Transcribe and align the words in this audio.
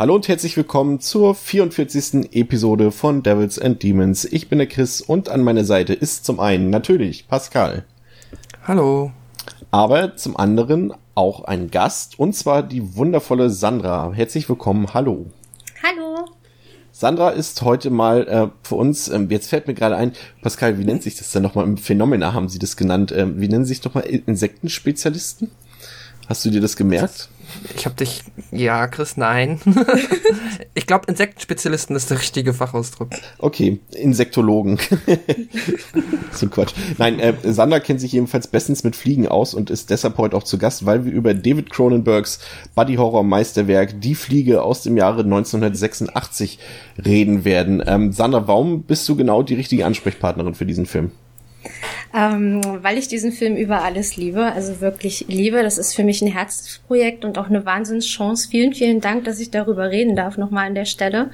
Hallo 0.00 0.14
und 0.14 0.28
herzlich 0.28 0.56
willkommen 0.56 1.00
zur 1.00 1.34
44. 1.34 2.34
Episode 2.34 2.90
von 2.90 3.22
Devils 3.22 3.58
and 3.58 3.82
Demons. 3.82 4.24
Ich 4.24 4.48
bin 4.48 4.56
der 4.56 4.66
Chris 4.66 5.02
und 5.02 5.28
an 5.28 5.42
meiner 5.42 5.66
Seite 5.66 5.92
ist 5.92 6.24
zum 6.24 6.40
einen 6.40 6.70
natürlich 6.70 7.28
Pascal. 7.28 7.84
Hallo. 8.66 9.12
Aber 9.70 10.16
zum 10.16 10.38
anderen 10.38 10.94
auch 11.14 11.44
ein 11.44 11.70
Gast 11.70 12.18
und 12.18 12.34
zwar 12.34 12.62
die 12.62 12.96
wundervolle 12.96 13.50
Sandra. 13.50 14.10
Herzlich 14.14 14.48
willkommen. 14.48 14.94
Hallo. 14.94 15.26
Hallo. 15.82 16.24
Sandra 16.92 17.28
ist 17.28 17.60
heute 17.60 17.90
mal 17.90 18.26
äh, 18.26 18.48
für 18.62 18.76
uns, 18.76 19.10
ähm, 19.10 19.28
jetzt 19.28 19.50
fällt 19.50 19.66
mir 19.66 19.74
gerade 19.74 19.96
ein, 19.96 20.12
Pascal, 20.40 20.78
wie 20.78 20.84
nennt 20.86 21.02
sich 21.02 21.16
das 21.16 21.30
denn 21.30 21.42
nochmal? 21.42 21.66
Im 21.66 21.76
Phänomena 21.76 22.32
haben 22.32 22.48
Sie 22.48 22.58
das 22.58 22.78
genannt. 22.78 23.12
Ähm, 23.14 23.38
wie 23.38 23.48
nennen 23.48 23.66
Sie 23.66 23.74
sich 23.74 23.84
nochmal 23.84 24.04
Insektenspezialisten? 24.04 25.50
Hast 26.26 26.42
du 26.46 26.48
dir 26.48 26.62
das 26.62 26.76
gemerkt? 26.76 27.28
Ich 27.76 27.86
hab 27.86 27.96
dich, 27.96 28.22
ja, 28.50 28.86
Chris, 28.86 29.16
nein. 29.16 29.60
ich 30.74 30.86
glaube, 30.86 31.06
Insektenspezialisten 31.08 31.96
ist 31.96 32.10
der 32.10 32.20
richtige 32.20 32.52
Fachausdruck. 32.54 33.10
Okay, 33.38 33.80
Insektologen. 33.92 34.78
so 36.32 36.48
Quatsch. 36.48 36.74
Nein, 36.98 37.18
äh, 37.18 37.34
Sander 37.42 37.80
kennt 37.80 38.00
sich 38.00 38.12
jedenfalls 38.12 38.48
bestens 38.48 38.84
mit 38.84 38.96
Fliegen 38.96 39.28
aus 39.28 39.54
und 39.54 39.70
ist 39.70 39.90
deshalb 39.90 40.18
heute 40.18 40.36
auch 40.36 40.42
zu 40.42 40.58
Gast, 40.58 40.86
weil 40.86 41.04
wir 41.04 41.12
über 41.12 41.34
David 41.34 41.70
Cronenbergs 41.70 42.40
Buddy-Horror-Meisterwerk 42.74 44.00
Die 44.00 44.14
Fliege 44.14 44.62
aus 44.62 44.82
dem 44.82 44.96
Jahre 44.96 45.22
1986 45.22 46.58
reden 47.04 47.44
werden. 47.44 47.82
Ähm, 47.86 48.12
Sander, 48.12 48.48
warum 48.48 48.82
bist 48.82 49.08
du 49.08 49.16
genau 49.16 49.42
die 49.42 49.54
richtige 49.54 49.86
Ansprechpartnerin 49.86 50.54
für 50.54 50.66
diesen 50.66 50.86
Film? 50.86 51.12
Ähm, 52.12 52.60
weil 52.82 52.98
ich 52.98 53.06
diesen 53.06 53.30
Film 53.30 53.56
über 53.56 53.82
alles 53.82 54.16
liebe, 54.16 54.52
also 54.52 54.80
wirklich 54.80 55.26
liebe. 55.28 55.62
Das 55.62 55.78
ist 55.78 55.94
für 55.94 56.02
mich 56.02 56.20
ein 56.22 56.32
Herzensprojekt 56.32 57.24
und 57.24 57.38
auch 57.38 57.46
eine 57.46 57.64
Wahnsinnschance. 57.64 58.48
Vielen, 58.48 58.74
vielen 58.74 59.00
Dank, 59.00 59.24
dass 59.24 59.38
ich 59.38 59.52
darüber 59.52 59.90
reden 59.90 60.16
darf, 60.16 60.36
nochmal 60.36 60.66
an 60.66 60.74
der 60.74 60.86
Stelle. 60.86 61.30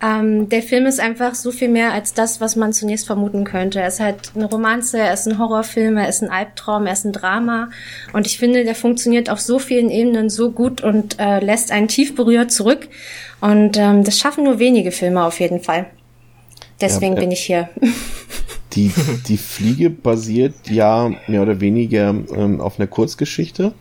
Ähm, 0.00 0.48
der 0.48 0.62
Film 0.62 0.86
ist 0.86 1.00
einfach 1.00 1.34
so 1.34 1.50
viel 1.50 1.68
mehr 1.68 1.92
als 1.92 2.14
das, 2.14 2.40
was 2.40 2.54
man 2.54 2.72
zunächst 2.72 3.06
vermuten 3.06 3.42
könnte. 3.44 3.80
Er 3.80 3.88
ist 3.88 3.98
halt 3.98 4.32
eine 4.36 4.44
Romanze, 4.44 4.98
er 4.98 5.12
ist 5.12 5.26
ein 5.26 5.38
Horrorfilm, 5.38 5.96
er 5.96 6.08
ist 6.08 6.22
ein 6.22 6.30
Albtraum, 6.30 6.86
er 6.86 6.92
ist 6.92 7.04
ein 7.04 7.12
Drama. 7.12 7.70
Und 8.12 8.26
ich 8.26 8.38
finde, 8.38 8.64
der 8.64 8.76
funktioniert 8.76 9.30
auf 9.30 9.40
so 9.40 9.58
vielen 9.58 9.90
Ebenen 9.90 10.30
so 10.30 10.52
gut 10.52 10.80
und 10.80 11.18
äh, 11.18 11.40
lässt 11.40 11.72
einen 11.72 11.88
tief 11.88 12.14
berührt 12.14 12.52
zurück. 12.52 12.88
Und 13.40 13.76
ähm, 13.78 14.04
das 14.04 14.18
schaffen 14.18 14.44
nur 14.44 14.60
wenige 14.60 14.92
Filme 14.92 15.24
auf 15.24 15.40
jeden 15.40 15.60
Fall. 15.60 15.86
Deswegen 16.80 17.14
ja, 17.14 17.20
bin 17.20 17.32
ich 17.32 17.40
hier. 17.40 17.68
Die, 18.72 18.92
die 19.28 19.36
Fliege 19.36 19.90
basiert 19.90 20.54
ja 20.70 21.10
mehr 21.26 21.42
oder 21.42 21.60
weniger 21.60 22.14
ähm, 22.34 22.60
auf 22.60 22.78
einer 22.78 22.86
Kurzgeschichte 22.86 23.72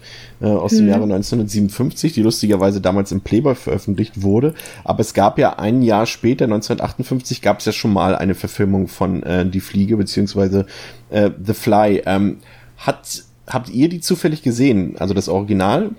äh, 0.42 0.46
aus 0.46 0.72
dem 0.72 0.86
mhm. 0.86 0.90
Jahre 0.90 1.04
1957, 1.04 2.14
die 2.14 2.22
lustigerweise 2.22 2.82
damals 2.82 3.12
im 3.12 3.22
Playboy 3.22 3.56
veröffentlicht 3.56 4.22
wurde. 4.22 4.56
Aber 4.84 5.02
es 5.02 5.14
gab 5.14 5.38
ja 5.38 5.60
ein 5.60 5.82
Jahr 5.82 6.06
später, 6.06 6.46
1958, 6.46 7.42
gab 7.42 7.60
es 7.60 7.66
ja 7.66 7.72
schon 7.72 7.94
mal 7.94 8.16
eine 8.16 8.36
Verfilmung 8.36 8.88
von 8.88 9.24
äh, 9.24 9.46
Die 9.46 9.60
Fliege 9.60 9.98
beziehungsweise 9.98 10.66
äh, 11.10 11.30
The 11.44 11.54
Fly. 11.54 12.04
Ähm, 12.06 12.38
hat, 12.78 13.24
habt 13.48 13.70
ihr 13.70 13.90
die 13.90 14.00
zufällig 14.00 14.42
gesehen? 14.42 14.96
Also 14.98 15.14
das 15.14 15.30
Original? 15.30 15.92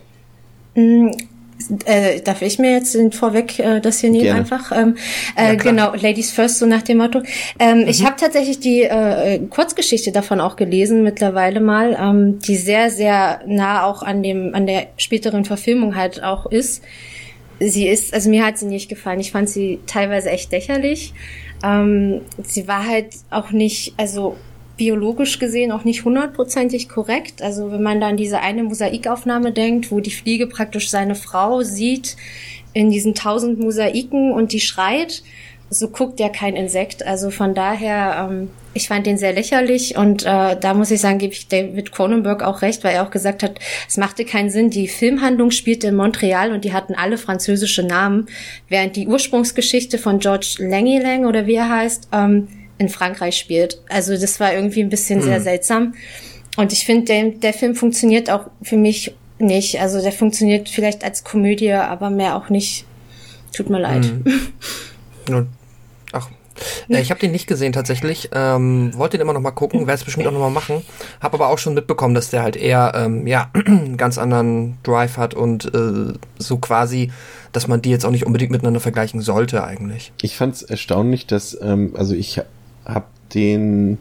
Äh, 1.84 2.20
darf 2.20 2.42
ich 2.42 2.58
mir 2.58 2.72
jetzt 2.72 2.96
vorweg 3.14 3.58
äh, 3.58 3.80
das 3.80 4.00
hier 4.00 4.10
nehmen 4.10 4.24
Gerne. 4.24 4.40
einfach? 4.40 4.72
Ähm, 4.72 4.96
äh, 5.36 5.48
ja, 5.48 5.54
genau, 5.54 5.94
Ladies 5.94 6.30
First, 6.30 6.58
so 6.58 6.66
nach 6.66 6.82
dem 6.82 6.98
Motto. 6.98 7.22
Ähm, 7.58 7.82
mhm. 7.82 7.88
Ich 7.88 8.04
habe 8.04 8.16
tatsächlich 8.16 8.60
die 8.60 8.82
äh, 8.82 9.38
Kurzgeschichte 9.48 10.12
davon 10.12 10.40
auch 10.40 10.56
gelesen 10.56 11.02
mittlerweile 11.02 11.60
mal, 11.60 11.96
ähm, 12.00 12.38
die 12.40 12.56
sehr, 12.56 12.90
sehr 12.90 13.40
nah 13.46 13.84
auch 13.84 14.02
an 14.02 14.22
dem, 14.22 14.54
an 14.54 14.66
der 14.66 14.88
späteren 14.96 15.44
Verfilmung 15.44 15.96
halt 15.96 16.22
auch 16.22 16.46
ist. 16.46 16.82
Sie 17.58 17.86
ist, 17.86 18.14
also 18.14 18.30
mir 18.30 18.44
hat 18.44 18.58
sie 18.58 18.66
nicht 18.66 18.88
gefallen. 18.88 19.20
Ich 19.20 19.32
fand 19.32 19.48
sie 19.48 19.80
teilweise 19.86 20.30
echt 20.30 20.50
lächerlich. 20.50 21.12
Ähm, 21.62 22.22
sie 22.42 22.66
war 22.66 22.86
halt 22.86 23.08
auch 23.30 23.50
nicht, 23.50 23.94
also 23.98 24.36
biologisch 24.80 25.38
gesehen 25.38 25.72
auch 25.72 25.84
nicht 25.84 26.06
hundertprozentig 26.06 26.88
korrekt. 26.88 27.42
Also 27.42 27.70
wenn 27.70 27.82
man 27.82 28.00
da 28.00 28.08
an 28.08 28.16
diese 28.16 28.40
eine 28.40 28.62
Mosaikaufnahme 28.62 29.52
denkt, 29.52 29.92
wo 29.92 30.00
die 30.00 30.10
Fliege 30.10 30.46
praktisch 30.46 30.88
seine 30.88 31.14
Frau 31.14 31.60
sieht 31.60 32.16
in 32.72 32.90
diesen 32.90 33.14
tausend 33.14 33.60
Mosaiken 33.60 34.32
und 34.32 34.54
die 34.54 34.60
schreit, 34.60 35.22
so 35.68 35.88
guckt 35.88 36.18
ja 36.18 36.30
kein 36.30 36.56
Insekt. 36.56 37.06
Also 37.06 37.28
von 37.28 37.54
daher, 37.54 38.26
ähm, 38.30 38.48
ich 38.72 38.88
fand 38.88 39.04
den 39.04 39.18
sehr 39.18 39.34
lächerlich 39.34 39.98
und 39.98 40.24
äh, 40.24 40.56
da 40.58 40.72
muss 40.72 40.90
ich 40.90 41.02
sagen, 41.02 41.18
gebe 41.18 41.34
ich 41.34 41.48
David 41.48 41.92
Cronenberg 41.92 42.42
auch 42.42 42.62
recht, 42.62 42.82
weil 42.82 42.94
er 42.94 43.02
auch 43.02 43.10
gesagt 43.10 43.42
hat, 43.42 43.58
es 43.86 43.98
machte 43.98 44.24
keinen 44.24 44.48
Sinn. 44.48 44.70
Die 44.70 44.88
Filmhandlung 44.88 45.50
spielte 45.50 45.88
in 45.88 45.96
Montreal 45.96 46.52
und 46.52 46.64
die 46.64 46.72
hatten 46.72 46.94
alle 46.94 47.18
französische 47.18 47.82
Namen, 47.82 48.28
während 48.70 48.96
die 48.96 49.08
Ursprungsgeschichte 49.08 49.98
von 49.98 50.20
George 50.20 50.54
Langelang 50.60 51.26
oder 51.26 51.46
wie 51.46 51.56
er 51.56 51.68
heißt, 51.68 52.08
ähm, 52.12 52.48
in 52.80 52.88
Frankreich 52.88 53.36
spielt. 53.36 53.78
Also 53.90 54.16
das 54.16 54.40
war 54.40 54.54
irgendwie 54.54 54.82
ein 54.82 54.88
bisschen 54.88 55.20
mhm. 55.20 55.24
sehr 55.24 55.40
seltsam. 55.42 55.94
Und 56.56 56.72
ich 56.72 56.86
finde, 56.86 57.04
der, 57.04 57.24
der 57.30 57.52
Film 57.52 57.74
funktioniert 57.74 58.30
auch 58.30 58.46
für 58.62 58.78
mich 58.78 59.14
nicht. 59.38 59.80
Also 59.80 60.00
der 60.00 60.12
funktioniert 60.12 60.68
vielleicht 60.68 61.04
als 61.04 61.22
Komödie, 61.22 61.72
aber 61.72 62.08
mehr 62.08 62.36
auch 62.36 62.48
nicht. 62.48 62.86
Tut 63.54 63.68
mir 63.68 63.80
leid. 63.80 64.10
Mhm. 65.28 65.48
Ach, 66.12 66.28
äh, 66.88 67.00
ich 67.00 67.10
habe 67.10 67.20
den 67.20 67.32
nicht 67.32 67.46
gesehen 67.46 67.72
tatsächlich. 67.72 68.30
Ähm, 68.32 68.92
wollte 68.96 69.18
den 69.18 69.22
immer 69.22 69.34
noch 69.34 69.40
mal 69.40 69.50
gucken, 69.50 69.80
werde 69.80 69.94
es 69.94 70.04
bestimmt 70.04 70.26
auch 70.26 70.32
noch 70.32 70.40
mal 70.40 70.50
machen. 70.50 70.82
Habe 71.20 71.34
aber 71.34 71.48
auch 71.48 71.58
schon 71.58 71.74
mitbekommen, 71.74 72.14
dass 72.14 72.30
der 72.30 72.42
halt 72.42 72.56
eher 72.56 72.92
ähm, 72.96 73.26
ja 73.26 73.50
einen 73.52 73.96
ganz 73.98 74.16
anderen 74.16 74.78
Drive 74.84 75.18
hat 75.18 75.34
und 75.34 75.66
äh, 75.74 76.14
so 76.38 76.56
quasi, 76.56 77.12
dass 77.52 77.68
man 77.68 77.82
die 77.82 77.90
jetzt 77.90 78.06
auch 78.06 78.10
nicht 78.10 78.24
unbedingt 78.26 78.52
miteinander 78.52 78.80
vergleichen 78.80 79.20
sollte 79.20 79.64
eigentlich. 79.64 80.12
Ich 80.22 80.36
fand 80.36 80.54
es 80.54 80.62
erstaunlich, 80.62 81.26
dass 81.26 81.58
ähm, 81.60 81.94
also 81.96 82.14
ich 82.14 82.40
habe 82.84 83.06
den 83.34 83.98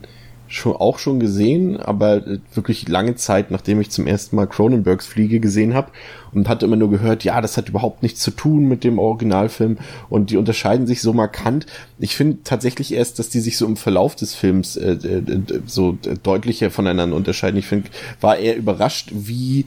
schon 0.50 0.74
auch 0.74 0.98
schon 0.98 1.20
gesehen, 1.20 1.76
aber 1.76 2.22
wirklich 2.54 2.88
lange 2.88 3.14
Zeit, 3.14 3.52
nachdem 3.52 3.80
ich 3.80 3.90
zum 3.90 4.08
ersten 4.08 4.34
Mal 4.34 4.48
Cronenbergs 4.48 5.06
Fliege 5.06 5.38
gesehen 5.38 5.74
habe 5.74 5.92
und 6.32 6.48
hatte 6.48 6.66
immer 6.66 6.74
nur 6.74 6.90
gehört, 6.90 7.22
ja, 7.22 7.40
das 7.40 7.56
hat 7.56 7.68
überhaupt 7.68 8.02
nichts 8.02 8.20
zu 8.20 8.32
tun 8.32 8.66
mit 8.66 8.82
dem 8.82 8.98
Originalfilm 8.98 9.78
und 10.08 10.30
die 10.30 10.36
unterscheiden 10.36 10.88
sich 10.88 11.02
so 11.02 11.12
markant. 11.12 11.66
Ich 12.00 12.16
finde 12.16 12.38
tatsächlich 12.42 12.92
erst, 12.92 13.20
dass 13.20 13.28
die 13.28 13.38
sich 13.38 13.56
so 13.56 13.64
im 13.64 13.76
Verlauf 13.76 14.16
des 14.16 14.34
Films 14.34 14.76
äh, 14.76 14.94
äh, 14.94 15.60
so 15.66 15.96
deutlicher 16.24 16.72
voneinander 16.72 17.14
unterscheiden. 17.14 17.56
Ich 17.56 17.66
finde, 17.66 17.88
war 18.20 18.36
eher 18.36 18.56
überrascht, 18.56 19.10
wie 19.14 19.66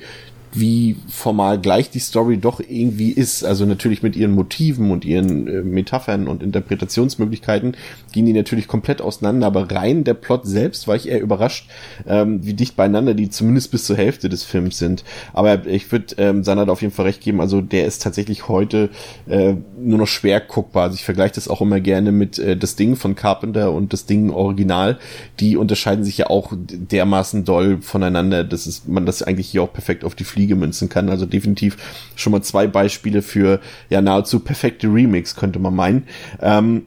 wie 0.54 0.98
formal 1.08 1.60
gleich 1.60 1.90
die 1.90 2.00
Story 2.00 2.38
doch 2.38 2.60
irgendwie 2.60 3.12
ist. 3.12 3.44
Also 3.44 3.66
natürlich 3.66 4.04
mit 4.04 4.16
ihren 4.16 4.32
Motiven 4.32 4.92
und 4.92 5.06
ihren 5.06 5.48
äh, 5.48 5.62
Metaphern 5.62 6.28
und 6.28 6.44
Interpretationsmöglichkeiten 6.44 7.76
gehen 8.12 8.26
die 8.26 8.34
natürlich 8.34 8.68
komplett 8.68 9.02
auseinander, 9.02 9.48
aber 9.48 9.72
rein 9.72 10.04
der 10.04 10.14
Plot 10.14 10.46
selbst 10.46 10.88
war 10.88 10.96
ich 10.96 11.10
eher 11.10 11.22
überrascht, 11.22 11.70
ähm, 12.08 12.46
wie 12.46 12.54
dicht 12.54 12.76
beieinander 12.76 13.14
die 13.14 13.30
zumindest 13.30 13.72
bis 13.72 13.86
zur 13.86 13.98
Hälfte 13.98 14.30
des 14.30 14.44
Films 14.44 14.78
sind. 14.78 15.04
Aber 15.34 15.66
ich 15.66 15.92
würde 15.92 16.16
ähm, 16.18 16.44
Sanad 16.44 16.70
auf 16.70 16.82
jeden 16.82 16.94
Fall 16.94 17.06
recht 17.06 17.22
geben, 17.22 17.42
also 17.42 17.62
der 17.62 17.88
ist 17.88 18.04
tatsächlich 18.04 18.48
heute 18.48 18.90
äh, 19.28 19.56
nur 19.78 19.98
noch 19.98 20.08
schwer 20.08 20.40
guckbar. 20.40 20.84
Also 20.84 20.96
ich 20.96 21.06
vergleiche 21.06 21.36
das 21.36 21.48
auch 21.48 21.62
immer 21.62 21.80
gerne 21.80 22.12
mit 22.12 22.38
äh, 22.38 22.56
das 22.56 22.76
Ding 22.76 22.96
von 22.96 23.16
Carpenter 23.16 23.72
und 23.72 23.94
das 23.94 24.06
Ding 24.06 24.30
Original. 24.30 25.00
Die 25.40 25.58
unterscheiden 25.58 26.06
sich 26.06 26.18
ja 26.18 26.30
auch 26.30 26.54
dermaßen 26.56 27.44
doll 27.46 27.82
voneinander, 27.82 28.44
dass 28.44 28.84
man 28.88 29.06
das 29.06 29.24
eigentlich 29.24 29.50
hier 29.50 29.64
auch 29.64 29.74
perfekt 29.74 30.04
auf 30.04 30.16
die 30.16 30.24
Fliege 30.24 30.43
Fliege 30.44 30.56
münzen 30.56 30.90
kann. 30.90 31.10
Also 31.10 31.26
definitiv 31.26 31.78
schon 32.16 32.32
mal 32.32 32.42
zwei 32.42 32.68
Beispiele 32.68 33.22
für 33.22 33.62
ja 33.90 34.02
nahezu 34.02 34.40
perfekte 34.40 34.88
Remix, 34.88 35.36
könnte 35.36 35.60
man 35.60 35.74
meinen. 35.74 36.04
Ähm, 36.42 36.84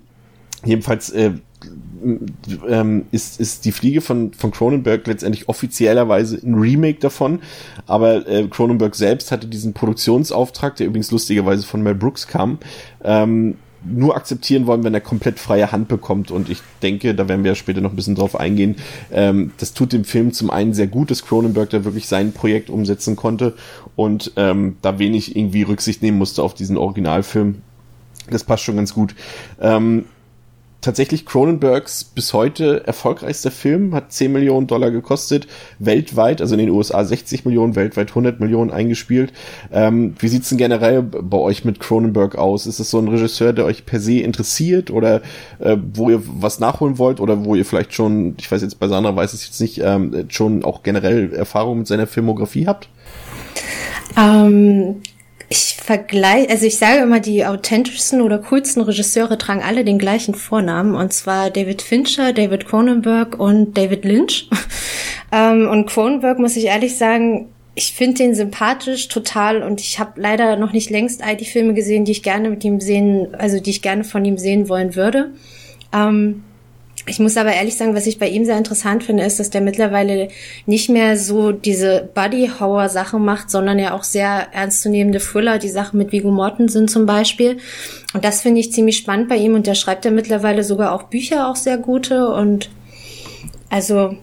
jedenfalls 0.65 1.11
äh, 1.11 1.33
ähm, 2.69 3.07
ist, 3.13 3.41
ist 3.41 3.65
die 3.65 3.73
Fliege 3.73 4.03
von, 4.03 4.35
von 4.35 4.51
Cronenberg 4.51 5.07
letztendlich 5.07 5.49
offiziellerweise 5.49 6.39
ein 6.45 6.55
Remake 6.55 6.99
davon. 7.01 7.41
Aber 7.87 8.29
äh, 8.29 8.47
Cronenberg 8.49 8.95
selbst 8.95 9.33
hatte 9.33 9.47
diesen 9.47 9.73
Produktionsauftrag, 9.73 10.77
der 10.77 10.89
übrigens 10.89 11.11
lustigerweise 11.11 11.67
von 11.67 11.83
Mel 11.83 11.95
Brooks 11.95 12.27
kam, 12.27 12.59
ähm, 13.03 13.57
nur 13.89 14.17
akzeptieren 14.17 14.67
wollen, 14.67 14.85
wenn 14.85 14.95
er 14.95 15.01
komplett 15.01 15.39
freie 15.39 15.73
Hand 15.73 15.89
bekommt. 15.89 16.31
Und 16.31 16.49
ich 16.49 16.61
denke, 16.83 17.15
da 17.15 17.29
werden 17.29 17.45
wir 17.45 17.55
später 17.55 17.81
noch 17.81 17.91
ein 17.91 17.97
bisschen 17.97 18.15
drauf 18.15 18.39
eingehen. 18.39 18.77
Ähm, 19.13 19.53
das 19.59 19.75
tut 19.75 19.93
dem 19.93 20.05
Film 20.05 20.33
zum 20.33 20.51
einen 20.51 20.75
sehr 20.75 20.87
gut, 20.87 21.11
dass 21.11 21.25
Cronenberg 21.25 21.71
da 21.71 21.85
wirklich 21.85 22.09
sein 22.09 22.33
Projekt 22.33 22.71
umsetzen 22.71 23.17
konnte 23.17 23.55
und 23.95 24.33
ähm, 24.37 24.77
da 24.83 24.99
wenig 24.99 25.37
irgendwie 25.37 25.63
Rücksicht 25.63 26.03
nehmen 26.03 26.19
musste 26.19 26.43
auf 26.43 26.55
diesen 26.55 26.77
Originalfilm. 26.77 27.63
Das 28.31 28.45
passt 28.45 28.65
schon 28.65 28.77
ganz 28.77 28.93
gut. 28.93 29.15
Ähm, 29.61 30.07
tatsächlich 30.87 31.27
Cronenbergs 31.27 32.05
bis 32.05 32.33
heute 32.33 32.87
erfolgreichster 32.87 33.51
Film, 33.51 33.93
hat 33.93 34.13
10 34.13 34.33
Millionen 34.33 34.69
Dollar 34.69 34.93
gekostet, 34.93 35.49
weltweit, 35.81 36.41
also 36.41 36.55
in 36.55 36.61
den 36.61 36.71
USA 36.71 37.05
60 37.05 37.45
Millionen, 37.45 37.75
weltweit 37.75 38.11
100 38.11 38.39
Millionen 38.39 38.71
eingespielt. 38.71 39.33
Ähm, 39.73 40.15
wie 40.21 40.29
sieht's 40.29 40.49
denn 40.49 40.59
generell 40.59 41.03
bei 41.03 41.39
euch 41.39 41.65
mit 41.65 41.81
Cronenberg 41.81 42.37
aus? 42.37 42.67
Ist 42.67 42.79
es 42.79 42.91
so 42.91 42.99
ein 42.99 43.09
Regisseur, 43.09 43.53
der 43.53 43.65
euch 43.65 43.85
per 43.85 43.99
se 43.99 44.21
interessiert 44.21 44.93
oder 44.93 45.23
äh, 45.59 45.77
wo 45.93 46.09
ihr 46.09 46.23
was 46.25 46.61
nachholen 46.61 46.99
wollt 46.99 47.19
oder 47.19 47.45
wo 47.45 47.57
ihr 47.57 47.65
vielleicht 47.65 47.93
schon, 47.93 48.37
ich 48.39 48.51
weiß 48.51 48.63
jetzt 48.63 48.79
bei 48.79 48.87
Sandra 48.87 49.17
weiß 49.17 49.33
es 49.33 49.45
jetzt 49.45 49.61
nicht, 49.61 49.81
ähm, 49.83 50.27
schon 50.29 50.65
auch 50.65 50.85
generell 50.85 51.35
Erfahrung 51.35 51.79
mit 51.79 51.89
seiner 51.89 52.07
Filmografie 52.07 52.69
habt? 52.69 52.89
Ähm, 54.17 55.03
ich 55.49 55.77
vergleiche, 55.77 56.51
also 56.51 56.67
ich 56.67 56.77
sage 56.77 57.03
immer, 57.03 57.21
die 57.21 57.45
authentischsten 57.47 58.21
oder 58.21 58.39
coolsten 58.39 58.83
Regisseure 58.83 59.39
tragen 59.39 59.63
alle 59.63 59.85
den 59.85 59.99
gleichen 59.99 60.35
Vornamen, 60.35 60.95
und 60.95 61.13
zwar 61.13 61.51
David 61.51 61.83
Fincher, 61.83 62.33
David 62.33 62.67
Cronenberg 62.67 63.39
und 63.39 63.77
David 63.77 64.05
Lynch. 64.05 64.51
ähm, 65.33 65.69
und 65.69 65.87
Cronenberg, 65.87 66.39
muss 66.39 66.57
ich 66.57 66.65
ehrlich 66.65 66.97
sagen, 66.97 67.49
ich 67.77 67.93
finde 67.93 68.25
den 68.25 68.35
sympathisch 68.35 69.09
total 69.09 69.63
und 69.63 69.81
ich 69.81 69.99
habe 69.99 70.21
leider 70.21 70.57
noch 70.57 70.73
nicht 70.73 70.91
längst 70.91 71.23
all 71.23 71.37
die 71.37 71.45
Filme 71.45 71.75
gesehen, 71.75 72.05
die 72.07 72.13
ich 72.13 72.23
gerne 72.23 72.49
mit 72.49 72.65
ihm 72.65 72.81
sehen, 72.81 73.35
also 73.37 73.61
die 73.61 73.71
ich 73.71 73.83
gerne 73.83 74.03
von 74.03 74.25
ihm 74.25 74.39
sehen 74.39 74.69
wollen 74.69 74.97
würde. 74.97 75.33
Ähm, 75.93 76.43
ich 77.09 77.21
muss 77.21 77.37
aber 77.37 77.53
ehrlich 77.53 77.77
sagen, 77.77 77.95
was 77.95 78.09
ich 78.09 78.19
bei 78.19 78.29
ihm 78.29 78.45
sehr 78.45 78.59
interessant 78.59 79.05
finde, 79.05 79.25
ist, 79.25 79.39
dass 79.39 79.51
der 79.51 79.61
mittlerweile 79.61 80.29
nicht 80.67 80.89
mehr 80.89 81.17
so 81.17 81.53
diese 81.53 82.09
Buddy-Horror-Sachen 82.15 83.25
macht, 83.25 83.49
sondern 83.49 83.79
ja 83.79 83.95
auch 83.95 84.03
sehr 84.03 84.49
ernstzunehmende 84.53 85.21
Thriller, 85.21 85.59
die 85.59 85.69
Sachen 85.69 85.99
mit 85.99 86.11
Viggo 86.11 86.33
Mortensen 86.33 86.89
zum 86.89 87.07
Beispiel. 87.07 87.59
Und 88.13 88.25
das 88.25 88.43
finde 88.43 88.61
ich 88.61 88.73
ziemlich 88.73 88.97
spannend 88.97 89.29
bei 89.29 89.37
ihm 89.37 89.55
und 89.55 89.69
der 89.69 89.77
schreibt 89.77 90.05
ja 90.05 90.11
mittlerweile 90.11 90.65
sogar 90.65 90.93
auch 90.93 91.05
Bücher, 91.05 91.49
auch 91.49 91.57
sehr 91.57 91.79
gute 91.79 92.29
und 92.33 92.71
also 93.71 94.17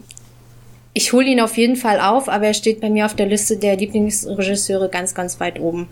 ich 0.92 1.12
hole 1.12 1.26
ihn 1.26 1.40
auf 1.40 1.56
jeden 1.56 1.76
Fall 1.76 2.00
auf, 2.00 2.28
aber 2.28 2.46
er 2.46 2.54
steht 2.54 2.80
bei 2.80 2.90
mir 2.90 3.06
auf 3.06 3.16
der 3.16 3.26
Liste 3.26 3.56
der 3.56 3.76
Lieblingsregisseure 3.76 4.88
ganz, 4.90 5.14
ganz 5.14 5.40
weit 5.40 5.58
oben. 5.58 5.88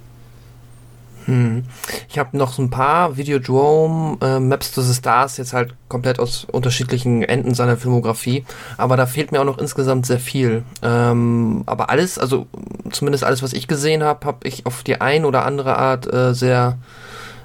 Hm. 1.26 1.64
Ich 2.08 2.18
habe 2.18 2.36
noch 2.36 2.52
so 2.52 2.62
ein 2.62 2.70
paar 2.70 3.16
Videodrome, 3.16 4.18
äh, 4.20 4.40
Maps 4.40 4.72
to 4.72 4.82
the 4.82 4.94
Stars, 4.94 5.36
jetzt 5.36 5.52
halt 5.52 5.74
komplett 5.88 6.18
aus 6.18 6.44
unterschiedlichen 6.44 7.22
Enden 7.22 7.54
seiner 7.54 7.76
Filmografie, 7.76 8.44
aber 8.76 8.96
da 8.96 9.06
fehlt 9.06 9.32
mir 9.32 9.40
auch 9.40 9.46
noch 9.46 9.58
insgesamt 9.58 10.06
sehr 10.06 10.18
viel. 10.18 10.64
Ähm, 10.82 11.62
aber 11.66 11.90
alles, 11.90 12.18
also 12.18 12.46
zumindest 12.90 13.24
alles, 13.24 13.42
was 13.42 13.52
ich 13.52 13.68
gesehen 13.68 14.02
habe, 14.02 14.26
habe 14.26 14.48
ich 14.48 14.66
auf 14.66 14.82
die 14.82 15.00
ein 15.00 15.24
oder 15.24 15.44
andere 15.44 15.78
Art 15.78 16.12
äh, 16.12 16.34
sehr 16.34 16.78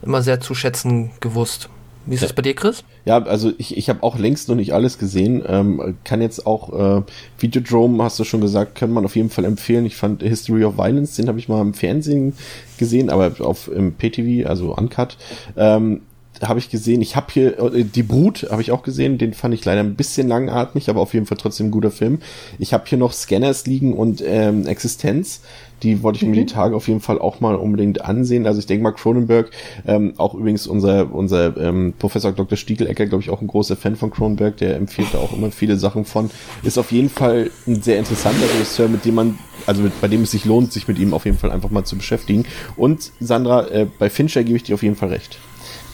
immer 0.01 0.21
sehr 0.21 0.39
zu 0.39 0.55
schätzen 0.55 1.11
gewusst. 1.19 1.69
Wie 2.07 2.15
ist 2.15 2.23
es 2.23 2.33
bei 2.33 2.41
dir, 2.41 2.55
Chris? 2.55 2.83
Ja, 3.05 3.21
also 3.23 3.51
ich, 3.57 3.77
ich 3.77 3.89
habe 3.89 4.01
auch 4.01 4.17
längst 4.17 4.49
noch 4.49 4.55
nicht 4.55 4.73
alles 4.73 4.97
gesehen. 4.97 5.43
Ähm, 5.45 5.97
kann 6.03 6.21
jetzt 6.21 6.47
auch 6.47 6.99
äh, 6.99 7.03
Videodrome, 7.37 8.01
hast 8.03 8.17
du 8.19 8.23
schon 8.23 8.41
gesagt, 8.41 8.75
kann 8.75 8.91
man 8.91 9.05
auf 9.05 9.15
jeden 9.15 9.29
Fall 9.29 9.45
empfehlen. 9.45 9.85
Ich 9.85 9.97
fand 9.97 10.23
History 10.23 10.63
of 10.63 10.77
Violence, 10.77 11.15
den 11.15 11.27
habe 11.27 11.39
ich 11.39 11.49
mal 11.49 11.61
im 11.61 11.73
Fernsehen 11.73 12.33
gesehen, 12.77 13.09
aber 13.09 13.33
auf 13.45 13.69
im 13.69 13.93
PTV, 13.93 14.47
also 14.47 14.73
Uncut. 14.75 15.17
Ähm, 15.57 16.01
habe 16.41 16.59
ich 16.59 16.69
gesehen. 16.69 17.01
Ich 17.01 17.15
habe 17.15 17.27
hier 17.31 17.59
äh, 17.59 17.83
die 17.83 18.03
Brut 18.03 18.47
habe 18.49 18.61
ich 18.61 18.71
auch 18.71 18.83
gesehen. 18.83 19.17
Den 19.17 19.33
fand 19.33 19.53
ich 19.53 19.63
leider 19.65 19.81
ein 19.81 19.95
bisschen 19.95 20.27
langatmig, 20.27 20.89
aber 20.89 21.01
auf 21.01 21.13
jeden 21.13 21.25
Fall 21.25 21.37
trotzdem 21.37 21.67
ein 21.67 21.71
guter 21.71 21.91
Film. 21.91 22.19
Ich 22.59 22.73
habe 22.73 22.83
hier 22.87 22.97
noch 22.97 23.13
Scanners 23.13 23.65
liegen 23.65 23.93
und 23.93 24.23
ähm, 24.25 24.67
Existenz. 24.67 25.41
Die 25.83 26.01
wollte 26.01 26.17
ich 26.17 26.23
mhm. 26.23 26.31
mir 26.31 26.37
die. 26.37 26.47
Tage 26.47 26.75
auf 26.75 26.87
jeden 26.87 27.01
Fall 27.01 27.19
auch 27.19 27.39
mal 27.39 27.55
unbedingt 27.55 28.01
ansehen. 28.01 28.47
Also 28.47 28.59
ich 28.59 28.65
denke 28.65 28.83
mal 28.83 28.91
Cronenberg, 28.91 29.51
ähm, 29.85 30.13
auch 30.17 30.33
übrigens 30.33 30.65
unser 30.65 31.13
unser 31.13 31.55
ähm, 31.57 31.93
Professor 31.99 32.31
Dr. 32.31 32.57
Stiegelecker, 32.57 33.05
glaube 33.05 33.21
ich, 33.21 33.29
auch 33.29 33.41
ein 33.41 33.47
großer 33.47 33.75
Fan 33.75 33.95
von 33.95 34.09
Cronenberg. 34.09 34.57
Der 34.57 34.75
empfiehlt 34.75 35.09
da 35.13 35.19
auch 35.19 35.33
immer 35.33 35.51
viele 35.51 35.77
Sachen 35.77 36.05
von. 36.05 36.31
Ist 36.63 36.77
auf 36.77 36.91
jeden 36.91 37.09
Fall 37.09 37.51
ein 37.67 37.81
sehr 37.81 37.99
interessanter 37.99 38.45
Regisseur, 38.55 38.87
mit 38.87 39.05
dem 39.05 39.15
man 39.15 39.37
also 39.65 39.81
mit, 39.81 39.99
bei 39.99 40.07
dem 40.07 40.23
es 40.23 40.31
sich 40.31 40.45
lohnt, 40.45 40.71
sich 40.71 40.87
mit 40.87 40.97
ihm 40.97 41.13
auf 41.13 41.25
jeden 41.25 41.37
Fall 41.37 41.51
einfach 41.51 41.69
mal 41.69 41.83
zu 41.83 41.97
beschäftigen. 41.97 42.45
Und 42.75 43.11
Sandra, 43.19 43.67
äh, 43.67 43.87
bei 43.99 44.09
Fincher 44.09 44.43
gebe 44.43 44.57
ich 44.57 44.63
dir 44.63 44.75
auf 44.75 44.83
jeden 44.83 44.95
Fall 44.95 45.09
recht. 45.09 45.39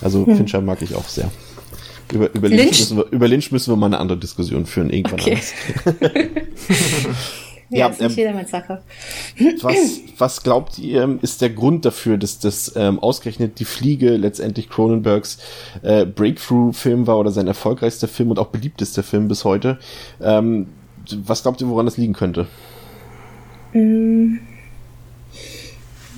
Also 0.03 0.25
hm. 0.25 0.37
Fincher 0.37 0.61
mag 0.61 0.81
ich 0.81 0.95
auch 0.95 1.07
sehr. 1.07 1.31
Über, 2.11 2.33
über, 2.33 2.49
Lynch? 2.49 2.61
Lynch 2.61 2.79
müssen 2.79 2.97
wir, 2.97 3.05
über 3.11 3.27
Lynch 3.27 3.51
müssen 3.51 3.71
wir 3.71 3.77
mal 3.77 3.87
eine 3.87 3.99
andere 3.99 4.19
Diskussion 4.19 4.65
führen, 4.65 4.89
irgendwann 4.89 5.19
okay. 5.19 5.37
ja, 7.69 7.87
ja 7.87 7.87
ist 7.87 8.17
ähm, 8.17 8.45
Sache. 8.45 8.83
Was, 9.61 10.01
was 10.17 10.43
glaubt 10.43 10.77
ihr, 10.77 11.17
ist 11.21 11.41
der 11.41 11.49
Grund 11.49 11.85
dafür, 11.85 12.17
dass 12.17 12.39
das 12.39 12.73
ähm, 12.75 12.99
ausgerechnet 12.99 13.59
die 13.59 13.65
Fliege 13.65 14.17
letztendlich 14.17 14.69
Cronenbergs 14.69 15.39
äh, 15.81 16.05
Breakthrough-Film 16.05 17.07
war 17.07 17.17
oder 17.17 17.31
sein 17.31 17.47
erfolgreichster 17.47 18.07
Film 18.07 18.29
und 18.29 18.37
auch 18.37 18.47
beliebtester 18.47 19.01
Film 19.01 19.27
bis 19.27 19.43
heute? 19.43 19.79
Ähm, 20.21 20.67
was 21.25 21.41
glaubt 21.41 21.61
ihr, 21.61 21.67
woran 21.67 21.85
das 21.85 21.97
liegen 21.97 22.13
könnte? 22.13 22.47
Mm. 23.73 24.37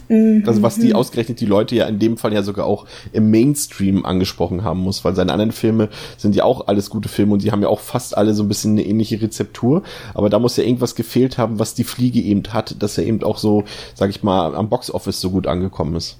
Mhm. 0.07 0.44
Also 0.46 0.62
was 0.62 0.78
die 0.78 0.94
ausgerechnet 0.94 1.40
die 1.40 1.46
Leute 1.46 1.75
ja 1.75 1.86
in 1.86 2.00
dem 2.00 2.18
Fall 2.18 2.34
ja 2.34 2.44
sogar 2.44 2.66
auch 2.66 2.86
im 3.12 3.31
Mainstream 3.31 4.06
angesprochen 4.06 4.63
haben 4.63 4.80
muss, 4.80 5.04
weil 5.04 5.16
seine 5.16 5.31
anderen 5.31 5.52
Filme 5.52 5.90
sind 6.18 6.36
ja 6.36 6.44
auch 6.44 6.68
alles 6.68 6.90
gute 6.90 7.10
Filme 7.10 7.34
und 7.34 7.44
die 7.44 7.52
haben 7.52 7.62
ja 7.62 7.69
auch 7.69 7.80
fast 7.80 8.18
alle 8.18 8.34
so 8.34 8.44
ein 8.44 8.48
bisschen 8.48 8.72
eine 8.72 8.86
ähnliche 8.86 9.22
Rezeptur, 9.22 9.84
aber 10.13 10.30
da 10.30 10.40
muss 10.40 10.57
ja 10.57 10.63
irgendwas 10.63 10.96
gefehlt 10.96 11.38
haben, 11.38 11.60
was 11.60 11.74
die 11.74 11.84
Fliege 11.84 12.19
eben 12.19 12.44
hat, 12.50 12.81
dass 12.81 12.98
er 12.98 13.06
eben 13.06 13.24
auch 13.24 13.38
so, 13.38 13.63
sag 13.94 14.10
ich 14.10 14.24
mal, 14.24 14.56
am 14.56 14.69
Boxoffice 14.69 15.19
so 15.19 15.31
gut 15.31 15.48
angekommen 15.48 15.96
ist. 15.96 16.18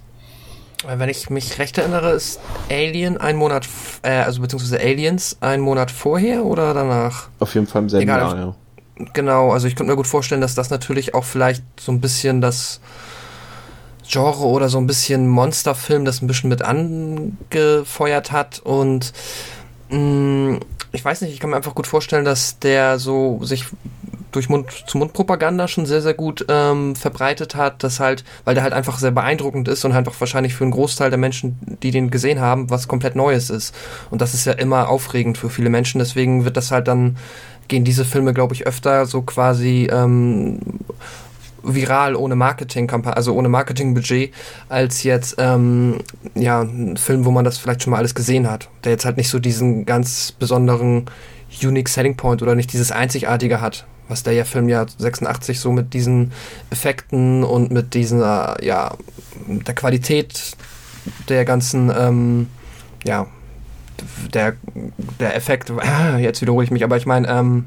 Wenn 0.88 1.10
ich 1.10 1.30
mich 1.30 1.58
recht 1.58 1.78
erinnere, 1.78 2.12
ist 2.12 2.40
Alien 2.70 3.18
ein 3.18 3.38
Monat, 3.38 3.68
äh, 4.04 4.10
also 4.10 4.42
beziehungsweise 4.42 4.80
Aliens 4.80 5.38
ein 5.42 5.62
Monat 5.62 5.90
vorher 5.90 6.46
oder 6.46 6.74
danach? 6.74 7.30
Auf 7.40 7.56
jeden 7.56 7.66
Fall 7.66 7.84
im 7.84 7.90
selben 7.90 8.04
Egal, 8.04 8.20
Jahr, 8.20 8.38
ja. 8.38 8.56
Genau, 9.14 9.52
also 9.52 9.68
ich 9.68 9.76
könnte 9.76 9.92
mir 9.92 9.98
gut 9.98 10.08
vorstellen, 10.08 10.42
dass 10.42 10.56
das 10.56 10.70
natürlich 10.70 11.14
auch 11.14 11.24
vielleicht 11.24 11.64
so 11.80 11.92
ein 11.92 12.02
bisschen 12.02 12.40
das 12.40 12.80
Genre 14.08 14.46
oder 14.46 14.70
so 14.70 14.78
ein 14.78 14.88
bisschen 14.88 15.28
Monsterfilm 15.28 16.06
das 16.06 16.22
ein 16.22 16.28
bisschen 16.28 16.50
mit 16.50 16.62
angefeuert 16.62 18.32
hat. 18.32 18.60
Und 18.60 19.14
mh, 19.90 19.98
mm, 19.98 20.60
ich 20.92 21.04
weiß 21.04 21.22
nicht, 21.22 21.34
ich 21.34 21.40
kann 21.40 21.50
mir 21.50 21.58
einfach 21.58 21.76
gut 21.76 21.88
vorstellen, 21.88 22.26
dass 22.26 22.60
der 22.60 23.00
so 23.00 23.40
sich 23.44 23.66
durch 24.36 24.50
Mund-zu-Mund-Propaganda 24.50 25.68
schon 25.68 25.86
sehr, 25.86 26.02
sehr 26.02 26.14
gut 26.14 26.46
ähm, 26.50 26.96
verbreitet 26.96 27.56
hat, 27.56 27.84
dass 27.84 28.00
halt, 28.00 28.24
weil 28.44 28.54
der 28.54 28.64
halt 28.64 28.74
einfach 28.74 28.98
sehr 28.98 29.12
beeindruckend 29.12 29.68
ist 29.68 29.86
und 29.86 29.94
halt 29.94 30.08
auch 30.08 30.20
wahrscheinlich 30.20 30.54
für 30.54 30.64
einen 30.64 30.72
Großteil 30.72 31.10
der 31.10 31.20
Menschen, 31.20 31.58
die 31.84 31.92
den 31.92 32.12
gesehen 32.12 32.40
haben, 32.40 32.70
was 32.70 32.88
komplett 32.88 33.16
Neues 33.16 33.50
ist. 33.50 33.74
Und 34.12 34.22
das 34.22 34.34
ist 34.34 34.46
ja 34.46 34.54
immer 34.54 34.90
aufregend 34.90 35.38
für 35.38 35.50
viele 35.50 35.70
Menschen, 35.70 36.00
deswegen 36.00 36.44
wird 36.44 36.58
das 36.58 36.72
halt 36.72 36.88
dann, 36.88 37.18
gehen 37.68 37.84
diese 37.84 38.06
Filme, 38.06 38.34
glaube 38.34 38.54
ich, 38.54 38.68
öfter 38.68 39.06
so 39.06 39.22
quasi 39.22 39.88
ähm, 39.92 40.60
viral 41.66 42.16
ohne 42.16 42.36
Marketingkampagne, 42.36 43.18
also 43.18 43.34
ohne 43.34 43.50
Marketingbudget, 43.50 44.34
als 44.70 45.04
jetzt 45.04 45.36
ähm, 45.40 46.00
ja 46.36 46.62
ein 46.62 46.98
Film, 46.98 47.26
wo 47.26 47.32
man 47.32 47.46
das 47.46 47.58
vielleicht 47.58 47.84
schon 47.84 47.92
mal 47.92 47.98
alles 47.98 48.16
gesehen 48.16 48.50
hat, 48.50 48.70
der 48.84 48.94
jetzt 48.94 49.06
halt 49.06 49.18
nicht 49.18 49.30
so 49.30 49.40
diesen 49.40 49.86
ganz 49.86 50.32
besonderen 50.32 51.06
Unique 51.64 51.90
Selling 51.90 52.16
Point 52.16 52.42
oder 52.42 52.56
nicht 52.56 52.74
dieses 52.74 52.92
Einzigartige 52.92 53.62
hat, 53.62 53.86
was 54.08 54.24
der 54.24 54.34
ja 54.34 54.44
Film 54.44 54.70
ja 54.70 54.86
86 54.98 55.60
so 55.60 55.72
mit 55.72 55.94
diesen 55.94 56.32
Effekten 56.70 57.44
und 57.44 57.72
mit 57.72 57.94
dieser 57.94 58.64
ja 58.64 58.96
der 59.48 59.76
Qualität 59.76 60.56
der 61.30 61.46
ganzen 61.46 61.92
ähm, 61.98 62.48
ja 63.06 63.28
der 64.34 64.56
der 65.20 65.36
Effekt 65.36 65.72
jetzt 66.20 66.42
wiederhole 66.42 66.64
ich 66.64 66.72
mich 66.72 66.84
aber 66.84 66.98
ich 66.98 67.06
meine 67.06 67.28
ähm, 67.28 67.66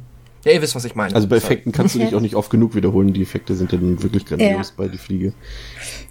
ja, 0.49 0.55
ihr 0.55 0.63
wisst, 0.63 0.75
was 0.75 0.85
ich 0.85 0.95
meine. 0.95 1.15
Also 1.15 1.29
bei 1.29 1.37
Effekten 1.37 1.73
kannst 1.73 1.95
du 1.95 1.99
dich 1.99 2.15
auch 2.15 2.21
nicht 2.21 2.35
oft 2.35 2.51
genug 2.51 2.75
wiederholen. 2.75 3.13
Die 3.13 3.23
Effekte 3.23 3.55
sind 3.55 3.73
ja 3.73 3.79
nun 3.79 4.03
wirklich 4.03 4.27
grandios 4.27 4.69
ja. 4.69 4.75
bei 4.77 4.89
Die 4.89 4.99
Fliege. 4.99 5.33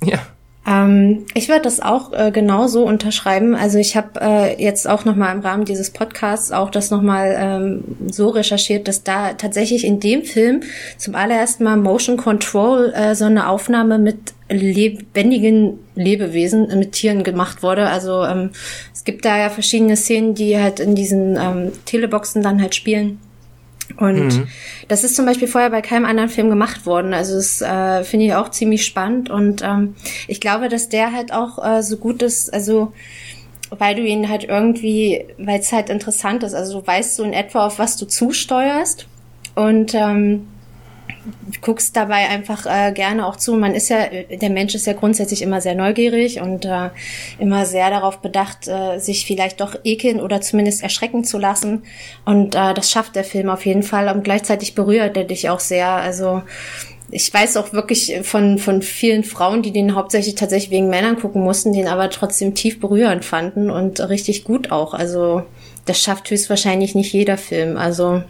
Ja. 0.03 0.19
Ähm, 0.67 1.25
ich 1.33 1.47
würde 1.47 1.61
das 1.61 1.79
auch 1.79 2.11
äh, 2.11 2.29
genauso 2.31 2.83
unterschreiben. 2.83 3.55
Also 3.55 3.77
ich 3.77 3.95
habe 3.95 4.19
äh, 4.19 4.61
jetzt 4.61 4.87
auch 4.87 5.05
nochmal 5.05 5.33
im 5.33 5.41
Rahmen 5.41 5.63
dieses 5.63 5.91
Podcasts 5.91 6.51
auch 6.51 6.69
das 6.69 6.91
nochmal 6.91 7.35
ähm, 7.39 7.83
so 8.11 8.27
recherchiert, 8.27 8.87
dass 8.87 9.03
da 9.03 9.33
tatsächlich 9.33 9.85
in 9.85 10.01
dem 10.01 10.23
Film 10.23 10.61
zum 10.97 11.15
allerersten 11.15 11.63
Mal 11.63 11.77
Motion 11.77 12.17
Control 12.17 12.93
äh, 12.93 13.15
so 13.15 13.25
eine 13.25 13.47
Aufnahme 13.47 13.97
mit 13.97 14.33
lebendigen 14.49 15.79
Lebewesen, 15.95 16.69
äh, 16.69 16.75
mit 16.75 16.91
Tieren 16.91 17.23
gemacht 17.23 17.63
wurde. 17.63 17.87
Also 17.87 18.25
ähm, 18.25 18.49
es 18.93 19.05
gibt 19.05 19.23
da 19.23 19.37
ja 19.37 19.49
verschiedene 19.49 19.95
Szenen, 19.95 20.35
die 20.35 20.59
halt 20.59 20.81
in 20.81 20.95
diesen 20.95 21.37
ähm, 21.37 21.71
Teleboxen 21.85 22.43
dann 22.43 22.61
halt 22.61 22.75
spielen. 22.75 23.19
Und 23.97 24.37
mhm. 24.37 24.47
das 24.87 25.03
ist 25.03 25.15
zum 25.15 25.25
Beispiel 25.25 25.47
vorher 25.47 25.69
bei 25.69 25.81
keinem 25.81 26.05
anderen 26.05 26.29
Film 26.29 26.49
gemacht 26.49 26.85
worden. 26.85 27.13
Also 27.13 27.35
das 27.35 27.61
äh, 27.61 28.03
finde 28.03 28.27
ich 28.27 28.35
auch 28.35 28.49
ziemlich 28.49 28.85
spannend. 28.85 29.29
Und 29.29 29.63
ähm, 29.63 29.95
ich 30.27 30.39
glaube, 30.39 30.69
dass 30.69 30.89
der 30.89 31.13
halt 31.13 31.33
auch 31.33 31.63
äh, 31.63 31.81
so 31.81 31.97
gut 31.97 32.21
ist, 32.21 32.53
also 32.53 32.93
weil 33.69 33.95
du 33.95 34.01
ihn 34.01 34.29
halt 34.29 34.45
irgendwie, 34.45 35.25
weil 35.37 35.59
es 35.59 35.71
halt 35.71 35.89
interessant 35.89 36.43
ist. 36.43 36.53
Also 36.53 36.79
du 36.79 36.87
weißt 36.87 37.15
so 37.15 37.23
in 37.23 37.33
etwa, 37.33 37.65
auf 37.65 37.79
was 37.79 37.97
du 37.97 38.05
zusteuerst. 38.05 39.07
Und 39.55 39.93
ähm, 39.95 40.47
guckst 41.61 41.95
dabei 41.95 42.29
einfach 42.29 42.65
äh, 42.65 42.91
gerne 42.91 43.25
auch 43.25 43.35
zu. 43.35 43.55
Man 43.55 43.75
ist 43.75 43.89
ja, 43.89 44.07
der 44.07 44.49
Mensch 44.49 44.75
ist 44.75 44.87
ja 44.87 44.93
grundsätzlich 44.93 45.41
immer 45.41 45.61
sehr 45.61 45.75
neugierig 45.75 46.41
und 46.41 46.65
äh, 46.65 46.89
immer 47.39 47.65
sehr 47.65 47.89
darauf 47.89 48.19
bedacht, 48.19 48.67
äh, 48.67 48.99
sich 48.99 49.25
vielleicht 49.25 49.61
doch 49.61 49.75
ekeln 49.83 50.19
oder 50.19 50.41
zumindest 50.41 50.83
erschrecken 50.83 51.23
zu 51.23 51.37
lassen. 51.37 51.83
Und 52.25 52.55
äh, 52.55 52.73
das 52.73 52.91
schafft 52.91 53.15
der 53.15 53.23
Film 53.23 53.49
auf 53.49 53.65
jeden 53.65 53.83
Fall. 53.83 54.13
Und 54.13 54.23
gleichzeitig 54.23 54.75
berührt 54.75 55.17
er 55.17 55.23
dich 55.23 55.49
auch 55.49 55.59
sehr. 55.59 55.87
Also 55.89 56.41
ich 57.09 57.33
weiß 57.33 57.57
auch 57.57 57.73
wirklich 57.73 58.19
von, 58.23 58.57
von 58.57 58.81
vielen 58.81 59.23
Frauen, 59.23 59.61
die 59.61 59.71
den 59.71 59.95
hauptsächlich 59.95 60.35
tatsächlich 60.35 60.71
wegen 60.71 60.89
Männern 60.89 61.19
gucken 61.19 61.41
mussten, 61.41 61.73
den 61.73 61.87
aber 61.87 62.09
trotzdem 62.09 62.53
tief 62.53 62.79
berührend 62.79 63.23
fanden 63.23 63.69
und 63.69 63.99
richtig 64.09 64.43
gut 64.43 64.71
auch. 64.71 64.93
Also 64.93 65.43
das 65.85 66.01
schafft 66.01 66.29
höchstwahrscheinlich 66.29 66.95
nicht 66.95 67.13
jeder 67.13 67.37
Film. 67.37 67.77
Also 67.77 68.23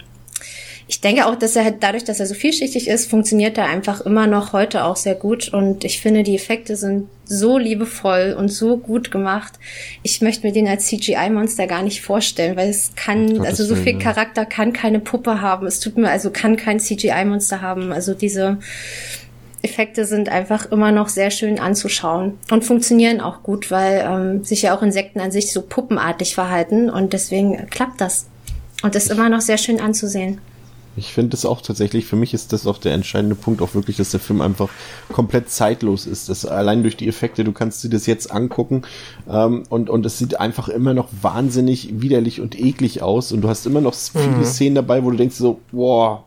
ich 0.90 1.02
denke 1.02 1.26
auch, 1.26 1.36
dass 1.36 1.56
er 1.58 1.66
halt 1.66 1.78
dadurch, 1.82 2.06
dass 2.06 2.22
er 2.22 2.28
so 2.28 2.34
vielschichtig 2.34 2.88
ist, 2.88 3.10
funktioniert 3.10 3.58
er 3.58 3.66
einfach 3.66 4.00
immer 4.02 4.26
noch 4.26 4.54
heute 4.54 4.86
auch 4.86 4.96
sehr 4.96 5.16
gut. 5.16 5.50
Und 5.50 5.84
ich 5.84 6.00
finde, 6.00 6.24
die 6.24 6.36
Effekte 6.36 6.78
sind 6.78 7.10
so 7.26 7.58
liebevoll 7.58 8.34
und 8.38 8.48
so 8.48 8.78
gut 8.78 9.12
gemacht. 9.12 9.54
Ich 10.02 10.22
möchte 10.22 10.48
mir 10.48 10.54
den 10.54 10.68
als 10.68 10.86
CGI-Monster 10.88 11.68
gar 11.68 11.84
nicht 11.84 12.02
vorstellen, 12.02 12.56
weil 12.56 12.70
es 12.70 12.94
kann, 12.96 13.42
also 13.42 13.66
so 13.66 13.76
viel 13.76 14.00
Charakter 14.00 14.46
kann 14.46 14.72
keine 14.72 15.02
Puppe 15.02 15.42
haben. 15.42 15.68
Es 15.68 15.82
tut 15.82 15.98
mir, 15.98 16.10
also 16.10 16.30
kann 16.32 16.56
kein 16.56 16.80
CGI-Monster 16.80 17.62
haben. 17.62 17.92
Also 17.92 18.14
diese 18.14 18.58
Effekte 19.64 20.06
sind 20.06 20.30
einfach 20.30 20.72
immer 20.72 20.94
noch 20.94 21.10
sehr 21.10 21.32
schön 21.32 21.60
anzuschauen 21.60 22.40
und 22.50 22.64
funktionieren 22.64 23.20
auch 23.20 23.44
gut, 23.44 23.72
weil 23.72 24.06
ähm, 24.08 24.46
sich 24.46 24.62
ja 24.62 24.78
auch 24.78 24.82
Insekten 24.82 25.20
an 25.20 25.32
sich 25.32 25.52
so 25.52 25.64
puppenartig 25.64 26.34
verhalten 26.34 26.90
und 26.90 27.12
deswegen 27.12 27.70
klappt 27.70 28.00
das. 28.00 28.28
Und 28.84 28.96
ist 28.96 29.12
immer 29.12 29.28
noch 29.28 29.42
sehr 29.42 29.58
schön 29.58 29.82
anzusehen. 29.82 30.40
Ich 30.98 31.14
finde 31.14 31.38
es 31.38 31.46
auch 31.46 31.62
tatsächlich, 31.62 32.06
für 32.06 32.16
mich 32.16 32.34
ist 32.34 32.52
das 32.54 32.66
auch 32.66 32.80
der 32.80 32.94
entscheidende 32.94 33.36
Punkt, 33.36 33.62
auch 33.62 33.76
wirklich, 33.76 33.98
dass 33.98 34.12
der 34.12 34.20
Film 34.20 34.42
einfach 34.42 34.70
komplett 35.12 35.50
zeitlos 35.50 36.08
ist. 36.08 36.28
Das 36.30 36.46
allein 36.46 36.82
durch 36.82 36.98
die 36.98 37.08
Effekte, 37.08 37.44
du 37.44 37.52
kannst 37.52 37.84
dir 37.84 37.90
das 37.90 38.08
jetzt 38.08 38.32
angucken 38.32 38.82
ähm, 39.30 39.64
und, 39.70 39.90
und 39.90 40.06
es 40.06 40.18
sieht 40.18 40.40
einfach 40.40 40.68
immer 40.70 40.94
noch 40.94 41.10
wahnsinnig 41.22 42.02
widerlich 42.02 42.42
und 42.42 42.60
eklig 42.60 43.02
aus 43.04 43.32
und 43.32 43.42
du 43.42 43.50
hast 43.50 43.66
immer 43.66 43.82
noch 43.82 43.94
viele 43.94 44.28
mhm. 44.28 44.44
Szenen 44.44 44.76
dabei, 44.76 45.04
wo 45.04 45.12
du 45.12 45.18
denkst 45.18 45.36
so, 45.36 45.60
wow, 45.72 46.22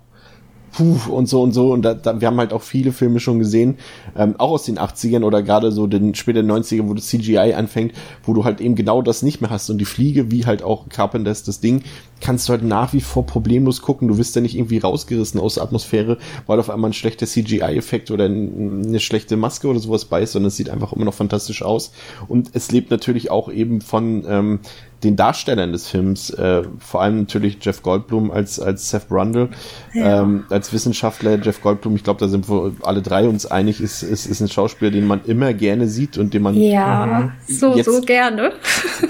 puh, 0.73 0.99
und 1.11 1.27
so 1.27 1.43
und 1.43 1.53
so. 1.53 1.73
Und 1.73 1.83
da, 1.83 1.95
da, 1.95 2.21
wir 2.21 2.29
haben 2.29 2.39
halt 2.39 2.53
auch 2.53 2.63
viele 2.63 2.93
Filme 2.93 3.21
schon 3.21 3.39
gesehen, 3.39 3.79
ähm, 4.17 4.35
auch 4.39 4.51
aus 4.51 4.65
den 4.65 4.79
80ern 4.79 5.25
oder 5.25 5.43
gerade 5.43 5.73
so 5.73 5.87
den 5.87 6.15
späteren 6.15 6.51
90ern, 6.51 6.89
wo 6.89 6.95
das 6.95 7.07
CGI 7.09 7.55
anfängt, 7.55 7.93
wo 8.25 8.33
du 8.33 8.45
halt 8.45 8.61
eben 8.61 8.75
genau 8.75 9.03
das 9.03 9.23
nicht 9.23 9.41
mehr 9.41 9.51
hast. 9.51 9.71
Und 9.71 9.79
die 9.79 9.85
Fliege, 9.85 10.31
wie 10.31 10.47
halt 10.47 10.63
auch 10.63 10.89
Carpenters 10.89 11.43
das 11.43 11.61
Ding, 11.61 11.83
kannst 12.21 12.49
du 12.49 12.53
halt 12.53 12.63
nach 12.63 12.93
wie 12.93 13.01
vor 13.01 13.27
problemlos 13.27 13.83
gucken. 13.83 14.09
Du 14.09 14.19
wirst 14.19 14.35
ja 14.37 14.43
nicht 14.43 14.57
irgendwie 14.57 14.79
rausgerissen 14.79 15.41
aus 15.41 15.55
der 15.55 15.65
Atmosphäre, 15.65 16.19
weil 16.47 16.59
auf 16.59 16.71
einmal 16.71 16.91
ein 16.91 16.95
schlechter 16.95 17.27
CGI-Effekt 17.27 18.11
oder 18.11 18.27
eine 18.27 19.01
schlechte 19.01 19.37
Maske 19.37 19.69
oder 19.69 19.81
sowas 19.81 20.05
bei 20.05 20.23
ist, 20.23 20.33
sondern 20.33 20.49
es 20.49 20.57
sieht 20.57 20.71
einfach 20.71 20.93
immer 20.93 21.05
noch 21.05 21.15
fantastisch 21.15 21.63
aus. 21.63 21.93
Und 22.29 22.51
es 22.53 22.71
lebt 22.71 22.91
natürlich 22.91 23.31
auch 23.31 23.51
eben 23.51 23.81
von 23.81 24.25
ähm, 24.29 24.61
den 25.03 25.17
Darstellern 25.17 25.73
des 25.73 25.89
Films, 25.89 26.31
äh, 26.31 26.63
vor 26.79 27.03
allem 27.03 27.21
natürlich 27.21 27.59
Jeff 27.61 27.83
Goldblum 27.83 28.31
als, 28.31 28.61
als 28.61 28.91
Seth 28.91 29.09
Brundle, 29.09 29.49
ja. 29.95 30.23
ähm, 30.23 30.45
als 30.51 30.73
Wissenschaftler 30.73 31.41
Jeff 31.41 31.63
Goldblum, 31.63 31.97
ich 31.97 32.05
glaube, 32.05 32.21
da 32.21 32.29
sind 32.29 32.49
wir 32.49 32.73
alle 32.83 33.01
drei 33.01 33.27
uns 33.27 33.47
einig, 33.47 33.81
ist, 33.81 34.03
ist, 34.03 34.27
ist 34.27 34.41
ein 34.41 34.49
Schauspieler, 34.49 34.91
den 34.91 35.07
man 35.07 35.23
immer 35.25 35.55
gerne 35.55 35.89
sieht 35.89 36.19
und 36.19 36.35
den 36.35 36.43
man 36.43 36.55
ja, 36.55 37.33
so, 37.49 37.75
jetzt, 37.77 37.87
so 37.87 38.01
gerne. 38.03 38.53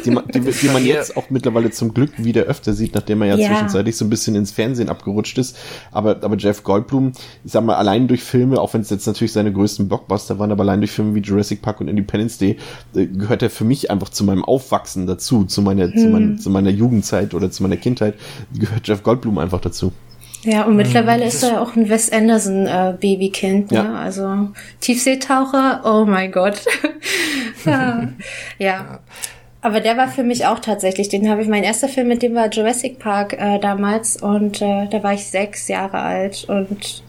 Die 0.04 0.10
man, 0.10 0.26
die, 0.28 0.40
die 0.40 0.68
man 0.68 0.84
jetzt 0.84 1.16
auch 1.16 1.30
mittlerweile 1.30 1.70
zum 1.70 1.92
Glück 1.92 2.12
wieder 2.22 2.42
öfter 2.42 2.72
sieht, 2.72 2.94
nachdem 2.94 3.22
er 3.22 3.28
ja, 3.28 3.36
ja, 3.36 3.48
zwischenzeitlich 3.48 3.96
so 3.96 4.04
ein 4.04 4.10
bisschen 4.10 4.34
ins 4.36 4.52
Fernsehen 4.52 4.88
abgerutscht 4.88 5.38
ist. 5.38 5.56
Aber, 5.90 6.18
aber 6.22 6.36
Jeff 6.36 6.62
Goldblum, 6.62 7.12
ich 7.44 7.52
sag 7.52 7.64
mal, 7.64 7.74
allein 7.74 8.06
durch 8.06 8.22
Filme, 8.22 8.60
auch 8.60 8.72
wenn 8.74 8.82
es 8.82 8.90
jetzt 8.90 9.06
natürlich 9.06 9.32
seine 9.32 9.52
größten 9.52 9.88
Blockbuster 9.88 10.38
waren, 10.38 10.52
aber 10.52 10.62
allein 10.62 10.80
durch 10.80 10.92
Filme 10.92 11.14
wie 11.14 11.20
Jurassic 11.20 11.62
Park 11.62 11.80
und 11.80 11.88
Independence 11.88 12.38
Day, 12.38 12.56
äh, 12.94 13.06
gehört 13.06 13.42
er 13.42 13.50
für 13.50 13.64
mich 13.64 13.90
einfach 13.90 14.08
zu 14.10 14.24
meinem 14.24 14.44
Aufwachsen 14.44 15.06
dazu, 15.06 15.44
zu 15.44 15.62
meiner 15.62 15.79
meiner, 15.80 15.92
hm. 15.92 15.98
zu, 15.98 16.08
mein, 16.08 16.38
zu 16.38 16.50
meiner 16.50 16.70
Jugendzeit 16.70 17.34
oder 17.34 17.50
zu 17.50 17.62
meiner 17.62 17.76
Kindheit 17.76 18.14
gehört 18.58 18.86
Jeff 18.86 19.02
Goldblum 19.02 19.38
einfach 19.38 19.60
dazu. 19.60 19.92
Ja, 20.42 20.64
und 20.64 20.76
mittlerweile 20.76 21.24
das 21.24 21.34
ist 21.34 21.42
er 21.42 21.60
auch 21.60 21.76
ein 21.76 21.90
Wes 21.90 22.10
Anderson 22.10 22.66
äh, 22.66 22.94
Babykind, 22.98 23.70
ne? 23.72 23.76
Ja. 23.76 23.94
Also 23.94 24.48
Tiefseetaucher, 24.80 25.82
oh 25.84 26.06
mein 26.06 26.32
Gott. 26.32 26.64
ja. 27.66 28.08
ja. 28.58 29.00
Aber 29.62 29.80
der 29.80 29.98
war 29.98 30.08
für 30.08 30.22
mich 30.22 30.46
auch 30.46 30.58
tatsächlich, 30.58 31.10
den 31.10 31.28
habe 31.28 31.42
ich, 31.42 31.48
mein 31.48 31.62
erster 31.62 31.88
Film 31.88 32.08
mit 32.08 32.22
dem 32.22 32.34
war 32.34 32.48
Jurassic 32.48 32.98
Park 32.98 33.34
äh, 33.34 33.58
damals 33.58 34.16
und 34.16 34.62
äh, 34.62 34.88
da 34.88 35.02
war 35.02 35.12
ich 35.12 35.26
sechs 35.26 35.68
Jahre 35.68 35.98
alt 35.98 36.46
und 36.48 37.02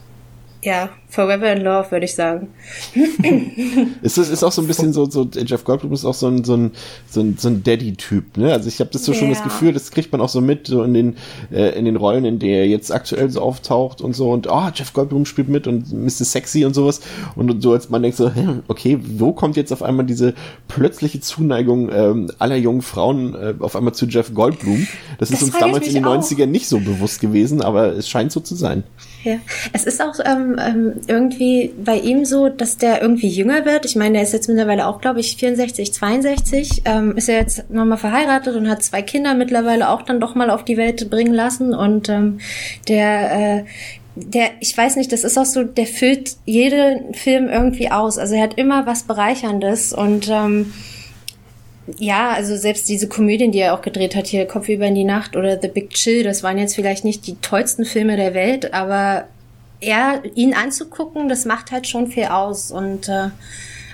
ja, 0.64 0.90
Forever 1.08 1.52
in 1.52 1.62
Love, 1.62 1.90
würde 1.90 2.04
ich 2.04 2.14
sagen. 2.14 2.48
ist 4.02 4.16
das 4.16 4.28
ist 4.28 4.44
auch 4.44 4.52
so 4.52 4.62
ein 4.62 4.68
bisschen 4.68 4.92
so, 4.92 5.10
so 5.10 5.28
Jeff 5.44 5.64
Goldblum 5.64 5.92
ist 5.92 6.04
auch 6.04 6.14
so 6.14 6.28
ein, 6.28 6.44
so 6.44 6.56
ein, 6.56 6.70
so 7.10 7.20
ein, 7.20 7.36
so 7.36 7.48
ein 7.48 7.64
Daddy-Typ, 7.64 8.36
ne? 8.36 8.52
Also 8.52 8.68
ich 8.68 8.78
habe 8.78 8.88
das 8.90 9.04
so 9.04 9.12
ja. 9.12 9.18
schon 9.18 9.30
das 9.30 9.42
Gefühl, 9.42 9.72
das 9.72 9.90
kriegt 9.90 10.12
man 10.12 10.20
auch 10.20 10.28
so 10.28 10.40
mit, 10.40 10.68
so 10.68 10.84
in 10.84 10.94
den, 10.94 11.16
äh, 11.50 11.76
in 11.76 11.84
den 11.84 11.96
Rollen, 11.96 12.24
in 12.24 12.38
der 12.38 12.60
er 12.60 12.66
jetzt 12.68 12.92
aktuell 12.92 13.28
so 13.28 13.40
auftaucht 13.40 14.00
und 14.00 14.14
so 14.14 14.30
und 14.30 14.46
oh, 14.48 14.68
Jeff 14.72 14.92
Goldblum 14.92 15.26
spielt 15.26 15.48
mit 15.48 15.66
und 15.66 15.92
Mr. 15.92 16.24
Sexy 16.24 16.64
und 16.64 16.74
sowas. 16.74 17.00
Und 17.34 17.60
so 17.60 17.72
als 17.72 17.90
man 17.90 18.02
denkt 18.02 18.16
so, 18.16 18.30
hä, 18.30 18.60
okay, 18.68 19.00
wo 19.02 19.32
kommt 19.32 19.56
jetzt 19.56 19.72
auf 19.72 19.82
einmal 19.82 20.06
diese 20.06 20.32
plötzliche 20.68 21.20
Zuneigung 21.20 21.90
ähm, 21.92 22.30
aller 22.38 22.56
jungen 22.56 22.82
Frauen 22.82 23.34
äh, 23.34 23.54
auf 23.58 23.74
einmal 23.74 23.94
zu 23.94 24.06
Jeff 24.06 24.32
Goldblum? 24.32 24.86
Das, 25.18 25.30
das 25.30 25.42
ist 25.42 25.48
uns 25.48 25.58
damals 25.58 25.88
in 25.88 25.94
den 25.94 26.04
auch. 26.04 26.16
90ern 26.16 26.46
nicht 26.46 26.68
so 26.68 26.78
bewusst 26.78 27.20
gewesen, 27.20 27.62
aber 27.62 27.96
es 27.96 28.08
scheint 28.08 28.30
so 28.30 28.38
zu 28.38 28.54
sein. 28.54 28.84
Ja, 29.24 29.36
es 29.72 29.84
ist 29.84 30.02
auch 30.02 30.18
ähm, 30.24 30.58
ähm, 30.60 30.94
irgendwie 31.06 31.72
bei 31.84 31.96
ihm 31.96 32.24
so, 32.24 32.48
dass 32.48 32.76
der 32.76 33.02
irgendwie 33.02 33.28
jünger 33.28 33.64
wird. 33.64 33.84
Ich 33.84 33.94
meine, 33.94 34.14
der 34.14 34.22
ist 34.22 34.32
jetzt 34.32 34.48
mittlerweile 34.48 34.86
auch, 34.86 35.00
glaube 35.00 35.20
ich, 35.20 35.36
64, 35.36 35.92
62. 35.92 36.82
Ähm, 36.84 37.16
ist 37.16 37.28
er 37.28 37.38
jetzt 37.38 37.70
nochmal 37.70 37.98
verheiratet 37.98 38.56
und 38.56 38.68
hat 38.68 38.82
zwei 38.82 39.00
Kinder 39.02 39.34
mittlerweile 39.34 39.90
auch 39.90 40.02
dann 40.02 40.20
doch 40.20 40.34
mal 40.34 40.50
auf 40.50 40.64
die 40.64 40.76
Welt 40.76 41.08
bringen 41.08 41.34
lassen. 41.34 41.72
Und 41.72 42.08
ähm, 42.08 42.40
der, 42.88 43.58
äh, 43.58 43.64
der, 44.16 44.50
ich 44.60 44.76
weiß 44.76 44.96
nicht, 44.96 45.12
das 45.12 45.22
ist 45.22 45.38
auch 45.38 45.44
so, 45.44 45.62
der 45.62 45.86
füllt 45.86 46.36
jeden 46.44 47.14
Film 47.14 47.48
irgendwie 47.48 47.90
aus. 47.90 48.18
Also 48.18 48.34
er 48.34 48.42
hat 48.42 48.58
immer 48.58 48.86
was 48.86 49.04
Bereicherndes 49.04 49.92
und 49.92 50.28
ähm, 50.28 50.72
ja, 51.98 52.30
also 52.30 52.56
selbst 52.56 52.88
diese 52.88 53.08
Komödien, 53.08 53.52
die 53.52 53.58
er 53.58 53.74
auch 53.74 53.82
gedreht 53.82 54.14
hat, 54.14 54.26
hier 54.26 54.46
Kopf 54.46 54.68
über 54.68 54.86
in 54.86 54.94
die 54.94 55.04
Nacht 55.04 55.36
oder 55.36 55.60
The 55.60 55.68
Big 55.68 55.90
Chill, 55.90 56.22
das 56.22 56.42
waren 56.42 56.58
jetzt 56.58 56.74
vielleicht 56.74 57.04
nicht 57.04 57.26
die 57.26 57.36
tollsten 57.36 57.84
Filme 57.84 58.16
der 58.16 58.34
Welt, 58.34 58.72
aber 58.72 59.26
er, 59.80 60.22
ihn 60.36 60.54
anzugucken, 60.54 61.28
das 61.28 61.44
macht 61.44 61.72
halt 61.72 61.88
schon 61.88 62.06
viel 62.06 62.26
aus. 62.26 62.70
Und 62.70 63.08
äh, 63.08 63.30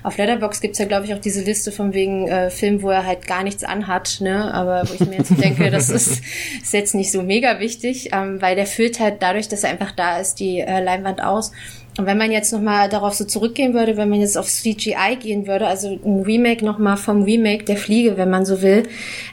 auf 0.03 0.17
Letterbox 0.17 0.61
gibt's 0.61 0.79
ja, 0.79 0.85
glaube 0.85 1.07
ich, 1.07 1.15
auch 1.15 1.19
diese 1.19 1.43
Liste 1.43 1.73
von 1.73 1.93
wegen 1.95 2.29
äh, 2.29 2.51
Filmen, 2.51 2.83
wo 2.83 2.91
er 2.91 3.07
halt 3.07 3.27
gar 3.27 3.43
nichts 3.43 3.65
anhat, 3.65 4.19
ne? 4.21 4.53
Aber 4.53 4.89
wo 4.89 4.95
ich 4.95 5.09
mir 5.09 5.17
jetzt 5.17 5.31
denke, 5.43 5.71
das 5.71 5.89
ist, 5.89 6.23
ist 6.63 6.73
jetzt 6.73 6.95
nicht 6.95 7.11
so 7.11 7.23
mega 7.23 7.59
wichtig, 7.59 8.11
ähm, 8.13 8.41
weil 8.41 8.55
der 8.55 8.67
füllt 8.67 9.01
halt 9.01 9.23
dadurch, 9.23 9.49
dass 9.49 9.65
er 9.65 9.71
einfach 9.71 9.93
da 9.93 10.19
ist, 10.19 10.41
die 10.41 10.61
äh, 10.61 10.83
Leinwand 10.83 11.23
aus. 11.23 11.53
Und 11.99 12.07
wenn 12.07 12.17
man 12.17 12.31
jetzt 12.31 12.53
nochmal 12.53 12.89
darauf 12.89 13.15
so 13.15 13.25
zurückgehen 13.25 13.75
würde, 13.75 13.97
wenn 13.97 14.09
man 14.09 14.21
jetzt 14.21 14.39
auf 14.39 14.47
CGI 14.47 15.17
gehen 15.21 15.49
würde, 15.49 15.67
also 15.67 15.99
ein 16.05 16.23
Remake 16.23 16.65
nochmal 16.65 16.97
vom 16.97 17.25
Remake 17.25 17.65
der 17.65 17.77
Fliege, 17.77 18.17
wenn 18.17 18.31
man 18.31 18.47
so 18.47 18.63
will, 18.63 18.85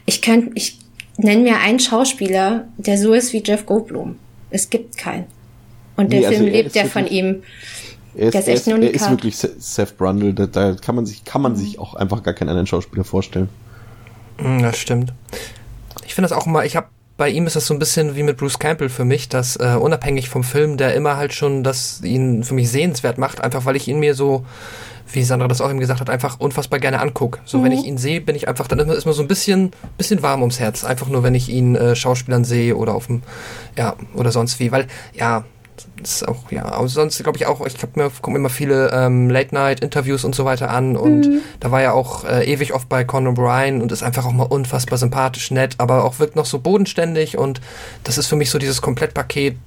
ich 0.07 0.23
könnte, 0.23 0.49
ich 0.55 0.79
nenne 1.17 1.43
mir 1.43 1.59
einen 1.59 1.79
Schauspieler, 1.79 2.67
der 2.77 2.97
so 2.97 3.13
ist 3.13 3.33
wie 3.33 3.43
Jeff 3.45 3.67
Goldblum. 3.67 4.17
Es 4.49 4.71
gibt 4.71 4.97
keinen. 4.97 5.25
Und 5.95 6.11
der 6.11 6.21
nee, 6.21 6.25
also 6.25 6.39
Film 6.39 6.51
lebt 6.51 6.75
ja 6.75 6.85
von 6.85 7.05
ihm. 7.05 7.43
Er 8.15 8.27
ist, 8.27 8.33
der 8.33 8.41
ist 8.41 8.47
echt 8.47 8.67
er 8.67 8.77
ist, 8.77 8.83
er 8.83 8.93
ist 8.95 9.09
wirklich 9.11 9.37
Seth 9.37 9.95
Brundle, 9.95 10.33
da, 10.33 10.47
da, 10.47 10.73
kann 10.73 10.95
man 10.95 11.05
sich, 11.05 11.23
kann 11.23 11.43
man 11.43 11.51
mhm. 11.51 11.57
sich 11.57 11.77
auch 11.77 11.93
einfach 11.93 12.23
gar 12.23 12.33
keinen 12.33 12.49
anderen 12.49 12.65
Schauspieler 12.65 13.03
vorstellen. 13.03 13.47
Das 14.59 14.77
stimmt. 14.79 15.13
Ich 16.07 16.15
finde 16.15 16.29
das 16.29 16.37
auch 16.37 16.47
immer, 16.47 16.65
ich 16.65 16.75
habe 16.75 16.87
bei 17.17 17.29
ihm 17.29 17.47
ist 17.47 17.55
das 17.55 17.67
so 17.67 17.73
ein 17.73 17.79
bisschen 17.79 18.15
wie 18.15 18.23
mit 18.23 18.37
Bruce 18.37 18.59
Campbell 18.59 18.89
für 18.89 19.05
mich, 19.05 19.29
dass 19.29 19.55
äh, 19.55 19.77
unabhängig 19.79 20.29
vom 20.29 20.43
Film, 20.43 20.77
der 20.77 20.95
immer 20.95 21.15
halt 21.15 21.33
schon 21.33 21.63
das 21.63 22.01
ihn 22.03 22.43
für 22.43 22.53
mich 22.53 22.69
sehenswert 22.69 23.17
macht, 23.17 23.41
einfach 23.41 23.65
weil 23.65 23.77
ich 23.77 23.87
ihn 23.87 23.99
mir 23.99 24.15
so, 24.15 24.45
wie 25.11 25.23
Sandra 25.23 25.47
das 25.47 25.61
auch 25.61 25.69
eben 25.69 25.79
gesagt 25.79 26.01
hat, 26.01 26.09
einfach 26.09 26.39
unfassbar 26.39 26.79
gerne 26.79 26.99
angucke. 26.99 27.39
So, 27.45 27.59
mhm. 27.59 27.63
wenn 27.63 27.71
ich 27.71 27.85
ihn 27.85 27.97
sehe, 27.97 28.19
bin 28.19 28.35
ich 28.35 28.49
einfach, 28.49 28.67
dann 28.67 28.79
ist 28.79 29.05
mir 29.05 29.13
so 29.13 29.21
ein 29.21 29.29
bisschen, 29.29 29.71
bisschen 29.97 30.21
warm 30.23 30.41
ums 30.41 30.59
Herz. 30.59 30.83
Einfach 30.83 31.07
nur, 31.07 31.23
wenn 31.23 31.35
ich 31.35 31.47
ihn 31.47 31.75
äh, 31.75 31.95
Schauspielern 31.95 32.43
sehe 32.43 32.75
oder 32.75 32.93
auf 32.93 33.07
dem, 33.07 33.21
ja, 33.77 33.95
oder 34.13 34.31
sonst 34.31 34.59
wie. 34.59 34.71
Weil, 34.71 34.87
ja, 35.13 35.45
das 35.99 36.21
ist 36.21 36.27
auch, 36.27 36.51
ja, 36.51 36.65
aber 36.65 36.87
sonst 36.87 37.21
glaube 37.23 37.37
ich 37.37 37.45
auch, 37.45 37.65
ich 37.65 37.81
habe 37.81 37.91
mir 37.95 38.09
gucke 38.21 38.37
immer 38.37 38.49
viele 38.49 38.91
ähm, 38.91 39.29
Late-Night-Interviews 39.29 40.23
und 40.23 40.35
so 40.35 40.45
weiter 40.45 40.69
an 40.69 40.95
und 40.97 41.27
mhm. 41.27 41.41
da 41.59 41.71
war 41.71 41.81
ja 41.81 41.93
auch 41.93 42.25
äh, 42.25 42.51
ewig 42.51 42.73
oft 42.73 42.89
bei 42.89 43.03
Conor 43.03 43.33
Bryan 43.33 43.81
und 43.81 43.91
ist 43.91 44.03
einfach 44.03 44.25
auch 44.25 44.33
mal 44.33 44.43
unfassbar 44.43 44.97
sympathisch, 44.97 45.51
nett, 45.51 45.75
aber 45.77 46.03
auch 46.03 46.19
wirkt 46.19 46.35
noch 46.35 46.45
so 46.45 46.59
bodenständig 46.59 47.37
und 47.37 47.61
das 48.03 48.17
ist 48.17 48.27
für 48.27 48.35
mich 48.35 48.49
so 48.49 48.59
dieses 48.59 48.81
Komplettpaket, 48.81 49.57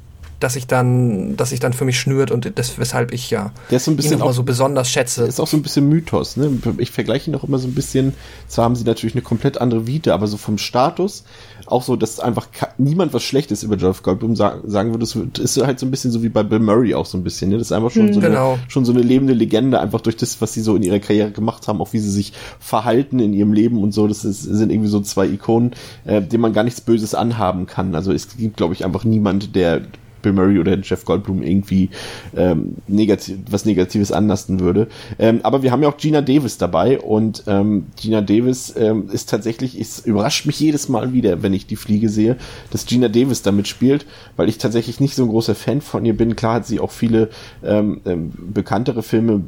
dass 0.41 0.55
ich 0.55 0.67
dann, 0.67 1.37
dass 1.37 1.51
sich 1.51 1.61
dann 1.61 1.73
für 1.73 1.85
mich 1.85 1.99
schnürt 1.99 2.31
und 2.31 2.59
das, 2.59 2.79
weshalb 2.79 3.13
ich 3.13 3.31
ja 3.31 3.51
der 3.71 3.79
ist 3.79 3.87
so 3.87 3.91
ein 3.91 3.97
bisschen 3.97 4.19
ihn 4.19 4.23
auch, 4.23 4.33
so 4.33 4.45
besonders 4.45 4.89
schätze. 4.89 5.25
Ist 5.25 5.41
auch 5.41 5.49
so 5.49 5.57
ein 5.57 5.63
bisschen 5.63 5.89
Mythos, 5.89 6.37
ne? 6.37 6.51
Ich 6.79 6.93
vergleiche 6.93 7.31
ihn 7.31 7.35
auch 7.35 7.45
immer 7.45 7.59
so 7.59 7.67
ein 7.67 7.75
bisschen, 7.75 8.15
zwar 8.47 8.65
haben 8.65 8.77
sie 8.77 8.85
natürlich 8.85 9.15
eine 9.15 9.23
komplett 9.23 9.61
andere 9.61 9.87
Vita, 9.87 10.15
aber 10.15 10.29
so 10.29 10.37
vom 10.37 10.59
Status, 10.59 11.25
auch 11.71 11.83
so, 11.83 11.97
dass 11.97 12.21
einfach 12.21 12.49
niemand 12.79 13.13
was 13.13 13.23
Schlechtes 13.23 13.63
über 13.63 13.77
Jeff 13.77 14.03
Goldblum 14.03 14.37
sagen, 14.37 14.69
sagen 14.69 14.91
würde, 14.91 15.01
das 15.33 15.39
ist 15.57 15.65
halt 15.65 15.79
so 15.79 15.87
ein 15.87 15.91
bisschen 15.91 16.11
so 16.11 16.23
wie 16.23 16.29
bei 16.29 16.43
Bill 16.43 16.59
Murray 16.59 16.95
auch 16.95 17.07
so 17.07 17.19
ein 17.19 17.25
bisschen, 17.25 17.51
ne? 17.51 17.59
Das 17.59 17.69
ist 17.69 17.73
einfach 17.73 17.91
schon, 17.91 18.09
hm, 18.09 18.15
so, 18.15 18.21
genau. 18.21 18.53
eine, 18.55 18.63
schon 18.69 18.85
so 18.85 18.93
eine 18.93 19.03
lebende 19.03 19.35
Legende, 19.35 19.81
einfach 19.81 20.01
durch 20.01 20.17
das, 20.17 20.41
was 20.41 20.53
sie 20.53 20.61
so 20.61 20.77
in 20.77 20.83
ihrer 20.83 20.99
Karriere 20.99 21.31
gemacht 21.31 21.69
haben, 21.69 21.81
auch 21.81 21.93
wie 21.93 21.99
sie 21.99 22.11
sich 22.11 22.33
verhalten 22.59 23.19
in 23.21 23.33
ihrem 23.33 23.53
Leben 23.53 23.83
und 23.83 23.93
so, 23.93 24.07
das 24.07 24.25
ist, 24.25 24.43
sind 24.43 24.71
irgendwie 24.71 24.89
so 24.89 25.01
zwei 25.01 25.27
Ikonen, 25.27 25.73
äh, 26.05 26.23
denen 26.23 26.43
man 26.43 26.53
gar 26.53 26.65
nichts 26.65 26.81
Böses 26.81 27.15
anhaben 27.15 27.67
kann. 27.67 27.95
Also 27.95 28.13
es 28.13 28.37
gibt, 28.37 28.57
glaube 28.57 28.75
ich, 28.75 28.85
einfach 28.85 29.05
niemand, 29.05 29.55
der 29.55 29.83
Bill 30.23 30.33
Murray 30.33 30.59
oder 30.59 30.77
Jeff 30.79 31.05
Goldblum 31.05 31.43
irgendwie 31.43 31.91
ähm, 32.37 32.77
negativ, 32.87 33.39
was 33.51 33.65
Negatives 33.65 34.13
anlasten 34.13 34.61
würde. 34.61 34.89
Ähm, 35.19 35.41
aber 35.43 35.63
wir 35.63 35.71
haben 35.71 35.83
ja 35.83 35.89
auch 35.89 35.97
Gina 35.97 36.21
Davis 36.21 36.59
dabei 36.59 37.01
und 37.01 37.45
ähm, 37.47 37.87
Gina 37.97 38.21
Davis 38.21 38.75
ähm, 38.77 39.09
ist 39.11 39.29
tatsächlich, 39.31 39.79
es 39.81 40.01
überrascht 40.01 40.47
mich 40.47 40.61
jedes 40.61 40.89
Mal 40.89 41.13
wieder, 41.13 41.43
wenn 41.43 41.55
ich 41.55 41.67
die 41.67 41.77
Fliege 41.77 42.09
sehe, 42.09 42.37
dass 42.71 42.87
Gina 42.87 43.09
Davis 43.09 43.43
damit 43.43 43.69
spielt, 43.69 44.07
weil 44.37 44.49
ich 44.49 44.59
tatsächlich 44.59 45.01
nicht 45.01 45.15
so 45.15 45.25
ein 45.25 45.29
großer 45.29 45.55
Fan 45.55 45.81
von 45.81 46.05
ihr 46.05 46.17
bin. 46.17 46.37
Klar 46.37 46.55
hat 46.55 46.67
sie 46.67 46.81
auch 46.81 46.91
viele 46.91 47.31
ähm, 47.65 48.01
ähm, 48.05 48.33
bekanntere 48.53 49.03
Filme 49.03 49.43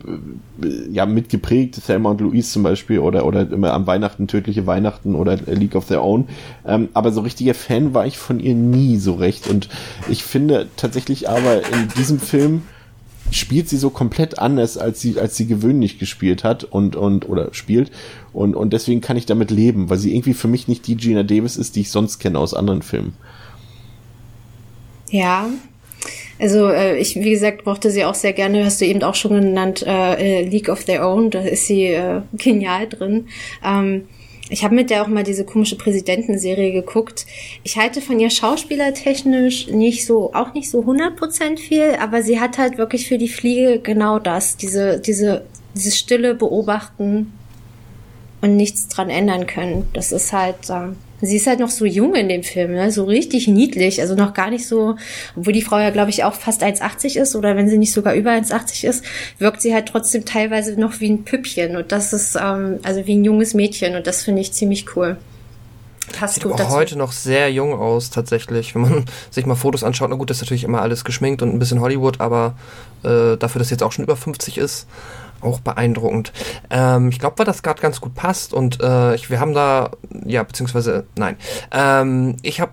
äh, 0.63 0.91
ja 0.91 1.07
mitgeprägt, 1.07 1.81
Thelma 1.87 2.11
und 2.11 2.21
Louise 2.21 2.51
zum 2.51 2.63
Beispiel 2.63 2.99
oder 2.99 3.25
oder 3.27 3.51
immer 3.51 3.73
am 3.73 3.87
Weihnachten 3.87 4.27
tödliche 4.27 4.67
Weihnachten 4.67 5.15
oder 5.15 5.37
League 5.47 5.75
of 5.75 5.87
Their 5.87 6.03
Own. 6.03 6.29
Ähm, 6.67 6.89
aber 6.95 7.13
so 7.13 7.21
richtiger 7.21 7.55
Fan 7.55 7.95
war 7.95 8.07
ich 8.07 8.19
von 8.19 8.41
ihr 8.41 8.55
nie 8.55 8.97
so 8.97 9.15
recht 9.15 9.49
und 9.49 9.69
ich 10.09 10.25
finde 10.25 10.60
tatsächlich 10.77 11.29
aber 11.29 11.67
in 11.67 11.89
diesem 11.97 12.19
Film 12.21 12.63
spielt 13.31 13.69
sie 13.69 13.77
so 13.77 13.91
komplett 13.91 14.39
anders, 14.39 14.77
als 14.77 15.01
sie, 15.01 15.19
als 15.19 15.37
sie 15.37 15.47
gewöhnlich 15.47 15.99
gespielt 15.99 16.45
hat 16.45 16.65
und, 16.65 16.97
und, 16.97 17.29
oder 17.29 17.55
spielt. 17.55 17.91
Und, 18.33 18.57
und 18.57 18.73
deswegen 18.73 19.01
kann 19.01 19.17
ich 19.17 19.27
damit 19.27 19.51
leben, 19.51 19.89
weil 19.89 19.99
sie 19.99 20.15
irgendwie 20.15 20.35
für 20.35 20.49
mich 20.49 20.69
nicht 20.69 20.87
die 20.87 20.97
Gina 20.97 21.23
Davis 21.23 21.57
ist, 21.57 21.77
die 21.77 21.83
ich 21.83 21.91
sonst 21.91 22.19
kenne 22.19 22.39
aus 22.39 22.55
anderen 22.55 22.83
Filmen. 22.83 23.15
Ja. 25.11 25.49
Also 26.39 26.69
äh, 26.69 26.97
ich, 26.99 27.17
wie 27.17 27.31
gesagt, 27.31 27.67
mochte 27.67 27.91
sie 27.91 28.05
auch 28.05 28.15
sehr 28.15 28.33
gerne, 28.33 28.65
hast 28.65 28.81
du 28.81 28.87
eben 28.87 29.03
auch 29.03 29.15
schon 29.15 29.33
genannt, 29.33 29.85
äh, 29.87 30.43
League 30.43 30.71
of 30.71 30.85
Their 30.85 31.07
Own, 31.07 31.31
da 31.31 31.41
ist 31.41 31.67
sie 31.67 31.85
äh, 31.85 32.23
genial 32.33 32.89
drin. 32.89 33.27
Ähm, 33.65 34.09
ich 34.51 34.65
habe 34.65 34.75
mit 34.75 34.91
der 34.91 35.03
auch 35.03 35.07
mal 35.07 35.23
diese 35.23 35.45
komische 35.45 35.77
Präsidentenserie 35.77 36.73
geguckt. 36.73 37.25
Ich 37.63 37.79
halte 37.79 38.01
von 38.01 38.19
ihr 38.19 38.31
schauspielertechnisch 38.31 39.69
nicht 39.69 40.05
so, 40.05 40.35
auch 40.35 40.55
nicht 40.55 40.69
so 40.69 40.81
100% 40.81 41.57
viel, 41.57 41.95
aber 42.01 42.23
sie 42.23 42.41
hat 42.41 42.59
halt 42.59 42.77
wirklich 42.77 43.07
für 43.07 43.17
die 43.17 43.29
Fliege 43.29 43.79
genau 43.79 44.19
das, 44.19 44.57
diese, 44.57 44.99
diese, 44.99 45.45
dieses 45.75 45.97
stille 45.97 46.35
Beobachten 46.35 47.33
und 48.41 48.57
nichts 48.57 48.89
dran 48.89 49.09
ändern 49.09 49.47
können. 49.47 49.89
Das 49.93 50.11
ist 50.11 50.33
halt, 50.33 50.69
ähm, 50.69 50.97
Sie 51.23 51.37
ist 51.37 51.47
halt 51.47 51.61
noch 51.61 51.71
so 51.71 51.85
jung 51.85 52.15
in 52.15 52.29
dem 52.29 52.43
Film, 52.43 52.73
ne? 52.73 52.91
so 52.91 53.05
richtig 53.05 53.49
niedlich, 53.49 54.01
also 54.01 54.15
noch 54.15 54.35
gar 54.35 54.51
nicht 54.51 54.67
so, 54.67 54.97
obwohl 55.37 55.53
die 55.53 55.63
Frau 55.63 55.79
ja, 55.79 55.91
glaube 55.91 56.11
ich, 56.11 56.25
auch 56.25 56.35
fast 56.35 56.63
1,80 56.63 57.19
ist 57.19 57.37
oder 57.37 57.57
wenn 57.57 57.69
sie 57.69 57.79
nicht 57.79 57.93
sogar 57.93 58.15
über 58.15 58.31
1,80 58.31 58.89
ist, 58.89 59.05
wirkt 59.39 59.63
sie 59.63 59.75
halt 59.75 59.87
trotzdem 59.87 60.25
teilweise 60.25 60.79
noch 60.81 61.01
wie 61.01 61.11
ein 61.11 61.25
Püppchen 61.25 61.77
und 61.77 61.93
das 61.93 62.13
ist, 62.13 62.37
ähm, 62.37 62.79
also 62.83 63.07
wie 63.07 63.17
ein 63.17 63.25
junges 63.25 63.55
Mädchen 63.55 63.97
und 63.97 64.07
das 64.07 64.23
finde 64.23 64.41
ich 64.41 64.53
ziemlich 64.53 64.97
cool. 64.97 65.17
Passt 66.13 66.35
Sieht 66.35 66.43
gut 66.43 66.53
auch 66.53 66.57
dazu. 66.57 66.71
heute 66.71 66.97
noch 66.97 67.13
sehr 67.13 67.53
jung 67.53 67.73
aus, 67.73 68.11
tatsächlich. 68.11 68.75
Wenn 68.75 68.83
man 68.83 69.05
sich 69.31 69.47
mal 69.47 69.55
Fotos 69.55 69.85
anschaut, 69.85 70.11
na 70.11 70.17
gut, 70.17 70.31
das 70.31 70.39
ist 70.39 70.43
natürlich 70.43 70.65
immer 70.65 70.83
alles 70.83 71.05
geschminkt 71.05 71.43
und 71.43 71.55
ein 71.55 71.59
bisschen 71.59 71.81
Hollywood, 71.81 72.21
aber 72.21 72.55
äh, 73.05 73.37
dafür, 73.37 73.61
dass 73.61 73.71
jetzt 73.71 73.83
auch 73.83 73.93
schon 73.93 74.05
über 74.05 74.17
50 74.17 74.59
ist, 74.59 74.87
auch 75.41 75.61
beeindruckend. 75.61 76.33
Ähm, 76.71 77.09
ich 77.11 77.19
glaube, 77.19 77.39
weil 77.39 77.47
das 77.47 77.63
gerade 77.63 77.81
ganz 77.81 78.01
gut 78.01 78.15
passt 78.15 78.53
und 78.53 78.81
äh, 78.83 79.15
ich, 79.15 79.31
wir 79.31 79.41
haben 79.41 79.55
da, 79.55 79.91
ja, 80.25 80.43
beziehungsweise, 80.43 81.05
nein, 81.17 81.37
ähm, 81.73 82.37
ich 82.43 82.61
habe 82.61 82.73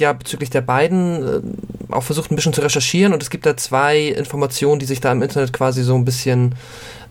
ja 0.00 0.12
bezüglich 0.12 0.50
der 0.50 0.60
beiden 0.60 1.56
äh, 1.88 1.92
auch 1.92 2.02
versucht 2.02 2.30
ein 2.30 2.36
bisschen 2.36 2.52
zu 2.52 2.60
recherchieren 2.60 3.12
und 3.12 3.22
es 3.22 3.30
gibt 3.30 3.46
da 3.46 3.56
zwei 3.56 4.08
Informationen, 4.08 4.78
die 4.78 4.86
sich 4.86 5.00
da 5.00 5.12
im 5.12 5.22
Internet 5.22 5.52
quasi 5.52 5.82
so 5.82 5.94
ein 5.94 6.04
bisschen 6.04 6.54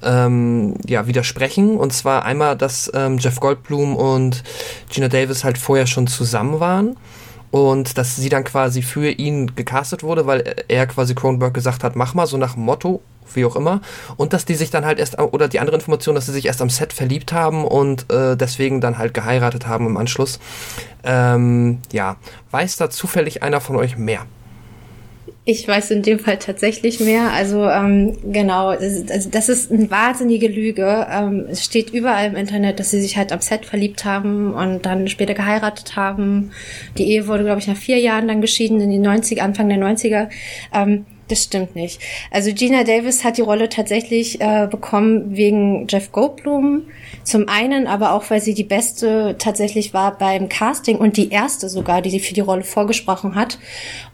ähm, 0.03 0.75
ja, 0.87 1.07
widersprechen. 1.07 1.77
Und 1.77 1.93
zwar 1.93 2.25
einmal, 2.25 2.57
dass 2.57 2.91
ähm, 2.93 3.17
Jeff 3.17 3.39
Goldblum 3.39 3.95
und 3.95 4.43
Gina 4.89 5.07
Davis 5.07 5.43
halt 5.43 5.57
vorher 5.57 5.87
schon 5.87 6.07
zusammen 6.07 6.59
waren 6.59 6.97
und 7.51 7.97
dass 7.97 8.15
sie 8.15 8.29
dann 8.29 8.43
quasi 8.43 8.81
für 8.81 9.09
ihn 9.09 9.55
gecastet 9.55 10.03
wurde, 10.03 10.25
weil 10.25 10.63
er 10.67 10.87
quasi 10.87 11.13
Cronenberg 11.15 11.53
gesagt 11.53 11.83
hat, 11.83 11.95
mach 11.95 12.13
mal 12.13 12.27
so 12.27 12.37
nach 12.37 12.53
dem 12.53 12.63
Motto, 12.63 13.01
wie 13.35 13.45
auch 13.45 13.55
immer. 13.55 13.81
Und 14.17 14.33
dass 14.33 14.45
die 14.45 14.55
sich 14.55 14.69
dann 14.69 14.85
halt 14.85 14.99
erst, 14.99 15.19
oder 15.19 15.47
die 15.47 15.59
andere 15.59 15.75
Information, 15.75 16.15
dass 16.15 16.25
sie 16.25 16.33
sich 16.33 16.45
erst 16.45 16.61
am 16.61 16.69
Set 16.69 16.93
verliebt 16.93 17.33
haben 17.33 17.65
und 17.65 18.11
äh, 18.11 18.35
deswegen 18.35 18.81
dann 18.81 18.97
halt 18.97 19.13
geheiratet 19.13 19.67
haben 19.67 19.85
im 19.85 19.97
Anschluss. 19.97 20.39
Ähm, 21.03 21.79
ja, 21.91 22.17
weiß 22.51 22.77
da 22.77 22.89
zufällig 22.89 23.43
einer 23.43 23.61
von 23.61 23.75
euch 23.75 23.97
mehr? 23.97 24.25
Ich 25.43 25.67
weiß 25.67 25.89
in 25.89 26.03
dem 26.03 26.19
Fall 26.19 26.37
tatsächlich 26.37 26.99
mehr. 26.99 27.31
Also 27.31 27.67
ähm, 27.67 28.15
genau, 28.31 28.75
das, 28.75 29.27
das 29.29 29.49
ist 29.49 29.71
eine 29.71 29.89
wahnsinnige 29.89 30.47
Lüge. 30.47 31.07
Ähm, 31.09 31.47
es 31.49 31.65
steht 31.65 31.89
überall 31.89 32.27
im 32.27 32.35
Internet, 32.35 32.79
dass 32.79 32.91
sie 32.91 33.01
sich 33.01 33.17
halt 33.17 33.31
am 33.31 33.41
Set 33.41 33.65
verliebt 33.65 34.05
haben 34.05 34.53
und 34.53 34.85
dann 34.85 35.07
später 35.07 35.33
geheiratet 35.33 35.95
haben. 35.95 36.51
Die 36.99 37.09
Ehe 37.09 37.27
wurde, 37.27 37.43
glaube 37.43 37.59
ich, 37.59 37.67
nach 37.67 37.75
vier 37.75 37.97
Jahren 37.97 38.27
dann 38.27 38.41
geschieden, 38.41 38.79
in 38.81 38.91
den 38.91 39.01
90 39.01 39.41
Anfang 39.41 39.67
der 39.67 39.79
90er. 39.79 40.29
Ähm, 40.75 41.07
das 41.31 41.43
stimmt 41.43 41.75
nicht. 41.75 42.01
Also 42.29 42.53
Gina 42.53 42.83
Davis 42.83 43.23
hat 43.23 43.37
die 43.37 43.41
Rolle 43.41 43.69
tatsächlich 43.69 44.41
äh, 44.41 44.67
bekommen 44.69 45.35
wegen 45.35 45.87
Jeff 45.89 46.11
Goldblum. 46.11 46.83
Zum 47.23 47.47
einen, 47.47 47.87
aber 47.87 48.13
auch, 48.13 48.29
weil 48.29 48.41
sie 48.41 48.53
die 48.53 48.63
beste 48.63 49.35
tatsächlich 49.37 49.93
war 49.93 50.17
beim 50.17 50.49
Casting 50.49 50.97
und 50.97 51.17
die 51.17 51.29
erste 51.29 51.69
sogar, 51.69 52.01
die 52.01 52.09
sie 52.09 52.19
für 52.19 52.33
die 52.33 52.41
Rolle 52.41 52.63
vorgesprochen 52.63 53.35
hat. 53.35 53.59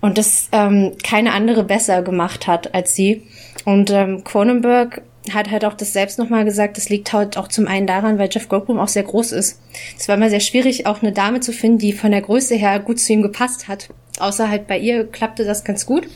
Und 0.02 0.18
das 0.18 0.50
ähm, 0.52 0.94
keine 1.04 1.34
andere 1.34 1.64
besser 1.64 2.02
gemacht 2.04 2.48
hat 2.48 2.74
als 2.74 2.96
sie. 2.96 3.24
Und 3.66 3.90
ähm, 3.90 4.24
Cronenberg 4.24 5.02
hat 5.34 5.52
halt 5.52 5.66
auch 5.66 5.74
das 5.74 5.94
selbst 5.94 6.20
nochmal 6.20 6.46
gesagt, 6.46 6.78
das 6.78 6.90
liegt 6.90 7.12
halt 7.12 7.38
auch 7.38 7.48
zum 7.48 7.68
einen 7.68 7.88
daran, 7.88 8.18
weil 8.18 8.30
Jeff 8.32 8.48
Goldblum 8.48 8.80
auch 8.80 8.88
sehr 8.88 9.04
groß 9.04 9.32
ist. 9.34 9.60
Es 9.98 10.08
war 10.08 10.16
immer 10.16 10.30
sehr 10.30 10.40
schwierig, 10.40 10.86
auch 10.86 11.02
eine 11.02 11.12
Dame 11.12 11.40
zu 11.40 11.52
finden, 11.52 11.80
die 11.80 11.94
von 11.94 12.12
der 12.12 12.22
Größe 12.22 12.56
her 12.56 12.80
gut 12.80 13.00
zu 13.00 13.12
ihm 13.12 13.22
gepasst 13.22 13.68
hat. 13.68 13.90
Außer 14.20 14.50
halt 14.50 14.68
bei 14.68 14.78
ihr 14.78 15.06
klappte 15.06 15.44
das 15.44 15.64
ganz 15.64 15.86
gut. 15.86 16.08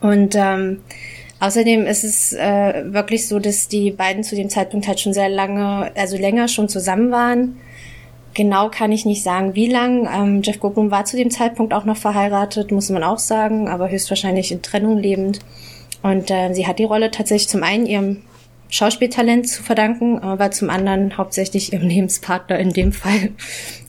Und 0.00 0.34
ähm, 0.36 0.80
außerdem 1.40 1.86
ist 1.86 2.04
es 2.04 2.32
äh, 2.32 2.84
wirklich 2.92 3.26
so, 3.28 3.38
dass 3.38 3.68
die 3.68 3.90
beiden 3.90 4.24
zu 4.24 4.36
dem 4.36 4.48
Zeitpunkt 4.48 4.86
halt 4.86 5.00
schon 5.00 5.12
sehr 5.12 5.28
lange, 5.28 5.92
also 5.96 6.16
länger 6.16 6.48
schon 6.48 6.68
zusammen 6.68 7.10
waren. 7.10 7.56
Genau 8.34 8.68
kann 8.70 8.92
ich 8.92 9.04
nicht 9.04 9.22
sagen, 9.22 9.54
wie 9.54 9.66
lang. 9.66 10.08
Ähm, 10.12 10.42
Jeff 10.42 10.60
Goldblum 10.60 10.90
war 10.90 11.04
zu 11.04 11.16
dem 11.16 11.30
Zeitpunkt 11.30 11.74
auch 11.74 11.84
noch 11.84 11.96
verheiratet, 11.96 12.70
muss 12.70 12.90
man 12.90 13.02
auch 13.02 13.18
sagen, 13.18 13.68
aber 13.68 13.90
höchstwahrscheinlich 13.90 14.52
in 14.52 14.62
Trennung 14.62 14.98
lebend. 14.98 15.40
Und 16.02 16.30
äh, 16.30 16.52
sie 16.54 16.66
hat 16.66 16.78
die 16.78 16.84
Rolle 16.84 17.10
tatsächlich 17.10 17.48
zum 17.48 17.62
einen 17.62 17.86
ihrem 17.86 18.22
Schauspieltalent 18.70 19.48
zu 19.48 19.62
verdanken, 19.64 20.20
aber 20.20 20.52
zum 20.52 20.70
anderen 20.70 21.16
hauptsächlich 21.18 21.72
ihrem 21.72 21.88
Lebenspartner 21.88 22.58
in 22.58 22.72
dem 22.72 22.92
Fall, 22.92 23.30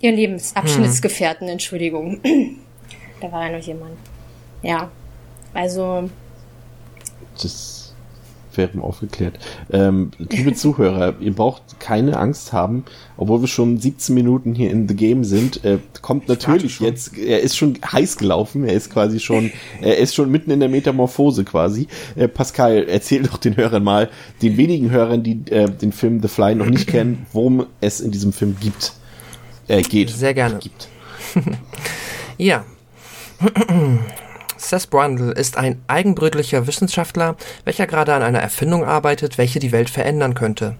ihren 0.01 0.15
Lebensabschnittsgefährten. 0.15 1.47
Entschuldigung. 1.47 2.19
da 3.21 3.31
war 3.31 3.45
ja 3.45 3.57
noch 3.57 3.65
jemand. 3.65 3.93
Ja, 4.63 4.89
also. 5.53 6.09
Das 7.41 7.81
wäre 8.57 8.81
aufgeklärt. 8.81 9.39
Ähm, 9.71 10.11
liebe 10.17 10.53
Zuhörer, 10.53 11.15
ihr 11.19 11.33
braucht 11.33 11.79
keine 11.79 12.17
Angst 12.17 12.53
haben, 12.53 12.83
obwohl 13.17 13.41
wir 13.41 13.47
schon 13.47 13.77
17 13.77 14.13
Minuten 14.13 14.53
hier 14.53 14.71
in 14.71 14.87
The 14.87 14.95
Game 14.95 15.23
sind. 15.23 15.63
Äh, 15.63 15.79
kommt 16.01 16.27
natürlich 16.27 16.79
jetzt, 16.79 17.17
er 17.17 17.41
ist 17.41 17.57
schon 17.57 17.77
heiß 17.89 18.17
gelaufen, 18.17 18.65
er 18.65 18.73
ist 18.73 18.91
quasi 18.91 19.19
schon, 19.19 19.51
er 19.81 19.97
ist 19.97 20.15
schon 20.15 20.29
mitten 20.29 20.51
in 20.51 20.59
der 20.59 20.69
Metamorphose 20.69 21.43
quasi. 21.43 21.87
Äh, 22.15 22.27
Pascal, 22.27 22.85
erzähl 22.87 23.23
doch 23.23 23.37
den 23.37 23.55
Hörern 23.57 23.83
mal, 23.83 24.09
den 24.41 24.57
wenigen 24.57 24.89
Hörern, 24.89 25.23
die 25.23 25.41
äh, 25.49 25.69
den 25.69 25.91
Film 25.91 26.21
The 26.21 26.27
Fly 26.27 26.55
noch 26.55 26.67
nicht 26.67 26.87
kennen, 26.87 27.25
worum 27.31 27.65
es 27.79 28.01
in 28.01 28.11
diesem 28.11 28.33
Film 28.33 28.57
gibt. 28.59 28.93
Äh, 29.67 29.81
geht. 29.81 30.09
Sehr 30.09 30.33
gerne. 30.33 30.59
Gibt. 30.59 30.89
Ja. 32.37 32.65
Seth 34.61 34.91
Brundle 34.91 35.31
ist 35.31 35.57
ein 35.57 35.81
eigenbrötlicher 35.87 36.67
Wissenschaftler, 36.67 37.35
welcher 37.65 37.87
gerade 37.87 38.13
an 38.13 38.21
einer 38.21 38.39
Erfindung 38.39 38.85
arbeitet, 38.85 39.39
welche 39.39 39.59
die 39.59 39.71
Welt 39.71 39.89
verändern 39.89 40.35
könnte. 40.35 40.75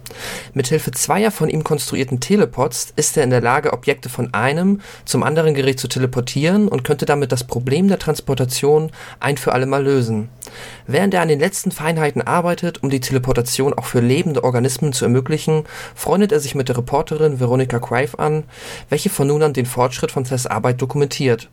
Mithilfe 0.53 0.91
zweier 0.91 1.31
von 1.31 1.49
ihm 1.49 1.63
konstruierten 1.63 2.19
Telepods 2.19 2.93
ist 2.95 3.17
er 3.17 3.23
in 3.23 3.31
der 3.31 3.41
Lage, 3.41 3.73
Objekte 3.73 4.07
von 4.07 4.33
einem 4.35 4.81
zum 5.05 5.23
anderen 5.23 5.55
Gerät 5.55 5.79
zu 5.79 5.87
teleportieren 5.87 6.67
und 6.67 6.83
könnte 6.83 7.05
damit 7.05 7.31
das 7.31 7.43
Problem 7.43 7.87
der 7.87 7.97
Transportation 7.97 8.91
ein 9.19 9.37
für 9.37 9.51
alle 9.51 9.65
Mal 9.65 9.83
lösen. 9.83 10.29
Während 10.85 11.15
er 11.15 11.21
an 11.21 11.29
den 11.29 11.39
letzten 11.39 11.71
Feinheiten 11.71 12.21
arbeitet, 12.21 12.83
um 12.83 12.91
die 12.91 12.99
Teleportation 12.99 13.73
auch 13.73 13.85
für 13.85 13.99
lebende 13.99 14.43
Organismen 14.43 14.93
zu 14.93 15.05
ermöglichen, 15.05 15.63
freundet 15.95 16.31
er 16.31 16.39
sich 16.39 16.53
mit 16.53 16.69
der 16.69 16.77
Reporterin 16.77 17.39
Veronica 17.39 17.79
Crive 17.79 18.19
an, 18.19 18.43
welche 18.89 19.09
von 19.09 19.27
nun 19.27 19.41
an 19.41 19.53
den 19.53 19.65
Fortschritt 19.65 20.11
von 20.11 20.23
Seths 20.23 20.45
Arbeit 20.45 20.81
dokumentiert. 20.81 21.49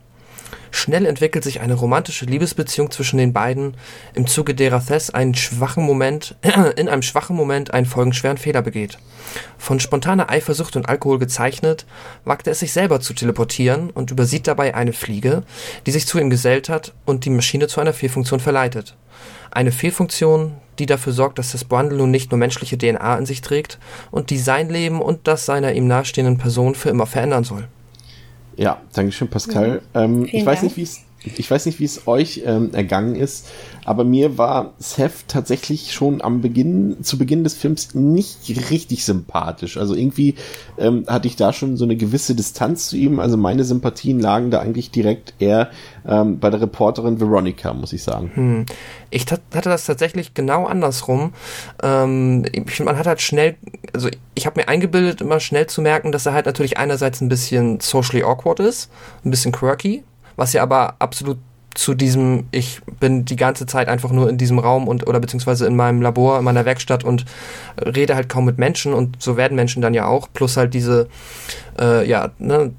Schnell 0.71 1.07
entwickelt 1.07 1.45
sich 1.45 1.61
eine 1.61 1.75
romantische 1.75 2.25
Liebesbeziehung 2.25 2.91
zwischen 2.91 3.19
den 3.19 3.33
beiden, 3.33 3.77
im 4.15 4.27
Zuge 4.27 4.55
derer 4.55 4.85
Thess 4.85 5.11
einen 5.11 5.35
schwachen 5.35 5.85
Moment, 5.85 6.37
in 6.77 6.89
einem 6.89 7.03
schwachen 7.03 7.37
Moment 7.37 7.73
einen 7.73 7.87
folgenschweren 7.87 8.39
Fehler 8.39 8.63
begeht. 8.63 8.99
Von 9.59 9.81
spontaner 9.81 10.31
Eifersucht 10.31 10.77
und 10.77 10.89
Alkohol 10.89 11.19
gezeichnet, 11.19 11.87
wagt 12.25 12.47
er 12.47 12.53
es 12.53 12.61
sich 12.61 12.73
selber 12.73 13.01
zu 13.01 13.15
teleportieren 13.15 13.91
und 13.91 14.11
übersieht 14.11 14.47
dabei 14.47 14.75
eine 14.75 14.93
Fliege, 14.93 15.43
die 15.87 15.91
sich 15.91 16.07
zu 16.07 16.19
ihm 16.19 16.31
gesellt 16.31 16.69
hat 16.69 16.93
und 17.05 17.25
die 17.25 17.31
Maschine 17.31 17.69
zu 17.69 17.81
einer 17.81 17.93
Fehlfunktion 17.93 18.41
verleitet. 18.41 18.97
Eine 19.51 19.73
Fehlfunktion, 19.73 20.57
die 20.79 20.87
dafür 20.87 21.13
sorgt, 21.13 21.39
dass 21.39 21.53
das 21.53 21.65
Bundle 21.65 21.99
nun 21.99 22.11
nicht 22.11 22.31
nur 22.31 22.39
menschliche 22.39 22.79
DNA 22.79 23.19
in 23.19 23.27
sich 23.27 23.41
trägt 23.41 23.79
und 24.11 24.31
die 24.31 24.39
sein 24.39 24.69
Leben 24.69 25.01
und 25.01 25.27
das 25.27 25.47
seiner 25.47 25.73
ihm 25.73 25.87
nahestehenden 25.87 26.39
Person 26.39 26.75
für 26.75 26.91
immer 26.91 27.07
verändern 27.07 27.45
soll. 27.45 27.69
Ja, 28.59 28.83
Dankeschön, 28.93 29.29
Pascal. 29.29 29.81
Mhm. 29.95 30.01
Ähm, 30.01 30.29
ich 30.31 30.45
weiß 30.45 30.65
nicht, 30.65 30.77
wie 30.77 30.83
es 30.83 31.01
ich 31.37 31.51
weiß 31.51 31.67
nicht, 31.67 31.81
wie 31.81 31.85
es 31.85 32.07
euch 32.07 32.43
ähm, 32.45 32.73
ergangen 32.73 33.17
ist, 33.17 33.49
aber 33.89 34.05
mir 34.05 34.37
war 34.37 34.75
Seth 34.79 35.29
tatsächlich 35.29 35.95
schon 35.95 36.21
am 36.21 36.43
Beginn, 36.43 37.03
zu 37.03 37.17
Beginn 37.17 37.43
des 37.43 37.55
Films 37.55 37.95
nicht 37.95 38.71
richtig 38.71 39.05
sympathisch. 39.07 39.79
Also 39.79 39.95
irgendwie 39.95 40.35
ähm, 40.77 41.05
hatte 41.07 41.27
ich 41.27 41.37
da 41.37 41.55
schon 41.55 41.79
so 41.79 41.85
eine 41.85 41.97
gewisse 41.97 42.35
Distanz 42.35 42.89
zu 42.89 42.99
ihm. 42.99 43.19
Also 43.19 43.39
meine 43.39 43.65
Sympathien 43.65 44.21
lagen 44.21 44.51
da 44.51 44.61
eigentlich 44.61 44.91
direkt 44.91 45.33
eher 45.39 45.71
ähm, 46.07 46.39
bei 46.39 46.51
der 46.51 46.61
Reporterin 46.61 47.19
Veronica, 47.19 47.73
muss 47.73 47.95
ich 47.95 48.03
sagen. 48.03 48.31
Hm. 48.35 48.67
Ich 49.09 49.25
hatte 49.31 49.71
das 49.71 49.87
tatsächlich 49.87 50.35
genau 50.35 50.67
andersrum. 50.67 51.33
Ähm, 51.83 52.45
ich, 52.53 52.81
man 52.81 52.99
hat 52.99 53.07
halt 53.07 53.23
schnell, 53.23 53.57
also 53.95 54.11
ich 54.35 54.45
habe 54.45 54.61
mir 54.61 54.69
eingebildet, 54.69 55.23
immer 55.23 55.41
schnell 55.41 55.67
zu 55.67 55.81
merken, 55.81 56.13
dass 56.13 56.27
er 56.27 56.35
halt 56.35 56.45
natürlich 56.45 56.77
einerseits 56.77 57.23
ein 57.23 57.31
bisschen 57.31 57.81
socially 57.81 58.23
awkward 58.23 58.61
ist, 58.61 58.91
ein 59.25 59.31
bisschen 59.31 59.53
quirky, 59.53 60.05
was 60.39 60.53
ja 60.53 60.63
aber 60.63 60.95
absolut 61.01 61.39
zu 61.75 61.95
diesem, 61.95 62.49
ich 62.51 62.81
bin 62.99 63.25
die 63.25 63.37
ganze 63.37 63.67
Zeit 63.67 63.89
einfach 63.89 64.11
nur 64.11 64.29
in 64.29 64.39
diesem 64.39 64.59
Raum 64.59 64.89
und 64.89 65.07
oder 65.07 65.21
beziehungsweise 65.21 65.67
in 65.67 65.77
meinem 65.77 66.03
Labor, 66.03 66.39
in 66.39 66.45
meiner 66.45 66.65
Werkstatt 66.65 67.05
und 67.05 67.25
rede 67.81 68.17
halt 68.17 68.29
kaum 68.29 68.47
mit 68.47 68.59
Menschen 68.59 68.95
und 68.95 69.23
so 69.23 69.37
werden 69.37 69.55
Menschen 69.55 69.81
dann 69.83 69.95
ja 69.95 70.07
auch, 70.07 70.29
plus 70.33 70.57
halt 70.57 70.75
diese, 70.75 71.09
äh, 71.79 72.09
ja, 72.09 72.31
ne, 72.39 72.73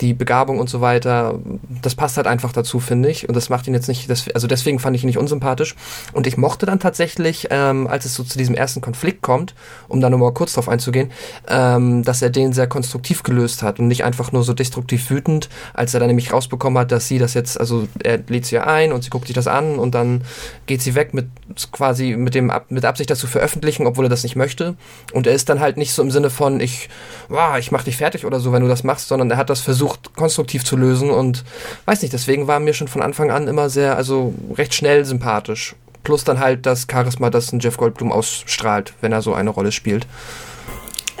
die 0.00 0.14
Begabung 0.14 0.58
und 0.58 0.68
so 0.68 0.80
weiter, 0.80 1.38
das 1.82 1.94
passt 1.94 2.16
halt 2.16 2.26
einfach 2.26 2.52
dazu, 2.52 2.80
finde 2.80 3.08
ich. 3.08 3.28
Und 3.28 3.34
das 3.34 3.48
macht 3.48 3.66
ihn 3.66 3.74
jetzt 3.74 3.88
nicht, 3.88 4.10
also 4.10 4.46
deswegen 4.46 4.78
fand 4.78 4.96
ich 4.96 5.02
ihn 5.02 5.06
nicht 5.06 5.18
unsympathisch. 5.18 5.74
Und 6.12 6.26
ich 6.26 6.36
mochte 6.36 6.66
dann 6.66 6.80
tatsächlich, 6.80 7.48
ähm, 7.50 7.86
als 7.86 8.04
es 8.04 8.14
so 8.14 8.22
zu 8.22 8.36
diesem 8.36 8.54
ersten 8.54 8.80
Konflikt 8.80 9.22
kommt, 9.22 9.54
um 9.88 10.00
da 10.00 10.10
nochmal 10.10 10.32
kurz 10.32 10.52
drauf 10.54 10.68
einzugehen, 10.68 11.10
ähm, 11.48 12.02
dass 12.02 12.20
er 12.20 12.30
den 12.30 12.52
sehr 12.52 12.66
konstruktiv 12.66 13.22
gelöst 13.22 13.62
hat 13.62 13.78
und 13.78 13.88
nicht 13.88 14.04
einfach 14.04 14.32
nur 14.32 14.42
so 14.42 14.52
destruktiv 14.52 15.08
wütend, 15.10 15.48
als 15.72 15.94
er 15.94 16.00
dann 16.00 16.08
nämlich 16.08 16.32
rausbekommen 16.32 16.78
hat, 16.78 16.92
dass 16.92 17.08
sie 17.08 17.18
das 17.18 17.34
jetzt, 17.34 17.58
also 17.58 17.88
er 18.02 18.18
lädt 18.28 18.46
sie 18.46 18.58
ein 18.58 18.92
und 18.92 19.02
sie 19.02 19.10
guckt 19.10 19.26
sich 19.26 19.34
das 19.34 19.46
an 19.46 19.78
und 19.78 19.94
dann 19.94 20.22
geht 20.66 20.82
sie 20.82 20.94
weg 20.94 21.14
mit 21.14 21.26
quasi 21.72 22.16
mit 22.16 22.34
dem 22.34 22.52
mit 22.68 22.84
Absicht, 22.84 23.10
das 23.10 23.18
zu 23.18 23.26
veröffentlichen, 23.26 23.86
obwohl 23.86 24.06
er 24.06 24.10
das 24.10 24.24
nicht 24.24 24.36
möchte. 24.36 24.76
Und 25.12 25.26
er 25.26 25.32
ist 25.32 25.48
dann 25.48 25.60
halt 25.60 25.76
nicht 25.76 25.92
so 25.92 26.02
im 26.02 26.10
Sinne 26.10 26.28
von 26.28 26.60
ich, 26.60 26.88
wow, 27.28 27.56
ich 27.58 27.72
mach 27.72 27.84
dich 27.84 27.96
fertig 27.96 28.25
oder 28.26 28.40
so, 28.40 28.52
wenn 28.52 28.62
du 28.62 28.68
das 28.68 28.84
machst, 28.84 29.08
sondern 29.08 29.30
er 29.30 29.36
hat 29.36 29.50
das 29.50 29.60
versucht 29.60 30.14
konstruktiv 30.16 30.64
zu 30.64 30.76
lösen 30.76 31.10
und 31.10 31.44
weiß 31.84 32.02
nicht, 32.02 32.12
deswegen 32.12 32.46
war 32.46 32.60
mir 32.60 32.74
schon 32.74 32.88
von 32.88 33.02
Anfang 33.02 33.30
an 33.30 33.48
immer 33.48 33.68
sehr, 33.70 33.96
also 33.96 34.34
recht 34.54 34.74
schnell 34.74 35.04
sympathisch. 35.04 35.74
Plus 36.02 36.24
dann 36.24 36.38
halt 36.38 36.66
das 36.66 36.86
Charisma, 36.90 37.30
das 37.30 37.52
ein 37.52 37.60
Jeff 37.60 37.76
Goldblum 37.76 38.12
ausstrahlt, 38.12 38.92
wenn 39.00 39.12
er 39.12 39.22
so 39.22 39.34
eine 39.34 39.50
Rolle 39.50 39.72
spielt. 39.72 40.06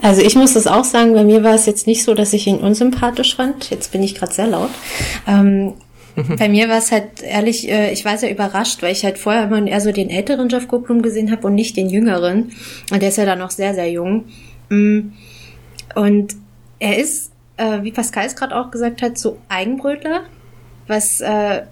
Also 0.02 0.22
ich 0.22 0.34
muss 0.36 0.54
das 0.54 0.66
auch 0.66 0.84
sagen, 0.84 1.14
bei 1.14 1.24
mir 1.24 1.42
war 1.42 1.54
es 1.54 1.66
jetzt 1.66 1.86
nicht 1.86 2.04
so, 2.04 2.14
dass 2.14 2.32
ich 2.32 2.46
ihn 2.46 2.58
unsympathisch 2.58 3.36
fand. 3.36 3.70
Jetzt 3.70 3.92
bin 3.92 4.02
ich 4.02 4.14
gerade 4.14 4.32
sehr 4.32 4.46
laut. 4.46 4.70
Ähm, 5.26 5.74
bei 6.38 6.48
mir 6.48 6.68
war 6.68 6.78
es 6.78 6.92
halt 6.92 7.22
ehrlich, 7.22 7.68
äh, 7.68 7.92
ich 7.92 8.04
war 8.04 8.16
sehr 8.18 8.30
überrascht, 8.30 8.82
weil 8.82 8.92
ich 8.92 9.04
halt 9.04 9.18
vorher 9.18 9.44
immer 9.44 9.66
eher 9.66 9.80
so 9.80 9.92
den 9.92 10.10
älteren 10.10 10.48
Jeff 10.48 10.68
Goldblum 10.68 11.02
gesehen 11.02 11.30
habe 11.30 11.46
und 11.46 11.54
nicht 11.54 11.76
den 11.76 11.88
jüngeren. 11.88 12.52
Und 12.90 13.02
der 13.02 13.08
ist 13.08 13.18
ja 13.18 13.24
dann 13.24 13.38
noch 13.38 13.50
sehr, 13.50 13.74
sehr 13.74 13.90
jung. 13.90 14.24
Mm. 14.68 15.12
Und 15.94 16.36
er 16.78 16.98
ist 16.98 17.32
äh, 17.56 17.82
wie 17.82 17.92
Pascal 17.92 18.26
es 18.26 18.36
gerade 18.36 18.56
auch 18.56 18.70
gesagt 18.70 19.02
hat, 19.02 19.18
so 19.18 19.38
Eigenbrötler, 19.48 20.22
was 20.86 21.20
äh, 21.20 21.62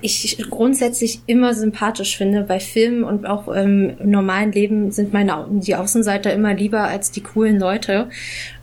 ich 0.00 0.38
grundsätzlich 0.50 1.20
immer 1.26 1.54
sympathisch 1.54 2.16
finde. 2.16 2.42
Bei 2.42 2.60
Filmen 2.60 3.02
und 3.02 3.26
auch 3.26 3.48
ähm, 3.54 3.96
im 3.98 4.10
normalen 4.10 4.52
Leben 4.52 4.92
sind 4.92 5.12
meine 5.12 5.46
die 5.50 5.74
Außenseiter 5.74 6.32
immer 6.32 6.54
lieber 6.54 6.82
als 6.82 7.10
die 7.10 7.22
coolen 7.22 7.58
Leute. 7.58 8.08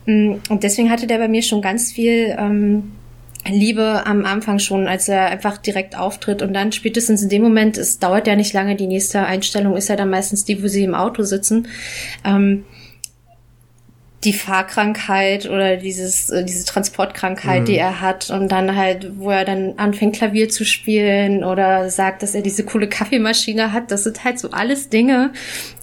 Mm, 0.06 0.36
und 0.48 0.62
deswegen 0.62 0.90
hatte 0.90 1.06
der 1.06 1.18
bei 1.18 1.28
mir 1.28 1.42
schon 1.42 1.60
ganz 1.60 1.92
viel 1.92 2.34
ähm, 2.38 2.92
Liebe 3.46 4.04
am 4.06 4.24
Anfang 4.24 4.58
schon, 4.58 4.88
als 4.88 5.08
er 5.08 5.26
einfach 5.26 5.58
direkt 5.58 5.96
auftritt 5.96 6.42
und 6.42 6.52
dann 6.52 6.72
spätestens 6.72 7.22
in 7.22 7.28
dem 7.28 7.42
Moment, 7.42 7.78
es 7.78 7.98
dauert 7.98 8.26
ja 8.26 8.34
nicht 8.34 8.52
lange, 8.52 8.74
die 8.74 8.88
nächste 8.88 9.20
Einstellung 9.20 9.76
ist 9.76 9.88
ja 9.88 9.94
dann 9.94 10.10
meistens 10.10 10.44
die, 10.44 10.62
wo 10.62 10.66
sie 10.66 10.82
im 10.82 10.94
Auto 10.94 11.22
sitzen. 11.22 11.68
Ähm, 12.24 12.64
die 14.26 14.32
Fahrkrankheit 14.32 15.48
oder 15.48 15.76
dieses 15.76 16.30
äh, 16.30 16.44
diese 16.44 16.64
Transportkrankheit, 16.64 17.62
mhm. 17.62 17.64
die 17.66 17.76
er 17.76 18.00
hat 18.00 18.28
und 18.28 18.50
dann 18.50 18.74
halt, 18.74 19.12
wo 19.18 19.30
er 19.30 19.44
dann 19.44 19.74
anfängt 19.76 20.16
Klavier 20.16 20.48
zu 20.48 20.64
spielen 20.64 21.44
oder 21.44 21.88
sagt, 21.90 22.24
dass 22.24 22.34
er 22.34 22.42
diese 22.42 22.64
coole 22.64 22.88
Kaffeemaschine 22.88 23.72
hat, 23.72 23.92
das 23.92 24.02
sind 24.02 24.24
halt 24.24 24.40
so 24.40 24.50
alles 24.50 24.88
Dinge, 24.88 25.32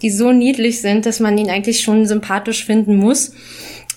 die 0.01 0.09
so 0.09 0.33
niedlich 0.33 0.81
sind, 0.81 1.05
dass 1.05 1.21
man 1.21 1.37
ihn 1.37 1.49
eigentlich 1.49 1.79
schon 1.79 2.05
sympathisch 2.05 2.65
finden 2.65 2.97
muss, 2.97 3.33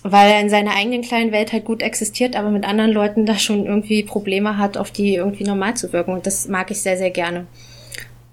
weil 0.05 0.31
er 0.31 0.41
in 0.41 0.49
seiner 0.49 0.77
eigenen 0.77 1.03
kleinen 1.03 1.33
Welt 1.33 1.53
halt 1.53 1.65
gut 1.65 1.83
existiert, 1.83 2.37
aber 2.37 2.51
mit 2.51 2.65
anderen 2.65 2.93
Leuten 2.93 3.27
da 3.27 3.39
schon 3.39 3.67
irgendwie 3.67 4.05
Probleme 4.05 4.59
hat, 4.59 4.77
auf 4.77 4.93
die 4.93 5.17
irgendwie 5.17 5.45
normal 5.45 5.75
zu 5.75 5.93
wirken 5.93 6.13
und 6.13 6.25
das 6.25 6.47
mag 6.47 6.71
ich 6.71 6.81
sehr 6.81 6.97
sehr 6.97 7.11
gerne. 7.11 7.49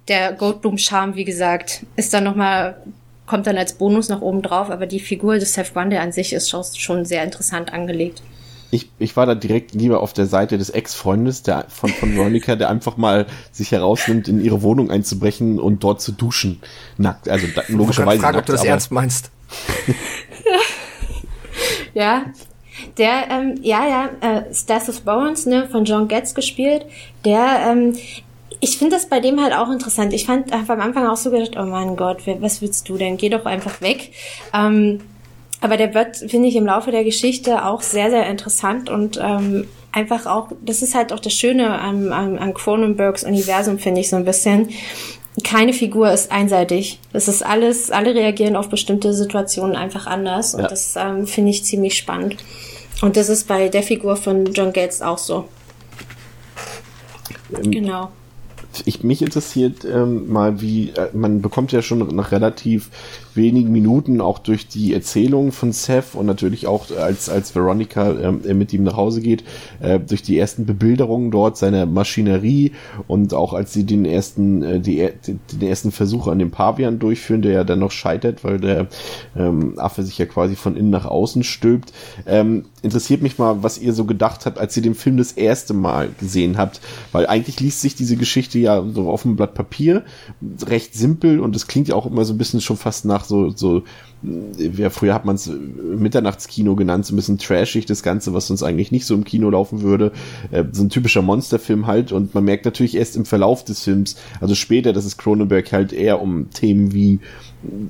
Der 0.10 0.34
Goldblum-Charme, 0.34 1.16
wie 1.16 1.24
gesagt, 1.24 1.86
ist 1.96 2.14
dann 2.14 2.26
nochmal 2.26 2.76
kommt 3.26 3.48
dann 3.48 3.58
als 3.58 3.74
Bonus 3.74 4.10
noch 4.10 4.22
oben 4.22 4.42
drauf, 4.42 4.70
aber 4.70 4.86
die 4.86 5.00
Figur 5.00 5.40
des 5.40 5.54
Seth 5.54 5.74
Grundy 5.74 5.98
an 5.98 6.12
sich 6.12 6.34
ist 6.34 6.50
schon 6.50 7.06
sehr 7.06 7.24
interessant 7.24 7.72
angelegt. 7.72 8.22
Ich, 8.72 8.90
ich 8.98 9.16
war 9.16 9.28
da 9.28 9.36
direkt 9.36 9.76
lieber 9.76 10.02
auf 10.02 10.14
der 10.14 10.26
Seite 10.26 10.58
des 10.58 10.72
Ex-Freundes 10.72 11.44
der 11.44 11.66
von, 11.70 11.92
von 11.92 12.16
Veronica, 12.16 12.56
der 12.56 12.70
einfach 12.70 12.98
mal 12.98 13.28
sich 13.52 13.72
herausnimmt, 13.72 14.28
in 14.28 14.44
ihre 14.44 14.64
Wohnung 14.64 14.90
einzubrechen 14.90 15.60
und 15.60 15.84
dort 15.84 16.02
zu 16.02 16.12
duschen. 16.12 16.60
Nackt, 16.98 17.30
also 17.30 17.46
da, 17.54 17.62
logischerweise. 17.68 18.16
Ich 18.16 18.22
frage, 18.24 18.40
ob 18.40 18.46
du 18.48 18.52
das 18.52 18.64
ernst 18.64 18.92
meinst. 18.92 19.30
ja, 21.94 22.26
der, 22.98 23.30
ähm, 23.30 23.60
ja, 23.62 23.88
ja, 23.88 24.10
äh, 24.22 24.54
Stathis 24.54 25.02
Bowens, 25.02 25.46
ne, 25.46 25.68
von 25.70 25.86
John 25.86 26.08
Getz 26.08 26.34
gespielt, 26.34 26.86
der, 27.26 27.68
ähm, 27.70 27.96
ich 28.64 28.78
finde 28.78 28.96
das 28.96 29.08
bei 29.08 29.20
dem 29.20 29.42
halt 29.44 29.54
auch 29.54 29.70
interessant. 29.70 30.14
Ich 30.14 30.26
fand, 30.26 30.54
habe 30.54 30.72
am 30.72 30.80
Anfang 30.80 31.06
auch 31.08 31.18
so 31.18 31.32
gedacht, 31.32 31.58
oh 31.60 31.66
mein 31.66 31.98
Gott, 31.98 32.20
was 32.40 32.62
willst 32.62 32.88
du 32.88 32.98
denn? 32.98 33.18
Geh 33.18 33.28
doch 33.28 33.46
einfach 33.46 33.82
weg. 33.82 34.12
Ähm, 34.54 35.02
aber 35.60 35.76
der 35.76 35.94
wird, 35.94 36.16
finde 36.16 36.48
ich, 36.48 36.56
im 36.56 36.66
Laufe 36.66 36.90
der 36.90 37.04
Geschichte 37.04 37.66
auch 37.66 37.82
sehr, 37.82 38.10
sehr 38.10 38.26
interessant 38.28 38.90
und 38.90 39.20
ähm, 39.22 39.68
einfach 39.92 40.28
auch, 40.28 40.48
das 40.62 40.82
ist 40.82 40.96
halt 40.96 41.12
auch 41.12 41.20
das 41.20 41.34
Schöne 41.34 41.78
an, 41.78 42.14
an, 42.14 42.38
an 42.38 42.54
Cronenbergs 42.54 43.26
Universum, 43.26 43.80
finde 43.80 44.00
ich 44.00 44.10
so 44.10 44.16
ein 44.16 44.24
bisschen. 44.24 44.70
Keine 45.44 45.74
Figur 45.74 46.12
ist 46.12 46.32
einseitig. 46.32 47.00
Es 47.12 47.28
ist 47.28 47.46
alles, 47.46 47.92
alle 47.92 48.16
reagieren 48.16 48.56
auf 48.56 48.70
bestimmte 48.70 49.14
Situationen 49.14 49.76
einfach 49.76 50.08
anders 50.08 50.56
und 50.56 50.62
ja. 50.62 50.68
das 50.70 50.96
ähm, 50.96 51.28
finde 51.28 51.50
ich 51.50 51.66
ziemlich 51.66 51.98
spannend. 51.98 52.38
Und 53.02 53.18
das 53.18 53.28
ist 53.28 53.46
bei 53.46 53.68
der 53.68 53.84
Figur 53.84 54.16
von 54.16 54.46
John 54.54 54.72
Gates 54.72 55.02
auch 55.02 55.18
so. 55.18 55.50
Ähm, 57.54 57.72
genau 57.72 58.10
ich, 58.86 59.04
mich 59.04 59.22
interessiert 59.22 59.86
ähm, 59.86 60.32
mal, 60.32 60.62
wie, 60.62 60.90
äh, 60.92 61.10
man 61.14 61.42
bekommt 61.42 61.72
ja 61.72 61.82
schon 61.82 62.00
nach 62.16 62.32
relativ 62.32 62.90
wenigen 63.36 63.72
Minuten 63.72 64.22
auch 64.22 64.40
durch 64.40 64.68
die 64.68 64.94
Erzählung 64.94 65.52
von 65.52 65.72
Seth 65.72 66.16
und 66.16 66.26
natürlich 66.26 66.68
auch 66.68 66.86
als, 66.96 67.30
als 67.30 67.56
Veronica 67.56 68.12
ähm, 68.12 68.42
mit 68.58 68.74
ihm 68.74 68.84
nach 68.84 68.98
Hause 68.98 69.22
geht, 69.22 69.44
äh, 69.80 70.00
durch 70.00 70.22
die 70.22 70.38
ersten 70.38 70.66
Bebilderungen 70.66 71.32
dort 71.32 71.58
seiner 71.58 71.86
Maschinerie 71.86 72.72
und 73.08 73.34
auch 73.34 73.54
als 73.54 73.74
sie 73.74 73.86
den 73.86 74.06
ersten, 74.06 74.64
äh, 74.64 74.80
die, 74.80 75.10
den 75.28 75.68
ersten 75.68 75.92
Versuch 75.92 76.28
an 76.28 76.40
dem 76.40 76.52
Pavian 76.52 77.00
durchführen, 77.00 77.42
der 77.42 77.52
ja 77.52 77.64
dann 77.64 77.80
noch 77.80 77.92
scheitert, 77.92 78.44
weil 78.44 78.60
der 78.60 78.88
ähm, 79.36 79.78
Affe 79.78 80.04
sich 80.04 80.18
ja 80.18 80.26
quasi 80.26 80.56
von 80.56 80.76
innen 80.76 80.90
nach 80.90 81.06
außen 81.06 81.44
stülpt. 81.44 81.94
Ähm, 82.26 82.66
interessiert 82.82 83.22
mich 83.22 83.38
mal, 83.38 83.64
was 83.64 83.78
ihr 83.78 83.94
so 83.94 84.06
gedacht 84.06 84.46
habt, 84.46 84.60
als 84.60 84.76
ihr 84.78 84.84
den 84.84 84.96
Film 84.96 85.18
das 85.18 85.32
erste 85.32 85.74
Mal 85.74 86.10
gesehen 86.20 86.58
habt. 86.58 86.82
Weil 87.12 87.28
eigentlich 87.28 87.60
liest 87.60 87.82
sich 87.82 87.96
diese 87.96 88.18
Geschichte 88.18 88.60
ja 88.60 88.84
so 88.94 89.10
auf 89.10 89.26
einem 89.26 89.36
Blatt 89.36 89.54
Papier 89.54 90.04
recht 90.66 90.94
simpel 90.94 91.40
und 91.40 91.56
es 91.56 91.68
klingt 91.68 91.88
ja 91.88 91.96
auch 91.96 92.06
immer 92.06 92.26
so 92.26 92.34
ein 92.34 92.38
bisschen 92.38 92.62
schon 92.62 92.78
fast 92.78 93.06
nach 93.06 93.23
so, 93.24 93.50
so 93.50 93.84
ja, 94.24 94.90
früher 94.90 95.14
hat 95.14 95.26
man 95.26 95.36
es 95.36 95.48
Mitternachtskino 95.48 96.76
genannt, 96.76 97.06
so 97.06 97.14
ein 97.14 97.18
bisschen 97.18 97.38
trashig, 97.38 97.86
das 97.86 98.04
Ganze, 98.04 98.34
was 98.34 98.48
sonst 98.48 98.64
eigentlich 98.64 98.92
nicht 98.92 99.06
so 99.06 99.14
im 99.16 99.26
Kino 99.26 99.50
laufen 99.50 99.82
würde. 99.82 100.14
Äh, 100.52 100.64
so 100.72 100.84
ein 100.84 100.90
typischer 100.90 101.22
Monsterfilm 101.22 101.88
halt. 101.88 102.12
Und 102.12 102.34
man 102.34 102.46
merkt 102.46 102.64
natürlich 102.64 102.96
erst 102.96 103.18
im 103.18 103.26
Verlauf 103.26 103.66
des 103.66 103.84
Films, 103.84 104.16
also 104.40 104.56
später, 104.56 104.94
dass 104.94 105.06
es 105.06 105.18
Cronenberg 105.18 105.72
halt 105.74 105.92
eher 105.92 106.22
um 106.22 106.50
Themen 106.52 106.94
wie 106.94 107.20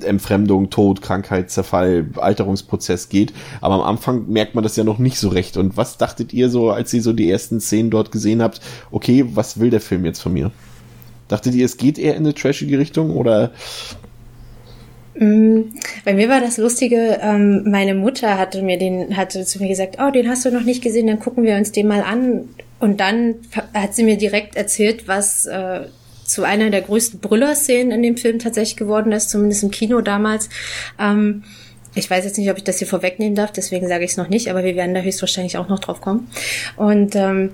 Entfremdung, 0.04 0.70
Tod, 0.70 1.02
Krankheit, 1.02 1.50
Zerfall, 1.50 2.08
Alterungsprozess 2.16 3.08
geht. 3.08 3.32
Aber 3.60 3.74
am 3.74 3.82
Anfang 3.82 4.28
merkt 4.28 4.54
man 4.56 4.64
das 4.64 4.76
ja 4.76 4.82
noch 4.82 4.98
nicht 4.98 5.18
so 5.18 5.28
recht. 5.28 5.56
Und 5.56 5.76
was 5.76 5.98
dachtet 5.98 6.32
ihr 6.32 6.50
so, 6.50 6.70
als 6.70 6.92
ihr 6.92 7.02
so 7.02 7.12
die 7.12 7.30
ersten 7.30 7.60
Szenen 7.60 7.90
dort 7.90 8.10
gesehen 8.10 8.42
habt? 8.42 8.60
Okay, 8.90 9.24
was 9.34 9.60
will 9.60 9.70
der 9.70 9.80
Film 9.80 10.04
jetzt 10.04 10.20
von 10.20 10.32
mir? 10.32 10.50
Dachtet 11.28 11.54
ihr, 11.54 11.64
es 11.64 11.76
geht 11.76 11.98
eher 11.98 12.16
in 12.16 12.24
eine 12.24 12.34
trashige 12.34 12.78
Richtung 12.78 13.10
oder 13.10 13.52
bei 15.16 16.14
mir 16.14 16.28
war 16.28 16.40
das 16.40 16.58
Lustige, 16.58 17.20
ähm, 17.22 17.70
meine 17.70 17.94
Mutter 17.94 18.36
hatte 18.36 18.62
mir 18.62 18.78
den, 18.78 19.16
hatte 19.16 19.44
zu 19.44 19.60
mir 19.60 19.68
gesagt, 19.68 19.98
oh, 20.00 20.10
den 20.10 20.28
hast 20.28 20.44
du 20.44 20.50
noch 20.50 20.64
nicht 20.64 20.82
gesehen, 20.82 21.06
dann 21.06 21.20
gucken 21.20 21.44
wir 21.44 21.56
uns 21.56 21.70
den 21.72 21.86
mal 21.86 22.02
an. 22.02 22.48
Und 22.80 23.00
dann 23.00 23.36
hat 23.72 23.94
sie 23.94 24.02
mir 24.02 24.16
direkt 24.16 24.56
erzählt, 24.56 25.06
was 25.06 25.46
äh, 25.46 25.82
zu 26.24 26.42
einer 26.42 26.70
der 26.70 26.82
größten 26.82 27.20
Brüller-Szenen 27.20 27.92
in 27.92 28.02
dem 28.02 28.16
Film 28.16 28.38
tatsächlich 28.38 28.76
geworden 28.76 29.12
ist, 29.12 29.30
zumindest 29.30 29.62
im 29.62 29.70
Kino 29.70 30.00
damals. 30.00 30.48
Ähm, 30.98 31.44
ich 31.94 32.10
weiß 32.10 32.24
jetzt 32.24 32.38
nicht, 32.38 32.50
ob 32.50 32.56
ich 32.56 32.64
das 32.64 32.78
hier 32.78 32.88
vorwegnehmen 32.88 33.36
darf, 33.36 33.52
deswegen 33.52 33.86
sage 33.86 34.04
ich 34.04 34.12
es 34.12 34.16
noch 34.16 34.28
nicht, 34.28 34.50
aber 34.50 34.64
wir 34.64 34.74
werden 34.74 34.94
da 34.94 35.00
höchstwahrscheinlich 35.00 35.58
auch 35.58 35.68
noch 35.68 35.78
drauf 35.78 36.00
kommen. 36.00 36.28
Und 36.76 37.14
ähm, 37.14 37.52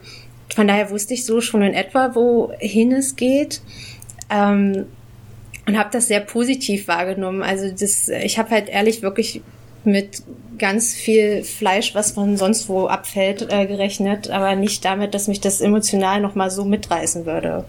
von 0.54 0.66
daher 0.66 0.90
wusste 0.90 1.14
ich 1.14 1.26
so 1.26 1.40
schon 1.40 1.62
in 1.62 1.74
etwa, 1.74 2.14
wohin 2.14 2.92
es 2.92 3.16
geht. 3.16 3.60
Und 5.70 5.78
habe 5.78 5.90
das 5.92 6.08
sehr 6.08 6.20
positiv 6.20 6.88
wahrgenommen. 6.88 7.42
Also 7.42 7.70
das, 7.70 8.08
ich 8.08 8.38
habe 8.38 8.50
halt 8.50 8.68
ehrlich 8.68 9.02
wirklich 9.02 9.40
mit 9.84 10.22
ganz 10.58 10.92
viel 10.92 11.42
Fleisch, 11.42 11.94
was 11.94 12.12
von 12.12 12.36
sonst 12.36 12.68
wo 12.68 12.86
abfällt, 12.86 13.50
äh, 13.50 13.66
gerechnet, 13.66 14.28
aber 14.28 14.56
nicht 14.56 14.84
damit, 14.84 15.14
dass 15.14 15.28
mich 15.28 15.40
das 15.40 15.60
emotional 15.60 16.20
noch 16.20 16.34
mal 16.34 16.50
so 16.50 16.64
mitreißen 16.64 17.24
würde. 17.24 17.64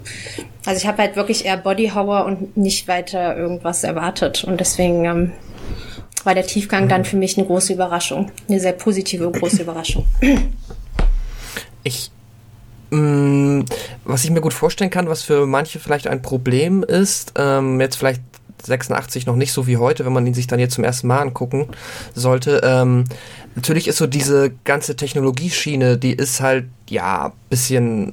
Also 0.66 0.78
ich 0.78 0.86
habe 0.86 1.00
halt 1.00 1.16
wirklich 1.16 1.46
eher 1.46 1.56
Bodyhauer 1.56 2.26
und 2.26 2.56
nicht 2.56 2.88
weiter 2.88 3.36
irgendwas 3.36 3.84
erwartet 3.84 4.44
und 4.44 4.60
deswegen 4.60 5.04
ähm, 5.04 5.32
war 6.24 6.34
der 6.34 6.46
Tiefgang 6.46 6.88
dann 6.88 7.04
für 7.04 7.16
mich 7.16 7.38
eine 7.38 7.46
große 7.46 7.72
Überraschung, 7.72 8.30
eine 8.48 8.60
sehr 8.60 8.72
positive 8.72 9.30
große 9.30 9.62
Überraschung. 9.62 10.04
Ich 11.84 12.10
was 14.04 14.24
ich 14.24 14.30
mir 14.30 14.40
gut 14.40 14.52
vorstellen 14.52 14.90
kann, 14.90 15.08
was 15.08 15.22
für 15.22 15.46
manche 15.46 15.78
vielleicht 15.78 16.06
ein 16.06 16.20
Problem 16.20 16.82
ist, 16.82 17.32
ähm, 17.36 17.80
jetzt 17.80 17.96
vielleicht 17.96 18.20
86 18.64 19.26
noch 19.26 19.36
nicht 19.36 19.52
so 19.52 19.66
wie 19.66 19.76
heute, 19.76 20.04
wenn 20.04 20.12
man 20.12 20.26
ihn 20.26 20.34
sich 20.34 20.46
dann 20.46 20.60
jetzt 20.60 20.74
zum 20.74 20.84
ersten 20.84 21.06
Mal 21.06 21.20
angucken 21.20 21.68
sollte. 22.14 22.60
Ähm, 22.62 23.04
natürlich 23.54 23.88
ist 23.88 23.96
so 23.96 24.06
diese 24.06 24.52
ganze 24.64 24.94
Technologieschiene, 24.94 25.98
die 25.98 26.12
ist 26.12 26.40
halt, 26.40 26.66
ja, 26.88 27.32
bisschen 27.50 28.12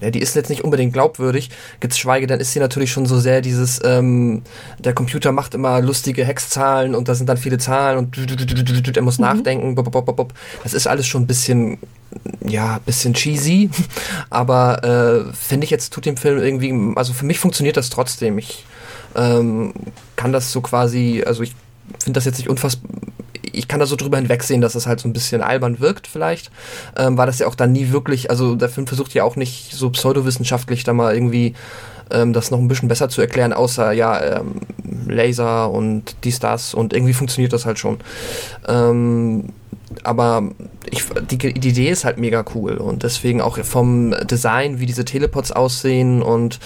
ja, 0.00 0.10
die 0.10 0.20
ist 0.20 0.34
jetzt 0.34 0.48
nicht 0.48 0.64
unbedingt 0.64 0.92
glaubwürdig, 0.92 1.50
geschweige 1.80 2.26
denn 2.26 2.40
ist 2.40 2.52
sie 2.52 2.60
natürlich 2.60 2.90
schon 2.90 3.06
so 3.06 3.18
sehr 3.18 3.40
dieses, 3.40 3.80
ähm, 3.84 4.42
der 4.78 4.94
Computer 4.94 5.32
macht 5.32 5.54
immer 5.54 5.80
lustige 5.80 6.24
Hexzahlen 6.24 6.94
und 6.94 7.08
da 7.08 7.14
sind 7.14 7.28
dann 7.28 7.36
viele 7.36 7.58
Zahlen 7.58 7.98
und 7.98 8.96
er 8.96 9.02
muss 9.02 9.18
mhm. 9.18 9.24
nachdenken, 9.24 9.76
das 10.62 10.74
ist 10.74 10.86
alles 10.86 11.06
schon 11.06 11.22
ein 11.22 11.26
bisschen, 11.26 11.78
ja, 12.46 12.80
bisschen 12.86 13.14
cheesy, 13.14 13.70
aber 14.30 14.84
äh, 14.84 15.32
finde 15.34 15.64
ich 15.64 15.70
jetzt 15.70 15.92
tut 15.92 16.06
dem 16.06 16.16
Film 16.16 16.38
irgendwie, 16.38 16.96
also 16.96 17.12
für 17.12 17.26
mich 17.26 17.38
funktioniert 17.38 17.76
das 17.76 17.90
trotzdem, 17.90 18.38
ich 18.38 18.64
ähm, 19.14 19.74
kann 20.16 20.32
das 20.32 20.52
so 20.52 20.60
quasi, 20.60 21.22
also 21.26 21.42
ich 21.42 21.54
finde 21.98 22.18
das 22.18 22.24
jetzt 22.24 22.38
nicht 22.38 22.48
unfassbar 22.48 22.90
ich 23.52 23.68
kann 23.68 23.80
da 23.80 23.86
so 23.86 23.96
drüber 23.96 24.16
hinwegsehen, 24.18 24.60
dass 24.60 24.74
es 24.74 24.86
halt 24.86 25.00
so 25.00 25.08
ein 25.08 25.12
bisschen 25.12 25.42
albern 25.42 25.80
wirkt 25.80 26.06
vielleicht, 26.06 26.50
ähm, 26.96 27.16
war 27.16 27.26
das 27.26 27.38
ja 27.38 27.46
auch 27.46 27.54
dann 27.54 27.72
nie 27.72 27.90
wirklich, 27.90 28.30
also 28.30 28.54
der 28.54 28.68
Film 28.68 28.86
versucht 28.86 29.14
ja 29.14 29.24
auch 29.24 29.36
nicht 29.36 29.72
so 29.72 29.90
pseudowissenschaftlich 29.90 30.84
da 30.84 30.92
mal 30.92 31.14
irgendwie 31.14 31.54
ähm, 32.10 32.32
das 32.32 32.50
noch 32.50 32.58
ein 32.58 32.68
bisschen 32.68 32.88
besser 32.88 33.08
zu 33.08 33.20
erklären, 33.20 33.52
außer 33.52 33.92
ja, 33.92 34.38
ähm, 34.38 34.60
Laser 35.06 35.70
und 35.70 36.16
dies, 36.24 36.38
das 36.40 36.74
und 36.74 36.92
irgendwie 36.92 37.12
funktioniert 37.12 37.52
das 37.52 37.66
halt 37.66 37.78
schon. 37.78 37.98
Ähm, 38.68 39.50
aber 40.04 40.50
ich, 40.88 41.04
die, 41.30 41.38
die 41.38 41.68
Idee 41.68 41.90
ist 41.90 42.04
halt 42.04 42.18
mega 42.18 42.44
cool 42.54 42.76
und 42.76 43.02
deswegen 43.02 43.40
auch 43.40 43.58
vom 43.58 44.14
Design, 44.24 44.80
wie 44.80 44.86
diese 44.86 45.04
Telepods 45.04 45.52
aussehen 45.52 46.22
und 46.22 46.60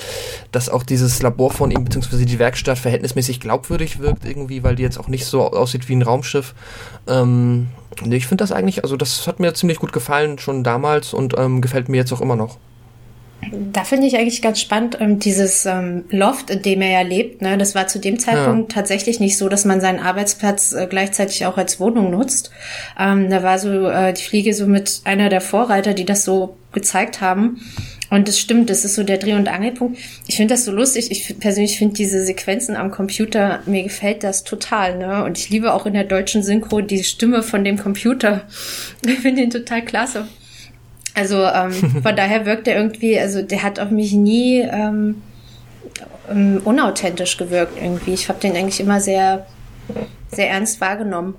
dass 0.53 0.69
auch 0.69 0.83
dieses 0.83 1.23
Labor 1.23 1.51
von 1.51 1.71
ihm 1.71 1.85
beziehungsweise 1.85 2.27
die 2.27 2.39
Werkstatt 2.39 2.79
verhältnismäßig 2.79 3.41
glaubwürdig 3.41 3.99
wirkt 3.99 4.25
irgendwie, 4.25 4.63
weil 4.63 4.77
die 4.77 4.83
jetzt 4.83 4.99
auch 4.99 5.09
nicht 5.09 5.25
so 5.25 5.51
aussieht 5.51 5.89
wie 5.89 5.97
ein 5.97 6.03
Raumschiff. 6.03 6.55
Ähm, 7.07 7.69
nee, 8.05 8.17
ich 8.17 8.27
finde 8.27 8.43
das 8.43 8.53
eigentlich, 8.53 8.85
also 8.85 8.97
das 8.97 9.27
hat 9.27 9.41
mir 9.41 9.55
ziemlich 9.55 9.79
gut 9.79 9.93
gefallen 9.93 10.39
schon 10.39 10.63
damals 10.63 11.15
und 11.15 11.35
ähm, 11.39 11.61
gefällt 11.61 11.89
mir 11.89 11.97
jetzt 11.97 12.13
auch 12.13 12.21
immer 12.21 12.37
noch. 12.37 12.59
Da 13.73 13.85
finde 13.85 14.07
ich 14.07 14.17
eigentlich 14.17 14.43
ganz 14.43 14.61
spannend, 14.61 14.99
ähm, 15.01 15.19
dieses 15.19 15.67
ähm, 15.67 16.05
Loft, 16.11 16.51
in 16.51 16.63
dem 16.63 16.83
er 16.83 16.91
ja 16.91 17.01
lebt. 17.03 17.43
Ne? 17.43 17.59
Das 17.59 17.75
war 17.75 17.87
zu 17.87 17.99
dem 17.99 18.19
Zeitpunkt 18.19 18.73
ja. 18.73 18.81
tatsächlich 18.81 19.21
nicht 19.21 19.37
so, 19.37 19.49
dass 19.49 19.65
man 19.65 19.81
seinen 19.81 20.01
Arbeitsplatz 20.01 20.73
äh, 20.73 20.87
gleichzeitig 20.89 21.47
auch 21.47 21.57
als 21.57 21.81
Wohnung 21.81 22.11
nutzt. 22.11 22.51
Ähm, 22.99 23.31
da 23.31 23.43
war 23.43 23.59
so 23.59 23.89
äh, 23.89 24.13
die 24.13 24.23
Fliege 24.23 24.55
so 24.55 24.67
mit 24.67 25.01
einer 25.05 25.29
der 25.29 25.41
Vorreiter, 25.41 25.95
die 25.95 26.05
das 26.05 26.25
so 26.25 26.57
gezeigt 26.73 27.21
haben. 27.21 27.61
Und 28.11 28.29
das 28.29 28.39
stimmt, 28.39 28.71
das 28.71 28.85
ist 28.85 28.95
so 28.95 29.03
der 29.03 29.19
Dreh- 29.19 29.35
und 29.35 29.49
Angelpunkt. 29.49 29.99
Ich 30.27 30.37
finde 30.37 30.55
das 30.55 30.65
so 30.65 30.73
lustig. 30.73 31.11
Ich 31.11 31.39
persönlich 31.41 31.79
finde 31.79 31.95
diese 31.95 32.25
Sequenzen 32.25 32.77
am 32.77 32.91
Computer, 32.91 33.63
mir 33.67 33.83
gefällt 33.83 34.23
das 34.23 34.45
total. 34.45 34.99
Ne? 34.99 35.25
Und 35.25 35.39
ich 35.39 35.51
liebe 35.51 35.73
auch 35.73 35.87
in 35.87 35.95
der 35.95 36.05
deutschen 36.05 36.43
Synchro 36.43 36.81
die 36.81 37.03
Stimme 37.03 37.43
von 37.43 37.65
dem 37.65 37.79
Computer. 37.79 38.43
Ich 39.07 39.21
finde 39.21 39.43
ihn 39.43 39.51
total 39.51 39.83
klasse. 39.83 40.27
Also 41.15 41.45
ähm, 41.45 41.73
von 42.03 42.17
daher 42.17 42.45
wirkt 42.45 42.69
er 42.69 42.77
irgendwie, 42.77 43.19
also 43.19 43.43
der 43.43 43.63
hat 43.63 43.79
auf 43.81 43.91
mich 43.91 44.13
nie 44.13 44.61
ähm, 44.61 45.23
ähm, 46.31 46.61
unauthentisch 46.65 47.37
gewirkt 47.37 47.79
irgendwie. 47.81 48.15
Ich 48.15 48.29
habe 48.29 48.41
den 48.41 48.57
eigentlich 48.57 48.81
immer 48.81 49.01
sehr, 49.01 49.47
sehr 50.29 50.51
ernst 50.51 50.81
wahrgenommen. 50.81 51.35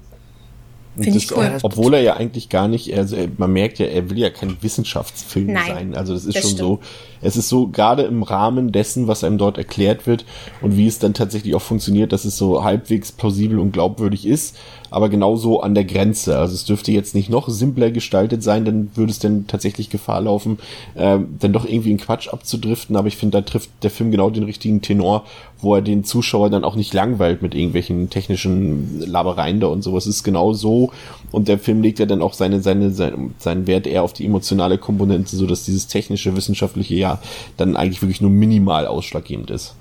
Finde 0.97 1.17
ich 1.17 1.35
cool. 1.35 1.51
Obwohl 1.61 1.93
er 1.95 2.01
ja 2.01 2.15
eigentlich 2.15 2.47
gar 2.47 2.69
nicht, 2.69 2.95
also 2.97 3.17
man 3.37 3.51
merkt 3.51 3.79
ja, 3.79 3.85
er 3.85 4.09
will 4.09 4.17
ja 4.17 4.29
kein 4.29 4.55
Wissenschaftsfilm 4.61 5.47
Nein, 5.47 5.67
sein. 5.67 5.95
Also 5.95 6.13
das 6.13 6.23
ist 6.23 6.35
das 6.35 6.43
schon 6.43 6.51
stimmt. 6.51 6.59
so, 6.59 6.79
es 7.25 7.37
ist 7.37 7.49
so 7.49 7.67
gerade 7.67 8.03
im 8.03 8.23
Rahmen 8.23 8.71
dessen, 8.71 9.07
was 9.07 9.23
einem 9.23 9.37
dort 9.37 9.57
erklärt 9.57 10.05
wird 10.05 10.25
und 10.61 10.77
wie 10.77 10.87
es 10.87 10.99
dann 10.99 11.13
tatsächlich 11.13 11.55
auch 11.55 11.61
funktioniert, 11.61 12.13
dass 12.13 12.23
es 12.23 12.37
so 12.37 12.63
halbwegs 12.63 13.11
plausibel 13.11 13.59
und 13.59 13.71
glaubwürdig 13.71 14.25
ist, 14.25 14.55
aber 14.91 15.09
genauso 15.09 15.59
an 15.59 15.75
der 15.75 15.83
Grenze. 15.83 16.37
Also 16.37 16.53
es 16.53 16.65
dürfte 16.65 16.91
jetzt 16.91 17.15
nicht 17.15 17.29
noch 17.29 17.49
simpler 17.49 17.91
gestaltet 17.91 18.43
sein, 18.43 18.63
dann 18.63 18.91
würde 18.95 19.11
es 19.11 19.19
dann 19.19 19.47
tatsächlich 19.47 19.89
Gefahr 19.89 20.21
laufen, 20.21 20.57
äh, 20.93 21.19
dann 21.39 21.51
doch 21.51 21.65
irgendwie 21.65 21.91
in 21.91 21.97
Quatsch 21.97 22.29
abzudriften. 22.29 22.95
Aber 22.95 23.07
ich 23.07 23.17
finde, 23.17 23.39
da 23.39 23.41
trifft 23.41 23.69
der 23.81 23.89
Film 23.89 24.11
genau 24.11 24.29
den 24.29 24.43
richtigen 24.43 24.81
Tenor, 24.81 25.25
wo 25.59 25.75
er 25.75 25.81
den 25.81 26.03
Zuschauer 26.03 26.49
dann 26.49 26.63
auch 26.63 26.75
nicht 26.75 26.93
langweilt 26.93 27.41
mit 27.41 27.55
irgendwelchen 27.55 28.09
technischen 28.09 29.01
Labereien 29.01 29.59
da 29.59 29.67
und 29.67 29.81
sowas. 29.81 30.05
Es 30.05 30.17
ist 30.17 30.23
genau 30.23 30.53
so. 30.53 30.91
Und 31.31 31.47
der 31.47 31.59
Film 31.59 31.81
legt 31.81 31.99
ja 31.99 32.05
dann 32.05 32.21
auch 32.21 32.33
seine, 32.33 32.61
seine, 32.61 32.91
seine, 32.91 33.31
seinen 33.39 33.67
Wert 33.67 33.87
eher 33.87 34.03
auf 34.03 34.13
die 34.13 34.25
emotionale 34.25 34.77
Komponente, 34.77 35.35
so 35.35 35.45
dass 35.45 35.65
dieses 35.65 35.87
technische, 35.87 36.35
wissenschaftliche 36.35 36.95
ja 36.95 37.14
dann 37.57 37.75
eigentlich 37.75 38.01
wirklich 38.01 38.21
nur 38.21 38.31
minimal 38.31 38.87
ausschlaggebend 38.87 39.51
ist. 39.51 39.75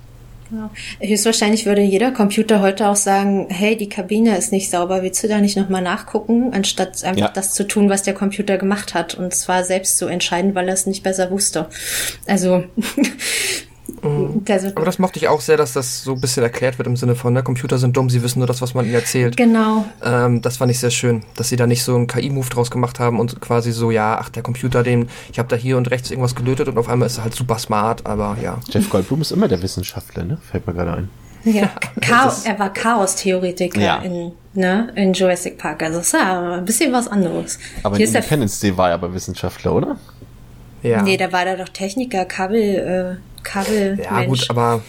Genau. 0.51 0.71
Höchstwahrscheinlich 1.01 1.67
würde 1.67 1.81
jeder 1.81 2.13
Computer 2.13 2.61
heute 2.61 2.89
auch 2.89 2.97
sagen, 2.97 3.47
hey, 3.49 3.77
die 3.77 3.89
Kabine 3.89 4.37
ist 4.37 4.53
nicht 4.53 4.71
sauber, 4.71 5.03
willst 5.03 5.23
du 5.25 5.29
da 5.29 5.41
nicht 5.41 5.57
nochmal 5.57 5.83
nachgucken, 5.83 6.53
anstatt 6.53 7.03
einfach 7.03 7.21
ja. 7.21 7.29
das 7.29 7.55
zu 7.55 7.67
tun, 7.67 7.89
was 7.89 8.03
der 8.03 8.15
Computer 8.15 8.59
gemacht 8.59 8.95
hat 8.95 9.15
und 9.15 9.35
zwar 9.35 9.65
selbst 9.65 9.97
zu 9.99 10.07
entscheiden, 10.07 10.55
weil 10.55 10.69
er 10.69 10.75
es 10.75 10.87
nicht 10.87 11.03
besser 11.03 11.31
wusste. 11.31 11.69
Also 12.27 12.65
Mhm. 14.05 14.43
Aber 14.75 14.85
das 14.85 14.99
mochte 14.99 15.19
ich 15.19 15.29
auch 15.29 15.41
sehr, 15.41 15.57
dass 15.57 15.73
das 15.73 16.03
so 16.03 16.13
ein 16.13 16.21
bisschen 16.21 16.43
erklärt 16.43 16.79
wird 16.79 16.87
im 16.87 16.97
Sinne 16.97 17.15
von, 17.15 17.33
ne, 17.33 17.43
Computer 17.43 17.79
sind 17.79 17.97
dumm, 17.97 18.11
sie 18.11 18.23
wissen 18.23 18.39
nur 18.39 18.47
das, 18.47 18.61
was 18.61 18.75
man 18.75 18.85
ihnen 18.85 18.95
erzählt. 18.95 19.37
Genau. 19.37 19.85
Ähm, 20.05 20.43
das 20.43 20.59
fand 20.59 20.71
ich 20.71 20.79
sehr 20.79 20.91
schön, 20.91 21.25
dass 21.37 21.49
sie 21.49 21.57
da 21.57 21.67
nicht 21.67 21.83
so 21.83 21.95
einen 21.95 22.07
KI-Move 22.07 22.49
draus 22.49 22.71
gemacht 22.71 23.01
haben 23.01 23.19
und 23.19 23.41
quasi 23.41 23.73
so, 23.73 23.91
ja, 23.91 24.19
ach, 24.21 24.29
der 24.29 24.43
Computer, 24.43 24.83
den, 24.83 25.09
ich 25.33 25.39
habe 25.39 25.49
da 25.49 25.57
hier 25.57 25.77
und 25.77 25.91
rechts 25.91 26.11
irgendwas 26.11 26.35
gelötet 26.35 26.69
und 26.69 26.79
auf 26.79 26.89
einmal 26.89 27.07
ist 27.07 27.19
er 27.19 27.25
halt 27.25 27.35
super 27.35 27.59
smart, 27.59 28.07
aber 28.07 28.37
ja. 28.43 28.59
Jeff 28.69 28.89
Goldblum 28.91 29.23
ist 29.23 29.33
immer 29.33 29.49
der 29.49 29.63
Wissenschaftler, 29.63 30.25
ne? 30.25 30.39
Fällt 30.51 30.67
mir 30.67 30.75
gerade 30.75 30.93
ein. 30.93 31.09
Ja, 31.45 31.71
Chaos, 32.01 32.47
er 32.47 32.59
war 32.59 32.73
Chaos-Theoretiker 32.73 33.81
ja. 33.81 33.97
in, 33.99 34.33
ne, 34.55 34.91
in 34.95 35.13
Jurassic 35.13 35.59
Park. 35.59 35.83
Also 35.83 35.99
ist 36.01 36.15
ja 36.15 36.55
ein 36.55 36.65
bisschen 36.65 36.91
was 36.93 37.07
anderes. 37.07 37.59
Aber 37.83 37.97
Hier 37.97 38.07
in 38.07 38.15
Independence 38.15 38.61
Day 38.61 38.75
war 38.77 38.89
er 38.89 38.95
aber 38.95 39.13
Wissenschaftler, 39.13 39.75
oder? 39.75 39.97
Ja. 40.83 41.03
Nee, 41.03 41.17
da 41.17 41.33
war 41.33 41.45
er 41.45 41.57
doch 41.57 41.69
Techniker, 41.69 42.25
Kabel, 42.25 43.19
äh, 43.21 43.34
Kabel. 43.45 43.99
Ja, 44.03 44.25
gut, 44.25 44.47
aber 44.51 44.83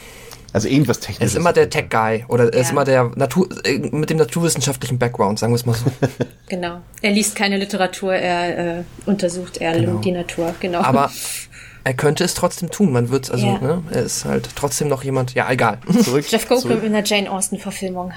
Also 0.56 0.70
irgendwas 0.70 1.02
technisches. 1.02 1.22
Er 1.22 1.28
ist 1.28 1.36
immer 1.36 1.52
der 1.52 1.70
Tech-Guy 1.70 2.26
oder 2.30 2.54
er 2.54 2.62
ist 2.62 2.72
immer 2.72 2.86
der 2.86 3.12
Natur, 3.16 3.50
äh, 3.66 3.78
mit 3.78 4.10
dem 4.10 4.18
naturwissenschaftlichen 4.18 4.98
Background, 4.98 5.38
sagen 5.38 5.52
wir 5.52 5.58
es 5.58 5.66
mal 5.66 5.74
so. 5.74 5.92
genau. 6.48 6.80
Er 7.02 7.12
liest 7.12 7.36
keine 7.36 7.58
Literatur, 7.58 8.16
er 8.16 8.78
äh, 8.80 8.84
untersucht 9.06 9.58
eher 9.58 9.78
genau. 9.78 9.98
die 9.98 10.14
Natur, 10.14 10.56
genau. 10.62 10.80
Aber 10.80 11.12
er 11.84 11.94
könnte 11.94 12.24
es 12.24 12.36
trotzdem 12.36 12.72
tun. 12.72 12.94
Man 12.94 13.10
wird 13.10 13.30
also, 13.32 13.46
ja. 13.46 13.60
ne, 13.60 13.84
er 13.92 14.04
ist 14.04 14.24
halt 14.24 14.48
trotzdem 14.56 14.88
noch 14.88 15.04
jemand. 15.04 15.34
Ja, 15.34 15.52
egal. 15.52 15.80
Zurück, 16.04 16.24
Jeff 16.30 16.48
Goldblum 16.48 16.86
in 16.86 16.94
der 16.94 17.04
Jane 17.04 17.30
Austen 17.30 17.60
Verfilmung, 17.60 18.14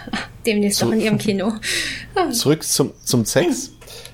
demnächst 0.47 0.81
auch 0.85 0.93
in 0.93 1.01
ihrem 1.01 1.19
Kino. 1.19 1.55
Zurück 2.31 2.63
zum 2.63 2.93
zum 3.03 3.25
Sex. 3.25 3.73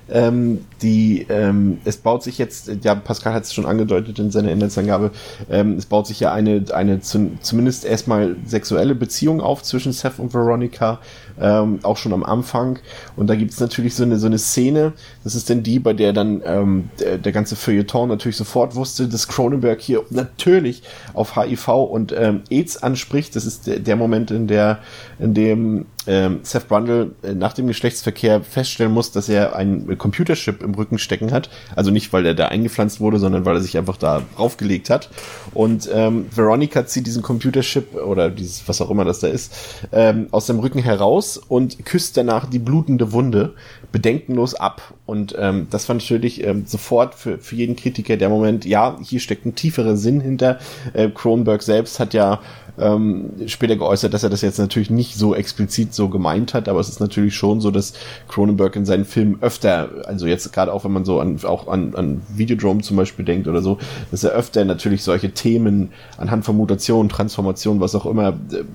Ähm, 0.09 0.65
die, 0.81 1.25
ähm, 1.29 1.79
es 1.83 1.97
baut 1.97 2.23
sich 2.23 2.37
jetzt, 2.37 2.69
ja, 2.83 2.93
Pascal 2.95 3.33
hat 3.33 3.43
es 3.43 3.53
schon 3.53 3.65
angedeutet 3.65 4.19
in 4.19 4.29
seiner 4.29 4.51
Inhaltsangabe, 4.51 5.11
ähm, 5.49 5.77
es 5.77 5.87
baut 5.87 6.05
sich 6.05 6.19
ja 6.19 6.31
eine, 6.31 6.63
eine 6.73 7.01
zum, 7.01 7.41
zumindest 7.41 7.85
erstmal 7.85 8.35
sexuelle 8.45 8.93
Beziehung 8.93 9.41
auf 9.41 9.63
zwischen 9.63 9.93
Seth 9.93 10.19
und 10.19 10.33
Veronica, 10.33 10.99
ähm, 11.39 11.79
auch 11.83 11.97
schon 11.97 12.13
am 12.13 12.23
Anfang. 12.23 12.79
Und 13.15 13.27
da 13.27 13.35
gibt 13.35 13.51
es 13.51 13.59
natürlich 13.59 13.95
so 13.95 14.03
eine, 14.03 14.17
so 14.17 14.27
eine 14.27 14.37
Szene, 14.37 14.93
das 15.23 15.35
ist 15.35 15.49
denn 15.49 15.63
die, 15.63 15.79
bei 15.79 15.93
der 15.93 16.13
dann 16.13 16.41
ähm, 16.45 16.89
der, 16.99 17.17
der 17.17 17.31
ganze 17.31 17.55
Feuilleton 17.55 18.09
natürlich 18.09 18.37
sofort 18.37 18.75
wusste, 18.75 19.07
dass 19.07 19.27
Cronenberg 19.27 19.81
hier 19.81 20.03
natürlich 20.09 20.83
auf 21.13 21.35
HIV 21.35 21.67
und 21.67 22.13
ähm, 22.17 22.41
AIDS 22.49 22.81
anspricht. 22.81 23.35
Das 23.35 23.45
ist 23.45 23.67
der, 23.67 23.79
der 23.79 23.95
Moment, 23.95 24.31
in 24.31 24.47
der, 24.47 24.79
in 25.19 25.33
dem 25.33 25.85
ähm, 26.07 26.39
Seth 26.43 26.67
Brundle 26.67 27.11
äh, 27.23 27.33
nach 27.33 27.53
dem 27.53 27.67
Geschlechtsverkehr 27.67 28.41
feststellen 28.41 28.91
muss, 28.91 29.11
dass 29.11 29.29
er 29.29 29.55
einen 29.55 29.97
Computerchip 29.97 30.61
im 30.61 30.75
Rücken 30.75 30.99
stecken 30.99 31.31
hat. 31.31 31.49
Also 31.75 31.91
nicht, 31.91 32.13
weil 32.13 32.25
er 32.25 32.35
da 32.35 32.47
eingepflanzt 32.47 32.99
wurde, 32.99 33.19
sondern 33.19 33.45
weil 33.45 33.55
er 33.55 33.61
sich 33.61 33.77
einfach 33.77 33.97
da 33.97 34.21
draufgelegt 34.35 34.89
hat. 34.89 35.09
Und 35.53 35.89
ähm, 35.91 36.27
Veronica 36.33 36.85
zieht 36.85 37.07
diesen 37.07 37.23
Computerchip 37.23 37.95
oder 37.95 38.29
dieses, 38.29 38.67
was 38.67 38.81
auch 38.81 38.89
immer 38.89 39.05
das 39.05 39.19
da 39.19 39.27
ist, 39.27 39.53
ähm, 39.91 40.27
aus 40.31 40.45
dem 40.45 40.59
Rücken 40.59 40.79
heraus 40.79 41.24
und 41.37 41.85
küsst 41.85 42.17
danach 42.17 42.49
die 42.49 42.59
blutende 42.59 43.11
Wunde 43.11 43.53
bedenkenlos 43.91 44.55
ab. 44.55 44.93
Und 45.05 45.35
ähm, 45.37 45.67
das 45.69 45.87
war 45.87 45.95
natürlich 45.95 46.43
ähm, 46.43 46.65
sofort 46.65 47.15
für, 47.15 47.37
für 47.37 47.55
jeden 47.55 47.75
Kritiker 47.75 48.17
der 48.17 48.29
Moment, 48.29 48.65
ja, 48.65 48.97
hier 49.01 49.19
steckt 49.19 49.45
ein 49.45 49.55
tieferer 49.55 49.95
Sinn 49.95 50.21
hinter. 50.21 50.59
Äh, 50.93 51.09
Kronberg 51.09 51.61
selbst 51.61 51.99
hat 51.99 52.13
ja 52.13 52.41
ähm, 52.77 53.31
später 53.47 53.75
geäußert, 53.75 54.13
dass 54.13 54.23
er 54.23 54.29
das 54.29 54.41
jetzt 54.41 54.59
natürlich 54.59 54.89
nicht 54.89 55.15
so 55.15 55.35
explizit 55.35 55.93
so 55.93 56.09
gemeint 56.09 56.53
hat, 56.53 56.67
aber 56.67 56.79
es 56.79 56.89
ist 56.89 56.99
natürlich 56.99 57.35
schon 57.35 57.61
so, 57.61 57.71
dass 57.71 57.93
Cronenberg 58.27 58.75
in 58.75 58.85
seinen 58.85 59.05
Filmen 59.05 59.37
öfter, 59.41 59.89
also 60.05 60.27
jetzt 60.27 60.51
gerade 60.51 60.73
auch 60.73 60.83
wenn 60.83 60.91
man 60.91 61.05
so 61.05 61.19
an, 61.19 61.39
auch 61.43 61.67
an, 61.67 61.95
an 61.95 62.21
Videodrome 62.29 62.81
zum 62.81 62.97
Beispiel 62.97 63.25
denkt 63.25 63.47
oder 63.47 63.61
so, 63.61 63.77
dass 64.11 64.23
er 64.23 64.31
öfter 64.31 64.65
natürlich 64.65 65.03
solche 65.03 65.31
Themen 65.31 65.91
anhand 66.17 66.45
von 66.45 66.57
Mutationen, 66.57 67.09
Transformationen, 67.09 67.81
was 67.81 67.95
auch 67.95 68.05
immer 68.05 68.33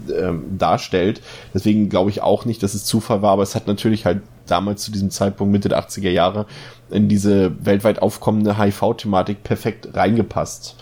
äh, 0.09 0.13
äh, 0.13 0.35
darstellt. 0.59 1.21
Deswegen 1.55 1.89
glaube 1.89 2.11
ich 2.11 2.23
auch 2.23 2.45
nicht, 2.45 2.63
dass 2.63 2.75
es 2.75 2.85
Zufall 2.85 3.23
war, 3.23 3.33
aber 3.33 3.43
es 3.43 3.55
hat 3.55 3.67
natürlich 3.67 4.07
halt 4.07 4.23
damals 4.47 4.83
zu 4.83 4.91
diesem 4.91 5.11
Zeitpunkt 5.11 5.53
Mitte 5.53 5.69
der 5.69 5.81
80er 5.81 6.11
Jahre 6.11 6.47
in 6.91 7.09
diese 7.09 7.53
weltweit 7.65 8.03
aufkommende 8.03 8.59
HIV-Thematik 8.59 9.43
perfekt 9.45 9.91
reingepasst. 9.95 10.77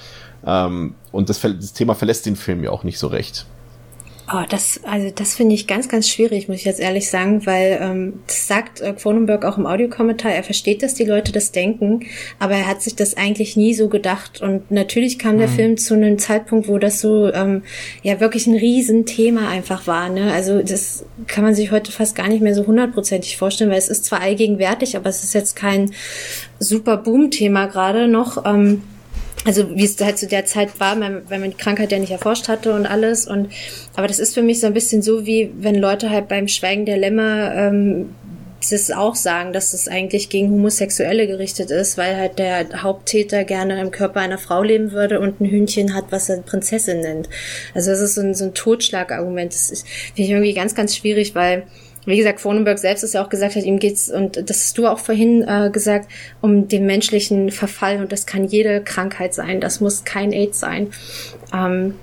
Ähm, 0.46 0.94
und 1.12 1.28
das, 1.28 1.40
das 1.40 1.72
Thema 1.72 1.94
verlässt 1.94 2.26
den 2.26 2.36
Film 2.36 2.62
ja 2.62 2.70
auch 2.70 2.84
nicht 2.84 2.98
so 2.98 3.08
recht. 3.08 3.46
Oh, 4.30 4.44
das, 4.46 4.80
also 4.84 5.10
das 5.14 5.34
finde 5.34 5.54
ich 5.54 5.66
ganz, 5.66 5.88
ganz 5.88 6.06
schwierig, 6.06 6.48
muss 6.48 6.58
ich 6.58 6.66
jetzt 6.66 6.80
ehrlich 6.80 7.08
sagen, 7.08 7.46
weil 7.46 7.78
ähm, 7.80 8.20
das 8.26 8.46
sagt 8.46 8.82
äh, 8.82 8.92
Cronenberg 8.92 9.42
auch 9.46 9.56
im 9.56 9.64
Audiokommentar, 9.64 10.30
er 10.30 10.42
versteht, 10.42 10.82
dass 10.82 10.92
die 10.92 11.06
Leute 11.06 11.32
das 11.32 11.50
denken, 11.50 12.00
aber 12.38 12.52
er 12.52 12.66
hat 12.66 12.82
sich 12.82 12.94
das 12.94 13.16
eigentlich 13.16 13.56
nie 13.56 13.72
so 13.72 13.88
gedacht. 13.88 14.42
Und 14.42 14.70
natürlich 14.70 15.18
kam 15.18 15.36
mhm. 15.36 15.38
der 15.38 15.48
Film 15.48 15.76
zu 15.78 15.94
einem 15.94 16.18
Zeitpunkt, 16.18 16.68
wo 16.68 16.76
das 16.76 17.00
so 17.00 17.32
ähm, 17.32 17.62
ja 18.02 18.20
wirklich 18.20 18.46
ein 18.46 18.54
Riesenthema 18.54 19.48
einfach 19.48 19.86
war. 19.86 20.10
Ne? 20.10 20.30
Also 20.30 20.60
das 20.62 21.06
kann 21.26 21.42
man 21.42 21.54
sich 21.54 21.70
heute 21.70 21.90
fast 21.90 22.14
gar 22.14 22.28
nicht 22.28 22.42
mehr 22.42 22.54
so 22.54 22.66
hundertprozentig 22.66 23.38
vorstellen, 23.38 23.70
weil 23.70 23.78
es 23.78 23.88
ist 23.88 24.04
zwar 24.04 24.20
allgegenwärtig, 24.20 24.94
aber 24.98 25.08
es 25.08 25.24
ist 25.24 25.32
jetzt 25.32 25.56
kein 25.56 25.92
super 26.58 26.98
Boom-Thema 26.98 27.64
gerade 27.64 28.08
noch. 28.08 28.44
Ähm, 28.44 28.82
also 29.44 29.74
wie 29.74 29.84
es 29.84 29.98
halt 30.00 30.18
zu 30.18 30.26
der 30.26 30.46
Zeit 30.46 30.80
war, 30.80 30.98
wenn 31.00 31.40
man 31.40 31.50
die 31.50 31.56
Krankheit 31.56 31.92
ja 31.92 31.98
nicht 31.98 32.10
erforscht 32.10 32.48
hatte 32.48 32.72
und 32.74 32.86
alles. 32.86 33.26
Und 33.26 33.50
aber 33.94 34.06
das 34.06 34.18
ist 34.18 34.34
für 34.34 34.42
mich 34.42 34.60
so 34.60 34.66
ein 34.66 34.74
bisschen 34.74 35.02
so, 35.02 35.26
wie 35.26 35.50
wenn 35.58 35.74
Leute 35.74 36.10
halt 36.10 36.28
beim 36.28 36.48
Schweigen 36.48 36.86
der 36.86 36.96
Lämmer 36.96 37.54
ähm, 37.54 38.10
das 38.70 38.90
auch 38.90 39.14
sagen, 39.14 39.52
dass 39.52 39.72
es 39.72 39.88
eigentlich 39.88 40.28
gegen 40.28 40.50
Homosexuelle 40.50 41.26
gerichtet 41.26 41.70
ist, 41.70 41.96
weil 41.96 42.16
halt 42.16 42.38
der 42.38 42.82
Haupttäter 42.82 43.44
gerne 43.44 43.80
im 43.80 43.90
Körper 43.90 44.20
einer 44.20 44.38
Frau 44.38 44.62
leben 44.62 44.92
würde 44.92 45.20
und 45.20 45.40
ein 45.40 45.46
Hühnchen 45.46 45.94
hat, 45.94 46.06
was 46.10 46.28
er 46.28 46.42
Prinzessin 46.42 47.00
nennt. 47.00 47.28
Also 47.74 47.90
das 47.90 48.00
ist 48.00 48.16
so 48.16 48.20
ein, 48.20 48.34
so 48.34 48.44
ein 48.44 48.54
Totschlagargument. 48.54 49.54
Das 49.54 49.68
finde 49.68 50.22
ich 50.22 50.30
irgendwie 50.30 50.54
ganz, 50.54 50.74
ganz 50.74 50.96
schwierig, 50.96 51.34
weil 51.34 51.64
wie 52.06 52.16
gesagt, 52.16 52.40
Cronenberg 52.40 52.78
selbst 52.78 53.02
ist 53.02 53.14
ja 53.14 53.24
auch 53.24 53.28
gesagt 53.28 53.56
hat, 53.56 53.64
ihm 53.64 53.78
geht's, 53.78 54.10
und 54.10 54.36
das 54.48 54.58
hast 54.58 54.78
du 54.78 54.86
auch 54.86 54.98
vorhin 54.98 55.42
äh, 55.46 55.70
gesagt, 55.70 56.10
um 56.40 56.68
den 56.68 56.86
menschlichen 56.86 57.50
Verfall 57.50 58.00
und 58.00 58.12
das 58.12 58.26
kann 58.26 58.44
jede 58.44 58.82
Krankheit 58.82 59.34
sein, 59.34 59.60
das 59.60 59.80
muss 59.80 60.04
kein 60.04 60.32
AIDS 60.32 60.58
sein. 60.58 60.88
Ähm, 61.52 61.94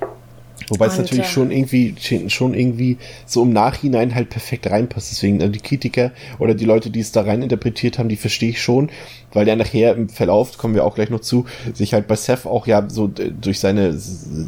Wobei 0.70 0.88
es 0.88 0.98
natürlich 0.98 1.26
ja. 1.26 1.32
schon 1.32 1.52
irgendwie, 1.52 1.96
schon 2.28 2.54
irgendwie 2.54 2.98
so 3.26 3.44
im 3.44 3.54
Nachhinein 3.54 4.16
halt 4.16 4.30
perfekt 4.30 4.68
reinpasst. 4.68 5.12
Deswegen, 5.12 5.42
also 5.42 5.52
die 5.52 5.60
Kritiker 5.60 6.12
oder 6.40 6.56
die 6.56 6.66
Leute, 6.66 6.90
die 6.90 7.02
es 7.02 7.12
da 7.12 7.22
rein 7.22 7.42
interpretiert 7.42 8.00
haben, 8.00 8.10
die 8.10 8.16
verstehe 8.16 8.50
ich 8.50 8.62
schon, 8.62 8.90
weil 9.36 9.46
der 9.46 9.56
nachher 9.56 9.96
im 9.96 10.10
Verlauf, 10.10 10.58
kommen 10.58 10.74
wir 10.74 10.86
auch 10.86 10.96
gleich 10.96 11.10
noch 11.10 11.20
zu, 11.20 11.46
sich 11.74 11.94
halt 11.94 12.08
bei 12.08 12.16
Seth 12.16 12.46
auch 12.46 12.68
ja 12.68 12.86
so 12.90 13.08
durch 13.08 13.60
seine 13.60 13.98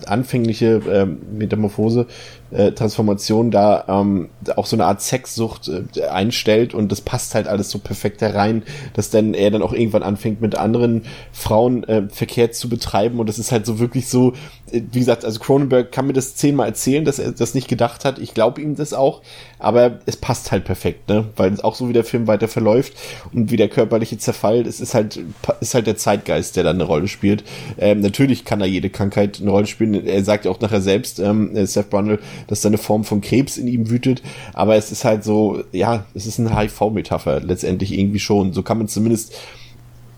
anfängliche 0.06 0.82
äh, 0.90 1.06
Metamorphose 1.06 2.08
äh, 2.52 2.72
Transformation 2.72 3.52
da 3.52 3.86
ähm, 3.88 4.30
auch 4.56 4.66
so 4.66 4.76
eine 4.76 4.86
Art 4.86 5.02
Sexsucht 5.02 5.70
äh, 5.70 6.04
einstellt 6.04 6.74
und 6.74 6.92
das 6.92 7.02
passt 7.02 7.36
halt 7.36 7.48
alles 7.48 7.70
so 7.70 7.80
perfekt 7.80 8.22
herein, 8.22 8.64
dass 8.94 9.10
dann 9.10 9.34
er 9.34 9.52
dann 9.52 9.62
auch 9.62 9.74
irgendwann 9.74 10.04
anfängt 10.04 10.42
mit 10.42 10.56
anderen 10.56 11.04
Frauen 11.32 11.84
äh, 11.84 12.04
Verkehr 12.10 12.52
zu 12.52 12.70
betreiben 12.70 13.20
und 13.20 13.28
das 13.28 13.40
ist 13.40 13.52
halt 13.52 13.66
so 13.66 13.80
wirklich 13.80 14.08
so, 14.08 14.34
äh, 14.72 14.82
wie 14.92 15.00
gesagt, 15.00 15.26
also 15.26 15.40
Cronenberg 15.40 15.92
kann 15.92 16.08
mir 16.08 16.14
das 16.14 16.36
zehnmal 16.36 16.68
erzählen, 16.68 17.04
dass 17.04 17.20
er 17.20 17.32
das 17.34 17.54
nicht 17.54 17.68
gedacht 17.68 18.06
hat, 18.06 18.20
ich 18.20 18.34
glaube 18.34 18.62
ihm 18.62 18.76
das 18.76 18.94
auch, 18.94 19.22
aber 19.60 20.00
es 20.06 20.16
passt 20.16 20.52
halt 20.52 20.64
perfekt, 20.64 21.10
ne, 21.10 21.26
weil 21.36 21.60
auch 21.62 21.76
so 21.76 21.90
wie 21.90 21.94
der 21.94 22.06
Film 22.06 22.28
weiter 22.28 22.48
verläuft 22.48 22.94
und 23.34 23.52
wie 23.52 23.58
der 23.58 23.70
körperliche 23.70 24.18
Zerfall, 24.18 24.66
es 24.80 24.90
ist 24.90 24.94
halt 24.94 25.20
ist 25.60 25.74
halt 25.74 25.88
der 25.88 25.98
Zeitgeist, 25.98 26.56
der 26.56 26.64
da 26.64 26.70
eine 26.70 26.84
Rolle 26.84 27.08
spielt. 27.08 27.44
Ähm, 27.78 28.02
natürlich 28.02 28.46
kann 28.46 28.60
da 28.60 28.66
jede 28.66 28.90
Krankheit 28.90 29.40
eine 29.42 29.52
Rolle 29.52 29.68
spielen. 29.68 30.06
Er 30.06 30.24
sagt 30.24 30.46
ja 30.46 30.52
auch 30.52 30.60
nachher 30.60 30.82
selbst, 30.82 31.20
ähm, 31.20 31.52
Seth 31.66 31.90
Brundle, 31.90 32.20
dass 32.48 32.62
da 32.62 32.70
eine 32.70 32.78
Form 32.78 33.04
von 33.04 33.22
Krebs 33.22 33.58
in 33.58 33.68
ihm 33.68 33.90
wütet. 33.90 34.22
Aber 34.54 34.76
es 34.76 34.92
ist 34.92 35.06
halt 35.06 35.24
so, 35.24 35.64
ja, 35.72 36.06
es 36.14 36.26
ist 36.26 36.40
eine 36.40 36.56
HIV-Metapher 36.58 37.42
letztendlich 37.42 37.98
irgendwie 37.98 38.20
schon. 38.20 38.54
So 38.54 38.64
kann 38.64 38.78
man 38.78 38.88
zumindest 38.88 39.34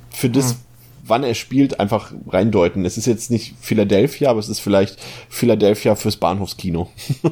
für 0.09 0.29
das, 0.29 0.51
hm. 0.51 0.57
wann 1.05 1.23
er 1.23 1.33
spielt, 1.33 1.79
einfach 1.79 2.11
reindeuten. 2.27 2.85
Es 2.85 2.97
ist 2.97 3.05
jetzt 3.05 3.31
nicht 3.31 3.55
Philadelphia, 3.61 4.29
aber 4.29 4.39
es 4.39 4.49
ist 4.49 4.59
vielleicht 4.59 4.97
Philadelphia 5.29 5.95
fürs 5.95 6.17
Bahnhofskino. 6.17 6.89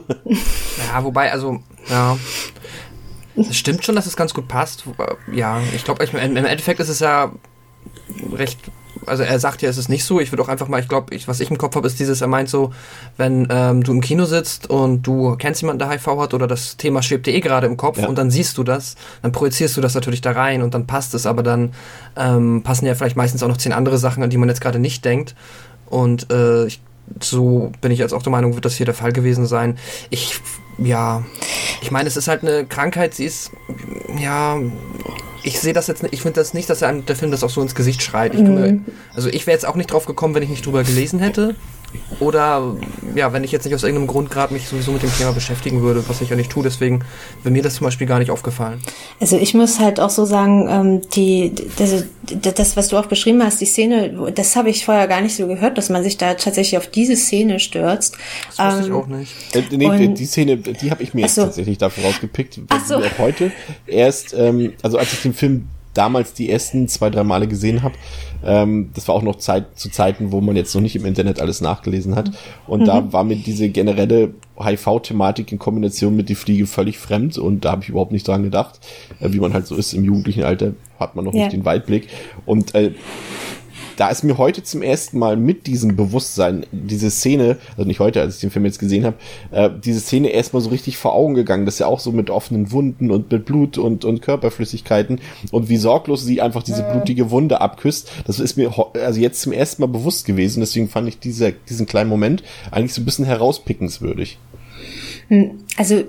ja, 0.93 1.03
wobei, 1.03 1.31
also, 1.31 1.59
ja. 1.89 2.17
Es 3.37 3.55
stimmt 3.55 3.85
schon, 3.85 3.95
dass 3.95 4.05
es 4.05 4.15
ganz 4.15 4.33
gut 4.33 4.47
passt. 4.47 4.83
Ja, 5.31 5.61
ich 5.75 5.83
glaube, 5.83 6.03
im 6.03 6.35
Endeffekt 6.35 6.79
ist 6.79 6.89
es 6.89 6.99
ja 6.99 7.31
recht 8.33 8.59
also 9.05 9.23
er 9.23 9.39
sagt 9.39 9.61
ja, 9.61 9.69
es 9.69 9.77
ist 9.77 9.89
nicht 9.89 10.03
so. 10.03 10.19
Ich 10.19 10.31
würde 10.31 10.43
auch 10.43 10.47
einfach 10.47 10.67
mal, 10.67 10.79
ich 10.79 10.87
glaube, 10.87 11.13
ich, 11.15 11.27
was 11.27 11.39
ich 11.39 11.49
im 11.49 11.57
Kopf 11.57 11.75
habe, 11.75 11.87
ist 11.87 11.99
dieses, 11.99 12.21
er 12.21 12.27
meint 12.27 12.49
so, 12.49 12.73
wenn 13.15 13.47
ähm, 13.49 13.83
du 13.83 13.91
im 13.91 14.01
Kino 14.01 14.25
sitzt 14.25 14.69
und 14.69 15.03
du 15.03 15.35
kennst 15.37 15.61
jemanden, 15.61 15.79
der 15.79 15.89
HIV 15.89 16.07
hat 16.19 16.33
oder 16.33 16.47
das 16.47 16.77
Thema 16.77 17.01
schwebt 17.01 17.25
dir 17.25 17.33
eh 17.33 17.39
gerade 17.39 17.67
im 17.67 17.77
Kopf 17.77 17.99
ja. 17.99 18.07
und 18.07 18.17
dann 18.17 18.31
siehst 18.31 18.57
du 18.57 18.63
das, 18.63 18.95
dann 19.21 19.31
projizierst 19.31 19.77
du 19.77 19.81
das 19.81 19.93
natürlich 19.93 20.21
da 20.21 20.31
rein 20.31 20.61
und 20.61 20.73
dann 20.73 20.87
passt 20.87 21.13
es, 21.13 21.25
aber 21.25 21.43
dann 21.43 21.73
ähm, 22.15 22.63
passen 22.63 22.85
ja 22.85 22.95
vielleicht 22.95 23.15
meistens 23.17 23.43
auch 23.43 23.47
noch 23.47 23.57
zehn 23.57 23.73
andere 23.73 23.97
Sachen, 23.97 24.23
an 24.23 24.29
die 24.29 24.37
man 24.37 24.49
jetzt 24.49 24.61
gerade 24.61 24.79
nicht 24.79 25.05
denkt. 25.05 25.35
Und 25.85 26.31
äh, 26.31 26.65
ich, 26.65 26.81
so 27.21 27.71
bin 27.81 27.91
ich 27.91 27.99
jetzt 27.99 28.13
auch 28.13 28.23
der 28.23 28.31
Meinung, 28.31 28.55
wird 28.55 28.65
das 28.65 28.75
hier 28.75 28.85
der 28.85 28.95
Fall 28.95 29.13
gewesen 29.13 29.45
sein. 29.45 29.77
Ich, 30.09 30.41
ja, 30.77 31.23
ich 31.81 31.91
meine, 31.91 32.07
es 32.07 32.17
ist 32.17 32.27
halt 32.27 32.43
eine 32.43 32.65
Krankheit, 32.65 33.13
sie 33.13 33.25
ist, 33.25 33.51
ja, 34.19 34.59
ich 35.43 35.59
sehe 35.59 35.73
das 35.73 35.87
jetzt 35.87 36.03
nicht, 36.03 36.13
ich 36.13 36.21
finde 36.21 36.39
das 36.39 36.53
nicht, 36.53 36.69
dass 36.69 36.81
er 36.81 36.93
der 36.93 37.15
Film 37.15 37.31
das 37.31 37.43
auch 37.43 37.49
so 37.49 37.61
ins 37.61 37.75
Gesicht 37.75 38.01
schreit. 38.01 38.33
Ich 38.33 38.41
mhm. 38.41 38.55
mir, 38.55 38.79
also 39.13 39.29
ich 39.29 39.47
wäre 39.47 39.55
jetzt 39.55 39.65
auch 39.65 39.75
nicht 39.75 39.91
drauf 39.91 40.05
gekommen, 40.05 40.35
wenn 40.35 40.43
ich 40.43 40.49
nicht 40.49 40.65
drüber 40.65 40.83
gelesen 40.83 41.19
hätte. 41.19 41.55
Oder 42.19 42.75
ja, 43.15 43.31
wenn 43.33 43.43
ich 43.43 43.51
jetzt 43.51 43.65
nicht 43.65 43.75
aus 43.75 43.83
irgendeinem 43.83 44.07
Grund 44.07 44.31
gerade 44.31 44.53
mich 44.53 44.67
sowieso 44.67 44.91
mit 44.91 45.03
dem 45.03 45.13
Thema 45.15 45.31
beschäftigen 45.31 45.81
würde, 45.81 46.07
was 46.07 46.21
ich 46.21 46.29
ja 46.29 46.35
nicht 46.35 46.49
tue, 46.49 46.63
deswegen 46.63 47.01
wäre 47.43 47.51
mir 47.51 47.61
das 47.61 47.75
zum 47.75 47.85
Beispiel 47.85 48.07
gar 48.07 48.19
nicht 48.19 48.31
aufgefallen. 48.31 48.81
Also 49.19 49.37
ich 49.37 49.53
muss 49.53 49.79
halt 49.79 49.99
auch 49.99 50.09
so 50.09 50.25
sagen, 50.25 50.67
ähm, 50.69 51.09
die, 51.11 51.53
also 51.79 52.03
das, 52.41 52.75
was 52.75 52.89
du 52.89 52.97
auch 52.97 53.05
beschrieben 53.05 53.43
hast, 53.43 53.61
die 53.61 53.65
Szene, 53.65 54.31
das 54.33 54.55
habe 54.55 54.69
ich 54.69 54.85
vorher 54.85 55.07
gar 55.07 55.21
nicht 55.21 55.35
so 55.35 55.47
gehört, 55.47 55.77
dass 55.77 55.89
man 55.89 56.03
sich 56.03 56.17
da 56.17 56.33
tatsächlich 56.33 56.77
auf 56.77 56.87
diese 56.87 57.15
Szene 57.15 57.59
stürzt. 57.59 58.17
Das 58.55 58.65
wusste 58.65 58.79
ähm, 58.79 58.85
ich 58.85 58.91
auch 58.91 59.07
nicht. 59.07 59.55
Äh, 59.55 59.63
nee, 59.75 60.07
die 60.07 60.25
Szene, 60.25 60.57
die 60.57 60.91
habe 60.91 61.03
ich 61.03 61.13
mir 61.13 61.21
jetzt 61.21 61.35
so. 61.35 61.43
tatsächlich 61.43 61.77
dafür 61.77 62.05
rausgepickt, 62.05 62.59
so. 62.87 62.97
auch 62.97 63.17
heute. 63.17 63.51
Erst, 63.85 64.33
ähm, 64.33 64.73
also 64.81 64.97
als 64.97 65.13
ich 65.13 65.21
den 65.21 65.33
Film 65.33 65.67
damals 65.97 66.33
die 66.33 66.49
ersten 66.49 66.87
zwei, 66.87 67.09
drei 67.09 67.23
Male 67.23 67.47
gesehen 67.47 67.83
habe. 67.83 67.95
Ähm, 68.45 68.91
das 68.93 69.07
war 69.07 69.15
auch 69.15 69.23
noch 69.23 69.37
Zeit 69.37 69.77
zu 69.77 69.89
Zeiten, 69.89 70.31
wo 70.31 70.41
man 70.41 70.55
jetzt 70.55 70.73
noch 70.75 70.81
nicht 70.81 70.95
im 70.95 71.05
Internet 71.05 71.41
alles 71.41 71.61
nachgelesen 71.61 72.15
hat. 72.15 72.31
Und 72.67 72.81
mhm. 72.81 72.85
da 72.85 73.13
war 73.13 73.23
mir 73.23 73.35
diese 73.35 73.69
generelle 73.69 74.33
HIV-Thematik 74.59 75.51
in 75.51 75.59
Kombination 75.59 76.15
mit 76.15 76.29
die 76.29 76.35
Fliege 76.35 76.67
völlig 76.67 76.99
fremd 76.99 77.37
und 77.37 77.65
da 77.65 77.71
habe 77.71 77.83
ich 77.83 77.89
überhaupt 77.89 78.11
nicht 78.11 78.27
dran 78.27 78.43
gedacht. 78.43 78.79
Äh, 79.19 79.33
wie 79.33 79.39
man 79.39 79.53
halt 79.53 79.67
so 79.67 79.75
ist 79.75 79.93
im 79.93 80.03
jugendlichen 80.03 80.43
Alter, 80.43 80.73
hat 80.99 81.15
man 81.15 81.25
noch 81.25 81.33
ja. 81.33 81.43
nicht 81.43 81.53
den 81.53 81.65
Weitblick. 81.65 82.07
Und 82.45 82.75
äh, 82.75 82.91
da 83.97 84.09
ist 84.09 84.23
mir 84.23 84.37
heute 84.37 84.63
zum 84.63 84.81
ersten 84.81 85.19
Mal 85.19 85.35
mit 85.35 85.67
diesem 85.67 85.95
Bewusstsein 85.95 86.65
diese 86.71 87.09
Szene, 87.11 87.57
also 87.75 87.87
nicht 87.87 87.99
heute, 87.99 88.21
als 88.21 88.35
ich 88.35 88.41
den 88.41 88.51
Film 88.51 88.65
jetzt 88.65 88.79
gesehen 88.79 89.03
habe, 89.03 89.17
äh, 89.51 89.69
diese 89.83 89.99
Szene 89.99 90.29
erstmal 90.29 90.61
so 90.61 90.69
richtig 90.69 90.97
vor 90.97 91.13
Augen 91.13 91.33
gegangen, 91.33 91.65
dass 91.65 91.79
ja 91.79 91.87
auch 91.87 91.99
so 91.99 92.11
mit 92.11 92.29
offenen 92.29 92.71
Wunden 92.71 93.11
und 93.11 93.31
mit 93.31 93.45
Blut 93.45 93.77
und, 93.77 94.05
und 94.05 94.21
Körperflüssigkeiten 94.21 95.19
und 95.51 95.67
wie 95.67 95.77
sorglos 95.77 96.23
sie 96.23 96.41
einfach 96.41 96.63
diese 96.63 96.83
blutige 96.83 97.31
Wunde 97.31 97.59
abküsst, 97.59 98.11
das 98.25 98.39
ist 98.39 98.55
mir 98.55 98.71
also 98.93 99.19
jetzt 99.19 99.41
zum 99.41 99.51
ersten 99.51 99.81
Mal 99.81 99.87
bewusst 99.87 100.25
gewesen, 100.25 100.59
deswegen 100.59 100.87
fand 100.87 101.07
ich 101.07 101.19
diese, 101.19 101.53
diesen 101.67 101.87
kleinen 101.87 102.09
Moment 102.09 102.43
eigentlich 102.71 102.93
so 102.93 103.01
ein 103.01 103.05
bisschen 103.05 103.25
herauspickenswürdig. 103.25 104.37
Hm, 105.29 105.59
also 105.75 106.03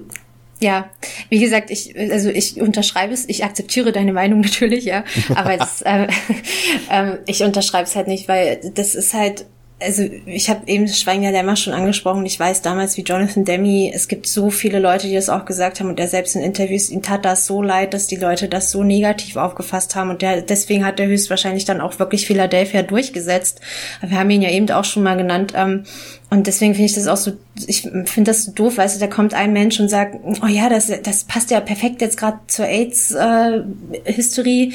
ja, 0.61 0.91
wie 1.29 1.39
gesagt, 1.39 1.71
ich 1.71 1.97
also 1.97 2.31
ich 2.31 2.61
unterschreibe 2.61 3.13
es, 3.13 3.29
ich 3.29 3.45
akzeptiere 3.45 3.93
deine 3.93 4.13
Meinung 4.13 4.41
natürlich, 4.43 4.85
ja, 4.85 5.05
aber 5.35 5.61
es, 5.61 5.83
äh, 5.83 6.09
äh, 6.91 7.19
ich 7.27 7.43
unterschreibe 7.43 7.85
es 7.85 7.97
halt 7.97 8.09
nicht, 8.09 8.29
weil 8.29 8.61
das 8.75 8.95
ist 8.95 9.15
halt 9.15 9.47
also 9.81 10.03
ich 10.27 10.51
habe 10.51 10.67
eben 10.67 10.89
Schweigen 10.89 11.23
der 11.23 11.31
Lämmer 11.31 11.55
schon 11.55 11.73
angesprochen. 11.73 12.27
Ich 12.27 12.39
weiß 12.39 12.63
damals, 12.63 12.97
wie 12.97 13.03
Jonathan 13.03 13.45
Demi, 13.45 13.93
es 13.95 14.09
gibt 14.09 14.27
so 14.27 14.51
viele 14.51 14.81
Leute, 14.81 15.07
die 15.07 15.15
das 15.15 15.29
auch 15.29 15.45
gesagt 15.45 15.79
haben 15.79 15.89
und 15.89 16.01
er 16.01 16.09
selbst 16.09 16.35
in 16.35 16.43
Interviews, 16.43 16.91
ihm 16.91 17.03
tat 17.03 17.25
das 17.25 17.47
so 17.47 17.63
leid, 17.63 17.95
dass 17.95 18.07
die 18.07 18.17
Leute 18.17 18.49
das 18.49 18.73
so 18.73 18.83
negativ 18.83 19.37
aufgefasst 19.37 19.95
haben 19.95 20.11
und 20.11 20.23
der, 20.23 20.43
deswegen 20.43 20.85
hat 20.85 20.99
er 20.99 21.07
höchstwahrscheinlich 21.07 21.65
dann 21.65 21.81
auch 21.81 21.99
wirklich 21.99 22.27
Philadelphia 22.27 22.83
durchgesetzt. 22.83 23.61
Wir 24.01 24.19
haben 24.19 24.31
ihn 24.31 24.43
ja 24.43 24.51
eben 24.51 24.69
auch 24.71 24.85
schon 24.85 25.05
mal 25.05 25.17
genannt. 25.17 25.53
Ähm, 25.55 25.85
und 26.31 26.47
deswegen 26.47 26.75
finde 26.75 26.87
ich 26.87 26.95
das 26.95 27.07
auch 27.07 27.17
so, 27.17 27.33
ich 27.67 27.83
finde 27.83 28.31
das 28.31 28.45
so 28.45 28.53
doof, 28.53 28.77
weißt 28.77 28.97
du, 28.97 29.01
da 29.01 29.07
kommt 29.07 29.33
ein 29.33 29.55
Mensch 29.55 29.81
und 29.81 29.89
sagt, 29.89 30.17
oh 30.43 30.47
ja, 30.47 30.69
das, 30.69 30.93
das 31.03 31.25
passt 31.25 31.51
ja 31.51 31.61
perfekt 31.61 32.03
jetzt 32.03 32.19
gerade 32.19 32.39
zur 32.49 32.67
AIDS-Hysterie. 32.67 34.69
Äh, 34.69 34.73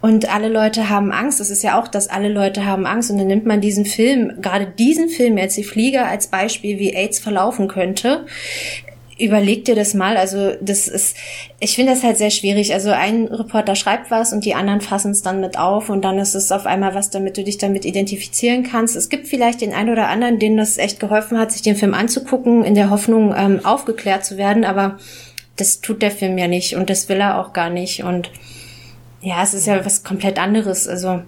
und 0.00 0.32
alle 0.32 0.48
Leute 0.48 0.88
haben 0.88 1.12
Angst. 1.12 1.40
Das 1.40 1.50
ist 1.50 1.62
ja 1.62 1.78
auch, 1.78 1.88
dass 1.88 2.08
alle 2.08 2.30
Leute 2.30 2.64
haben 2.64 2.86
Angst. 2.86 3.10
Und 3.10 3.18
dann 3.18 3.26
nimmt 3.26 3.44
man 3.44 3.60
diesen 3.60 3.84
Film, 3.84 4.40
gerade 4.40 4.66
diesen 4.66 5.10
Film 5.10 5.36
jetzt, 5.36 5.58
die 5.58 5.64
Flieger 5.64 6.06
als 6.06 6.28
Beispiel, 6.28 6.78
wie 6.78 6.94
AIDS 6.94 7.18
verlaufen 7.18 7.68
könnte 7.68 8.24
überleg 9.18 9.64
dir 9.64 9.74
das 9.74 9.94
mal. 9.94 10.16
Also 10.16 10.52
das 10.60 10.88
ist, 10.88 11.16
ich 11.60 11.74
finde 11.74 11.92
das 11.92 12.02
halt 12.02 12.18
sehr 12.18 12.30
schwierig. 12.30 12.74
Also 12.74 12.90
ein 12.90 13.26
Reporter 13.26 13.76
schreibt 13.76 14.10
was 14.10 14.32
und 14.32 14.44
die 14.44 14.54
anderen 14.54 14.80
fassen 14.80 15.12
es 15.12 15.22
dann 15.22 15.40
mit 15.40 15.58
auf 15.58 15.88
und 15.88 16.04
dann 16.04 16.18
ist 16.18 16.34
es 16.34 16.50
auf 16.50 16.66
einmal 16.66 16.94
was, 16.94 17.10
damit 17.10 17.36
du 17.36 17.44
dich 17.44 17.58
damit 17.58 17.84
identifizieren 17.84 18.64
kannst. 18.64 18.96
Es 18.96 19.08
gibt 19.08 19.28
vielleicht 19.28 19.60
den 19.60 19.72
einen 19.72 19.90
oder 19.90 20.08
anderen, 20.08 20.38
denen 20.38 20.56
das 20.56 20.78
echt 20.78 21.00
geholfen 21.00 21.38
hat, 21.38 21.52
sich 21.52 21.62
den 21.62 21.76
Film 21.76 21.94
anzugucken, 21.94 22.64
in 22.64 22.74
der 22.74 22.90
Hoffnung, 22.90 23.34
ähm, 23.36 23.64
aufgeklärt 23.64 24.24
zu 24.24 24.36
werden, 24.36 24.64
aber 24.64 24.98
das 25.56 25.80
tut 25.80 26.02
der 26.02 26.10
Film 26.10 26.36
ja 26.36 26.48
nicht 26.48 26.74
und 26.74 26.90
das 26.90 27.08
will 27.08 27.20
er 27.20 27.38
auch 27.40 27.52
gar 27.52 27.70
nicht. 27.70 28.02
Und 28.02 28.30
ja, 29.20 29.42
es 29.42 29.54
ist 29.54 29.66
ja 29.66 29.84
was 29.84 30.02
komplett 30.02 30.38
anderes. 30.38 30.88
Also 30.88 31.22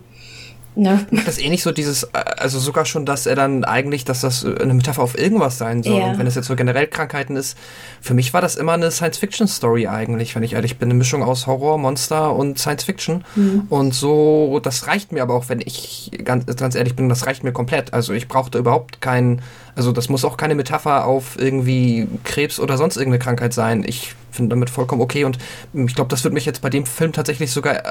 Ne? 0.77 1.07
Das 1.24 1.39
eh 1.39 1.49
nicht 1.49 1.62
so 1.62 1.72
dieses, 1.72 2.05
äh, 2.05 2.09
also 2.37 2.59
sogar 2.59 2.85
schon, 2.85 3.07
dass 3.07 3.24
er 3.24 3.35
dann 3.35 3.64
eigentlich, 3.64 4.05
dass 4.05 4.20
das 4.20 4.45
eine 4.45 4.74
Metapher 4.74 5.03
auf 5.03 5.18
irgendwas 5.18 5.57
sein 5.57 5.83
soll. 5.83 5.99
Ja. 5.99 6.07
Und 6.09 6.18
wenn 6.18 6.27
es 6.27 6.35
jetzt 6.35 6.47
so 6.47 6.55
generell 6.55 6.87
Krankheiten 6.87 7.35
ist, 7.35 7.57
für 8.03 8.12
mich 8.12 8.35
war 8.35 8.43
das 8.43 8.57
immer 8.57 8.72
eine 8.72 8.91
Science-Fiction-Story 8.91 9.89
eigentlich, 9.89 10.37
wenn 10.37 10.43
ich 10.43 10.53
ehrlich 10.53 10.77
bin. 10.77 10.91
Eine 10.91 10.99
Mischung 10.99 11.22
aus 11.22 11.47
Horror, 11.47 11.79
Monster 11.79 12.37
und 12.37 12.59
Science-Fiction. 12.59 13.24
Mhm. 13.37 13.62
Und 13.70 13.95
so, 13.95 14.61
das 14.62 14.87
reicht 14.87 15.12
mir 15.12 15.22
aber 15.22 15.35
auch, 15.35 15.49
wenn 15.49 15.62
ich 15.62 16.11
ganz, 16.24 16.45
ganz 16.57 16.74
ehrlich 16.74 16.95
bin, 16.95 17.09
das 17.09 17.27
reicht 17.27 17.43
mir 17.43 17.53
komplett. 17.53 17.95
Also 17.95 18.12
ich 18.12 18.29
brauchte 18.29 18.59
überhaupt 18.59 19.01
keinen, 19.01 19.41
also 19.74 19.93
das 19.93 20.11
muss 20.11 20.27
auch 20.27 20.37
keine 20.37 20.55
Metapher 20.55 21.07
auf 21.07 21.39
irgendwie 21.39 22.07
Krebs 22.24 22.61
oder 22.61 22.77
sonst 22.77 22.97
irgendeine 22.99 23.22
Krankheit 23.22 23.55
sein. 23.55 23.83
Ich 23.87 24.14
finde 24.37 24.51
damit 24.51 24.70
vollkommen 24.70 25.03
okay 25.03 25.24
und 25.24 25.39
ich 25.72 25.95
glaube, 25.95 26.11
das 26.11 26.24
wird 26.24 26.34
mich 26.34 26.47
jetzt 26.47 26.62
bei 26.62 26.70
dem 26.70 26.87
Film 26.87 27.12
tatsächlich 27.12 27.51
sogar 27.51 27.74
äh, 27.74 27.82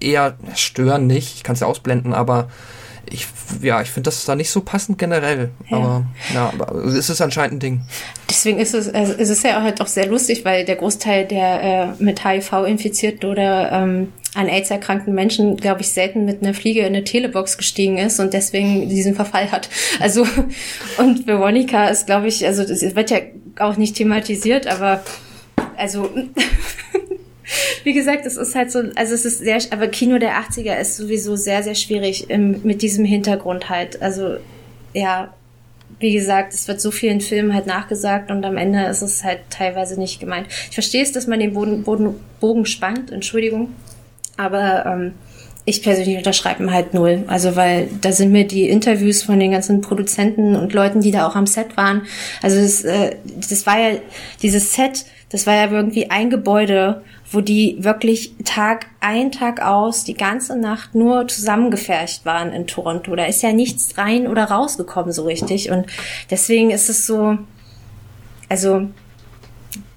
eher 0.00 0.36
stören, 0.54 1.06
nicht. 1.06 1.36
Ich 1.36 1.42
kann 1.42 1.54
es 1.54 1.60
ja 1.60 1.66
ausblenden, 1.66 2.14
aber 2.14 2.48
ich, 3.10 3.26
ja, 3.62 3.82
ich 3.82 3.90
finde 3.90 4.08
das 4.08 4.24
da 4.24 4.34
nicht 4.34 4.50
so 4.50 4.60
passend 4.60 4.98
generell. 4.98 5.50
Ja. 5.68 5.76
Aber 5.76 6.06
ja, 6.32 6.52
aber 6.58 6.74
es 6.84 7.08
ist 7.08 7.20
anscheinend 7.20 7.54
ein 7.54 7.60
Ding. 7.60 7.80
Deswegen 8.28 8.58
ist 8.58 8.74
es, 8.74 8.92
also 8.92 9.12
es 9.16 9.28
ist 9.28 9.44
ja 9.44 9.62
halt 9.62 9.80
auch 9.80 9.86
sehr 9.86 10.06
lustig, 10.06 10.44
weil 10.44 10.64
der 10.64 10.76
Großteil 10.76 11.26
der 11.26 11.62
äh, 11.98 12.02
mit 12.02 12.24
HIV 12.24 12.64
infizierten 12.66 13.28
oder 13.28 13.72
ähm, 13.72 14.12
an 14.34 14.48
AIDS 14.48 14.70
erkrankten 14.70 15.14
Menschen, 15.14 15.56
glaube 15.56 15.82
ich, 15.82 15.90
selten 15.90 16.24
mit 16.24 16.42
einer 16.42 16.54
Fliege 16.54 16.80
in 16.80 16.86
eine 16.86 17.04
Telebox 17.04 17.56
gestiegen 17.56 17.98
ist 17.98 18.18
und 18.18 18.34
deswegen 18.34 18.88
diesen 18.88 19.14
Verfall 19.14 19.50
hat. 19.50 19.68
Also, 20.00 20.26
und 20.98 21.26
Veronica 21.26 21.86
ist, 21.86 22.06
glaube 22.06 22.26
ich, 22.26 22.44
also 22.44 22.64
das 22.64 22.82
wird 22.82 23.10
ja 23.10 23.18
auch 23.58 23.76
nicht 23.76 23.96
thematisiert, 23.96 24.66
aber 24.66 25.02
also 25.76 26.10
wie 27.84 27.92
gesagt, 27.92 28.26
es 28.26 28.36
ist 28.36 28.54
halt 28.54 28.72
so, 28.72 28.82
also 28.94 29.14
es 29.14 29.24
ist 29.24 29.38
sehr, 29.38 29.58
aber 29.70 29.88
Kino 29.88 30.18
der 30.18 30.40
80er 30.40 30.76
ist 30.78 30.96
sowieso 30.96 31.36
sehr, 31.36 31.62
sehr 31.62 31.74
schwierig 31.74 32.30
im, 32.30 32.62
mit 32.62 32.82
diesem 32.82 33.04
Hintergrund 33.04 33.68
halt. 33.68 34.00
Also, 34.02 34.36
ja, 34.92 35.34
wie 36.00 36.12
gesagt, 36.12 36.54
es 36.54 36.66
wird 36.66 36.80
so 36.80 36.90
vielen 36.90 37.20
Filmen 37.20 37.54
halt 37.54 37.66
nachgesagt 37.66 38.30
und 38.30 38.44
am 38.44 38.56
Ende 38.56 38.84
ist 38.86 39.02
es 39.02 39.22
halt 39.22 39.40
teilweise 39.50 39.98
nicht 39.98 40.18
gemeint. 40.18 40.48
Ich 40.68 40.74
verstehe 40.74 41.02
es, 41.02 41.12
dass 41.12 41.26
man 41.26 41.40
den 41.40 41.54
Boden, 41.54 41.82
Boden, 41.82 42.14
Bogen 42.40 42.66
spannt, 42.66 43.12
Entschuldigung, 43.12 43.68
aber 44.36 44.86
ähm, 44.86 45.12
ich 45.66 45.82
persönlich 45.82 46.16
unterschreibe 46.16 46.70
halt 46.70 46.94
null. 46.94 47.24
Also 47.26 47.56
weil 47.56 47.88
da 48.00 48.12
sind 48.12 48.32
mir 48.32 48.46
die 48.46 48.68
Interviews 48.68 49.22
von 49.22 49.38
den 49.38 49.52
ganzen 49.52 49.80
Produzenten 49.80 50.56
und 50.56 50.72
Leuten, 50.72 51.00
die 51.00 51.10
da 51.10 51.26
auch 51.26 51.36
am 51.36 51.46
Set 51.46 51.76
waren. 51.76 52.02
Also 52.42 52.60
das, 52.60 52.84
äh, 52.84 53.16
das 53.36 53.66
war 53.66 53.78
ja 53.78 53.98
dieses 54.42 54.74
Set, 54.74 55.06
das 55.34 55.48
war 55.48 55.54
ja 55.56 55.68
irgendwie 55.68 56.12
ein 56.12 56.30
Gebäude, 56.30 57.02
wo 57.32 57.40
die 57.40 57.78
wirklich 57.80 58.36
Tag 58.44 58.86
ein, 59.00 59.32
Tag 59.32 59.60
aus, 59.60 60.04
die 60.04 60.14
ganze 60.14 60.56
Nacht 60.56 60.94
nur 60.94 61.26
zusammengefercht 61.26 62.24
waren 62.24 62.52
in 62.52 62.68
Toronto. 62.68 63.16
Da 63.16 63.24
ist 63.24 63.42
ja 63.42 63.52
nichts 63.52 63.98
rein 63.98 64.28
oder 64.28 64.44
rausgekommen 64.44 65.10
so 65.10 65.24
richtig. 65.24 65.72
Und 65.72 65.86
deswegen 66.30 66.70
ist 66.70 66.88
es 66.88 67.04
so, 67.04 67.36
also 68.48 68.86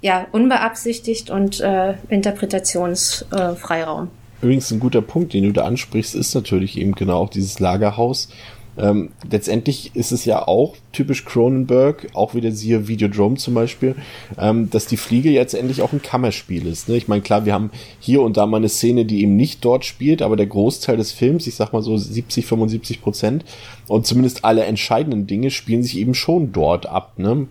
ja, 0.02 0.26
unbeabsichtigt 0.32 1.30
und 1.30 1.60
äh, 1.60 1.94
Interpretationsfreiraum. 2.10 4.06
Äh, 4.06 4.44
Übrigens 4.44 4.72
ein 4.72 4.80
guter 4.80 5.04
Punkt, 5.04 5.34
den 5.34 5.44
du 5.44 5.54
da 5.54 5.66
ansprichst, 5.66 6.16
ist 6.16 6.34
natürlich 6.34 6.80
eben 6.80 6.94
genau 6.94 7.20
auch 7.20 7.30
dieses 7.30 7.60
Lagerhaus, 7.60 8.30
ähm, 8.78 9.10
letztendlich 9.30 9.96
ist 9.96 10.12
es 10.12 10.26
ja 10.26 10.48
auch 10.48 10.76
typisch 10.92 11.26
Cronenberg, 11.26 12.08
auch 12.14 12.36
wieder 12.36 12.52
siehe 12.52 12.88
Videodrome 12.88 13.36
zum 13.36 13.54
Beispiel, 13.54 13.96
ähm, 14.38 14.70
dass 14.70 14.86
die 14.86 14.98
Fliege 14.98 15.30
jetzt 15.30 15.54
endlich 15.54 15.82
auch 15.82 15.94
ein 15.94 16.02
Kammerspiel 16.02 16.68
ist. 16.68 16.88
Ne? 16.88 16.96
Ich 16.96 17.08
meine, 17.08 17.22
klar, 17.22 17.46
wir 17.46 17.54
haben 17.54 17.72
hier 18.00 18.22
und 18.22 18.38
da 18.38 18.46
mal 18.46 18.58
eine 18.58 18.70
Szene, 18.70 19.06
die 19.06 19.22
eben 19.22 19.36
nicht 19.36 19.66
dort 19.66 19.86
spielt, 19.86 20.22
aber 20.22 20.36
der 20.36 20.48
Großteil 20.48 20.98
des 20.98 21.12
Films, 21.12 21.48
ich 21.48 21.56
sag 21.56 21.74
mal 21.74 21.82
so 21.82 21.98
70, 21.98 22.46
75 22.46 23.02
Prozent 23.02 23.46
und 23.88 24.06
zumindest 24.06 24.46
alle 24.46 24.64
entscheidenden 24.66 25.28
Dinge 25.28 25.50
spielen 25.50 25.84
sich 25.84 25.98
eben 25.98 26.14
schon 26.14 26.52
dort 26.52 26.86
ab. 26.86 27.14
Ne? 27.18 27.48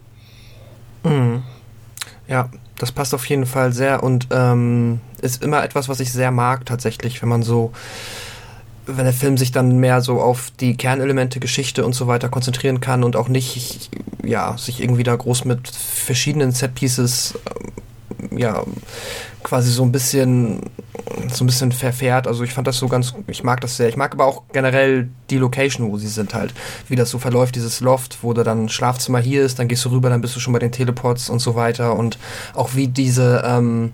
Mhm. 1.05 1.43
Ja, 2.29 2.51
das 2.79 2.93
passt 2.93 3.15
auf 3.15 3.27
jeden 3.27 3.47
Fall 3.47 3.73
sehr 3.73 4.03
und 4.03 4.29
ähm, 4.31 5.01
ist 5.23 5.43
immer 5.43 5.65
etwas, 5.65 5.89
was 5.89 6.01
ich 6.01 6.13
sehr 6.13 6.31
mag 6.31 6.67
tatsächlich, 6.67 7.23
wenn 7.23 7.29
man 7.29 7.43
so 7.43 7.73
wenn 8.87 9.05
der 9.05 9.13
Film 9.13 9.37
sich 9.37 9.53
dann 9.53 9.79
mehr 9.79 10.01
so 10.01 10.21
auf 10.21 10.51
die 10.61 10.77
Kernelemente, 10.77 11.41
Geschichte 11.41 11.85
und 11.85 11.95
so 11.95 12.07
weiter 12.07 12.29
konzentrieren 12.29 12.81
kann 12.81 13.05
und 13.05 13.17
auch 13.17 13.29
nicht, 13.29 13.91
ja, 14.25 14.57
sich 14.57 14.81
irgendwie 14.81 15.03
da 15.03 15.15
groß 15.15 15.45
mit 15.45 15.69
verschiedenen 15.69 16.53
Setpieces, 16.53 17.39
ähm, 18.21 18.39
ja, 18.39 18.65
quasi 19.43 19.71
so 19.71 19.83
ein 19.83 19.93
bisschen, 19.93 20.61
so 21.33 21.45
ein 21.45 21.47
bisschen 21.47 21.73
verfährt. 21.73 22.27
Also 22.27 22.43
ich 22.45 22.53
fand 22.53 22.67
das 22.67 22.79
so 22.79 22.89
ganz, 22.89 23.15
ich 23.27 23.45
mag 23.45 23.61
das 23.61 23.77
sehr. 23.77 23.89
Ich 23.89 23.97
mag 23.97 24.13
aber 24.13 24.25
auch 24.25 24.43
generell 24.53 25.09
die 25.31 25.39
Location, 25.39 25.91
wo 25.91 25.99
sie 25.99 26.09
sind 26.09 26.35
halt. 26.35 26.53
Wie 26.89 26.97
das 26.97 27.11
so 27.11 27.19
verläuft, 27.19 27.55
dieses 27.55 27.81
Loft, 27.81 28.19
wo 28.23 28.33
da 28.33 28.43
dann 28.43 28.69
Schlafzimmer 28.69 29.21
hier 29.21 29.45
ist, 29.45 29.59
dann 29.59 29.69
gehst 29.69 29.85
du 29.85 29.91
rüber, 29.91 30.11
dann 30.11 30.21
bist 30.21 30.35
du 30.35 30.41
schon 30.41 30.53
bei 30.53 30.59
den 30.59 30.73
Teleports 30.73 31.31
und 31.31 31.39
so 31.39 31.55
weiter 31.55 31.97
und 31.97 32.19
auch 32.55 32.75
wie 32.75 32.89
diese, 32.89 33.43
ähm, 33.47 33.93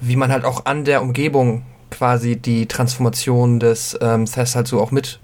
wie 0.00 0.16
man 0.16 0.30
halt 0.30 0.44
auch 0.44 0.66
an 0.66 0.84
der 0.84 1.02
Umgebung 1.02 1.62
quasi 1.94 2.36
die 2.36 2.66
Transformation 2.66 3.60
des 3.60 3.96
ähm, 4.00 4.26
Thess 4.26 4.56
halt 4.56 4.68
so 4.68 4.80
auch 4.80 4.90
mit 4.90 5.20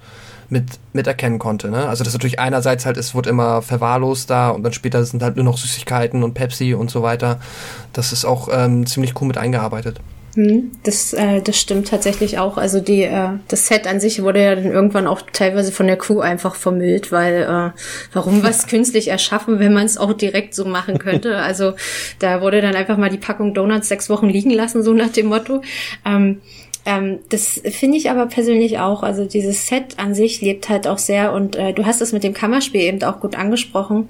mit 0.51 0.64
miterkennen 0.93 1.39
konnte. 1.39 1.71
Ne? 1.71 1.89
Also 1.89 2.03
das 2.03 2.12
natürlich 2.12 2.41
einerseits 2.41 2.85
halt, 2.85 2.97
es 2.97 3.14
wurde 3.14 3.31
immer 3.31 3.62
verwahrlost 3.62 4.31
da 4.31 4.51
und 4.51 4.64
dann 4.64 4.73
später 4.73 5.05
sind 5.05 5.23
halt 5.23 5.37
nur 5.37 5.45
noch 5.45 5.57
Süßigkeiten 5.57 6.25
und 6.25 6.35
Pepsi 6.35 6.75
und 6.75 6.91
so 6.91 7.03
weiter. 7.03 7.39
Das 7.93 8.12
ist 8.12 8.25
auch 8.25 8.49
ähm, 8.51 8.85
ziemlich 8.85 9.21
cool 9.21 9.29
mit 9.29 9.39
eingearbeitet. 9.39 10.01
Hm, 10.35 10.70
das, 10.85 11.12
äh, 11.12 11.43
das 11.43 11.59
stimmt 11.59 11.89
tatsächlich 11.89 12.39
auch. 12.39 12.57
Also 12.57 12.81
die, 12.81 13.03
äh, 13.03 13.31
das 13.49 13.66
Set 13.66 13.89
an 13.89 13.99
sich 13.99 14.22
wurde 14.22 14.43
ja 14.43 14.55
dann 14.55 14.70
irgendwann 14.70 15.09
auch 15.09 15.22
teilweise 15.33 15.72
von 15.72 15.89
der 15.89 15.97
Crew 15.97 16.20
einfach 16.20 16.55
vermüllt, 16.55 17.11
weil 17.11 17.43
äh, 17.43 17.81
warum 18.12 18.43
was 18.45 18.68
künstlich 18.68 19.09
erschaffen, 19.09 19.59
wenn 19.59 19.72
man 19.72 19.87
es 19.87 19.99
auch 19.99 20.12
direkt 20.12 20.55
so 20.55 20.64
machen 20.64 20.99
könnte? 20.99 21.39
Also 21.39 21.74
da 22.20 22.43
wurde 22.43 22.61
dann 22.61 22.76
einfach 22.76 22.97
mal 22.97 23.11
die 23.11 23.18
Packung 23.18 23.55
Donuts 23.55 23.89
sechs 23.89 24.09
Wochen 24.09 24.28
liegen 24.28 24.51
lassen, 24.51 24.83
so 24.85 24.93
nach 24.93 25.11
dem 25.11 25.26
Motto. 25.26 25.62
Ähm, 26.05 26.41
Ähm, 26.87 27.18
das 27.28 27.61
finde 27.62 27.99
ich 27.99 28.09
aber 28.11 28.24
persönlich 28.26 28.78
auch. 28.78 29.03
Also 29.03 29.26
dieses 29.26 29.66
Set 29.66 29.99
an 29.99 30.14
sich 30.14 30.41
lebt 30.41 30.70
halt 30.70 30.87
auch 30.89 30.97
sehr 30.97 31.35
und 31.35 31.55
äh, 31.55 31.74
du 31.74 31.85
hast 31.85 32.01
es 32.01 32.12
mit 32.12 32.24
dem 32.24 32.33
Kammerspiel 32.33 32.81
eben 32.81 33.03
auch 33.03 33.20
gut 33.20 33.37
angesprochen. 33.37 34.09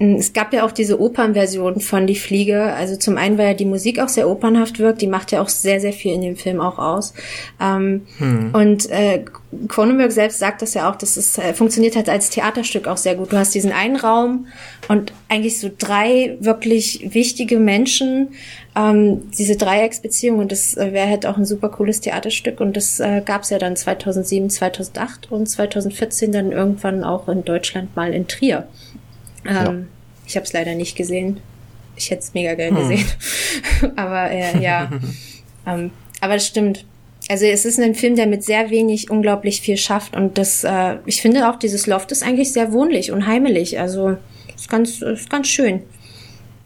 Mm, 0.00 0.16
es 0.16 0.32
gab 0.32 0.52
ja 0.52 0.64
auch 0.64 0.72
diese 0.72 1.00
Opernversion 1.00 1.78
von 1.80 2.06
Die 2.06 2.16
Fliege. 2.16 2.72
Also 2.72 2.96
zum 2.96 3.16
einen, 3.16 3.38
weil 3.38 3.48
ja 3.48 3.54
die 3.54 3.66
Musik 3.66 4.00
auch 4.00 4.08
sehr 4.08 4.28
opernhaft 4.28 4.78
wirkt, 4.78 5.02
die 5.02 5.06
macht 5.06 5.30
ja 5.30 5.40
auch 5.40 5.48
sehr, 5.48 5.80
sehr 5.80 5.92
viel 5.92 6.14
in 6.14 6.22
dem 6.22 6.36
Film 6.36 6.60
auch 6.60 6.78
aus. 6.78 7.14
Ähm, 7.60 8.06
hm. 8.18 8.50
Und 8.52 8.90
äh, 8.90 9.24
Cronenberg 9.68 10.10
selbst 10.10 10.38
sagt 10.38 10.62
das 10.62 10.74
ja 10.74 10.90
auch, 10.90 10.96
dass 10.96 11.16
es 11.16 11.36
äh, 11.36 11.52
funktioniert 11.52 11.96
halt 11.96 12.08
als 12.08 12.30
Theaterstück 12.30 12.88
auch 12.88 12.96
sehr 12.96 13.14
gut. 13.14 13.32
Du 13.32 13.36
hast 13.36 13.54
diesen 13.54 13.72
einen 13.72 13.96
Raum 13.96 14.46
und 14.88 15.12
eigentlich 15.28 15.60
so 15.60 15.70
drei 15.76 16.36
wirklich 16.40 17.10
wichtige 17.12 17.58
Menschen, 17.58 18.28
ähm, 18.76 19.30
diese 19.36 19.56
Dreiecksbeziehung 19.56 20.38
und 20.38 20.52
das 20.52 20.76
äh, 20.76 20.92
wäre 20.92 21.08
halt 21.08 21.26
auch 21.26 21.36
ein 21.36 21.44
super 21.44 21.68
cooles 21.68 22.00
Theaterstück 22.00 22.60
und 22.60 22.76
das 22.76 23.00
äh, 23.00 23.22
gab 23.24 23.42
es 23.42 23.50
ja 23.50 23.58
dann 23.58 23.76
2007, 23.76 24.48
2008 24.48 25.30
und 25.30 25.46
2014 25.46 26.32
dann 26.32 26.52
irgendwann 26.52 27.02
auch 27.02 27.28
in 27.28 27.44
Deutschland 27.44 27.96
mal 27.96 28.14
in 28.14 28.28
Trier. 28.28 28.68
Ähm, 29.44 29.54
ja. 29.54 29.74
Ich 30.26 30.36
habe 30.36 30.46
es 30.46 30.52
leider 30.52 30.74
nicht 30.74 30.96
gesehen. 30.96 31.40
Ich 31.96 32.10
hätte 32.10 32.22
es 32.22 32.34
mega 32.34 32.54
geil 32.54 32.70
hm. 32.70 32.76
gesehen. 32.76 33.06
aber 33.96 34.30
äh, 34.30 34.60
ja, 34.62 34.90
ähm, 35.66 35.90
aber 36.20 36.34
das 36.34 36.46
stimmt. 36.46 36.84
Also 37.28 37.44
es 37.44 37.64
ist 37.64 37.78
ein 37.78 37.94
Film, 37.94 38.16
der 38.16 38.26
mit 38.26 38.44
sehr 38.44 38.70
wenig 38.70 39.10
unglaublich 39.10 39.60
viel 39.60 39.76
schafft 39.76 40.16
und 40.16 40.36
das, 40.38 40.64
äh, 40.64 40.96
ich 41.06 41.22
finde 41.22 41.48
auch 41.48 41.56
dieses 41.56 41.86
Loft 41.86 42.10
ist 42.12 42.22
eigentlich 42.22 42.52
sehr 42.52 42.72
wohnlich 42.72 43.12
und 43.12 43.26
heimelig. 43.26 43.78
Also 43.78 44.16
ist 44.56 44.68
ganz, 44.68 45.00
ist 45.00 45.30
ganz 45.30 45.46
schön. 45.48 45.82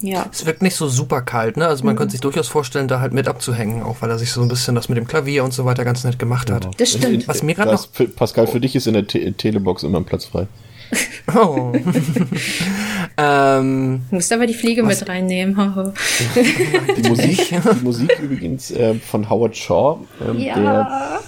Ja. 0.00 0.26
Es 0.30 0.44
wirkt 0.44 0.62
nicht 0.62 0.76
so 0.76 0.86
super 0.88 1.22
kalt, 1.22 1.56
ne? 1.56 1.66
Also 1.66 1.84
man 1.84 1.94
mhm. 1.94 1.98
könnte 1.98 2.12
sich 2.12 2.20
durchaus 2.20 2.48
vorstellen, 2.48 2.88
da 2.88 3.00
halt 3.00 3.12
mit 3.14 3.26
abzuhängen, 3.26 3.82
auch 3.82 3.96
weil 4.00 4.10
er 4.10 4.18
sich 4.18 4.32
so 4.32 4.42
ein 4.42 4.48
bisschen 4.48 4.74
das 4.74 4.88
mit 4.88 4.98
dem 4.98 5.06
Klavier 5.06 5.44
und 5.44 5.54
so 5.54 5.64
weiter 5.64 5.84
ganz 5.84 6.04
nett 6.04 6.18
gemacht 6.18 6.50
hat. 6.50 6.68
Das 6.78 6.92
stimmt. 6.92 7.26
Was 7.26 7.42
mir 7.42 7.54
gerade 7.54 7.72
noch 7.72 7.86
Pascal, 8.14 8.46
für 8.46 8.60
dich 8.60 8.76
ist 8.76 8.86
in 8.86 8.94
der 8.94 9.06
Te 9.06 9.32
Telebox 9.32 9.82
immer 9.82 9.98
ein 9.98 10.04
Platz 10.04 10.26
frei. 10.26 10.46
Oh. 11.34 11.72
ähm, 13.16 14.02
du 14.10 14.16
musst 14.16 14.30
aber 14.30 14.46
die 14.46 14.54
Fliege 14.54 14.84
was? 14.84 15.00
mit 15.00 15.08
reinnehmen. 15.08 15.56
die, 16.96 17.02
Musik, 17.08 17.48
die 17.48 17.84
Musik 17.84 18.18
übrigens 18.22 18.70
äh, 18.70 18.94
von 18.94 19.28
Howard 19.30 19.56
Shaw, 19.56 20.00
ähm, 20.20 20.38
ja. 20.38 20.54
der 20.54 21.20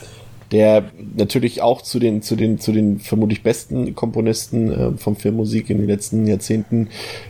der 0.52 0.84
natürlich 1.16 1.60
auch 1.62 1.82
zu 1.82 1.98
den, 1.98 2.22
zu 2.22 2.36
den, 2.36 2.58
zu 2.60 2.72
den 2.72 3.00
vermutlich 3.00 3.42
besten 3.42 3.94
Komponisten 3.94 4.70
äh, 4.70 4.92
vom 4.96 5.16
Filmmusik 5.16 5.70
in 5.70 5.78
den 5.78 5.88
letzten 5.88 6.26
Jahrzehnten 6.26 6.88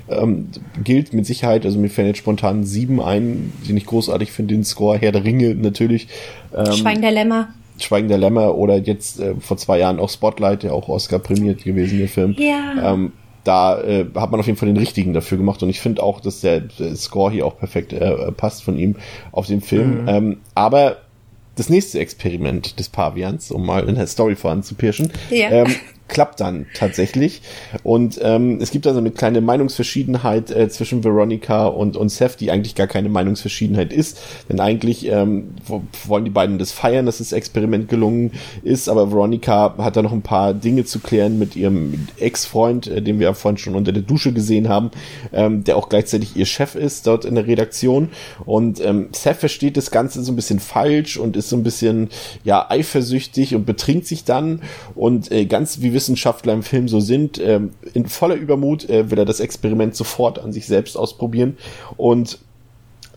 ähm, 0.09 0.49
gilt 0.85 1.13
mit 1.13 1.27
Sicherheit. 1.27 1.65
Also 1.65 1.79
mir 1.79 1.89
fällt 1.89 2.09
jetzt 2.09 2.19
spontan 2.19 2.65
sieben 2.65 3.01
ein, 3.01 3.53
den 3.67 3.77
ich 3.77 3.87
großartig 3.87 4.33
finde, 4.33 4.55
den 4.55 4.65
Score 4.65 4.99
Herr 4.99 5.13
der 5.13 5.25
Ringe 5.25 5.55
natürlich. 5.55 6.09
Ähm, 6.55 6.73
Schweigen 6.73 7.01
der 7.01 7.13
Lämmer. 7.13 7.49
Schweigen 7.79 8.09
der 8.09 8.19
Lämmer 8.19 8.55
oder 8.55 8.77
jetzt 8.79 9.21
äh, 9.21 9.35
vor 9.39 9.57
zwei 9.57 9.79
Jahren 9.79 9.99
auch 9.99 10.11
Spotlight, 10.11 10.63
der 10.63 10.75
auch 10.75 10.89
Oscar 10.89 11.19
prämiert 11.19 11.65
gewesen, 11.65 11.99
der 11.99 12.09
Film. 12.09 12.35
Ja. 12.39 12.93
Ähm, 12.93 13.13
da 13.45 13.81
äh, 13.81 14.07
hat 14.17 14.31
man 14.31 14.41
auf 14.41 14.47
jeden 14.47 14.59
Fall 14.59 14.67
den 14.67 14.77
richtigen 14.77 15.13
dafür 15.13 15.39
gemacht 15.39 15.63
und 15.63 15.71
ich 15.71 15.81
finde 15.81 16.03
auch, 16.03 16.21
dass 16.21 16.41
der, 16.41 16.61
der, 16.61 16.97
Score 16.97 17.31
hier 17.31 17.47
auch 17.47 17.57
perfekt 17.57 17.93
äh, 17.93 18.33
passt 18.33 18.65
von 18.65 18.77
ihm 18.77 18.97
auf 19.31 19.47
den 19.47 19.61
Film. 19.61 20.03
Mhm. 20.03 20.09
Ähm, 20.09 20.37
aber 20.55 20.97
das 21.55 21.69
nächste 21.69 22.01
Experiment 22.01 22.79
des 22.79 22.89
Pavians, 22.89 23.51
um 23.51 23.65
mal 23.65 23.89
in 23.89 23.95
der 23.95 24.07
Story 24.07 24.37
voranzupirschen, 24.37 25.13
ja. 25.31 25.51
ähm, 25.51 25.75
klappt 26.09 26.41
dann 26.41 26.67
tatsächlich. 26.75 27.43
Und 27.83 28.19
ähm, 28.23 28.61
es 28.61 28.71
gibt 28.71 28.87
also 28.87 29.01
eine 29.01 29.11
kleine 29.11 29.41
Meinungsverschiedenheit 29.41 30.51
äh, 30.51 30.69
zwischen 30.69 31.03
Veronica 31.03 31.67
und, 31.67 31.97
und 31.97 32.11
Seth, 32.11 32.41
die 32.41 32.51
eigentlich 32.51 32.75
gar 32.75 32.87
keine 32.87 33.09
Meinungsverschiedenheit 33.09 33.93
ist. 33.93 34.19
Denn 34.49 34.61
eigentlich 34.61 35.07
ähm, 35.09 35.55
wollen 36.07 36.25
die 36.25 36.31
beiden 36.31 36.59
das 36.59 36.73
feiern, 36.73 37.07
dass 37.07 37.19
das 37.19 37.33
Experiment 37.33 37.89
gelungen 37.89 38.33
ist. 38.63 38.89
Aber 38.89 39.11
Veronica 39.11 39.75
hat 39.79 39.97
da 39.97 40.03
noch 40.03 40.13
ein 40.13 40.23
paar 40.23 40.55
Dinge 40.55 40.85
zu 40.85 41.01
klären 41.01 41.39
mit 41.39 41.57
ihrem 41.57 42.07
Ex-Freund, 42.19 42.87
äh, 42.87 43.03
den 43.03 43.19
wir 43.19 43.29
ja 43.29 43.35
vorhin 43.35 43.59
schon 43.59 43.75
unter 43.75 43.93
der 43.93 44.03
Dusche 44.03 44.33
gesehen 44.33 44.69
haben, 44.69 44.91
ähm, 45.33 45.65
der 45.65 45.77
auch 45.77 45.89
gleichzeitig 45.89 46.37
ihr 46.37 46.47
Chef 46.47 46.77
ist 46.77 47.07
dort 47.07 47.25
in 47.25 47.35
der 47.35 47.47
Redaktion. 47.47 48.11
Und 48.45 48.81
ähm, 48.85 49.09
Seth 49.13 49.39
versteht 49.39 49.77
das 49.77 49.91
Ganze 49.91 50.23
so 50.23 50.33
ein 50.33 50.37
bisschen 50.37 50.61
falsch 50.61 51.17
und 51.17 51.37
ist 51.37 51.49
so 51.49 51.57
ein 51.57 51.65
bisschen 51.65 52.11
ja 52.45 52.71
eifersüchtig 52.71 53.55
und 53.55 53.67
betrinkt 53.67 54.07
sich 54.07 54.25
dann. 54.25 54.63
Und 54.95 55.33
äh, 55.33 55.47
ganz 55.47 55.81
wie 55.81 55.96
Wissenschaftler 55.97 56.53
im 56.53 56.63
Film 56.63 56.87
so 56.87 57.01
sind. 57.01 57.41
Ähm, 57.41 57.71
in 57.95 58.07
voller 58.07 58.37
Übermut 58.37 58.89
äh, 58.89 59.11
will 59.11 59.19
er 59.19 59.25
das 59.25 59.41
Experiment 59.41 59.97
sofort 59.97 60.39
an 60.39 60.53
sich 60.53 60.67
selbst 60.67 60.97
ausprobieren 60.97 61.57
und 61.97 62.39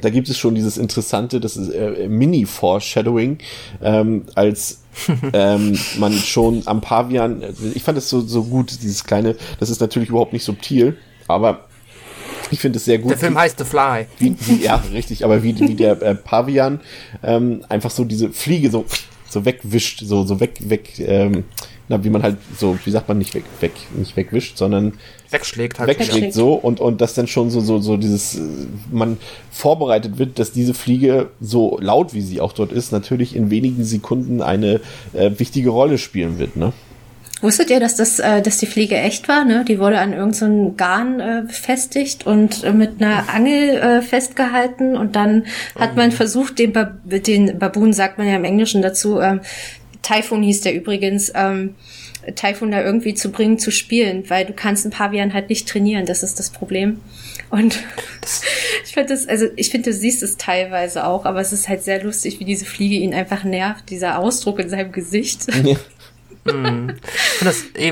da 0.01 0.09
gibt 0.09 0.29
es 0.29 0.37
schon 0.37 0.55
dieses 0.55 0.77
interessante, 0.77 1.39
das 1.39 1.57
ist 1.57 1.69
äh, 1.69 2.07
Mini-Foreshadowing, 2.07 3.39
ähm, 3.81 4.23
als 4.33 4.83
ähm, 5.33 5.77
man 5.97 6.13
schon 6.13 6.63
am 6.65 6.81
Pavian, 6.81 7.43
ich 7.73 7.83
fand 7.83 7.97
es 7.97 8.09
so, 8.09 8.21
so 8.21 8.45
gut, 8.45 8.81
dieses 8.81 9.03
kleine, 9.03 9.35
das 9.59 9.69
ist 9.69 9.81
natürlich 9.81 10.09
überhaupt 10.09 10.33
nicht 10.33 10.43
subtil, 10.43 10.97
aber 11.27 11.65
ich 12.51 12.59
finde 12.59 12.77
es 12.77 12.85
sehr 12.85 12.97
gut. 12.97 13.11
Der 13.11 13.17
Film 13.17 13.33
wie, 13.35 13.39
heißt 13.39 13.59
The 13.59 13.65
Fly. 13.65 14.07
Wie, 14.17 14.35
wie, 14.39 14.63
ja, 14.63 14.81
richtig, 14.93 15.23
aber 15.23 15.43
wie, 15.43 15.59
wie 15.59 15.75
der 15.75 16.01
äh, 16.01 16.15
Pavian 16.15 16.79
ähm, 17.21 17.63
einfach 17.69 17.91
so 17.91 18.05
diese 18.05 18.31
Fliege 18.31 18.71
so, 18.71 18.85
so 19.29 19.45
wegwischt, 19.45 20.01
so, 20.05 20.25
so 20.25 20.39
weg, 20.39 20.57
weg, 20.61 20.99
ähm, 20.99 21.43
na, 21.89 22.03
wie 22.03 22.09
man 22.11 22.21
halt 22.21 22.37
so, 22.57 22.77
wie 22.85 22.91
sagt 22.91 23.07
man, 23.07 23.17
nicht 23.17 23.33
weg, 23.33 23.43
weg, 23.59 23.71
nicht 23.95 24.15
wegwischt, 24.15 24.57
sondern 24.57 24.93
wegschlägt 25.31 25.79
halt. 25.79 25.89
Wegschlägt 25.89 26.33
so 26.33 26.53
und, 26.53 26.79
und 26.79 27.01
das 27.01 27.15
dann 27.15 27.27
schon 27.27 27.49
so, 27.49 27.59
so, 27.61 27.79
so 27.79 27.97
dieses, 27.97 28.35
äh, 28.35 28.41
man 28.91 29.17
vorbereitet 29.51 30.19
wird, 30.19 30.37
dass 30.37 30.51
diese 30.51 30.75
Fliege, 30.75 31.29
so 31.41 31.79
laut 31.81 32.13
wie 32.13 32.21
sie 32.21 32.41
auch 32.41 32.53
dort 32.53 32.71
ist, 32.71 32.91
natürlich 32.91 33.35
in 33.35 33.49
wenigen 33.49 33.83
Sekunden 33.83 34.41
eine 34.41 34.81
äh, 35.13 35.31
wichtige 35.37 35.71
Rolle 35.71 35.97
spielen 35.97 36.37
wird, 36.37 36.55
ne? 36.55 36.73
Wusstet 37.41 37.69
ihr, 37.69 37.79
dass 37.79 37.95
das, 37.95 38.19
äh, 38.19 38.41
dass 38.41 38.57
die 38.57 38.65
Fliege 38.65 38.97
echt 38.97 39.29
war? 39.29 39.45
Ne? 39.45 39.63
Die 39.65 39.79
wurde 39.79 39.99
an 39.99 40.11
irgendeinem 40.11 40.65
so 40.65 40.73
Garn 40.75 41.19
äh, 41.21 41.43
befestigt 41.47 42.25
und 42.25 42.65
äh, 42.65 42.73
mit 42.73 43.01
einer 43.01 43.29
Angel 43.29 43.77
äh, 43.77 44.01
festgehalten 44.01 44.97
und 44.97 45.15
dann 45.15 45.45
hat 45.77 45.95
man 45.95 46.11
versucht, 46.11 46.59
den, 46.59 46.73
ba 46.73 46.91
den 47.05 47.57
Baboon 47.57 47.93
sagt 47.93 48.17
man 48.17 48.27
ja 48.27 48.35
im 48.35 48.43
Englischen 48.43 48.81
dazu, 48.81 49.19
äh, 49.19 49.39
Typhoon 50.01 50.43
hieß 50.43 50.61
der 50.61 50.75
übrigens, 50.75 51.31
ähm, 51.35 51.75
Typhoon 52.35 52.71
da 52.71 52.83
irgendwie 52.83 53.13
zu 53.13 53.31
bringen, 53.31 53.59
zu 53.59 53.71
spielen, 53.71 54.29
weil 54.29 54.45
du 54.45 54.53
kannst 54.53 54.85
ein 54.85 54.91
Pavian 54.91 55.33
halt 55.33 55.49
nicht 55.49 55.67
trainieren, 55.67 56.05
das 56.05 56.23
ist 56.23 56.39
das 56.39 56.49
Problem. 56.49 56.99
Und 57.49 57.79
ich 58.85 58.93
finde 58.93 59.13
das, 59.13 59.27
also 59.27 59.45
ich 59.55 59.69
finde, 59.69 59.91
du 59.91 59.95
siehst 59.95 60.21
es 60.21 60.37
teilweise 60.37 61.05
auch, 61.05 61.25
aber 61.25 61.41
es 61.41 61.53
ist 61.53 61.67
halt 61.67 61.83
sehr 61.83 62.03
lustig, 62.03 62.39
wie 62.39 62.45
diese 62.45 62.65
Fliege 62.65 62.95
ihn 62.95 63.13
einfach 63.13 63.43
nervt, 63.43 63.89
dieser 63.89 64.19
Ausdruck 64.19 64.59
in 64.59 64.69
seinem 64.69 64.91
Gesicht. 64.91 65.47
Ja. 66.45 66.53
mm. 66.53 66.93
das 67.43 67.65
eh, 67.75 67.91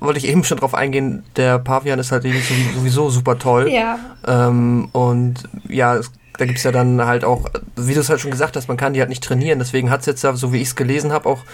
wollte 0.00 0.18
ich 0.18 0.26
eben 0.26 0.44
schon 0.44 0.56
drauf 0.56 0.74
eingehen, 0.74 1.24
der 1.36 1.58
Pavian 1.58 1.98
ist 1.98 2.10
halt 2.10 2.22
sowieso 2.22 3.10
super 3.10 3.38
toll. 3.38 3.70
Ja. 3.70 3.98
Ähm, 4.26 4.88
und 4.92 5.34
ja, 5.68 5.96
es 5.96 6.10
da 6.42 6.46
gibt's 6.46 6.64
ja 6.64 6.72
dann 6.72 7.06
halt 7.06 7.24
auch, 7.24 7.48
wie 7.76 7.94
du 7.94 8.00
es 8.00 8.10
halt 8.10 8.20
schon 8.20 8.32
gesagt 8.32 8.56
hast, 8.56 8.66
man 8.66 8.76
kann 8.76 8.94
die 8.94 9.00
halt 9.00 9.08
nicht 9.08 9.22
trainieren. 9.22 9.60
Deswegen 9.60 9.90
hat's 9.90 10.06
jetzt 10.06 10.24
ja, 10.24 10.34
so 10.34 10.52
wie 10.52 10.56
ich 10.56 10.68
es 10.68 10.76
gelesen 10.76 11.12
habe, 11.12 11.28
auch 11.28 11.44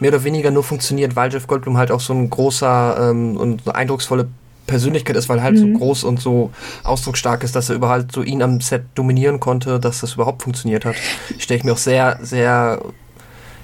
mehr 0.00 0.10
oder 0.10 0.24
weniger 0.24 0.50
nur 0.50 0.64
funktioniert, 0.64 1.16
weil 1.16 1.30
Jeff 1.30 1.46
Goldblum 1.46 1.76
halt 1.76 1.90
auch 1.90 2.00
so 2.00 2.14
ein 2.14 2.30
großer 2.30 3.10
ähm, 3.10 3.36
und 3.36 3.66
eine 3.66 3.74
eindrucksvolle 3.74 4.28
Persönlichkeit 4.66 5.16
ist, 5.16 5.28
weil 5.28 5.38
er 5.38 5.42
halt 5.42 5.56
mhm. 5.56 5.74
so 5.74 5.78
groß 5.78 6.04
und 6.04 6.20
so 6.20 6.50
ausdrucksstark 6.82 7.44
ist, 7.44 7.54
dass 7.54 7.68
er 7.68 7.76
überhaupt 7.76 8.10
so 8.10 8.22
ihn 8.22 8.40
am 8.40 8.62
Set 8.62 8.84
dominieren 8.94 9.38
konnte, 9.38 9.78
dass 9.78 10.00
das 10.00 10.14
überhaupt 10.14 10.42
funktioniert 10.42 10.86
hat. 10.86 10.96
Stelle 11.38 11.58
ich 11.58 11.64
mir 11.64 11.72
auch 11.72 11.78
sehr, 11.78 12.18
sehr 12.22 12.80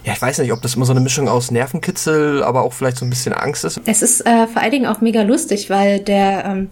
ja, 0.05 0.12
ich 0.12 0.20
weiß 0.20 0.39
nicht, 0.41 0.53
ob 0.53 0.61
das 0.61 0.74
immer 0.74 0.85
so 0.85 0.93
eine 0.93 1.01
Mischung 1.01 1.28
aus 1.28 1.51
Nervenkitzel, 1.51 2.43
aber 2.43 2.62
auch 2.62 2.74
vielleicht 2.74 2.99
so 2.99 3.07
ein 3.07 3.11
bisschen 3.11 3.32
Angst 3.32 3.64
ist. 3.64 3.80
Es 3.87 4.03
ist 4.03 4.20
äh, 4.26 4.47
vor 4.47 4.61
allen 4.61 4.70
Dingen 4.70 4.87
auch 4.87 5.01
mega 5.01 5.22
lustig, 5.22 5.70
weil 5.70 5.99
der, 6.01 6.45
ähm, 6.45 6.68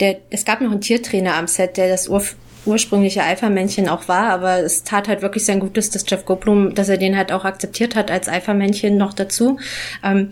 der, 0.00 0.16
es 0.30 0.44
gab 0.44 0.60
noch 0.60 0.72
einen 0.72 0.80
Tiertrainer 0.80 1.36
am 1.36 1.46
Set, 1.46 1.76
der 1.76 1.88
das 1.88 2.08
Ur 2.08 2.24
ursprüngliche 2.64 3.22
Alpha-Männchen 3.22 3.88
auch 3.88 4.08
war, 4.08 4.30
aber 4.30 4.60
es 4.60 4.84
tat 4.84 5.08
halt 5.08 5.22
wirklich 5.22 5.44
sein 5.44 5.60
Gutes, 5.60 5.90
dass 5.90 6.04
Jeff 6.08 6.24
Goldblum, 6.24 6.74
dass 6.74 6.88
er 6.88 6.98
den 6.98 7.16
halt 7.16 7.32
auch 7.32 7.44
akzeptiert 7.44 7.96
hat 7.96 8.10
als 8.10 8.28
Alpha-Männchen 8.28 8.96
noch 8.96 9.14
dazu. 9.14 9.58
Ähm, 10.04 10.30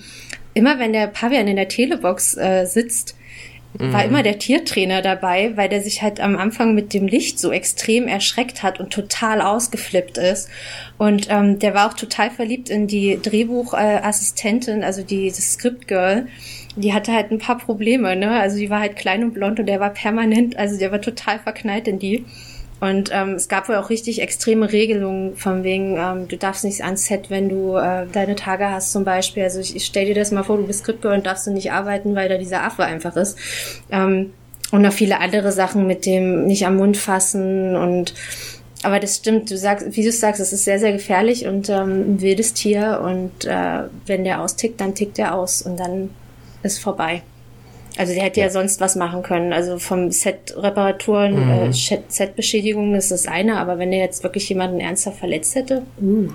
immer 0.54 0.78
wenn 0.78 0.92
der 0.92 1.06
Pavian 1.06 1.48
in 1.48 1.56
der 1.56 1.68
Telebox 1.68 2.36
äh, 2.36 2.66
sitzt, 2.66 3.16
war 3.74 4.02
mhm. 4.02 4.10
immer 4.10 4.22
der 4.22 4.38
Tiertrainer 4.38 5.00
dabei, 5.00 5.52
weil 5.56 5.68
der 5.68 5.80
sich 5.80 6.02
halt 6.02 6.18
am 6.20 6.36
Anfang 6.36 6.74
mit 6.74 6.92
dem 6.92 7.06
Licht 7.06 7.38
so 7.38 7.52
extrem 7.52 8.08
erschreckt 8.08 8.62
hat 8.62 8.80
und 8.80 8.92
total 8.92 9.40
ausgeflippt 9.40 10.18
ist. 10.18 10.48
Und 10.98 11.28
ähm, 11.30 11.60
der 11.60 11.74
war 11.74 11.88
auch 11.88 11.94
total 11.94 12.30
verliebt 12.30 12.68
in 12.68 12.88
die 12.88 13.20
Drehbuchassistentin, 13.22 14.82
also 14.82 15.02
die 15.02 15.28
das 15.28 15.52
Script 15.52 15.86
Girl 15.86 16.26
die 16.76 16.92
hatte 16.92 17.12
halt 17.12 17.30
ein 17.30 17.38
paar 17.38 17.58
Probleme, 17.58 18.16
ne? 18.16 18.40
Also 18.40 18.58
die 18.58 18.70
war 18.70 18.80
halt 18.80 18.96
klein 18.96 19.24
und 19.24 19.34
blond 19.34 19.58
und 19.58 19.66
der 19.66 19.80
war 19.80 19.90
permanent, 19.90 20.56
also 20.56 20.78
der 20.78 20.92
war 20.92 21.00
total 21.00 21.38
verknallt 21.38 21.88
in 21.88 21.98
die. 21.98 22.24
Und 22.80 23.10
ähm, 23.12 23.34
es 23.34 23.48
gab 23.48 23.68
wohl 23.68 23.76
auch 23.76 23.90
richtig 23.90 24.22
extreme 24.22 24.72
Regelungen 24.72 25.36
von 25.36 25.64
wegen, 25.64 25.98
ähm, 25.98 26.28
du 26.28 26.38
darfst 26.38 26.64
nicht 26.64 26.82
ans 26.82 27.06
Set, 27.06 27.28
wenn 27.28 27.50
du 27.50 27.76
äh, 27.76 28.06
deine 28.10 28.36
Tage 28.36 28.70
hast 28.70 28.92
zum 28.92 29.04
Beispiel. 29.04 29.42
Also 29.42 29.60
ich, 29.60 29.76
ich 29.76 29.84
stell 29.84 30.06
dir 30.06 30.14
das 30.14 30.32
mal 30.32 30.44
vor, 30.44 30.56
du 30.56 30.66
bist 30.66 30.80
Skriptgirl 30.80 31.14
und 31.14 31.26
darfst 31.26 31.46
du 31.46 31.50
nicht 31.50 31.72
arbeiten, 31.72 32.14
weil 32.14 32.30
da 32.30 32.38
dieser 32.38 32.64
Affe 32.64 32.84
einfach 32.84 33.16
ist. 33.16 33.38
Ähm, 33.90 34.32
und 34.72 34.82
noch 34.82 34.92
viele 34.92 35.20
andere 35.20 35.52
Sachen 35.52 35.86
mit 35.86 36.06
dem 36.06 36.46
nicht 36.46 36.66
am 36.66 36.76
Mund 36.76 36.96
fassen 36.96 37.76
und 37.76 38.14
aber 38.82 38.98
das 38.98 39.16
stimmt, 39.16 39.50
du 39.50 39.58
sagst, 39.58 39.94
wie 39.94 40.02
du 40.02 40.10
sagst, 40.10 40.40
es 40.40 40.54
ist 40.54 40.64
sehr, 40.64 40.78
sehr 40.78 40.92
gefährlich 40.92 41.46
und 41.46 41.68
ähm, 41.68 42.14
ein 42.14 42.20
wildes 42.22 42.54
Tier 42.54 43.02
und 43.04 43.44
äh, 43.44 43.82
wenn 44.06 44.24
der 44.24 44.40
austickt, 44.40 44.80
dann 44.80 44.94
tickt 44.94 45.18
er 45.18 45.34
aus 45.34 45.60
und 45.60 45.78
dann 45.78 46.08
ist 46.62 46.78
vorbei. 46.78 47.22
Also 47.96 48.14
der 48.14 48.22
hätte 48.22 48.40
ja, 48.40 48.46
ja 48.46 48.52
sonst 48.52 48.80
was 48.80 48.96
machen 48.96 49.22
können. 49.22 49.52
Also 49.52 49.78
vom 49.78 50.10
Set-Reparaturen, 50.10 51.34
mhm. 51.34 51.70
äh, 51.70 51.72
Set-Beschädigungen 51.72 52.94
ist 52.94 53.10
das 53.10 53.26
eine, 53.26 53.58
aber 53.58 53.78
wenn 53.78 53.90
der 53.90 54.00
jetzt 54.00 54.22
wirklich 54.22 54.48
jemanden 54.48 54.80
ernsthaft 54.80 55.18
verletzt 55.18 55.54
hätte, 55.54 55.82
uh. 56.00 56.28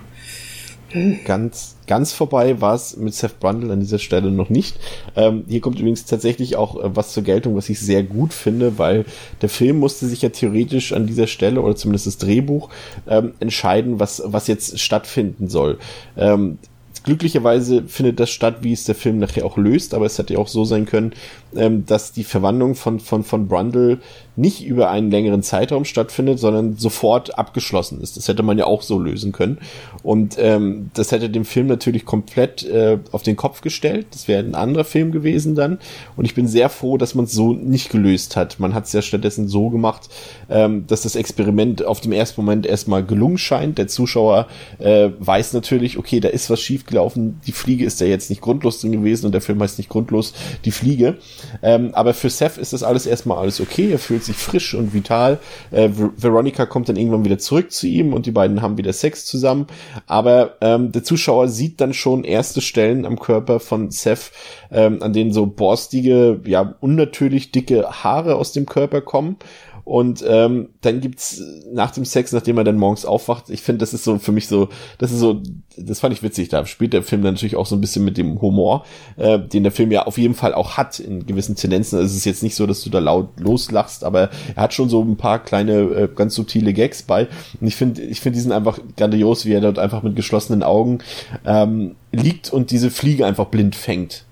Ganz, 1.25 1.75
ganz 1.87 2.13
vorbei 2.13 2.61
war 2.61 2.73
es 2.73 2.95
mit 2.95 3.13
Seth 3.13 3.39
Brundle 3.39 3.73
an 3.73 3.79
dieser 3.81 3.99
Stelle 3.99 4.31
noch 4.31 4.49
nicht. 4.49 4.77
Ähm, 5.15 5.43
hier 5.47 5.59
kommt 5.59 5.77
übrigens 5.79 6.05
tatsächlich 6.05 6.55
auch 6.55 6.81
äh, 6.81 6.95
was 6.95 7.11
zur 7.11 7.23
Geltung, 7.23 7.55
was 7.55 7.67
ich 7.69 7.79
sehr 7.79 8.03
gut 8.03 8.33
finde, 8.33 8.77
weil 8.77 9.05
der 9.41 9.49
Film 9.49 9.79
musste 9.79 10.07
sich 10.07 10.21
ja 10.21 10.29
theoretisch 10.29 10.93
an 10.93 11.05
dieser 11.05 11.27
Stelle 11.27 11.61
oder 11.61 11.75
zumindest 11.75 12.07
das 12.07 12.17
Drehbuch 12.17 12.69
ähm, 13.07 13.33
entscheiden, 13.39 13.99
was, 13.99 14.21
was 14.25 14.47
jetzt 14.47 14.79
stattfinden 14.79 15.49
soll. 15.49 15.79
Ähm, 16.15 16.59
glücklicherweise 17.05 17.83
findet 17.87 18.19
das 18.19 18.29
statt, 18.31 18.57
wie 18.61 18.73
es 18.73 18.83
der 18.83 18.95
Film 18.95 19.19
nachher 19.19 19.45
auch 19.45 19.57
löst, 19.57 19.93
aber 19.93 20.05
es 20.05 20.17
hätte 20.17 20.33
ja 20.33 20.39
auch 20.39 20.47
so 20.47 20.65
sein 20.65 20.85
können, 20.85 21.13
ähm, 21.55 21.85
dass 21.85 22.11
die 22.11 22.23
Verwandlung 22.23 22.75
von, 22.75 22.99
von, 22.99 23.23
von 23.23 23.47
Brundle 23.47 23.99
nicht 24.35 24.65
über 24.65 24.89
einen 24.89 25.11
längeren 25.11 25.43
Zeitraum 25.43 25.85
stattfindet, 25.85 26.39
sondern 26.39 26.77
sofort 26.77 27.37
abgeschlossen 27.37 28.01
ist. 28.01 28.17
Das 28.17 28.27
hätte 28.27 28.43
man 28.43 28.57
ja 28.57 28.65
auch 28.65 28.81
so 28.81 28.99
lösen 28.99 29.31
können. 29.31 29.59
Und 30.03 30.35
ähm, 30.39 30.91
das 30.93 31.11
hätte 31.11 31.29
den 31.29 31.45
Film 31.45 31.67
natürlich 31.67 32.05
komplett 32.05 32.63
äh, 32.63 32.99
auf 33.11 33.23
den 33.23 33.35
Kopf 33.35 33.61
gestellt. 33.61 34.07
Das 34.11 34.27
wäre 34.27 34.43
ein 34.43 34.55
anderer 34.55 34.83
Film 34.83 35.11
gewesen 35.11 35.55
dann. 35.55 35.79
Und 36.15 36.25
ich 36.25 36.35
bin 36.35 36.47
sehr 36.47 36.69
froh, 36.69 36.97
dass 36.97 37.15
man 37.15 37.25
es 37.25 37.31
so 37.31 37.53
nicht 37.53 37.89
gelöst 37.89 38.35
hat. 38.35 38.59
Man 38.59 38.73
hat 38.73 38.85
es 38.85 38.93
ja 38.93 39.01
stattdessen 39.01 39.47
so 39.47 39.69
gemacht, 39.69 40.09
ähm, 40.49 40.85
dass 40.87 41.01
das 41.01 41.15
Experiment 41.15 41.85
auf 41.85 42.01
dem 42.01 42.11
ersten 42.11 42.41
Moment 42.41 42.65
erstmal 42.65 43.03
gelungen 43.03 43.37
scheint. 43.37 43.77
Der 43.77 43.87
Zuschauer 43.87 44.47
äh, 44.79 45.09
weiß 45.19 45.53
natürlich, 45.53 45.97
okay, 45.97 46.19
da 46.19 46.29
ist 46.29 46.49
was 46.49 46.61
schiefgelaufen. 46.61 47.39
Die 47.47 47.51
Fliege 47.51 47.85
ist 47.85 48.01
ja 48.01 48.07
jetzt 48.07 48.29
nicht 48.29 48.41
grundlos 48.41 48.81
drin 48.81 48.91
gewesen 48.91 49.25
und 49.27 49.31
der 49.31 49.41
Film 49.41 49.61
heißt 49.61 49.77
nicht 49.77 49.89
grundlos 49.89 50.33
die 50.65 50.71
Fliege. 50.71 51.17
Ähm, 51.61 51.91
aber 51.93 52.13
für 52.13 52.29
Seth 52.29 52.57
ist 52.57 52.73
das 52.73 52.83
alles 52.83 53.05
erstmal 53.05 53.37
alles 53.37 53.61
okay. 53.61 53.91
Er 53.91 53.99
fühlt 53.99 54.24
sich 54.25 54.35
frisch 54.35 54.73
und 54.73 54.93
vital. 54.93 55.39
Äh, 55.71 55.89
Veronica 55.91 56.65
kommt 56.65 56.89
dann 56.89 56.95
irgendwann 56.95 57.25
wieder 57.25 57.37
zurück 57.37 57.71
zu 57.71 57.87
ihm 57.87 58.13
und 58.13 58.25
die 58.25 58.31
beiden 58.31 58.61
haben 58.61 58.77
wieder 58.77 58.93
Sex 58.93 59.25
zusammen. 59.25 59.67
Aber 60.07 60.55
ähm, 60.61 60.91
der 60.91 61.03
Zuschauer 61.03 61.47
sieht 61.47 61.81
dann 61.81 61.93
schon 61.93 62.23
erste 62.23 62.61
Stellen 62.61 63.05
am 63.05 63.19
Körper 63.19 63.59
von 63.59 63.91
Seth, 63.91 64.31
ähm, 64.71 65.01
an 65.01 65.13
denen 65.13 65.33
so 65.33 65.45
borstige, 65.45 66.41
ja, 66.45 66.75
unnatürlich 66.79 67.51
dicke 67.51 68.03
Haare 68.03 68.35
aus 68.35 68.51
dem 68.51 68.65
Körper 68.65 69.01
kommen. 69.01 69.37
Und 69.85 70.25
ähm, 70.27 70.69
dann 70.81 70.99
gibt's 70.99 71.41
nach 71.71 71.91
dem 71.91 72.05
Sex, 72.05 72.31
nachdem 72.31 72.57
er 72.57 72.63
dann 72.63 72.77
morgens 72.77 73.05
aufwacht, 73.05 73.51
ich 73.51 73.61
finde, 73.61 73.79
das 73.79 73.93
ist 73.93 74.03
so 74.03 74.17
für 74.17 74.31
mich 74.31 74.47
so, 74.47 74.69
das 74.97 75.11
ist 75.11 75.19
so, 75.19 75.43
das 75.77 75.99
fand 75.99 76.11
ich 76.11 76.23
witzig. 76.23 76.49
Da 76.49 76.65
spielt 76.65 76.93
der 76.93 77.03
Film 77.03 77.21
natürlich 77.21 77.55
auch 77.55 77.67
so 77.67 77.75
ein 77.75 77.81
bisschen 77.81 78.03
mit 78.03 78.17
dem 78.17 78.41
Humor, 78.41 78.83
äh, 79.15 79.37
den 79.37 79.61
der 79.61 79.71
Film 79.71 79.91
ja 79.91 80.07
auf 80.07 80.17
jeden 80.17 80.33
Fall 80.33 80.55
auch 80.55 80.75
hat 80.75 80.99
in 80.99 81.27
gewissen 81.27 81.55
Tendenzen. 81.55 81.99
Also 81.99 82.07
es 82.07 82.17
ist 82.17 82.25
jetzt 82.25 82.41
nicht 82.41 82.55
so, 82.55 82.65
dass 82.65 82.83
du 82.83 82.89
da 82.89 82.97
laut 82.97 83.39
loslachst, 83.39 84.03
aber 84.03 84.31
er 84.55 84.63
hat 84.63 84.73
schon 84.73 84.89
so 84.89 85.03
ein 85.03 85.17
paar 85.17 85.37
kleine, 85.37 85.73
äh, 85.73 86.09
ganz 86.13 86.33
subtile 86.33 86.73
Gags 86.73 87.03
bei. 87.03 87.27
Und 87.61 87.67
ich 87.67 87.75
finde, 87.75 88.01
ich 88.01 88.21
finde, 88.21 88.37
die 88.37 88.41
sind 88.41 88.53
einfach 88.53 88.79
grandios, 88.97 89.45
wie 89.45 89.53
er 89.53 89.61
dort 89.61 89.77
einfach 89.77 90.01
mit 90.01 90.15
geschlossenen 90.15 90.63
Augen 90.63 90.97
ähm, 91.45 91.95
liegt 92.11 92.51
und 92.51 92.71
diese 92.71 92.89
Fliege 92.89 93.27
einfach 93.27 93.45
blind 93.45 93.75
fängt 93.75 94.24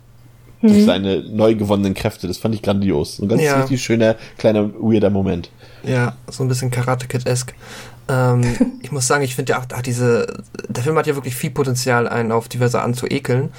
durch 0.64 0.82
mhm. 0.82 0.86
seine 0.86 1.24
neu 1.24 1.56
gewonnenen 1.56 1.94
Kräfte. 1.94 2.28
Das 2.28 2.38
fand 2.38 2.56
ich 2.56 2.62
grandios. 2.62 3.20
Ein 3.20 3.28
ganz 3.28 3.42
ja. 3.42 3.60
richtig 3.60 3.84
schöner, 3.84 4.16
kleiner, 4.38 4.70
weirder 4.80 5.10
Moment. 5.10 5.50
Ja, 5.84 6.16
so 6.30 6.44
ein 6.44 6.48
bisschen 6.48 6.72
Karate 6.72 7.08
Kid-esque. 7.08 7.54
Ähm, 8.10 8.42
ich 8.82 8.92
muss 8.92 9.08
sagen, 9.08 9.24
ich 9.24 9.36
finde 9.36 9.54
ja 9.54 9.60
auch, 9.60 9.66
ach, 9.74 9.82
diese, 9.82 10.42
der 10.68 10.84
Film 10.84 10.98
hat 10.98 11.08
ja 11.08 11.16
wirklich 11.16 11.36
viel 11.36 11.52
Potenzial, 11.52 12.08
einen 12.08 12.32
auf 12.32 12.50
diverse 12.50 12.82
anzuekeln. 12.82 13.52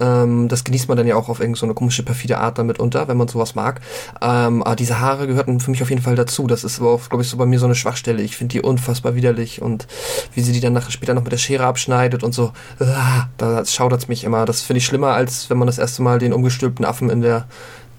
Ähm, 0.00 0.48
das 0.48 0.64
genießt 0.64 0.88
man 0.88 0.96
dann 0.96 1.06
ja 1.06 1.16
auch 1.16 1.28
auf 1.28 1.40
irgendeine 1.40 1.70
so 1.70 1.74
komische, 1.74 2.02
perfide 2.02 2.38
Art 2.38 2.58
damit 2.58 2.78
unter, 2.78 3.08
wenn 3.08 3.16
man 3.16 3.28
sowas 3.28 3.54
mag. 3.54 3.80
Ähm, 4.20 4.62
aber 4.62 4.76
diese 4.76 5.00
Haare 5.00 5.26
gehörten 5.26 5.60
für 5.60 5.70
mich 5.70 5.82
auf 5.82 5.90
jeden 5.90 6.02
Fall 6.02 6.14
dazu. 6.14 6.46
Das 6.46 6.64
ist 6.64 6.80
aber 6.80 6.90
auch, 6.90 7.08
glaube 7.08 7.22
ich, 7.22 7.28
so 7.28 7.36
bei 7.36 7.46
mir 7.46 7.58
so 7.58 7.66
eine 7.66 7.74
Schwachstelle. 7.74 8.22
Ich 8.22 8.36
finde 8.36 8.52
die 8.52 8.62
unfassbar 8.62 9.14
widerlich 9.14 9.60
und 9.62 9.86
wie 10.34 10.40
sie 10.40 10.52
die 10.52 10.60
dann 10.60 10.72
nachher 10.72 10.92
später 10.92 11.14
noch 11.14 11.22
mit 11.22 11.32
der 11.32 11.38
Schere 11.38 11.64
abschneidet 11.64 12.22
und 12.22 12.32
so, 12.32 12.52
ah, 12.80 13.28
da 13.36 13.64
schaudert's 13.64 14.08
mich 14.08 14.24
immer. 14.24 14.44
Das 14.44 14.62
finde 14.62 14.78
ich 14.78 14.86
schlimmer, 14.86 15.08
als 15.08 15.50
wenn 15.50 15.58
man 15.58 15.66
das 15.66 15.78
erste 15.78 16.02
Mal 16.02 16.18
den 16.18 16.32
umgestülpten 16.32 16.84
Affen 16.84 17.10
in 17.10 17.20
der, 17.20 17.46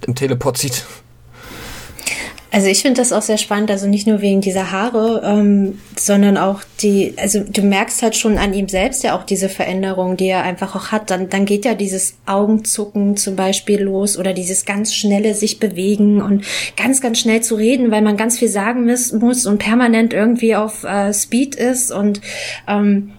im 0.06 0.16
Teleport 0.16 0.58
sieht. 0.58 0.86
Also 2.52 2.68
ich 2.68 2.82
finde 2.82 3.00
das 3.00 3.14
auch 3.14 3.22
sehr 3.22 3.38
spannend, 3.38 3.70
also 3.70 3.88
nicht 3.88 4.08
nur 4.08 4.22
wegen 4.22 4.41
dieser 4.41 4.72
Haare, 4.72 5.22
ähm, 5.24 5.80
sondern 5.95 6.36
auch 6.38 6.62
die, 6.82 7.14
also 7.18 7.41
du 7.41 7.62
merkst 7.62 8.02
halt 8.02 8.16
schon 8.16 8.39
an 8.39 8.54
ihm 8.56 8.68
selbst 8.68 9.04
ja 9.04 9.16
auch 9.16 9.24
diese 9.24 9.50
Veränderung, 9.50 10.18
die 10.18 10.28
er 10.28 10.41
einfach 10.41 10.76
auch 10.76 10.88
hat. 10.88 11.12
Dann, 11.12 11.30
dann 11.30 11.45
geht 11.45 11.64
ja 11.64 11.76
dieses 11.76 12.16
Augenzucken 12.26 13.18
zum 13.18 13.36
Beispiel 13.36 13.82
los 13.82 14.18
oder 14.18 14.34
dieses 14.34 14.66
ganz 14.66 14.95
schnelle 14.95 15.36
sich 15.36 15.60
bewegen 15.60 16.24
und 16.24 16.43
ganz, 16.76 17.02
ganz 17.02 17.20
schnell 17.20 17.41
zu 17.41 17.54
reden, 17.54 17.91
weil 17.91 18.02
man 18.02 18.18
ganz 18.18 18.39
viel 18.39 18.50
sagen 18.50 18.86
muss, 18.86 19.45
und 19.45 19.60
permanent 19.60 20.14
irgendwie 20.14 20.56
auf 20.56 20.84
äh, 20.84 21.14
Speed 21.14 21.56
ist 21.56 21.91
und 21.91 22.20
ähm, 22.68 23.12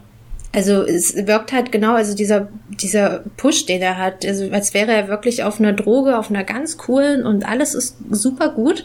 also 0.53 0.82
es 0.82 1.14
wirkt 1.26 1.53
halt 1.53 1.70
genau, 1.70 1.94
also 1.94 2.14
dieser, 2.14 2.48
dieser 2.68 3.22
Push, 3.36 3.66
den 3.66 3.82
er 3.82 3.98
hat, 3.98 4.26
also 4.26 4.51
als 4.51 4.74
wäre 4.74 4.92
er 4.92 5.09
wirklich 5.09 5.44
auf 5.44 5.61
einer 5.61 5.72
Droge, 5.72 6.18
auf 6.18 6.30
einer 6.30 6.42
ganz 6.42 6.76
coolen 6.76 7.24
und 7.24 7.48
alles 7.48 7.74
ist 7.74 7.96
super 8.11 8.51
gut. 8.51 8.84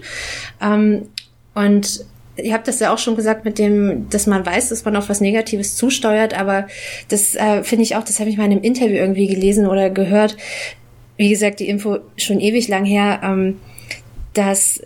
Ähm, 0.61 1.07
und 1.55 2.05
ihr 2.37 2.53
habt 2.53 2.67
das 2.67 2.79
ja 2.79 2.93
auch 2.93 2.99
schon 2.99 3.15
gesagt 3.15 3.45
mit 3.45 3.57
dem, 3.57 4.07
dass 4.09 4.27
man 4.27 4.45
weiß, 4.45 4.69
dass 4.69 4.85
man 4.85 4.95
auf 4.95 5.09
was 5.09 5.21
Negatives 5.21 5.75
zusteuert, 5.75 6.37
aber 6.37 6.67
das 7.09 7.35
äh, 7.35 7.63
finde 7.63 7.83
ich 7.83 7.95
auch, 7.95 8.03
das 8.03 8.19
habe 8.19 8.29
ich 8.29 8.37
mal 8.37 8.45
in 8.45 8.51
einem 8.51 8.61
Interview 8.61 8.97
irgendwie 8.97 9.27
gelesen 9.27 9.65
oder 9.65 9.89
gehört. 9.89 10.37
Wie 11.17 11.29
gesagt, 11.29 11.59
die 11.61 11.69
Info 11.69 11.99
schon 12.17 12.41
ewig 12.41 12.67
lang 12.67 12.85
her, 12.85 13.21
ähm, 13.23 13.59
dass 14.33 14.81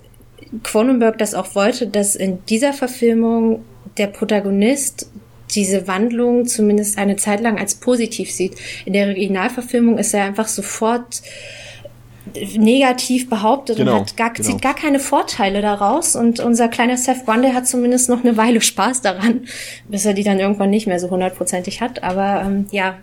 Cronenberg 0.63 1.17
das 1.17 1.33
auch 1.33 1.55
wollte, 1.55 1.87
dass 1.87 2.15
in 2.15 2.39
dieser 2.45 2.71
Verfilmung 2.71 3.65
der 3.97 4.07
Protagonist 4.07 5.09
diese 5.55 5.87
Wandlung 5.87 6.45
zumindest 6.45 6.97
eine 6.97 7.15
Zeit 7.15 7.41
lang 7.41 7.57
als 7.57 7.75
positiv 7.75 8.31
sieht. 8.31 8.55
In 8.85 8.93
der 8.93 9.07
Originalverfilmung 9.07 9.97
ist 9.97 10.13
er 10.13 10.23
einfach 10.23 10.47
sofort 10.47 11.21
negativ 12.57 13.29
behauptet 13.29 13.77
genau, 13.77 13.93
und 13.93 13.99
hat 14.01 14.17
gar, 14.17 14.33
genau. 14.33 14.47
zieht 14.47 14.61
gar 14.61 14.75
keine 14.75 14.99
Vorteile 14.99 15.61
daraus. 15.61 16.15
Und 16.15 16.39
unser 16.39 16.67
kleiner 16.67 16.97
Seth 16.97 17.25
Grundy 17.25 17.51
hat 17.51 17.67
zumindest 17.67 18.09
noch 18.09 18.23
eine 18.23 18.37
Weile 18.37 18.61
Spaß 18.61 19.01
daran, 19.01 19.45
bis 19.87 20.05
er 20.05 20.13
die 20.13 20.23
dann 20.23 20.39
irgendwann 20.39 20.69
nicht 20.69 20.87
mehr 20.87 20.99
so 20.99 21.09
hundertprozentig 21.09 21.81
hat. 21.81 22.03
Aber 22.03 22.43
ähm, 22.45 22.67
ja, 22.71 22.97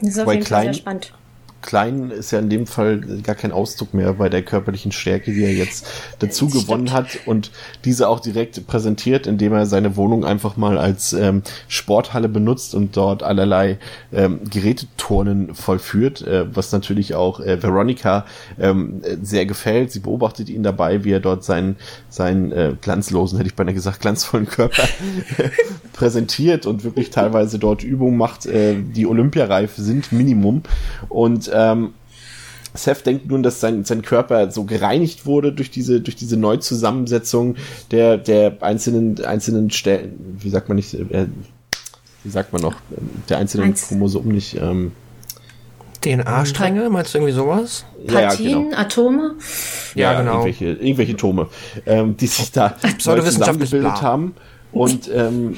das 0.00 0.10
ist 0.10 0.18
auf 0.18 0.32
jeden 0.32 0.46
Fall 0.46 0.64
sehr 0.64 0.74
spannend. 0.74 1.12
Klein 1.60 2.10
ist 2.10 2.30
ja 2.30 2.38
in 2.38 2.48
dem 2.48 2.66
Fall 2.66 3.00
gar 3.22 3.34
kein 3.34 3.52
Ausdruck 3.52 3.92
mehr 3.92 4.12
bei 4.14 4.28
der 4.28 4.42
körperlichen 4.42 4.92
Stärke, 4.92 5.32
die 5.32 5.42
er 5.42 5.52
jetzt 5.52 5.86
dazu 6.20 6.48
gewonnen 6.48 6.92
hat 6.92 7.18
und 7.26 7.50
diese 7.84 8.08
auch 8.08 8.20
direkt 8.20 8.66
präsentiert, 8.66 9.26
indem 9.26 9.52
er 9.52 9.66
seine 9.66 9.96
Wohnung 9.96 10.24
einfach 10.24 10.56
mal 10.56 10.78
als 10.78 11.12
ähm, 11.12 11.42
Sporthalle 11.66 12.28
benutzt 12.28 12.74
und 12.74 12.96
dort 12.96 13.22
allerlei 13.22 13.78
ähm, 14.12 14.40
Geräteturnen 14.48 15.54
vollführt, 15.54 16.22
äh, 16.22 16.54
was 16.54 16.70
natürlich 16.70 17.14
auch 17.14 17.40
äh, 17.40 17.60
Veronica 17.62 18.24
ähm, 18.58 19.02
sehr 19.20 19.44
gefällt. 19.44 19.90
Sie 19.90 20.00
beobachtet 20.00 20.48
ihn 20.48 20.62
dabei, 20.62 21.02
wie 21.04 21.10
er 21.10 21.20
dort 21.20 21.44
seinen, 21.44 21.76
seinen 22.08 22.52
äh, 22.52 22.74
glanzlosen, 22.80 23.38
hätte 23.38 23.48
ich 23.48 23.56
beinahe 23.56 23.74
gesagt, 23.74 24.00
glanzvollen 24.00 24.46
Körper 24.46 24.84
präsentiert 25.92 26.66
und 26.66 26.84
wirklich 26.84 27.10
teilweise 27.10 27.58
dort 27.58 27.82
Übungen 27.82 28.16
macht, 28.16 28.46
äh, 28.46 28.76
die 28.80 29.06
olympiareif 29.06 29.74
sind, 29.76 30.12
Minimum. 30.12 30.62
Und 31.08 31.47
ähm, 31.52 31.94
Seth 32.74 33.06
denkt 33.06 33.28
nun, 33.28 33.42
dass 33.42 33.60
sein, 33.60 33.84
sein 33.84 34.02
Körper 34.02 34.50
so 34.50 34.64
gereinigt 34.64 35.26
wurde 35.26 35.52
durch 35.52 35.70
diese, 35.70 36.00
durch 36.00 36.16
diese 36.16 36.36
Neuzusammensetzung 36.36 37.56
der, 37.90 38.18
der 38.18 38.56
einzelnen, 38.60 39.24
einzelnen 39.24 39.70
Stellen, 39.70 40.36
wie 40.38 40.50
sagt 40.50 40.68
man 40.68 40.76
nicht, 40.76 40.94
äh, 40.94 41.26
wie 42.24 42.30
sagt 42.30 42.52
man 42.52 42.62
noch, 42.62 42.74
der 43.28 43.38
einzelnen 43.38 43.68
Eins. 43.68 43.88
Chromosomen 43.88 44.32
nicht, 44.32 44.56
ähm, 44.56 44.92
DNA-Stränge, 46.00 46.90
meinst 46.90 47.12
du 47.12 47.18
irgendwie 47.18 47.34
sowas? 47.34 47.84
Partien, 48.06 48.50
ja, 48.50 48.58
genau. 48.58 48.76
Atome? 48.76 49.34
Ja, 49.94 50.12
ja, 50.12 50.20
genau. 50.20 50.32
Irgendwelche, 50.32 50.66
irgendwelche 50.66 51.12
Atome, 51.14 51.48
ähm, 51.86 52.16
die 52.16 52.26
sich 52.28 52.52
da 52.52 52.76
zusammengebildet 52.98 54.00
haben. 54.02 54.34
Und 54.70 55.10
ähm, 55.14 55.56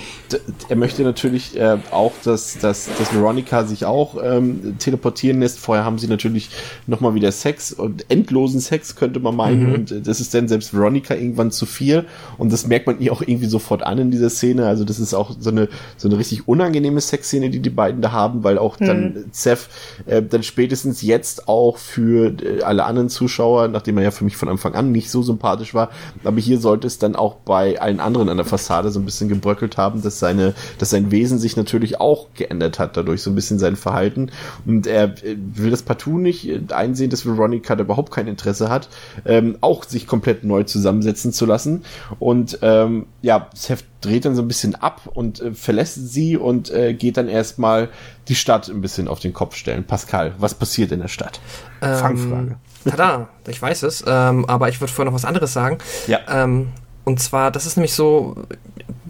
er 0.68 0.76
möchte 0.76 1.02
natürlich 1.02 1.58
äh, 1.58 1.78
auch, 1.90 2.12
dass, 2.22 2.58
dass, 2.58 2.88
dass 2.96 3.12
Veronica 3.12 3.64
sich 3.64 3.84
auch 3.84 4.16
ähm, 4.22 4.76
teleportieren 4.78 5.40
lässt. 5.40 5.58
Vorher 5.58 5.84
haben 5.84 5.98
sie 5.98 6.06
natürlich 6.06 6.50
nochmal 6.86 7.14
wieder 7.14 7.32
Sex 7.32 7.72
und 7.72 8.08
endlosen 8.08 8.60
Sex, 8.60 8.94
könnte 8.94 9.18
man 9.18 9.34
meinen. 9.34 9.68
Mhm. 9.68 9.74
Und 9.74 10.06
das 10.06 10.20
ist 10.20 10.32
dann 10.32 10.46
selbst 10.46 10.72
Veronica 10.72 11.14
irgendwann 11.14 11.50
zu 11.50 11.66
viel. 11.66 12.04
Und 12.38 12.52
das 12.52 12.68
merkt 12.68 12.86
man 12.86 13.00
ihr 13.00 13.12
auch 13.12 13.22
irgendwie 13.22 13.46
sofort 13.46 13.82
an 13.82 13.98
in 13.98 14.10
dieser 14.12 14.30
Szene. 14.30 14.66
Also 14.66 14.84
das 14.84 15.00
ist 15.00 15.12
auch 15.12 15.32
so 15.38 15.50
eine, 15.50 15.68
so 15.96 16.08
eine 16.08 16.16
richtig 16.16 16.46
unangenehme 16.46 17.00
Sexszene, 17.00 17.50
die 17.50 17.60
die 17.60 17.70
beiden 17.70 18.02
da 18.02 18.12
haben, 18.12 18.44
weil 18.44 18.58
auch 18.58 18.78
mhm. 18.78 18.86
dann 18.86 19.24
Seth 19.32 19.68
äh, 20.06 20.22
dann 20.22 20.44
spätestens 20.44 21.02
jetzt 21.02 21.48
auch 21.48 21.78
für 21.78 22.32
äh, 22.42 22.62
alle 22.62 22.84
anderen 22.84 23.08
Zuschauer, 23.08 23.66
nachdem 23.68 23.98
er 23.98 24.04
ja 24.04 24.10
für 24.12 24.24
mich 24.24 24.36
von 24.36 24.48
Anfang 24.48 24.74
an 24.74 24.92
nicht 24.92 25.10
so 25.10 25.22
sympathisch 25.22 25.74
war, 25.74 25.90
aber 26.22 26.40
hier 26.40 26.58
sollte 26.58 26.86
es 26.86 26.98
dann 26.98 27.16
auch 27.16 27.34
bei 27.34 27.80
allen 27.80 27.98
anderen 27.98 28.28
an 28.28 28.36
der 28.36 28.46
Fassade 28.46 28.90
so 28.90 28.99
so 29.00 29.02
ein 29.02 29.06
bisschen 29.06 29.28
gebröckelt 29.28 29.76
haben, 29.76 30.02
dass 30.02 30.18
seine, 30.18 30.54
dass 30.78 30.90
sein 30.90 31.10
Wesen 31.10 31.38
sich 31.38 31.56
natürlich 31.56 32.00
auch 32.00 32.28
geändert 32.34 32.78
hat, 32.78 32.96
dadurch 32.96 33.22
so 33.22 33.30
ein 33.30 33.34
bisschen 33.34 33.58
sein 33.58 33.76
Verhalten. 33.76 34.30
Und 34.66 34.86
er 34.86 35.14
will 35.22 35.70
das 35.70 35.82
partout 35.82 36.18
nicht 36.18 36.72
einsehen, 36.72 37.10
dass 37.10 37.24
Veronica 37.24 37.74
da 37.74 37.84
überhaupt 37.84 38.12
kein 38.12 38.26
Interesse 38.26 38.68
hat, 38.68 38.88
ähm, 39.24 39.56
auch 39.60 39.84
sich 39.84 40.06
komplett 40.06 40.44
neu 40.44 40.64
zusammensetzen 40.64 41.32
zu 41.32 41.46
lassen. 41.46 41.84
Und 42.18 42.58
ähm, 42.62 43.06
ja, 43.22 43.48
das 43.50 43.68
Heft 43.68 43.86
dreht 44.00 44.24
dann 44.24 44.34
so 44.34 44.42
ein 44.42 44.48
bisschen 44.48 44.74
ab 44.74 45.02
und 45.12 45.40
äh, 45.40 45.52
verlässt 45.52 46.12
sie 46.12 46.36
und 46.36 46.70
äh, 46.70 46.94
geht 46.94 47.16
dann 47.16 47.28
erstmal 47.28 47.88
die 48.28 48.34
Stadt 48.34 48.68
ein 48.68 48.80
bisschen 48.80 49.08
auf 49.08 49.20
den 49.20 49.32
Kopf 49.32 49.56
stellen. 49.56 49.84
Pascal, 49.84 50.34
was 50.38 50.54
passiert 50.54 50.92
in 50.92 51.00
der 51.00 51.08
Stadt? 51.08 51.40
Ähm, 51.82 51.96
Fangfrage. 51.96 52.56
Tada, 52.84 53.28
ich 53.46 53.60
weiß 53.60 53.82
es, 53.82 54.02
ähm, 54.06 54.46
aber 54.46 54.68
ich 54.68 54.80
würde 54.80 54.92
vorher 54.92 55.10
noch 55.10 55.16
was 55.16 55.26
anderes 55.26 55.52
sagen. 55.52 55.78
Ja. 56.06 56.20
Ähm, 56.28 56.68
und 57.04 57.20
zwar, 57.20 57.50
das 57.50 57.66
ist 57.66 57.76
nämlich 57.76 57.94
so, 57.94 58.36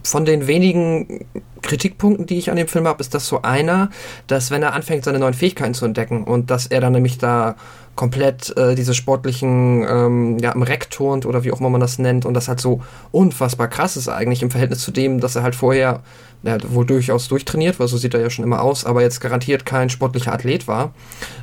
von 0.03 0.25
den 0.25 0.47
wenigen 0.47 1.27
Kritikpunkten, 1.63 2.27
die 2.27 2.39
ich 2.39 2.51
an 2.51 2.57
dem 2.57 2.69
Film 2.69 2.87
habe, 2.87 3.01
ist 3.01 3.15
das 3.15 3.27
so 3.27 3.43
einer, 3.43 3.91
dass 4.27 4.51
wenn 4.51 4.63
er 4.63 4.73
anfängt, 4.73 5.05
seine 5.05 5.19
neuen 5.19 5.35
Fähigkeiten 5.35 5.75
zu 5.75 5.85
entdecken 5.85 6.25
und 6.25 6.51
dass 6.51 6.67
er 6.67 6.81
dann 6.81 6.93
nämlich 6.93 7.19
da 7.19 7.57
komplett 7.97 8.57
äh, 8.57 8.75
diese 8.75 8.95
sportlichen, 8.95 9.85
ähm, 9.87 10.39
ja, 10.39 10.53
im 10.53 10.63
Reck 10.63 10.91
turnt 10.91 11.27
oder 11.27 11.45
wie 11.45 11.53
auch 11.53 11.61
immer 11.61 11.69
man 11.69 11.83
das 11.83 11.99
nennt 11.99 12.25
und 12.25 12.35
das 12.35 12.49
halt 12.49 12.61
so 12.61 12.81
unfassbar 13.11 13.69
krass 13.69 13.97
ist 13.97 14.09
eigentlich 14.09 14.43
im 14.43 14.51
Verhältnis 14.51 14.81
zu 14.81 14.91
dem, 14.91 15.21
dass 15.21 15.37
er 15.37 15.43
halt 15.43 15.55
vorher 15.55 16.01
ja, 16.43 16.57
wohl 16.71 16.87
durchaus 16.87 17.29
durchtrainiert, 17.29 17.79
weil 17.79 17.89
so 17.89 17.99
sieht 17.99 18.15
er 18.15 18.21
ja 18.21 18.31
schon 18.31 18.45
immer 18.45 18.63
aus, 18.63 18.87
aber 18.87 19.03
jetzt 19.03 19.21
garantiert 19.21 19.67
kein 19.67 19.91
sportlicher 19.91 20.33
Athlet 20.33 20.67
war. 20.67 20.95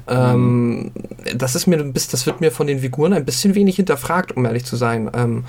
Mhm. 0.09 0.91
das 1.35 1.53
ist 1.53 1.67
mir, 1.67 1.77
das 1.77 2.25
wird 2.25 2.39
mir 2.39 2.49
von 2.49 2.65
den 2.65 2.79
Figuren 2.79 3.11
ein 3.11 3.25
bisschen 3.25 3.55
wenig 3.55 3.75
hinterfragt, 3.75 4.35
um 4.35 4.45
ehrlich 4.45 4.63
zu 4.63 4.77
sein. 4.77 5.11
Ähm, 5.13 5.43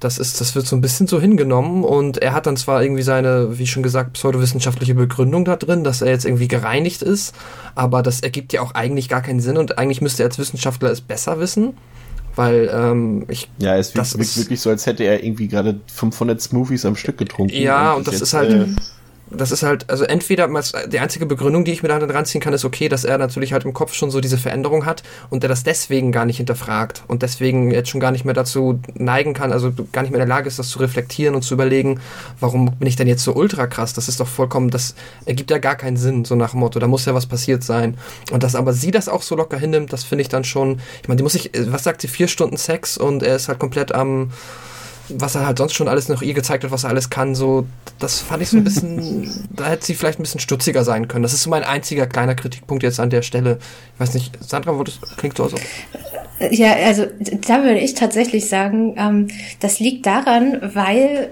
das 0.00 0.18
ist, 0.18 0.40
das 0.40 0.54
wird 0.54 0.66
so 0.66 0.76
ein 0.76 0.80
bisschen 0.80 1.06
so 1.06 1.20
hingenommen 1.20 1.84
und 1.84 2.18
er 2.18 2.32
hat 2.32 2.46
dann 2.46 2.56
zwar 2.56 2.82
irgendwie 2.82 3.02
seine, 3.02 3.58
wie 3.58 3.66
schon 3.66 3.82
gesagt, 3.82 4.14
pseudowissenschaftliche 4.14 4.94
Begründung 4.94 5.44
da 5.44 5.56
drin, 5.56 5.84
dass 5.84 6.02
er 6.02 6.08
jetzt 6.08 6.24
irgendwie 6.24 6.48
gereinigt 6.48 7.02
ist, 7.02 7.34
aber 7.74 8.02
das 8.02 8.20
ergibt 8.20 8.52
ja 8.52 8.60
auch 8.62 8.74
eigentlich 8.74 9.08
gar 9.08 9.22
keinen 9.22 9.40
Sinn 9.40 9.56
und 9.56 9.78
eigentlich 9.78 10.00
müsste 10.00 10.22
er 10.22 10.28
als 10.28 10.38
Wissenschaftler 10.38 10.90
es 10.90 11.00
besser 11.00 11.40
wissen, 11.40 11.74
weil 12.34 12.70
ähm, 12.72 13.24
ich 13.28 13.48
ja 13.58 13.76
es 13.76 13.94
wirkt, 13.94 14.18
wirkt 14.18 14.36
wirklich 14.36 14.60
so, 14.60 14.70
als 14.70 14.86
hätte 14.86 15.04
er 15.04 15.24
irgendwie 15.24 15.48
gerade 15.48 15.80
500 15.92 16.40
Smoothies 16.40 16.84
am 16.84 16.96
Stück 16.96 17.18
getrunken. 17.18 17.54
Ja 17.54 17.92
und, 17.92 17.98
und 17.98 18.06
das 18.06 18.14
jetzt, 18.14 18.22
ist 18.22 18.34
halt 18.34 18.52
äh, 18.52 18.66
das 19.30 19.50
ist 19.50 19.62
halt, 19.62 19.90
also 19.90 20.04
entweder 20.04 20.48
die 20.86 21.00
einzige 21.00 21.26
Begründung, 21.26 21.64
die 21.64 21.72
ich 21.72 21.82
mir 21.82 21.88
da 21.88 21.98
dann 21.98 22.10
ranziehen 22.10 22.40
kann, 22.40 22.52
ist 22.52 22.64
okay, 22.64 22.88
dass 22.88 23.04
er 23.04 23.18
natürlich 23.18 23.52
halt 23.52 23.64
im 23.64 23.72
Kopf 23.72 23.92
schon 23.92 24.10
so 24.10 24.20
diese 24.20 24.38
Veränderung 24.38 24.86
hat 24.86 25.02
und 25.30 25.42
er 25.42 25.48
das 25.48 25.64
deswegen 25.64 26.12
gar 26.12 26.24
nicht 26.24 26.36
hinterfragt 26.36 27.02
und 27.08 27.22
deswegen 27.22 27.70
jetzt 27.72 27.88
schon 27.88 28.00
gar 28.00 28.12
nicht 28.12 28.24
mehr 28.24 28.34
dazu 28.34 28.80
neigen 28.94 29.34
kann, 29.34 29.52
also 29.52 29.72
gar 29.92 30.02
nicht 30.02 30.12
mehr 30.12 30.20
in 30.20 30.28
der 30.28 30.36
Lage 30.36 30.46
ist, 30.46 30.58
das 30.58 30.68
zu 30.68 30.78
reflektieren 30.78 31.34
und 31.34 31.42
zu 31.42 31.54
überlegen, 31.54 32.00
warum 32.38 32.76
bin 32.76 32.86
ich 32.86 32.96
denn 32.96 33.08
jetzt 33.08 33.24
so 33.24 33.34
ultra 33.34 33.66
krass? 33.66 33.92
Das 33.94 34.08
ist 34.08 34.20
doch 34.20 34.28
vollkommen, 34.28 34.70
das 34.70 34.94
ergibt 35.24 35.50
ja 35.50 35.58
gar 35.58 35.74
keinen 35.74 35.96
Sinn, 35.96 36.24
so 36.24 36.36
nach 36.36 36.52
dem 36.52 36.60
Motto, 36.60 36.78
da 36.78 36.86
muss 36.86 37.04
ja 37.04 37.14
was 37.14 37.26
passiert 37.26 37.64
sein. 37.64 37.98
Und 38.30 38.42
dass 38.42 38.54
aber 38.54 38.72
sie 38.72 38.92
das 38.92 39.08
auch 39.08 39.22
so 39.22 39.34
locker 39.34 39.58
hinnimmt, 39.58 39.92
das 39.92 40.04
finde 40.04 40.22
ich 40.22 40.28
dann 40.28 40.44
schon, 40.44 40.80
ich 41.02 41.08
meine, 41.08 41.16
die 41.16 41.24
muss 41.24 41.32
sich, 41.32 41.50
was 41.66 41.82
sagt 41.82 42.00
sie, 42.00 42.08
vier 42.08 42.28
Stunden 42.28 42.56
Sex 42.56 42.96
und 42.96 43.24
er 43.24 43.36
ist 43.36 43.48
halt 43.48 43.58
komplett 43.58 43.92
am, 43.92 44.30
was 45.08 45.34
er 45.34 45.46
halt 45.46 45.58
sonst 45.58 45.74
schon 45.74 45.88
alles 45.88 46.08
noch 46.08 46.22
ihr 46.22 46.34
gezeigt 46.34 46.64
hat, 46.64 46.70
was 46.70 46.84
er 46.84 46.90
alles 46.90 47.10
kann, 47.10 47.34
so, 47.34 47.66
das 47.98 48.20
fand 48.20 48.42
ich 48.42 48.48
so 48.48 48.56
ein 48.56 48.64
bisschen, 48.64 49.46
da 49.50 49.66
hätte 49.66 49.84
sie 49.84 49.94
vielleicht 49.94 50.18
ein 50.18 50.22
bisschen 50.22 50.40
stutziger 50.40 50.84
sein 50.84 51.08
können. 51.08 51.22
Das 51.22 51.32
ist 51.32 51.42
so 51.42 51.50
mein 51.50 51.64
einziger 51.64 52.06
kleiner 52.06 52.34
Kritikpunkt 52.34 52.82
jetzt 52.82 53.00
an 53.00 53.10
der 53.10 53.22
Stelle. 53.22 53.58
Ich 53.94 54.00
weiß 54.00 54.14
nicht, 54.14 54.38
Sandra, 54.44 54.72
das, 54.82 55.00
klingt 55.16 55.36
so 55.36 55.48
so. 55.48 55.56
Ja, 56.50 56.74
also 56.74 57.06
da 57.46 57.62
würde 57.62 57.78
ich 57.78 57.94
tatsächlich 57.94 58.48
sagen, 58.48 58.94
ähm, 58.98 59.28
das 59.60 59.80
liegt 59.80 60.06
daran, 60.06 60.60
weil 60.74 61.30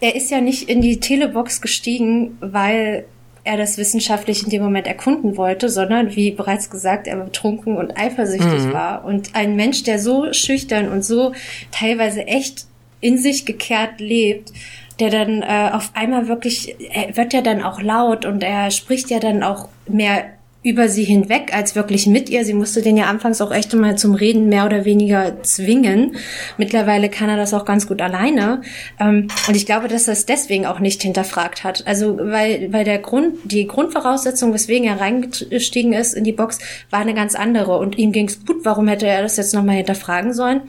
er 0.00 0.14
ist 0.14 0.30
ja 0.30 0.40
nicht 0.40 0.68
in 0.68 0.80
die 0.80 1.00
Telebox 1.00 1.60
gestiegen, 1.60 2.38
weil 2.40 3.04
er 3.44 3.56
das 3.56 3.78
wissenschaftlich 3.78 4.44
in 4.44 4.50
dem 4.50 4.62
Moment 4.62 4.86
erkunden 4.86 5.36
wollte, 5.36 5.68
sondern 5.68 6.14
wie 6.14 6.30
bereits 6.30 6.70
gesagt, 6.70 7.06
er 7.06 7.16
betrunken 7.16 7.76
und 7.76 7.96
eifersüchtig 7.96 8.64
mhm. 8.64 8.72
war. 8.72 9.04
Und 9.04 9.34
ein 9.34 9.56
Mensch, 9.56 9.82
der 9.82 9.98
so 9.98 10.32
schüchtern 10.32 10.88
und 10.88 11.04
so 11.04 11.32
teilweise 11.70 12.26
echt 12.26 12.66
in 13.00 13.18
sich 13.18 13.46
gekehrt 13.46 14.00
lebt, 14.00 14.52
der 14.98 15.10
dann 15.10 15.42
äh, 15.42 15.70
auf 15.72 15.90
einmal 15.94 16.28
wirklich, 16.28 16.76
er 16.90 17.16
wird 17.16 17.32
ja 17.32 17.40
dann 17.40 17.62
auch 17.62 17.80
laut 17.80 18.24
und 18.24 18.42
er 18.42 18.70
spricht 18.70 19.10
ja 19.10 19.18
dann 19.18 19.42
auch 19.42 19.68
mehr 19.88 20.30
über 20.62 20.90
sie 20.90 21.04
hinweg 21.04 21.54
als 21.54 21.74
wirklich 21.74 22.06
mit 22.06 22.28
ihr. 22.28 22.44
Sie 22.44 22.52
musste 22.52 22.82
den 22.82 22.96
ja 22.96 23.06
anfangs 23.06 23.40
auch 23.40 23.50
echt 23.50 23.72
mal 23.72 23.96
zum 23.96 24.14
Reden 24.14 24.48
mehr 24.50 24.66
oder 24.66 24.84
weniger 24.84 25.42
zwingen. 25.42 26.16
Mittlerweile 26.58 27.08
kann 27.08 27.30
er 27.30 27.38
das 27.38 27.54
auch 27.54 27.64
ganz 27.64 27.86
gut 27.86 28.02
alleine. 28.02 28.60
Ähm, 28.98 29.28
und 29.48 29.56
ich 29.56 29.64
glaube, 29.64 29.88
dass 29.88 30.06
er 30.06 30.12
es 30.12 30.26
deswegen 30.26 30.66
auch 30.66 30.78
nicht 30.78 31.02
hinterfragt 31.02 31.64
hat. 31.64 31.86
Also, 31.86 32.18
weil, 32.18 32.70
weil 32.72 32.84
der 32.84 32.98
Grund, 32.98 33.36
die 33.44 33.66
Grundvoraussetzung, 33.66 34.52
weswegen 34.52 34.86
er 34.86 35.00
reingestiegen 35.00 35.94
ist 35.94 36.12
in 36.12 36.24
die 36.24 36.32
Box, 36.32 36.58
war 36.90 37.00
eine 37.00 37.14
ganz 37.14 37.34
andere. 37.34 37.78
Und 37.78 37.96
ihm 37.96 38.12
ging 38.12 38.28
es 38.28 38.44
gut. 38.44 38.58
Warum 38.62 38.86
hätte 38.88 39.06
er 39.06 39.22
das 39.22 39.38
jetzt 39.38 39.54
nochmal 39.54 39.76
hinterfragen 39.76 40.34
sollen? 40.34 40.60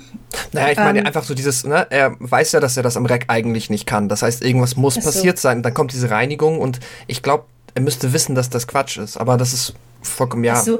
Naja, 0.53 0.71
ich 0.71 0.77
meine 0.77 0.99
ähm, 0.99 1.05
einfach 1.05 1.25
so 1.25 1.33
dieses, 1.33 1.65
ne, 1.65 1.85
er 1.89 2.15
weiß 2.19 2.53
ja, 2.53 2.61
dass 2.61 2.77
er 2.77 2.83
das 2.83 2.95
am 2.95 3.05
Reck 3.05 3.25
eigentlich 3.27 3.69
nicht 3.69 3.85
kann. 3.85 4.07
Das 4.07 4.21
heißt, 4.21 4.41
irgendwas 4.41 4.77
muss 4.77 4.95
passiert 4.97 5.37
so. 5.37 5.49
sein. 5.49 5.63
Dann 5.63 5.73
kommt 5.73 5.91
diese 5.91 6.09
Reinigung 6.09 6.59
und 6.59 6.79
ich 7.07 7.21
glaube, 7.21 7.43
er 7.73 7.81
müsste 7.81 8.13
wissen, 8.13 8.35
dass 8.35 8.49
das 8.49 8.67
Quatsch 8.67 8.97
ist. 8.97 9.17
Aber 9.17 9.37
das 9.37 9.53
ist 9.53 9.73
vollkommen 10.01 10.43
ja. 10.43 10.55
So, 10.55 10.79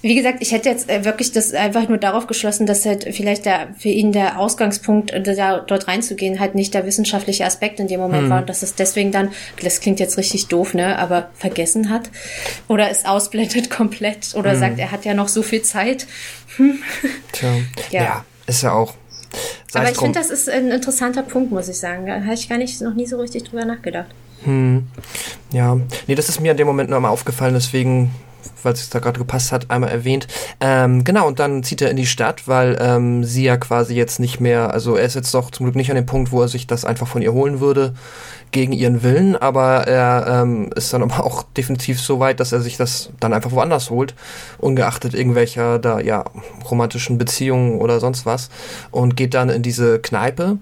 wie 0.00 0.14
gesagt, 0.14 0.38
ich 0.40 0.52
hätte 0.52 0.68
jetzt 0.68 0.88
äh, 0.88 1.04
wirklich 1.04 1.32
das 1.32 1.52
einfach 1.54 1.88
nur 1.88 1.98
darauf 1.98 2.26
geschlossen, 2.26 2.66
dass 2.66 2.86
halt 2.86 3.04
vielleicht 3.12 3.46
der, 3.46 3.68
für 3.76 3.88
ihn 3.88 4.12
der 4.12 4.38
Ausgangspunkt, 4.38 5.10
äh, 5.10 5.22
da, 5.22 5.58
dort 5.58 5.88
reinzugehen, 5.88 6.38
halt 6.38 6.54
nicht 6.54 6.74
der 6.74 6.86
wissenschaftliche 6.86 7.44
Aspekt 7.44 7.80
in 7.80 7.88
dem 7.88 8.00
Moment 8.00 8.24
hm. 8.24 8.30
war 8.30 8.40
und 8.40 8.48
dass 8.48 8.62
es 8.62 8.74
deswegen 8.74 9.10
dann, 9.10 9.32
das 9.62 9.80
klingt 9.80 9.98
jetzt 9.98 10.16
richtig 10.16 10.46
doof, 10.46 10.74
ne, 10.74 10.98
aber 10.98 11.30
vergessen 11.34 11.90
hat 11.90 12.10
oder 12.68 12.90
es 12.90 13.04
ausblendet 13.04 13.70
komplett 13.70 14.34
oder 14.34 14.52
hm. 14.52 14.58
sagt, 14.58 14.78
er 14.78 14.92
hat 14.92 15.04
ja 15.04 15.14
noch 15.14 15.28
so 15.28 15.42
viel 15.42 15.62
Zeit. 15.62 16.06
Hm. 16.56 16.78
Tja, 17.32 17.48
ja. 17.90 18.02
ja, 18.02 18.24
ist 18.46 18.62
ja 18.62 18.72
auch. 18.72 18.94
Sei 19.70 19.80
aber 19.80 19.90
ich 19.90 19.98
finde, 19.98 20.18
das 20.18 20.30
ist 20.30 20.48
ein 20.48 20.70
interessanter 20.70 21.22
Punkt, 21.22 21.50
muss 21.50 21.68
ich 21.68 21.76
sagen. 21.76 22.06
Da 22.06 22.22
habe 22.22 22.34
ich 22.34 22.48
gar 22.48 22.56
nicht, 22.56 22.80
noch 22.80 22.94
nie 22.94 23.06
so 23.06 23.18
richtig 23.20 23.44
drüber 23.44 23.64
nachgedacht. 23.64 24.08
Hm. 24.44 24.86
Ja, 25.52 25.78
nee, 26.06 26.14
das 26.14 26.28
ist 26.28 26.40
mir 26.40 26.52
in 26.52 26.56
dem 26.56 26.66
Moment 26.66 26.90
nur 26.90 27.00
mal 27.00 27.08
aufgefallen, 27.08 27.54
deswegen 27.54 28.10
weil 28.62 28.72
es 28.72 28.90
da 28.90 28.98
gerade 28.98 29.18
gepasst 29.18 29.52
hat, 29.52 29.70
einmal 29.70 29.90
erwähnt. 29.90 30.26
Ähm, 30.60 31.04
genau, 31.04 31.26
und 31.26 31.38
dann 31.38 31.62
zieht 31.62 31.82
er 31.82 31.90
in 31.90 31.96
die 31.96 32.06
Stadt, 32.06 32.48
weil 32.48 32.76
ähm, 32.80 33.24
sie 33.24 33.44
ja 33.44 33.56
quasi 33.56 33.94
jetzt 33.94 34.20
nicht 34.20 34.40
mehr, 34.40 34.72
also 34.72 34.96
er 34.96 35.04
ist 35.04 35.14
jetzt 35.14 35.34
doch 35.34 35.50
zum 35.50 35.66
Glück 35.66 35.76
nicht 35.76 35.90
an 35.90 35.96
dem 35.96 36.06
Punkt, 36.06 36.32
wo 36.32 36.42
er 36.42 36.48
sich 36.48 36.66
das 36.66 36.84
einfach 36.84 37.06
von 37.06 37.22
ihr 37.22 37.32
holen 37.32 37.60
würde, 37.60 37.94
gegen 38.50 38.72
ihren 38.72 39.02
Willen, 39.02 39.36
aber 39.36 39.86
er 39.86 40.42
ähm, 40.42 40.70
ist 40.74 40.92
dann 40.92 41.02
aber 41.08 41.24
auch 41.24 41.42
definitiv 41.56 42.00
so 42.00 42.20
weit, 42.20 42.40
dass 42.40 42.52
er 42.52 42.60
sich 42.60 42.76
das 42.76 43.10
dann 43.20 43.32
einfach 43.32 43.52
woanders 43.52 43.90
holt, 43.90 44.14
ungeachtet 44.58 45.14
irgendwelcher 45.14 45.78
da, 45.78 46.00
ja, 46.00 46.24
romantischen 46.68 47.18
Beziehungen 47.18 47.80
oder 47.80 48.00
sonst 48.00 48.26
was, 48.26 48.50
und 48.90 49.16
geht 49.16 49.34
dann 49.34 49.50
in 49.50 49.62
diese 49.62 49.98
Kneipe 49.98 50.58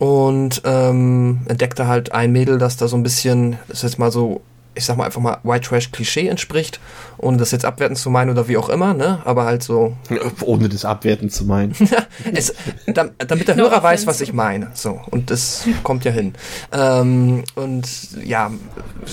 und 0.00 0.62
ähm, 0.64 1.40
entdeckte 1.46 1.86
halt 1.86 2.12
ein 2.12 2.32
Mädel, 2.32 2.56
das 2.56 2.78
da 2.78 2.88
so 2.88 2.96
ein 2.96 3.02
bisschen, 3.02 3.58
das 3.68 3.78
ist 3.78 3.82
jetzt 3.82 3.98
mal 3.98 4.10
so 4.10 4.40
ich 4.74 4.84
sag 4.84 4.96
mal 4.96 5.04
einfach 5.04 5.20
mal 5.20 5.38
White 5.42 5.68
Trash 5.68 5.92
Klischee 5.92 6.28
entspricht, 6.28 6.80
ohne 7.18 7.36
das 7.36 7.50
jetzt 7.50 7.66
abwerten 7.66 7.96
zu 7.96 8.08
meinen 8.08 8.30
oder 8.30 8.48
wie 8.48 8.56
auch 8.56 8.70
immer, 8.70 8.94
ne? 8.94 9.20
Aber 9.24 9.44
halt 9.44 9.62
so. 9.62 9.96
Ohne 10.42 10.68
das 10.68 10.84
abwerten 10.84 11.28
zu 11.28 11.44
meinen. 11.44 11.74
es, 12.32 12.54
damit 12.86 13.48
der 13.48 13.56
Hörer 13.56 13.82
weiß, 13.82 14.06
was 14.06 14.20
ich 14.20 14.32
meine. 14.32 14.70
So. 14.74 15.00
Und 15.10 15.30
das 15.30 15.66
kommt 15.82 16.04
ja 16.04 16.12
hin. 16.12 16.34
Ähm, 16.72 17.44
und 17.56 17.86
ja, 18.24 18.52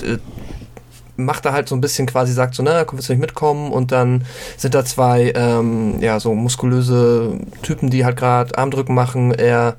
äh, 0.04 0.18
macht 1.16 1.44
er 1.44 1.52
halt 1.52 1.68
so 1.68 1.74
ein 1.74 1.80
bisschen 1.80 2.06
quasi, 2.06 2.32
sagt 2.32 2.54
so, 2.54 2.62
na, 2.62 2.86
willst 2.90 3.08
du 3.08 3.12
nicht 3.12 3.20
mitkommen? 3.20 3.72
Und 3.72 3.90
dann 3.90 4.24
sind 4.56 4.74
da 4.74 4.84
zwei, 4.84 5.32
ähm, 5.34 6.00
ja, 6.00 6.20
so 6.20 6.34
muskulöse 6.34 7.40
Typen, 7.62 7.90
die 7.90 8.04
halt 8.04 8.16
gerade 8.16 8.56
Armdrücken 8.56 8.94
machen. 8.94 9.34
Er 9.34 9.76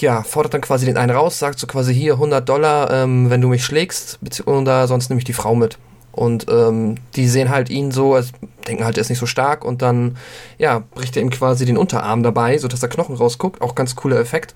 ja, 0.00 0.22
fordert 0.22 0.54
dann 0.54 0.60
quasi 0.60 0.86
den 0.86 0.96
einen 0.96 1.14
raus, 1.14 1.38
sagt 1.38 1.58
so 1.58 1.66
quasi 1.66 1.94
hier 1.94 2.14
100 2.14 2.48
Dollar, 2.48 2.90
ähm, 2.90 3.30
wenn 3.30 3.40
du 3.40 3.48
mich 3.48 3.64
schlägst, 3.64 4.18
oder 4.46 4.86
sonst 4.86 5.08
nehme 5.08 5.18
ich 5.18 5.24
die 5.24 5.32
Frau 5.32 5.54
mit. 5.54 5.78
Und 6.14 6.46
ähm, 6.48 6.94
die 7.16 7.26
sehen 7.26 7.50
halt 7.50 7.70
ihn 7.70 7.90
so, 7.90 8.14
als 8.14 8.30
denken 8.68 8.84
halt, 8.84 8.96
er 8.96 9.00
ist 9.00 9.08
nicht 9.08 9.18
so 9.18 9.26
stark 9.26 9.64
und 9.64 9.82
dann, 9.82 10.16
ja, 10.58 10.78
bricht 10.94 11.16
er 11.16 11.22
ihm 11.22 11.30
quasi 11.30 11.66
den 11.66 11.76
Unterarm 11.76 12.22
dabei, 12.22 12.56
sodass 12.56 12.78
der 12.78 12.88
Knochen 12.88 13.16
rausguckt. 13.16 13.60
Auch 13.60 13.74
ganz 13.74 13.96
cooler 13.96 14.20
Effekt. 14.20 14.54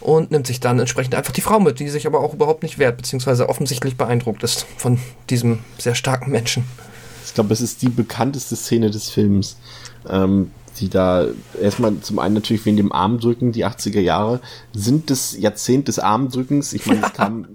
Und 0.00 0.30
nimmt 0.30 0.46
sich 0.46 0.60
dann 0.60 0.78
entsprechend 0.78 1.16
einfach 1.16 1.32
die 1.32 1.40
Frau 1.40 1.58
mit, 1.58 1.80
die 1.80 1.88
sich 1.88 2.06
aber 2.06 2.20
auch 2.20 2.34
überhaupt 2.34 2.62
nicht 2.62 2.78
wehrt, 2.78 2.96
beziehungsweise 2.96 3.48
offensichtlich 3.48 3.96
beeindruckt 3.96 4.44
ist 4.44 4.64
von 4.76 5.00
diesem 5.28 5.58
sehr 5.76 5.96
starken 5.96 6.30
Menschen. 6.30 6.64
Ich 7.26 7.34
glaube, 7.34 7.52
es 7.52 7.60
ist 7.60 7.82
die 7.82 7.88
bekannteste 7.88 8.54
Szene 8.54 8.90
des 8.90 9.10
Films. 9.10 9.56
Ähm, 10.08 10.52
die 10.82 10.90
da 10.90 11.26
erstmal 11.60 11.98
zum 12.00 12.18
einen 12.18 12.34
natürlich 12.34 12.66
wegen 12.66 12.76
dem 12.76 12.92
Armdrücken, 12.92 13.52
die 13.52 13.64
80er 13.64 14.00
Jahre, 14.00 14.40
sind 14.74 15.10
das 15.10 15.38
Jahrzehnt 15.38 15.88
des 15.88 16.00
Armdrückens. 16.00 16.72
Ich 16.72 16.86
meine, 16.86 17.06
es 17.06 17.12
kam 17.14 17.46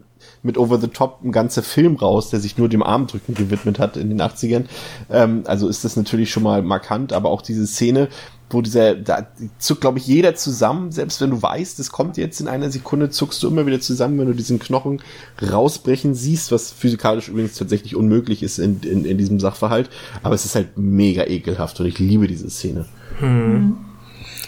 mit 0.44 0.58
Over 0.58 0.80
the 0.80 0.88
Top 0.88 1.20
ein 1.24 1.32
ganzer 1.32 1.62
Film 1.62 1.98
raus, 1.98 2.30
der 2.30 2.40
sich 2.40 2.58
nur 2.58 2.70
dem 2.70 2.82
Armdrücken 2.82 3.36
gewidmet 3.36 3.80
hat 3.80 3.98
in 3.98 4.10
den 4.10 4.22
80ern. 4.22 4.66
Ähm, 5.10 5.44
also 5.46 5.68
ist 5.68 5.84
das 5.84 5.98
natürlich 5.98 6.32
schon 6.32 6.44
mal 6.44 6.64
markant, 6.64 7.12
aber 7.12 7.30
auch 7.30 7.42
diese 7.42 7.68
Szene, 7.68 8.08
wo 8.50 8.62
dieser, 8.62 8.96
da 8.96 9.28
zuckt, 9.60 9.82
glaube 9.82 10.00
ich, 10.00 10.08
jeder 10.08 10.36
zusammen, 10.36 10.92
selbst 10.92 11.20
wenn 11.20 11.32
du 11.32 11.42
weißt, 11.42 11.80
es 11.80 11.92
kommt 11.92 12.18
jetzt 12.18 12.40
in 12.40 12.48
einer 12.48 12.72
Sekunde, 12.72 13.10
zuckst 13.10 13.44
du 13.44 13.48
immer 13.48 13.66
wieder 13.66 13.82
zusammen, 13.82 14.18
wenn 14.20 14.28
du 14.28 14.34
diesen 14.34 14.60
Knochen 14.60 15.02
rausbrechen 15.42 16.14
siehst, 16.16 16.52
was 16.52 16.72
physikalisch 16.72 17.28
übrigens 17.28 17.56
tatsächlich 17.56 17.96
unmöglich 17.96 18.44
ist 18.44 18.58
in, 18.58 18.80
in, 18.82 19.04
in 19.04 19.18
diesem 19.18 19.40
Sachverhalt. 19.40 19.90
Aber 20.24 20.36
es 20.36 20.46
ist 20.46 20.56
halt 20.56 20.78
mega 20.78 21.26
ekelhaft 21.26 21.80
und 21.80 21.88
ich 21.88 22.00
liebe 22.00 22.28
diese 22.28 22.50
Szene. 22.50 22.86
Hm. 23.20 23.78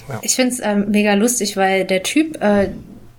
Ja. 0.07 0.19
Ich 0.23 0.35
finde 0.35 0.53
es 0.53 0.59
ähm, 0.61 0.85
mega 0.89 1.13
lustig, 1.13 1.57
weil 1.57 1.85
der 1.85 2.01
Typ, 2.03 2.41
äh, 2.41 2.69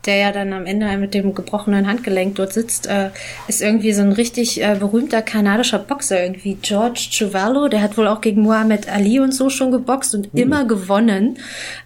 der 0.06 0.16
ja 0.16 0.32
dann 0.32 0.52
am 0.52 0.66
Ende 0.66 0.96
mit 0.96 1.14
dem 1.14 1.34
gebrochenen 1.34 1.86
Handgelenk 1.86 2.36
dort 2.36 2.52
sitzt, 2.52 2.86
äh, 2.86 3.10
ist 3.48 3.60
irgendwie 3.60 3.92
so 3.92 4.02
ein 4.02 4.12
richtig 4.12 4.62
äh, 4.62 4.76
berühmter 4.78 5.22
kanadischer 5.22 5.78
Boxer, 5.78 6.22
irgendwie 6.22 6.56
George 6.62 7.08
Chuvallo, 7.10 7.68
der 7.68 7.82
hat 7.82 7.98
wohl 7.98 8.08
auch 8.08 8.20
gegen 8.20 8.42
Muhammad 8.42 8.88
Ali 8.88 9.20
und 9.20 9.32
so 9.32 9.50
schon 9.50 9.70
geboxt 9.70 10.14
und 10.14 10.32
mhm. 10.32 10.40
immer 10.40 10.64
gewonnen. 10.64 11.38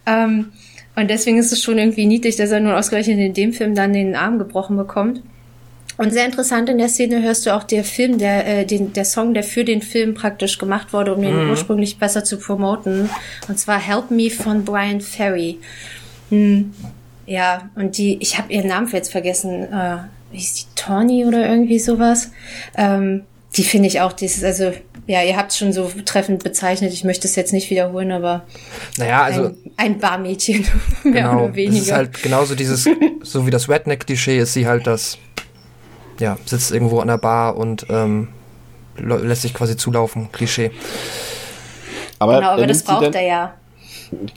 Ähm, 0.07 0.53
und 0.97 1.11
deswegen 1.11 1.39
ist 1.39 1.53
es 1.53 1.63
schon 1.63 1.79
irgendwie 1.79 2.07
niedlich, 2.07 2.37
dass 2.37 2.51
er 2.51 2.61
nur 2.61 2.77
ausgerechnet 2.77 3.19
in 3.19 3.35
dem 3.35 3.53
Film 3.53 3.75
dann 3.75 3.93
den 3.93 4.15
Arm 4.15 4.39
gebrochen 4.39 4.77
bekommt. 4.77 5.23
Und 5.97 6.13
sehr 6.13 6.25
interessant 6.25 6.69
in 6.69 6.79
der 6.79 6.89
Szene 6.89 7.23
hörst 7.23 7.47
du 7.47 7.55
auch 7.55 7.63
der 7.63 7.85
Film, 7.85 8.19
der, 8.19 8.47
äh, 8.47 8.65
den, 8.65 8.93
der 8.93 9.05
Song, 9.05 9.33
der 9.33 9.45
für 9.45 9.65
den 9.65 9.81
Film 9.81 10.15
praktisch 10.15 10.59
gemacht 10.59 10.93
wurde, 10.93 11.15
um 11.15 11.23
den 11.23 11.45
mhm. 11.45 11.51
ursprünglich 11.51 11.99
besser 11.99 12.25
zu 12.25 12.37
promoten. 12.39 13.09
Und 13.49 13.59
zwar 13.59 13.81
Help 13.81 14.11
Me 14.11 14.31
von 14.31 14.65
Brian 14.65 15.01
Ferry. 15.01 15.59
Hm. 16.31 16.73
Ja, 17.27 17.71
und 17.75 17.99
die, 17.99 18.19
ich 18.21 18.39
habe 18.39 18.53
ihren 18.53 18.69
Namen 18.69 18.89
jetzt 18.93 19.11
vergessen, 19.11 19.65
äh, 19.73 19.99
wie 20.31 20.39
ist 20.39 20.61
die 20.61 20.67
Tawny 20.75 21.25
oder 21.25 21.49
irgendwie 21.49 21.79
sowas? 21.79 22.31
Ähm, 22.77 23.23
die 23.57 23.63
finde 23.63 23.87
ich 23.87 24.01
auch, 24.01 24.13
dieses, 24.13 24.43
also, 24.43 24.73
ja, 25.07 25.23
ihr 25.23 25.37
habt 25.37 25.53
es 25.53 25.59
schon 25.59 25.73
so 25.73 25.91
treffend 26.05 26.43
bezeichnet, 26.43 26.93
ich 26.93 27.05
möchte 27.05 27.29
es 27.29 27.37
jetzt 27.37 27.53
nicht 27.53 27.71
wiederholen, 27.71 28.11
aber 28.11 28.45
naja, 28.99 29.23
also, 29.23 29.45
ein, 29.45 29.57
ein 29.77 29.99
Barmädchen, 29.99 30.67
mehr 31.05 31.13
genau, 31.13 31.45
oder 31.45 31.55
weniger. 31.55 31.81
Es 31.81 31.87
ist 31.87 31.93
halt 31.93 32.23
genauso 32.23 32.55
dieses, 32.55 32.89
so 33.23 33.47
wie 33.47 33.51
das 33.51 33.69
Redneck-Klischee 33.69 34.39
ist 34.39 34.55
sie 34.55 34.67
halt 34.67 34.87
das, 34.87 35.19
ja, 36.19 36.37
sitzt 36.47 36.73
irgendwo 36.73 37.01
an 37.01 37.09
der 37.09 37.19
Bar 37.19 37.57
und 37.57 37.87
ähm, 37.91 38.29
lässt 38.97 39.43
sich 39.43 39.55
quasi 39.55 39.77
zulaufen, 39.77 40.31
Klischee. 40.33 40.71
Aber, 42.19 42.37
genau, 42.37 42.51
aber 42.51 42.67
das 42.67 42.83
braucht 42.83 43.15
er 43.15 43.23
ja. 43.23 43.55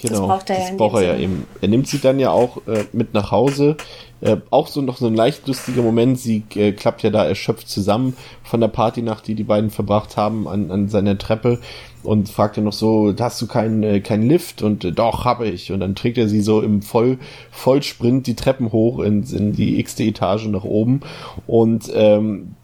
Genau, 0.01 0.19
das 0.19 0.19
braucht 0.19 0.49
er, 0.49 0.57
das 0.57 0.69
ja, 0.69 0.75
braucht 0.75 0.95
er 0.95 1.13
ja 1.13 1.17
eben. 1.17 1.45
Er 1.61 1.67
nimmt 1.67 1.87
sie 1.87 1.99
dann 1.99 2.19
ja 2.19 2.31
auch 2.31 2.65
äh, 2.67 2.85
mit 2.93 3.13
nach 3.13 3.31
Hause. 3.31 3.77
Äh, 4.19 4.37
auch 4.49 4.67
so 4.67 4.81
noch 4.81 4.97
so 4.97 5.07
ein 5.07 5.15
leicht 5.15 5.47
lustiger 5.47 5.81
Moment. 5.81 6.19
Sie 6.19 6.43
äh, 6.55 6.71
klappt 6.71 7.03
ja 7.03 7.09
da 7.09 7.25
erschöpft 7.25 7.69
zusammen 7.69 8.15
von 8.43 8.61
der 8.61 8.67
Partynacht, 8.67 9.27
die 9.27 9.35
die 9.35 9.43
beiden 9.43 9.69
verbracht 9.69 10.17
haben, 10.17 10.47
an, 10.47 10.71
an 10.71 10.89
seiner 10.89 11.17
Treppe 11.17 11.59
und 12.07 12.29
fragt 12.29 12.55
ja 12.55 12.63
noch 12.63 12.73
so, 12.73 13.13
hast 13.19 13.41
du 13.41 13.47
keinen 13.47 13.83
äh, 13.83 13.99
kein 13.99 14.23
Lift? 14.23 14.61
Und 14.61 14.85
äh, 14.85 14.93
doch, 14.93 15.25
habe 15.25 15.47
ich. 15.47 15.73
Und 15.73 15.81
dann 15.81 15.93
trägt 15.93 16.17
er 16.17 16.29
sie 16.29 16.41
so 16.41 16.61
im 16.61 16.81
Voll, 16.81 17.17
Vollsprint 17.51 18.27
die 18.27 18.35
Treppen 18.35 18.71
hoch 18.71 18.99
in, 18.99 19.23
in 19.23 19.51
die 19.51 19.77
x-te 19.79 20.03
Etage 20.03 20.47
nach 20.47 20.63
oben. 20.63 21.01
Und 21.47 21.91
ähm, 21.93 22.55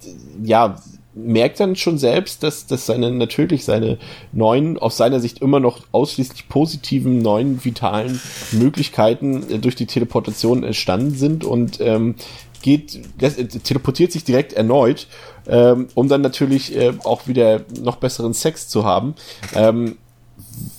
ja, 0.42 0.78
merkt 1.16 1.60
dann 1.60 1.76
schon 1.76 1.98
selbst, 1.98 2.44
dass, 2.44 2.66
dass 2.66 2.86
seine 2.86 3.12
natürlich 3.12 3.66
seine 3.66 3.98
neuen, 4.32 4.78
aus 4.78 4.98
seiner 4.98 5.20
Sicht 5.20 5.42
immer 5.42 5.60
noch 5.60 5.82
ausschließlich 5.92 6.50
positiven, 6.50 7.20
neuen, 7.20 7.64
vitalen 7.64 8.20
Möglichkeiten 8.52 9.44
äh, 9.50 9.60
durch 9.60 9.76
die 9.76 9.86
Teleportation 9.86 10.64
entstanden 10.64 11.16
sind 11.16 11.44
und 11.44 11.80
ähm, 11.82 12.16
geht, 12.62 13.00
das, 13.20 13.38
äh, 13.38 13.46
teleportiert 13.46 14.12
sich 14.12 14.24
direkt 14.24 14.54
erneut, 14.54 15.08
ähm, 15.48 15.88
um 15.94 16.08
dann 16.08 16.22
natürlich 16.22 16.76
äh, 16.76 16.94
auch 17.04 17.28
wieder 17.28 17.62
noch 17.82 17.98
besseren 17.98 18.34
Sex 18.34 18.68
zu 18.68 18.86
haben. 18.86 19.14
Ähm, 19.54 19.98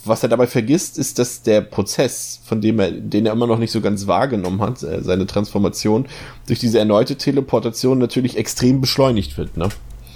was 0.05 0.23
er 0.23 0.29
dabei 0.29 0.47
vergisst, 0.47 0.99
ist, 0.99 1.19
dass 1.19 1.43
der 1.43 1.61
Prozess, 1.61 2.41
von 2.45 2.61
dem 2.61 2.79
er, 2.79 2.91
den 2.91 3.27
er 3.27 3.33
immer 3.33 3.47
noch 3.47 3.59
nicht 3.59 3.73
so 3.73 3.81
ganz 3.81 4.07
wahrgenommen 4.07 4.61
hat, 4.61 4.83
äh, 4.83 5.03
seine 5.03 5.27
Transformation, 5.27 6.07
durch 6.47 6.59
diese 6.59 6.79
erneute 6.79 7.17
Teleportation 7.17 7.99
natürlich 7.99 8.37
extrem 8.37 8.81
beschleunigt 8.81 9.39
wird. 9.39 9.57
Ne? 9.57 9.69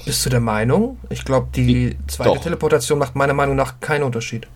Bist 0.04 0.24
du 0.24 0.30
der 0.30 0.40
Meinung? 0.40 0.98
Ich 1.10 1.24
glaube, 1.24 1.48
die 1.54 1.96
zweite 2.06 2.30
Doch. 2.30 2.42
Teleportation 2.42 2.98
macht 2.98 3.14
meiner 3.14 3.34
Meinung 3.34 3.56
nach 3.56 3.80
keinen 3.80 4.04
Unterschied. 4.04 4.46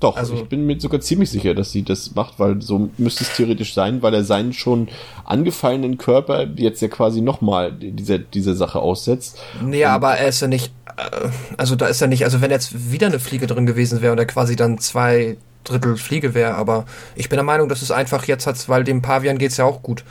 Doch, 0.00 0.16
also, 0.16 0.34
ich 0.34 0.48
bin 0.48 0.64
mir 0.64 0.80
sogar 0.80 1.00
ziemlich 1.00 1.30
sicher, 1.30 1.54
dass 1.54 1.72
sie 1.72 1.82
das 1.82 2.14
macht, 2.14 2.38
weil 2.38 2.62
so 2.62 2.88
müsste 2.96 3.22
es 3.22 3.36
theoretisch 3.36 3.74
sein, 3.74 4.00
weil 4.00 4.14
er 4.14 4.24
seinen 4.24 4.54
schon 4.54 4.88
angefallenen 5.26 5.98
Körper 5.98 6.46
jetzt 6.56 6.80
ja 6.80 6.88
quasi 6.88 7.20
nochmal 7.20 7.72
diese, 7.72 8.18
diese 8.18 8.54
Sache 8.54 8.80
aussetzt. 8.80 9.38
Nee, 9.62 9.84
und 9.84 9.90
aber 9.90 10.16
er 10.16 10.28
ist 10.28 10.40
ja 10.40 10.48
nicht, 10.48 10.72
äh, 10.96 11.28
also 11.58 11.76
da 11.76 11.86
ist 11.86 12.00
er 12.00 12.08
nicht, 12.08 12.24
also 12.24 12.40
wenn 12.40 12.50
jetzt 12.50 12.90
wieder 12.90 13.08
eine 13.08 13.20
Fliege 13.20 13.46
drin 13.46 13.66
gewesen 13.66 14.00
wäre 14.00 14.12
und 14.12 14.18
er 14.18 14.24
quasi 14.24 14.56
dann 14.56 14.78
zwei 14.78 15.36
Drittel 15.64 15.98
Fliege 15.98 16.32
wäre, 16.32 16.54
aber 16.54 16.86
ich 17.14 17.28
bin 17.28 17.36
der 17.36 17.44
Meinung, 17.44 17.68
dass 17.68 17.82
es 17.82 17.90
einfach 17.90 18.24
jetzt 18.24 18.46
hat, 18.46 18.68
weil 18.70 18.84
dem 18.84 19.02
Pavian 19.02 19.36
geht's 19.36 19.58
ja 19.58 19.66
auch 19.66 19.82
gut. 19.82 20.04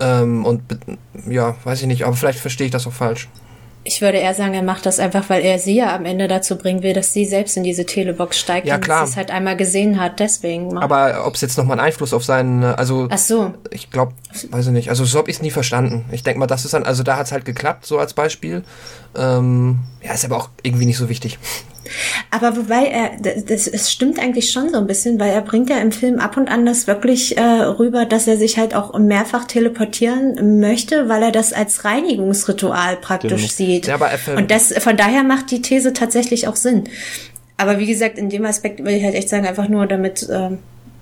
Ähm, 0.00 0.46
und 0.46 0.62
ja, 1.28 1.56
weiß 1.64 1.82
ich 1.82 1.86
nicht, 1.86 2.04
aber 2.04 2.16
vielleicht 2.16 2.38
verstehe 2.38 2.66
ich 2.66 2.72
das 2.72 2.86
auch 2.86 2.92
falsch. 2.92 3.28
Ich 3.86 4.00
würde 4.02 4.18
eher 4.18 4.34
sagen, 4.34 4.54
er 4.54 4.62
macht 4.62 4.84
das 4.84 4.98
einfach, 4.98 5.30
weil 5.30 5.44
er 5.44 5.58
sie 5.60 5.76
ja 5.76 5.94
am 5.94 6.04
Ende 6.04 6.26
dazu 6.26 6.58
bringen 6.58 6.82
will, 6.82 6.92
dass 6.92 7.12
sie 7.12 7.24
selbst 7.24 7.56
in 7.56 7.62
diese 7.62 7.86
Telebox 7.86 8.38
steigt 8.38 8.66
ja, 8.66 8.78
klar. 8.78 9.02
und 9.02 9.08
es 9.08 9.16
halt 9.16 9.30
einmal 9.30 9.56
gesehen 9.56 10.00
hat, 10.00 10.18
deswegen. 10.18 10.74
Macht. 10.74 10.82
Aber 10.82 11.24
ob 11.26 11.36
es 11.36 11.40
jetzt 11.40 11.56
nochmal 11.56 11.78
einen 11.78 11.86
Einfluss 11.86 12.12
auf 12.12 12.24
seinen, 12.24 12.64
also 12.64 13.06
Ach 13.10 13.18
so. 13.18 13.54
ich 13.70 13.90
glaube, 13.90 14.12
weiß 14.50 14.66
ich 14.66 14.72
nicht. 14.72 14.88
Also 14.90 15.04
so 15.04 15.18
habe 15.18 15.30
ich 15.30 15.36
es 15.36 15.42
nie 15.42 15.52
verstanden. 15.52 16.04
Ich 16.10 16.24
denke 16.24 16.40
mal, 16.40 16.46
das 16.46 16.64
ist 16.64 16.74
dann, 16.74 16.82
also 16.82 17.04
da 17.04 17.16
hat 17.16 17.26
es 17.26 17.32
halt 17.32 17.44
geklappt, 17.44 17.86
so 17.86 17.98
als 17.98 18.12
Beispiel. 18.12 18.64
Ähm, 19.16 19.78
ja, 20.02 20.12
ist 20.12 20.24
aber 20.24 20.36
auch 20.36 20.50
irgendwie 20.62 20.86
nicht 20.86 20.98
so 20.98 21.08
wichtig. 21.08 21.38
Aber 22.30 22.56
wobei 22.56 22.86
er, 22.86 23.10
das, 23.20 23.66
es 23.66 23.90
stimmt 23.90 24.18
eigentlich 24.18 24.50
schon 24.50 24.70
so 24.70 24.78
ein 24.78 24.86
bisschen, 24.86 25.18
weil 25.20 25.30
er 25.30 25.42
bringt 25.42 25.70
ja 25.70 25.78
im 25.78 25.92
Film 25.92 26.18
ab 26.18 26.36
und 26.36 26.48
an 26.48 26.66
das 26.66 26.86
wirklich 26.86 27.36
äh, 27.36 27.42
rüber, 27.42 28.04
dass 28.04 28.26
er 28.26 28.36
sich 28.36 28.58
halt 28.58 28.74
auch 28.74 28.98
mehrfach 28.98 29.44
teleportieren 29.44 30.60
möchte, 30.60 31.08
weil 31.08 31.22
er 31.22 31.32
das 31.32 31.52
als 31.52 31.84
Reinigungsritual 31.84 32.96
praktisch 32.96 33.30
genau. 33.30 33.52
sieht. 33.52 33.86
Ja, 33.86 33.94
aber 33.94 34.10
und 34.36 34.50
das, 34.50 34.72
von 34.78 34.96
daher 34.96 35.22
macht 35.22 35.50
die 35.50 35.62
These 35.62 35.92
tatsächlich 35.92 36.48
auch 36.48 36.56
Sinn. 36.56 36.84
Aber 37.56 37.78
wie 37.78 37.86
gesagt, 37.86 38.18
in 38.18 38.28
dem 38.28 38.44
Aspekt 38.44 38.80
würde 38.80 38.92
ich 38.92 39.04
halt 39.04 39.14
echt 39.14 39.28
sagen, 39.28 39.46
einfach 39.46 39.68
nur 39.68 39.86
damit, 39.86 40.28
äh, 40.28 40.50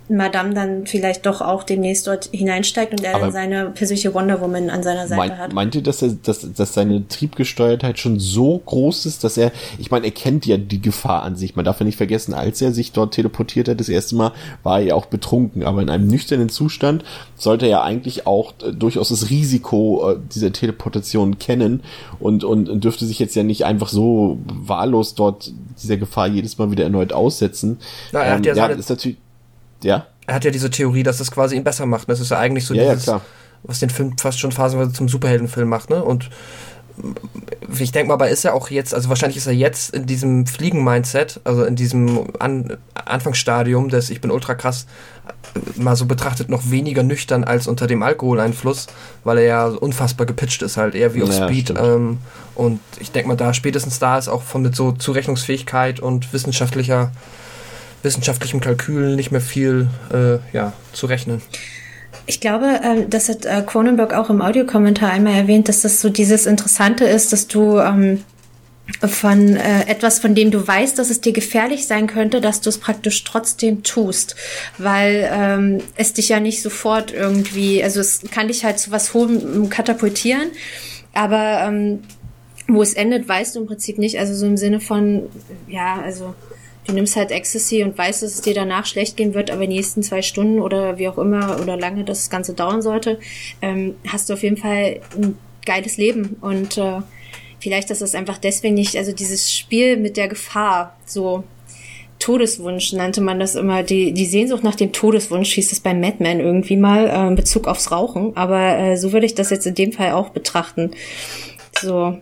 Madame 0.08 0.52
dann 0.52 0.86
vielleicht 0.86 1.24
doch 1.24 1.40
auch 1.40 1.62
demnächst 1.62 2.06
dort 2.06 2.28
hineinsteigt 2.30 2.92
und 2.92 3.02
er 3.02 3.18
dann 3.18 3.32
seine 3.32 3.70
persönliche 3.70 4.12
Wonder 4.12 4.40
Woman 4.40 4.68
an 4.68 4.82
seiner 4.82 5.06
Seite 5.06 5.16
mein, 5.16 5.38
hat. 5.38 5.52
Meint 5.52 5.74
ihr, 5.74 5.82
dass, 5.82 6.02
er, 6.02 6.10
dass, 6.22 6.52
dass 6.52 6.74
seine 6.74 7.08
Triebgesteuertheit 7.08 7.98
schon 7.98 8.20
so 8.20 8.58
groß 8.58 9.06
ist, 9.06 9.24
dass 9.24 9.38
er, 9.38 9.50
ich 9.78 9.90
meine, 9.90 10.06
er 10.06 10.12
kennt 10.12 10.44
ja 10.44 10.58
die 10.58 10.80
Gefahr 10.80 11.22
an 11.22 11.36
sich. 11.36 11.56
Man 11.56 11.64
darf 11.64 11.80
ja 11.80 11.86
nicht 11.86 11.96
vergessen, 11.96 12.34
als 12.34 12.60
er 12.60 12.72
sich 12.72 12.92
dort 12.92 13.14
teleportiert 13.14 13.68
hat, 13.68 13.80
das 13.80 13.88
erste 13.88 14.14
Mal, 14.16 14.32
war 14.62 14.80
er 14.80 14.86
ja 14.86 14.94
auch 14.94 15.06
betrunken. 15.06 15.64
Aber 15.64 15.80
in 15.80 15.88
einem 15.88 16.06
nüchternen 16.06 16.50
Zustand 16.50 17.02
sollte 17.36 17.64
er 17.64 17.70
ja 17.70 17.82
eigentlich 17.82 18.26
auch 18.26 18.52
äh, 18.62 18.72
durchaus 18.72 19.08
das 19.08 19.30
Risiko 19.30 20.12
äh, 20.12 20.16
dieser 20.34 20.52
Teleportation 20.52 21.38
kennen 21.38 21.82
und, 22.20 22.44
und, 22.44 22.68
und 22.68 22.84
dürfte 22.84 23.06
sich 23.06 23.18
jetzt 23.18 23.36
ja 23.36 23.42
nicht 23.42 23.64
einfach 23.64 23.88
so 23.88 24.38
wahllos 24.46 25.14
dort 25.14 25.50
dieser 25.82 25.96
Gefahr 25.96 26.26
jedes 26.26 26.58
Mal 26.58 26.70
wieder 26.70 26.84
erneut 26.84 27.12
aussetzen. 27.14 27.78
Na, 28.12 28.20
er 28.20 28.34
hat 28.34 28.46
ja, 28.46 28.52
ähm, 28.52 28.58
ja 28.58 28.66
ist 28.66 28.90
natürlich 28.90 29.16
ja. 29.84 30.06
Er 30.26 30.34
hat 30.34 30.44
ja 30.44 30.50
diese 30.50 30.70
Theorie, 30.70 31.02
dass 31.02 31.18
das 31.18 31.30
quasi 31.30 31.56
ihn 31.56 31.64
besser 31.64 31.86
macht. 31.86 32.08
Das 32.08 32.20
ist 32.20 32.30
ja 32.30 32.38
eigentlich 32.38 32.66
so 32.66 32.74
ja, 32.74 32.90
dieses, 32.90 33.06
ja, 33.06 33.20
was 33.62 33.80
den 33.80 33.90
Film 33.90 34.16
fast 34.18 34.40
schon 34.40 34.52
phasenweise 34.52 34.92
zum 34.92 35.08
Superheldenfilm 35.08 35.68
macht, 35.68 35.90
ne? 35.90 36.02
Und 36.02 36.30
ich 37.78 37.90
denke 37.90 38.08
mal, 38.08 38.14
aber 38.14 38.28
ist 38.28 38.44
er 38.44 38.54
auch 38.54 38.70
jetzt, 38.70 38.94
also 38.94 39.08
wahrscheinlich 39.08 39.36
ist 39.36 39.46
er 39.46 39.52
jetzt 39.52 39.92
in 39.94 40.06
diesem 40.06 40.46
Fliegen-Mindset, 40.46 41.40
also 41.42 41.64
in 41.64 41.74
diesem 41.74 42.26
An 42.38 42.76
Anfangsstadium 42.94 43.88
des 43.88 44.10
Ich 44.10 44.20
bin 44.20 44.30
ultra 44.30 44.54
krass, 44.54 44.86
mal 45.76 45.96
so 45.96 46.06
betrachtet 46.06 46.48
noch 46.48 46.70
weniger 46.70 47.02
nüchtern 47.02 47.42
als 47.42 47.66
unter 47.66 47.86
dem 47.86 48.02
Alkoholeinfluss, 48.02 48.86
weil 49.24 49.38
er 49.38 49.44
ja 49.44 49.66
unfassbar 49.66 50.26
gepitcht 50.26 50.62
ist 50.62 50.76
halt, 50.76 50.94
eher 50.94 51.14
wie 51.14 51.22
auf 51.22 51.30
naja, 51.30 51.48
Speed. 51.48 51.74
Ähm, 51.76 52.18
und 52.54 52.80
ich 53.00 53.10
denke 53.10 53.28
mal, 53.28 53.36
da 53.36 53.52
spätestens 53.54 53.98
da 53.98 54.16
ist 54.16 54.28
auch 54.28 54.42
von 54.42 54.62
mit 54.62 54.76
so 54.76 54.92
Zurechnungsfähigkeit 54.92 55.98
und 55.98 56.32
wissenschaftlicher 56.32 57.10
wissenschaftlichem 58.04 58.60
Kalkül 58.60 59.16
nicht 59.16 59.32
mehr 59.32 59.40
viel 59.40 59.88
äh, 60.12 60.38
ja, 60.54 60.72
zu 60.92 61.06
rechnen. 61.06 61.42
Ich 62.26 62.40
glaube, 62.40 62.80
ähm, 62.82 63.10
das 63.10 63.28
hat 63.28 63.44
äh, 63.44 63.62
Cronenberg 63.66 64.14
auch 64.14 64.30
im 64.30 64.40
Audiokommentar 64.40 65.10
einmal 65.10 65.34
erwähnt, 65.34 65.68
dass 65.68 65.82
das 65.82 66.00
so 66.00 66.08
dieses 66.08 66.46
Interessante 66.46 67.04
ist, 67.04 67.32
dass 67.32 67.48
du 67.48 67.78
ähm, 67.78 68.22
von 69.06 69.56
äh, 69.56 69.86
etwas, 69.88 70.18
von 70.18 70.34
dem 70.34 70.50
du 70.50 70.66
weißt, 70.66 70.98
dass 70.98 71.10
es 71.10 71.20
dir 71.20 71.32
gefährlich 71.32 71.86
sein 71.86 72.06
könnte, 72.06 72.40
dass 72.40 72.60
du 72.60 72.68
es 72.68 72.78
praktisch 72.78 73.24
trotzdem 73.24 73.82
tust, 73.82 74.36
weil 74.78 75.28
ähm, 75.32 75.78
es 75.96 76.12
dich 76.12 76.28
ja 76.28 76.40
nicht 76.40 76.62
sofort 76.62 77.12
irgendwie, 77.12 77.82
also 77.82 78.00
es 78.00 78.22
kann 78.30 78.48
dich 78.48 78.64
halt 78.64 78.78
zu 78.78 78.90
was 78.90 79.14
Hohem 79.14 79.68
katapultieren, 79.70 80.50
aber 81.14 81.64
ähm, 81.66 82.00
wo 82.68 82.82
es 82.82 82.94
endet, 82.94 83.28
weißt 83.28 83.56
du 83.56 83.60
im 83.60 83.66
Prinzip 83.66 83.98
nicht, 83.98 84.18
also 84.18 84.34
so 84.34 84.46
im 84.46 84.56
Sinne 84.56 84.80
von, 84.80 85.28
ja, 85.66 86.00
also 86.02 86.34
du 86.86 86.92
nimmst 86.92 87.16
halt 87.16 87.30
Ecstasy 87.30 87.82
und 87.82 87.96
weißt, 87.96 88.22
dass 88.22 88.34
es 88.34 88.40
dir 88.40 88.54
danach 88.54 88.86
schlecht 88.86 89.16
gehen 89.16 89.34
wird, 89.34 89.50
aber 89.50 89.62
in 89.62 89.70
den 89.70 89.76
nächsten 89.76 90.02
zwei 90.02 90.22
Stunden 90.22 90.60
oder 90.60 90.98
wie 90.98 91.08
auch 91.08 91.18
immer 91.18 91.60
oder 91.60 91.76
lange 91.76 92.04
das 92.04 92.30
Ganze 92.30 92.54
dauern 92.54 92.82
sollte, 92.82 93.18
ähm, 93.62 93.94
hast 94.06 94.28
du 94.28 94.34
auf 94.34 94.42
jeden 94.42 94.56
Fall 94.56 95.00
ein 95.16 95.38
geiles 95.64 95.96
Leben 95.96 96.36
und 96.40 96.76
äh, 96.76 97.00
vielleicht 97.58 97.90
ist 97.90 98.02
es 98.02 98.14
einfach 98.14 98.38
deswegen 98.38 98.74
nicht, 98.74 98.96
also 98.96 99.12
dieses 99.12 99.52
Spiel 99.52 99.96
mit 99.96 100.16
der 100.16 100.28
Gefahr 100.28 100.96
so 101.06 101.44
Todeswunsch 102.18 102.92
nannte 102.92 103.20
man 103.20 103.38
das 103.38 103.54
immer. 103.54 103.82
Die, 103.82 104.12
die 104.12 104.24
Sehnsucht 104.24 104.64
nach 104.64 104.76
dem 104.76 104.92
Todeswunsch 104.92 105.52
hieß 105.52 105.72
es 105.72 105.80
bei 105.80 105.92
Mad 105.92 106.16
Men 106.20 106.40
irgendwie 106.40 106.76
mal 106.76 107.06
äh, 107.06 107.26
in 107.26 107.34
Bezug 107.34 107.66
aufs 107.66 107.90
Rauchen. 107.90 108.34
Aber 108.34 108.78
äh, 108.78 108.96
so 108.96 109.12
würde 109.12 109.26
ich 109.26 109.34
das 109.34 109.50
jetzt 109.50 109.66
in 109.66 109.74
dem 109.74 109.92
Fall 109.92 110.12
auch 110.12 110.30
betrachten. 110.30 110.92
So, 111.78 112.18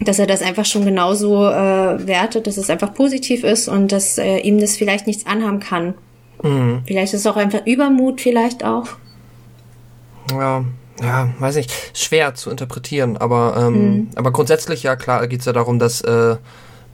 dass 0.00 0.18
er 0.18 0.26
das 0.26 0.42
einfach 0.42 0.64
schon 0.64 0.84
genauso 0.84 1.46
äh, 1.46 2.06
wertet, 2.06 2.46
dass 2.46 2.56
es 2.56 2.70
einfach 2.70 2.92
positiv 2.94 3.44
ist 3.44 3.68
und 3.68 3.92
dass 3.92 4.18
äh, 4.18 4.38
ihm 4.38 4.58
das 4.58 4.76
vielleicht 4.76 5.06
nichts 5.06 5.26
anhaben 5.26 5.60
kann. 5.60 5.94
Mhm. 6.42 6.82
Vielleicht 6.86 7.14
ist 7.14 7.20
es 7.20 7.26
auch 7.26 7.36
einfach 7.36 7.64
Übermut, 7.66 8.20
vielleicht 8.20 8.64
auch. 8.64 8.88
Ja, 10.32 10.64
ja, 11.00 11.28
weiß 11.38 11.56
nicht, 11.56 11.72
schwer 11.94 12.34
zu 12.34 12.50
interpretieren, 12.50 13.16
aber, 13.16 13.54
ähm, 13.58 13.74
mhm. 13.74 14.08
aber 14.16 14.32
grundsätzlich, 14.32 14.82
ja 14.82 14.96
klar, 14.96 15.26
geht 15.28 15.40
es 15.40 15.46
ja 15.46 15.52
darum, 15.52 15.78
dass 15.78 16.00
äh, 16.02 16.36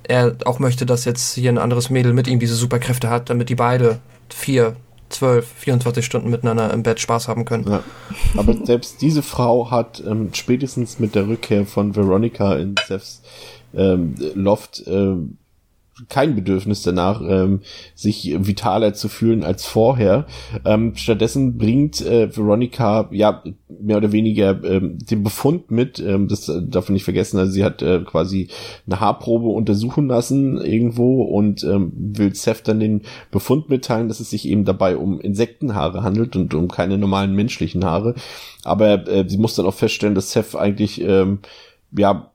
er 0.04 0.36
auch 0.44 0.58
möchte, 0.58 0.86
dass 0.86 1.04
jetzt 1.04 1.34
hier 1.34 1.50
ein 1.50 1.58
anderes 1.58 1.90
Mädel 1.90 2.12
mit 2.12 2.26
ihm 2.26 2.38
diese 2.38 2.54
Superkräfte 2.54 3.08
hat, 3.10 3.30
damit 3.30 3.48
die 3.48 3.54
beide 3.54 3.98
vier, 4.28 4.76
zwölf, 5.12 5.46
24 5.58 6.04
Stunden 6.04 6.30
miteinander 6.30 6.72
im 6.72 6.82
Bett 6.82 7.00
Spaß 7.00 7.28
haben 7.28 7.44
können. 7.44 7.66
Ja. 7.68 7.82
Aber 8.36 8.54
selbst 8.64 9.02
diese 9.02 9.22
Frau 9.22 9.70
hat 9.70 10.02
ähm, 10.06 10.30
spätestens 10.32 10.98
mit 10.98 11.14
der 11.14 11.28
Rückkehr 11.28 11.66
von 11.66 11.94
Veronica 11.94 12.56
in 12.56 12.74
Seths 12.86 13.22
ähm, 13.74 14.14
Loft 14.34 14.82
ähm, 14.86 15.38
kein 16.08 16.34
Bedürfnis 16.34 16.82
danach, 16.82 17.20
ähm, 17.20 17.60
sich 17.94 18.34
vitaler 18.38 18.94
zu 18.94 19.08
fühlen 19.08 19.44
als 19.44 19.66
vorher. 19.66 20.26
Ähm, 20.64 20.94
stattdessen 20.96 21.58
bringt 21.58 22.00
äh, 22.00 22.34
Veronica 22.34 23.08
ja 23.12 23.42
mehr 23.68 23.98
oder 23.98 24.12
weniger 24.12 24.62
ähm, 24.64 24.98
den 24.98 25.22
Befund 25.22 25.70
mit, 25.70 25.98
ähm, 26.00 26.28
das 26.28 26.50
darf 26.62 26.88
man 26.88 26.94
nicht 26.94 27.04
vergessen, 27.04 27.38
also 27.38 27.52
sie 27.52 27.64
hat 27.64 27.82
äh, 27.82 28.00
quasi 28.00 28.48
eine 28.86 29.00
Haarprobe 29.00 29.48
untersuchen 29.48 30.08
lassen 30.08 30.58
irgendwo 30.58 31.22
und 31.24 31.62
ähm, 31.64 31.92
will 31.94 32.34
Seth 32.34 32.66
dann 32.68 32.80
den 32.80 33.02
Befund 33.30 33.68
mitteilen, 33.68 34.08
dass 34.08 34.20
es 34.20 34.30
sich 34.30 34.48
eben 34.48 34.64
dabei 34.64 34.96
um 34.96 35.20
Insektenhaare 35.20 36.02
handelt 36.02 36.36
und 36.36 36.54
um 36.54 36.68
keine 36.68 36.96
normalen 36.96 37.34
menschlichen 37.34 37.84
Haare. 37.84 38.14
Aber 38.64 39.06
äh, 39.08 39.28
sie 39.28 39.38
muss 39.38 39.56
dann 39.56 39.66
auch 39.66 39.74
feststellen, 39.74 40.14
dass 40.14 40.32
Seth 40.32 40.56
eigentlich 40.56 41.02
ähm, 41.02 41.40
ja 41.96 42.32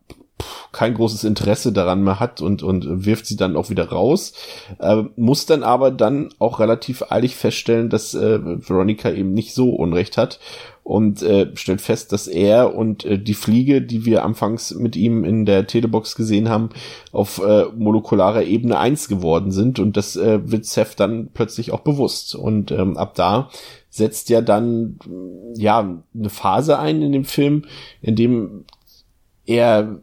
kein 0.72 0.94
großes 0.94 1.24
Interesse 1.24 1.72
daran 1.72 2.04
mehr 2.04 2.20
hat 2.20 2.42
und, 2.42 2.64
und 2.64 3.06
wirft 3.06 3.26
sie 3.26 3.38
dann 3.38 3.56
auch 3.56 3.70
wieder 3.70 3.90
raus, 3.90 4.34
äh, 4.80 5.04
muss 5.16 5.46
dann 5.46 5.64
aber 5.64 5.92
dann 5.92 6.30
auch 6.40 6.60
relativ 6.60 7.04
eilig 7.10 7.36
feststellen, 7.36 7.90
dass 7.90 8.14
äh, 8.14 8.40
Veronica 8.42 9.10
eben 9.10 9.34
nicht 9.34 9.54
so 9.54 9.70
Unrecht 9.70 10.18
hat 10.18 10.40
und 10.88 11.22
äh, 11.22 11.52
stellt 11.56 11.82
fest, 11.82 12.14
dass 12.14 12.28
er 12.28 12.74
und 12.74 13.04
äh, 13.04 13.20
die 13.20 13.34
Fliege, 13.34 13.82
die 13.82 14.06
wir 14.06 14.24
anfangs 14.24 14.74
mit 14.74 14.96
ihm 14.96 15.26
in 15.26 15.46
der 15.46 15.68
Telebox 15.68 16.16
gesehen 16.16 16.48
haben, 16.48 16.70
auf 17.12 17.42
äh, 17.44 17.66
molekularer 17.76 18.44
Ebene 18.44 18.80
eins 18.80 19.10
geworden 19.10 19.52
sind 19.52 19.80
und 19.80 19.98
das 19.98 20.16
äh, 20.16 20.40
wird 20.50 20.66
Seth 20.66 20.98
dann 20.98 21.30
plötzlich 21.34 21.74
auch 21.74 21.82
bewusst. 21.82 22.36
Und 22.36 22.72
ähm, 22.72 22.96
ab 22.96 23.16
da 23.16 23.50
setzt 23.90 24.30
ja 24.30 24.40
dann 24.40 24.98
ja 25.56 25.80
eine 26.16 26.30
Phase 26.30 26.80
ein 26.80 27.02
in 27.02 27.12
dem 27.12 27.26
Film, 27.26 27.66
in 28.02 28.16
dem 28.16 28.64
er 29.46 30.02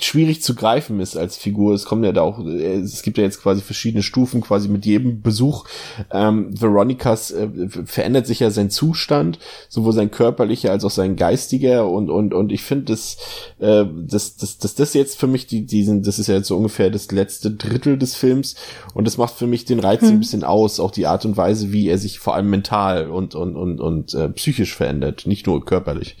schwierig 0.00 0.42
zu 0.42 0.54
greifen 0.54 0.98
ist 1.00 1.16
als 1.16 1.36
Figur. 1.36 1.74
Es 1.74 1.84
kommen 1.84 2.02
ja 2.02 2.12
da 2.12 2.22
auch, 2.22 2.38
es 2.38 3.02
gibt 3.02 3.18
ja 3.18 3.24
jetzt 3.24 3.42
quasi 3.42 3.60
verschiedene 3.60 4.02
Stufen, 4.02 4.40
quasi 4.40 4.68
mit 4.68 4.86
jedem 4.86 5.20
Besuch 5.20 5.66
ähm, 6.10 6.58
Veronicas 6.58 7.32
äh, 7.32 7.48
verändert 7.84 8.26
sich 8.26 8.40
ja 8.40 8.50
sein 8.50 8.70
Zustand, 8.70 9.38
sowohl 9.68 9.92
sein 9.92 10.10
körperlicher 10.10 10.70
als 10.70 10.86
auch 10.86 10.90
sein 10.90 11.16
geistiger 11.16 11.88
und 11.88 12.08
und 12.08 12.32
und 12.32 12.50
ich 12.50 12.62
finde, 12.62 12.86
dass, 12.86 13.18
äh, 13.58 13.84
dass, 14.06 14.36
dass, 14.36 14.56
dass 14.56 14.74
das 14.74 14.94
jetzt 14.94 15.18
für 15.18 15.26
mich 15.26 15.46
die 15.46 15.66
diesen, 15.66 16.02
das 16.02 16.18
ist 16.18 16.28
ja 16.28 16.36
jetzt 16.36 16.48
so 16.48 16.56
ungefähr 16.56 16.88
das 16.88 17.10
letzte 17.12 17.50
Drittel 17.50 17.98
des 17.98 18.14
Films 18.14 18.56
und 18.94 19.06
das 19.06 19.18
macht 19.18 19.34
für 19.34 19.46
mich 19.46 19.66
den 19.66 19.80
Reiz 19.80 20.00
hm. 20.00 20.08
ein 20.08 20.18
bisschen 20.20 20.44
aus, 20.44 20.80
auch 20.80 20.92
die 20.92 21.06
Art 21.06 21.26
und 21.26 21.36
Weise, 21.36 21.72
wie 21.72 21.88
er 21.88 21.98
sich 21.98 22.20
vor 22.20 22.34
allem 22.34 22.48
mental 22.48 23.10
und 23.10 23.34
und 23.34 23.54
und 23.54 23.80
und 23.80 24.14
äh, 24.14 24.30
psychisch 24.30 24.74
verändert, 24.74 25.26
nicht 25.26 25.46
nur 25.46 25.62
körperlich. 25.62 26.16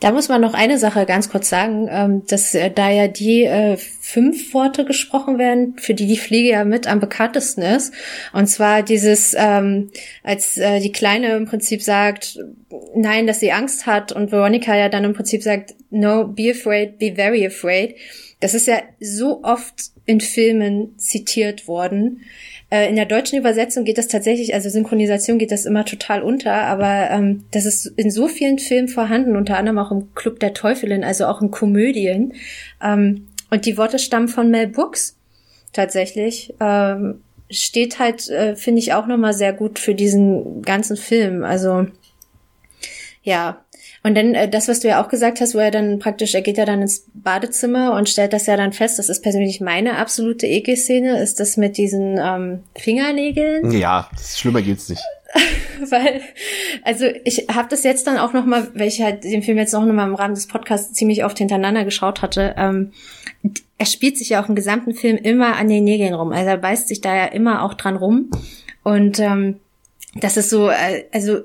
Da 0.00 0.12
muss 0.12 0.28
man 0.28 0.42
noch 0.42 0.52
eine 0.52 0.78
Sache 0.78 1.06
ganz 1.06 1.30
kurz 1.30 1.48
sagen, 1.48 1.88
ähm, 1.90 2.22
dass 2.26 2.54
äh, 2.54 2.70
da 2.70 2.90
ja 2.90 3.08
die 3.08 3.44
äh, 3.44 3.78
fünf 3.78 4.52
Worte 4.52 4.84
gesprochen 4.84 5.38
werden, 5.38 5.74
für 5.78 5.94
die 5.94 6.06
die 6.06 6.18
Fliege 6.18 6.50
ja 6.50 6.64
mit 6.64 6.86
am 6.86 7.00
bekanntesten 7.00 7.62
ist. 7.62 7.94
Und 8.34 8.46
zwar 8.46 8.82
dieses, 8.82 9.34
ähm, 9.38 9.90
als 10.22 10.58
äh, 10.58 10.80
die 10.80 10.92
Kleine 10.92 11.34
im 11.36 11.46
Prinzip 11.46 11.82
sagt, 11.82 12.38
nein, 12.94 13.26
dass 13.26 13.40
sie 13.40 13.52
Angst 13.52 13.86
hat 13.86 14.12
und 14.12 14.32
Veronica 14.32 14.76
ja 14.76 14.90
dann 14.90 15.04
im 15.04 15.14
Prinzip 15.14 15.42
sagt, 15.42 15.74
no, 15.90 16.26
be 16.26 16.50
afraid, 16.50 16.98
be 16.98 17.14
very 17.14 17.46
afraid. 17.46 17.96
Das 18.40 18.52
ist 18.52 18.66
ja 18.66 18.82
so 19.00 19.42
oft 19.44 19.92
in 20.04 20.20
Filmen 20.20 20.98
zitiert 20.98 21.68
worden. 21.68 22.20
Äh, 22.68 22.88
in 22.88 22.96
der 22.96 23.06
deutschen 23.06 23.38
Übersetzung 23.38 23.84
geht 23.84 23.98
das 23.98 24.08
tatsächlich, 24.08 24.54
also 24.54 24.68
Synchronisation 24.68 25.38
geht 25.38 25.52
das 25.52 25.66
immer 25.66 25.84
total 25.84 26.22
unter, 26.22 26.52
aber 26.52 27.10
ähm, 27.10 27.44
das 27.52 27.64
ist 27.64 27.86
in 27.96 28.10
so 28.10 28.26
vielen 28.26 28.58
Filmen 28.58 28.88
vorhanden, 28.88 29.36
unter 29.36 29.56
anderem 29.56 29.78
auch 29.78 29.92
im 29.92 30.12
Club 30.14 30.40
der 30.40 30.52
Teufelin, 30.52 31.04
also 31.04 31.26
auch 31.26 31.40
in 31.40 31.50
Komödien. 31.50 32.34
Ähm, 32.82 33.28
und 33.50 33.66
die 33.66 33.78
Worte 33.78 33.98
stammen 33.98 34.28
von 34.28 34.50
Mel 34.50 34.66
Brooks 34.66 35.16
tatsächlich. 35.72 36.54
Ähm, 36.58 37.22
steht 37.48 38.00
halt, 38.00 38.28
äh, 38.28 38.56
finde 38.56 38.80
ich, 38.80 38.92
auch 38.92 39.06
nochmal 39.06 39.34
sehr 39.34 39.52
gut 39.52 39.78
für 39.78 39.94
diesen 39.94 40.62
ganzen 40.62 40.96
Film. 40.96 41.44
Also 41.44 41.86
ja, 43.22 43.64
und 44.06 44.14
dann 44.14 44.36
äh, 44.36 44.48
das, 44.48 44.68
was 44.68 44.78
du 44.78 44.86
ja 44.86 45.02
auch 45.02 45.08
gesagt 45.08 45.40
hast, 45.40 45.56
wo 45.56 45.58
er 45.58 45.72
dann 45.72 45.98
praktisch, 45.98 46.36
er 46.36 46.40
geht 46.40 46.58
ja 46.58 46.64
dann 46.64 46.80
ins 46.80 47.06
Badezimmer 47.12 47.92
und 47.94 48.08
stellt 48.08 48.32
das 48.32 48.46
ja 48.46 48.56
dann 48.56 48.72
fest, 48.72 49.00
das 49.00 49.08
ist 49.08 49.20
persönlich 49.20 49.60
meine 49.60 49.96
absolute 49.96 50.46
Ekelszene, 50.46 51.20
ist 51.20 51.40
das 51.40 51.56
mit 51.56 51.76
diesen 51.76 52.16
ähm, 52.16 52.60
Fingernägeln. 52.76 53.72
Ja, 53.72 54.08
schlimmer 54.16 54.62
geht's 54.62 54.88
nicht. 54.88 55.02
weil, 55.90 56.20
also 56.84 57.06
ich 57.24 57.48
habe 57.52 57.66
das 57.68 57.82
jetzt 57.82 58.06
dann 58.06 58.16
auch 58.16 58.32
noch 58.32 58.46
mal, 58.46 58.68
weil 58.74 58.86
ich 58.86 59.02
halt 59.02 59.24
den 59.24 59.42
Film 59.42 59.58
jetzt 59.58 59.72
noch 59.72 59.84
mal 59.84 60.06
im 60.06 60.14
Rahmen 60.14 60.36
des 60.36 60.46
Podcasts 60.46 60.92
ziemlich 60.92 61.24
oft 61.24 61.38
hintereinander 61.38 61.84
geschaut 61.84 62.22
hatte. 62.22 62.54
Ähm, 62.56 62.92
er 63.76 63.86
spielt 63.86 64.16
sich 64.16 64.28
ja 64.28 64.40
auch 64.40 64.48
im 64.48 64.54
gesamten 64.54 64.94
Film 64.94 65.16
immer 65.16 65.56
an 65.56 65.68
den 65.68 65.82
Nägeln 65.82 66.14
rum. 66.14 66.30
Also 66.30 66.50
er 66.50 66.58
beißt 66.58 66.86
sich 66.86 67.00
da 67.00 67.16
ja 67.16 67.24
immer 67.24 67.64
auch 67.64 67.74
dran 67.74 67.96
rum. 67.96 68.30
Und 68.84 69.18
ähm, 69.18 69.56
das 70.14 70.36
ist 70.36 70.48
so, 70.48 70.70
äh, 70.70 71.06
also 71.12 71.40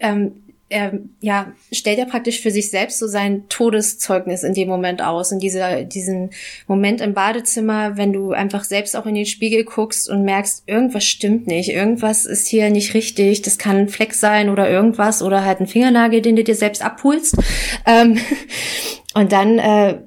ähm, 0.00 0.40
er 0.74 0.98
ja 1.20 1.52
stellt 1.70 1.98
ja 1.98 2.04
praktisch 2.04 2.40
für 2.40 2.50
sich 2.50 2.68
selbst 2.68 2.98
so 2.98 3.06
sein 3.06 3.44
Todeszeugnis 3.48 4.42
in 4.42 4.54
dem 4.54 4.68
Moment 4.68 5.02
aus 5.02 5.30
in 5.30 5.38
dieser 5.38 5.84
diesen 5.84 6.30
Moment 6.66 7.00
im 7.00 7.14
Badezimmer, 7.14 7.96
wenn 7.96 8.12
du 8.12 8.32
einfach 8.32 8.64
selbst 8.64 8.96
auch 8.96 9.06
in 9.06 9.14
den 9.14 9.24
Spiegel 9.24 9.64
guckst 9.64 10.10
und 10.10 10.24
merkst, 10.24 10.64
irgendwas 10.66 11.04
stimmt 11.04 11.46
nicht, 11.46 11.70
irgendwas 11.70 12.26
ist 12.26 12.48
hier 12.48 12.70
nicht 12.70 12.92
richtig, 12.92 13.42
das 13.42 13.56
kann 13.56 13.76
ein 13.76 13.88
Fleck 13.88 14.14
sein 14.14 14.50
oder 14.50 14.68
irgendwas 14.68 15.22
oder 15.22 15.44
halt 15.44 15.60
ein 15.60 15.68
Fingernagel, 15.68 16.20
den 16.20 16.34
du 16.34 16.42
dir 16.42 16.56
selbst 16.56 16.82
abholst. 16.82 17.36
Ähm, 17.86 18.18
und 19.14 19.30
dann 19.30 19.60
äh, 19.60 19.98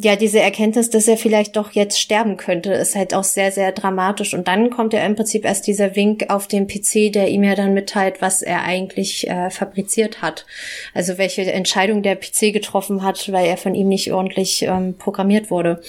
ja, 0.00 0.16
diese 0.16 0.40
Erkenntnis, 0.40 0.90
dass 0.90 1.08
er 1.08 1.16
vielleicht 1.16 1.56
doch 1.56 1.72
jetzt 1.72 2.00
sterben 2.00 2.36
könnte, 2.36 2.72
ist 2.72 2.94
halt 2.94 3.14
auch 3.14 3.24
sehr, 3.24 3.50
sehr 3.50 3.72
dramatisch. 3.72 4.34
Und 4.34 4.46
dann 4.46 4.70
kommt 4.70 4.92
ja 4.92 5.04
im 5.04 5.16
Prinzip 5.16 5.44
erst 5.44 5.66
dieser 5.66 5.96
Wink 5.96 6.26
auf 6.28 6.46
dem 6.46 6.66
PC, 6.66 7.12
der 7.12 7.28
ihm 7.28 7.42
ja 7.42 7.54
dann 7.54 7.74
mitteilt, 7.74 8.22
was 8.22 8.42
er 8.42 8.62
eigentlich 8.62 9.28
äh, 9.28 9.50
fabriziert 9.50 10.22
hat. 10.22 10.46
Also 10.94 11.18
welche 11.18 11.42
Entscheidung 11.52 12.02
der 12.02 12.16
PC 12.16 12.52
getroffen 12.52 13.02
hat, 13.02 13.32
weil 13.32 13.46
er 13.46 13.56
von 13.56 13.74
ihm 13.74 13.88
nicht 13.88 14.12
ordentlich 14.12 14.62
ähm, 14.62 14.94
programmiert 14.96 15.50
wurde. 15.50 15.80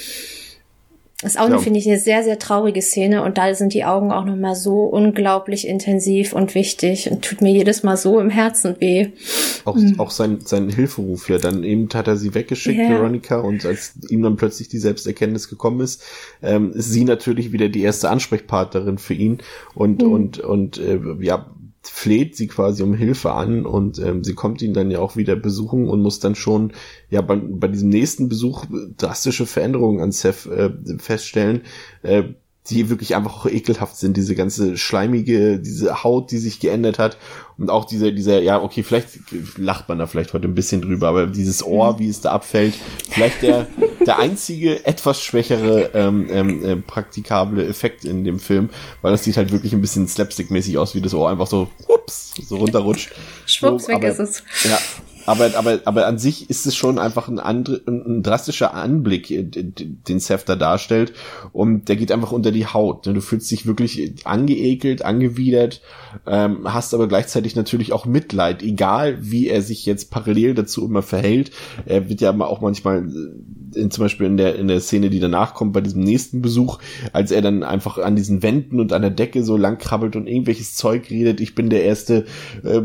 Das 1.22 1.36
Auge 1.36 1.54
ja. 1.54 1.58
finde 1.58 1.80
ich 1.80 1.88
eine 1.88 2.00
sehr, 2.00 2.24
sehr 2.24 2.40
traurige 2.40 2.82
Szene 2.82 3.24
und 3.24 3.38
da 3.38 3.54
sind 3.54 3.74
die 3.74 3.84
Augen 3.84 4.14
auch 4.14 4.24
nochmal 4.24 4.56
so 4.56 4.84
unglaublich 4.84 5.68
intensiv 5.68 6.32
und 6.32 6.56
wichtig 6.56 7.12
und 7.12 7.26
tut 7.26 7.42
mir 7.42 7.52
jedes 7.52 7.84
Mal 7.84 7.98
so 7.98 8.22
im 8.22 8.30
Herzen 8.30 8.78
weh. 8.80 9.10
Auch, 9.66 9.76
mhm. 9.76 10.00
auch 10.00 10.12
sein, 10.12 10.40
sein 10.46 10.70
Hilferuf 10.70 11.30
ja, 11.30 11.38
dann 11.38 11.66
eben 11.66 11.90
hat 11.94 12.08
er 12.08 12.16
sie 12.16 12.34
weggeschickt, 12.34 12.80
ja. 12.80 12.90
Veronica, 12.90 13.40
und 13.40 13.66
als 13.66 13.96
ihm 14.10 14.22
dann 14.22 14.38
plötzlich 14.38 14.70
die 14.70 14.78
Selbsterkenntnis 14.78 15.50
gekommen 15.50 15.82
ist, 15.82 16.02
ähm, 16.42 16.72
ist 16.72 16.90
sie 16.92 17.04
natürlich 17.04 17.52
wieder 17.52 17.68
die 17.68 17.82
erste 17.82 18.10
Ansprechpartnerin 18.10 18.98
für 18.98 19.14
ihn 19.14 19.40
und, 19.76 20.02
mhm. 20.02 20.12
und, 20.14 20.40
und, 20.40 20.78
äh, 20.78 21.00
ja, 21.20 21.48
fleht 21.90 22.36
sie 22.36 22.48
quasi 22.48 22.84
um 22.84 22.94
Hilfe 22.94 23.32
an 23.34 23.66
und 23.66 24.00
ähm, 24.00 24.24
sie 24.24 24.34
kommt 24.34 24.62
ihn 24.62 24.74
dann 24.74 24.92
ja 24.92 25.00
auch 25.00 25.16
wieder 25.16 25.36
besuchen 25.36 25.90
und 25.90 26.02
muss 26.02 26.20
dann 26.20 26.36
schon 26.36 26.74
ja 27.10 27.22
bei, 27.22 27.36
bei 27.36 27.68
diesem 27.68 27.90
nächsten 27.90 28.30
Besuch 28.30 28.66
drastische 28.98 29.46
Veränderungen 29.46 30.00
an 30.00 30.12
Seth 30.12 30.46
äh, 30.46 30.72
feststellen, 30.98 31.62
äh, 32.04 32.24
die 32.68 32.90
wirklich 32.90 33.16
einfach 33.16 33.36
auch 33.36 33.46
ekelhaft 33.46 33.98
sind, 33.98 34.16
diese 34.16 34.36
ganze 34.36 34.78
schleimige, 34.78 35.60
diese 35.60 36.04
Haut, 36.04 36.32
die 36.32 36.38
sich 36.38 36.60
geändert 36.60 37.00
hat 37.00 37.18
und 37.58 37.70
auch 37.70 37.86
dieser, 37.86 38.12
dieser, 38.12 38.42
ja, 38.42 38.62
okay, 38.62 38.84
vielleicht 38.84 39.20
lacht 39.58 39.90
man 39.90 39.98
da 39.98 40.08
vielleicht 40.08 40.34
heute 40.34 40.48
ein 40.48 40.56
bisschen 40.56 40.82
drüber, 40.82 41.08
aber 41.08 41.28
dieses 41.28 41.66
Ohr, 41.66 42.00
wie 42.00 42.10
es 42.10 42.22
da 42.22 42.32
abfällt, 42.32 42.76
vielleicht 43.10 43.42
der, 43.42 43.68
der 44.06 44.20
einzige 44.20 44.86
etwas 44.86 45.22
schwächere 45.22 45.92
ähm, 45.94 46.28
ähm, 46.30 46.66
äh, 46.66 46.76
praktikable 46.76 47.66
Effekt 47.66 48.06
in 48.06 48.24
dem 48.24 48.40
Film, 48.40 48.70
weil 49.02 49.12
das 49.12 49.24
sieht 49.24 49.38
halt 49.38 49.52
wirklich 49.52 49.74
ein 49.74 49.82
bisschen 49.82 50.08
slapstick-mäßig 50.08 50.78
aus, 50.78 50.94
wie 50.96 51.02
das 51.02 51.14
Ohr 51.14 51.30
einfach 51.30 51.48
so, 51.48 51.70
ups, 51.88 52.34
so 52.48 52.58
runterrutscht. 52.58 53.12
Schwupps, 53.46 53.86
so, 53.86 53.94
weg 53.94 54.04
ist 54.04 54.20
es. 54.20 54.44
Ja, 54.64 54.78
aber, 55.30 55.56
aber, 55.56 55.80
aber 55.86 56.08
an 56.08 56.18
sich 56.18 56.50
ist 56.50 56.66
es 56.66 56.76
schon 56.76 56.98
einfach 56.98 57.28
ein, 57.28 57.38
andre, 57.38 57.80
ein 57.86 58.24
drastischer 58.24 58.74
Anblick, 58.74 59.30
äh, 59.30 59.44
den 59.44 60.20
Seth 60.20 60.50
da 60.50 60.56
darstellt. 60.56 61.14
Und 61.52 61.88
der 61.88 61.98
geht 61.98 62.12
einfach 62.12 62.32
unter 62.32 62.52
die 62.52 62.66
Haut. 62.66 63.06
Ne? 63.06 63.14
Du 63.14 63.22
fühlst 63.22 63.52
dich 63.52 63.68
wirklich 63.68 64.26
angeekelt, 64.26 65.06
angewidert, 65.06 65.82
ähm, 66.26 66.62
hast 66.74 66.96
aber 66.96 67.08
gleichzeitig 67.08 67.56
natürlich 67.56 67.94
auch 67.94 68.08
Mitleid, 68.08 68.64
egal 68.64 69.20
wie 69.22 69.50
er 69.50 69.62
sich 69.62 69.86
jetzt 69.86 70.10
parallel 70.10 70.56
dazu 70.56 70.84
immer 70.84 71.04
verhält. 71.04 71.52
Er 71.86 72.10
wird 72.10 72.22
ja 72.22 72.36
auch 72.40 72.62
manchmal, 72.62 73.08
äh, 73.08 73.10
in, 73.76 73.92
zum 73.92 74.06
Beispiel 74.06 74.28
in 74.28 74.38
der, 74.38 74.56
in 74.56 74.68
der 74.68 74.80
Szene, 74.80 75.10
die 75.10 75.20
danach 75.20 75.54
kommt, 75.54 75.74
bei 75.74 75.82
diesem 75.82 76.02
nächsten 76.02 76.42
Besuch, 76.42 76.80
als 77.14 77.32
er 77.32 77.42
dann 77.42 77.64
einfach 77.64 77.98
an 77.98 78.16
diesen 78.16 78.44
Wänden 78.44 78.80
und 78.80 78.94
an 78.94 79.02
der 79.02 79.12
Decke 79.12 79.44
so 79.44 79.58
lang 79.58 79.78
krabbelt 79.78 80.16
und 80.16 80.28
irgendwelches 80.28 80.76
Zeug 80.76 81.10
redet. 81.10 81.42
Ich 81.42 81.56
bin 81.56 81.70
der 81.70 81.84
erste, 81.84 82.26
äh, 82.64 82.82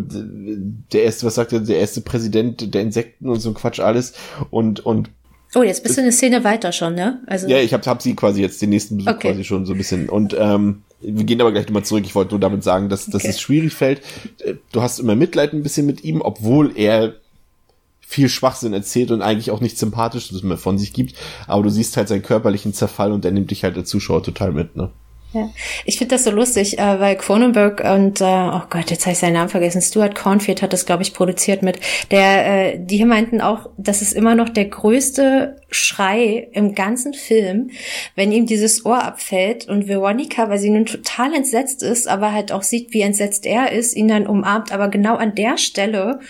der 0.92 1.04
erste, 1.04 1.26
was 1.26 1.34
sagt 1.34 1.52
er, 1.52 1.60
der 1.60 1.78
erste 1.78 2.00
Präsident 2.00 2.74
der 2.74 2.82
Insekten 2.82 3.28
und 3.28 3.40
so 3.40 3.52
Quatsch 3.52 3.80
alles. 3.80 4.14
Und, 4.50 4.84
und 4.84 5.10
Oh, 5.56 5.62
jetzt 5.62 5.84
bist 5.84 5.96
du 5.96 6.02
eine 6.02 6.10
Szene 6.10 6.42
weiter 6.42 6.72
schon, 6.72 6.96
ne? 6.96 7.20
Also 7.26 7.46
ja, 7.46 7.58
ich 7.58 7.72
habe 7.72 7.84
hab 7.84 8.02
sie 8.02 8.16
quasi 8.16 8.40
jetzt 8.40 8.60
den 8.60 8.70
nächsten 8.70 8.96
Besuch 8.96 9.12
okay. 9.12 9.30
quasi 9.30 9.44
schon 9.44 9.66
so 9.66 9.72
ein 9.72 9.78
bisschen. 9.78 10.08
Und 10.08 10.34
ähm, 10.36 10.82
wir 11.00 11.24
gehen 11.24 11.40
aber 11.40 11.52
gleich 11.52 11.66
nochmal 11.66 11.84
zurück. 11.84 12.04
Ich 12.04 12.14
wollte 12.14 12.32
nur 12.32 12.40
damit 12.40 12.64
sagen, 12.64 12.88
dass, 12.88 13.06
dass 13.06 13.22
okay. 13.22 13.28
es 13.28 13.40
schwierig 13.40 13.72
fällt. 13.72 14.00
Du 14.72 14.82
hast 14.82 14.98
immer 14.98 15.14
Mitleid 15.14 15.52
ein 15.52 15.62
bisschen 15.62 15.86
mit 15.86 16.02
ihm, 16.02 16.22
obwohl 16.22 16.72
er 16.76 17.14
viel 18.14 18.28
Schwachsinn 18.28 18.72
erzählt 18.72 19.10
und 19.10 19.22
eigentlich 19.22 19.50
auch 19.50 19.60
nicht 19.60 19.76
sympathisch 19.76 20.30
mehr 20.44 20.56
von 20.56 20.78
sich 20.78 20.92
gibt. 20.92 21.16
Aber 21.48 21.64
du 21.64 21.68
siehst 21.68 21.96
halt 21.96 22.08
seinen 22.08 22.22
körperlichen 22.22 22.72
Zerfall 22.72 23.10
und 23.10 23.24
der 23.24 23.32
nimmt 23.32 23.50
dich 23.50 23.64
halt 23.64 23.76
als 23.76 23.88
Zuschauer 23.88 24.22
total 24.22 24.52
mit, 24.52 24.76
ne? 24.76 24.90
Ja. 25.32 25.50
Ich 25.84 25.98
finde 25.98 26.14
das 26.14 26.22
so 26.22 26.30
lustig, 26.30 26.78
äh, 26.78 27.00
weil 27.00 27.16
Cronenberg 27.16 27.80
und, 27.80 28.20
äh, 28.20 28.24
oh 28.24 28.62
Gott, 28.70 28.92
jetzt 28.92 29.04
habe 29.04 29.14
ich 29.14 29.18
seinen 29.18 29.32
Namen 29.32 29.48
vergessen, 29.48 29.82
Stuart 29.82 30.14
Cornfield 30.14 30.62
hat 30.62 30.72
das, 30.72 30.86
glaube 30.86 31.02
ich, 31.02 31.12
produziert 31.12 31.60
mit, 31.62 31.80
der, 32.12 32.74
äh, 32.74 32.78
die 32.78 33.04
meinten 33.04 33.40
auch, 33.40 33.68
das 33.76 34.00
ist 34.00 34.12
immer 34.12 34.36
noch 34.36 34.48
der 34.48 34.66
größte 34.66 35.56
Schrei 35.70 36.46
im 36.52 36.76
ganzen 36.76 37.14
Film, 37.14 37.70
wenn 38.14 38.30
ihm 38.30 38.46
dieses 38.46 38.86
Ohr 38.86 39.02
abfällt 39.02 39.68
und 39.68 39.88
Veronica, 39.88 40.48
weil 40.50 40.58
sie 40.58 40.70
nun 40.70 40.86
total 40.86 41.34
entsetzt 41.34 41.82
ist, 41.82 42.06
aber 42.06 42.30
halt 42.30 42.52
auch 42.52 42.62
sieht, 42.62 42.94
wie 42.94 43.00
entsetzt 43.00 43.44
er 43.44 43.72
ist, 43.72 43.96
ihn 43.96 44.06
dann 44.06 44.28
umarmt, 44.28 44.70
aber 44.70 44.86
genau 44.86 45.16
an 45.16 45.34
der 45.34 45.58
Stelle 45.58 46.20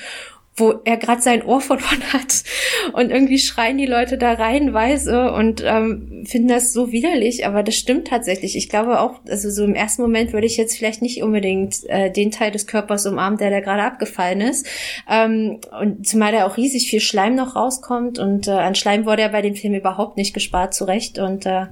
wo 0.56 0.74
er 0.84 0.96
gerade 0.96 1.20
sein 1.20 1.44
Ohr 1.44 1.60
verloren 1.60 2.02
hat. 2.12 2.44
Und 2.92 3.10
irgendwie 3.10 3.38
schreien 3.38 3.78
die 3.78 3.86
Leute 3.86 4.18
da 4.18 4.32
reihenweise 4.32 5.32
und 5.32 5.62
ähm, 5.64 6.24
finden 6.26 6.48
das 6.48 6.72
so 6.72 6.92
widerlich, 6.92 7.46
aber 7.46 7.62
das 7.62 7.76
stimmt 7.76 8.08
tatsächlich. 8.08 8.56
Ich 8.56 8.68
glaube 8.68 9.00
auch, 9.00 9.20
also 9.28 9.50
so 9.50 9.64
im 9.64 9.74
ersten 9.74 10.02
Moment 10.02 10.32
würde 10.32 10.46
ich 10.46 10.56
jetzt 10.56 10.76
vielleicht 10.76 11.02
nicht 11.02 11.22
unbedingt 11.22 11.84
äh, 11.88 12.10
den 12.10 12.30
Teil 12.30 12.50
des 12.50 12.66
Körpers 12.66 13.06
umarmen, 13.06 13.38
der 13.38 13.50
da 13.50 13.60
gerade 13.60 13.82
abgefallen 13.82 14.40
ist. 14.40 14.66
Ähm, 15.10 15.60
und 15.80 16.06
zumal 16.06 16.32
da 16.32 16.46
auch 16.46 16.56
riesig 16.56 16.88
viel 16.88 17.00
Schleim 17.00 17.34
noch 17.34 17.56
rauskommt 17.56 18.18
und 18.18 18.46
äh, 18.46 18.52
an 18.52 18.74
Schleim 18.74 19.06
wurde 19.06 19.22
ja 19.22 19.28
bei 19.28 19.42
dem 19.42 19.56
Film 19.56 19.74
überhaupt 19.74 20.16
nicht 20.16 20.34
gespart, 20.34 20.74
zurecht. 20.74 21.18
Und 21.18 21.46
äh, 21.46 21.66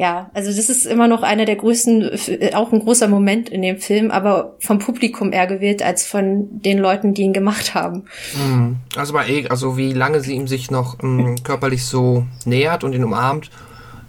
ja, 0.00 0.30
also 0.32 0.48
das 0.48 0.70
ist 0.70 0.86
immer 0.86 1.08
noch 1.08 1.22
einer 1.22 1.44
der 1.44 1.56
größten, 1.56 2.10
auch 2.54 2.72
ein 2.72 2.80
großer 2.80 3.06
Moment 3.06 3.50
in 3.50 3.60
dem 3.60 3.76
Film, 3.76 4.10
aber 4.10 4.56
vom 4.58 4.78
Publikum 4.78 5.30
eher 5.30 5.46
gewählt 5.46 5.82
als 5.82 6.06
von 6.06 6.48
den 6.50 6.78
Leuten, 6.78 7.12
die 7.12 7.20
ihn 7.20 7.34
gemacht 7.34 7.74
haben. 7.74 8.04
Mhm. 8.34 8.76
Also 8.96 9.12
bei 9.12 9.28
e 9.28 9.48
also 9.48 9.76
wie 9.76 9.92
lange 9.92 10.22
sie 10.22 10.32
ihm 10.32 10.48
sich 10.48 10.70
noch 10.70 10.96
ähm, 11.02 11.36
körperlich 11.44 11.84
so 11.84 12.24
nähert 12.46 12.82
und 12.82 12.94
ihn 12.94 13.04
umarmt, 13.04 13.50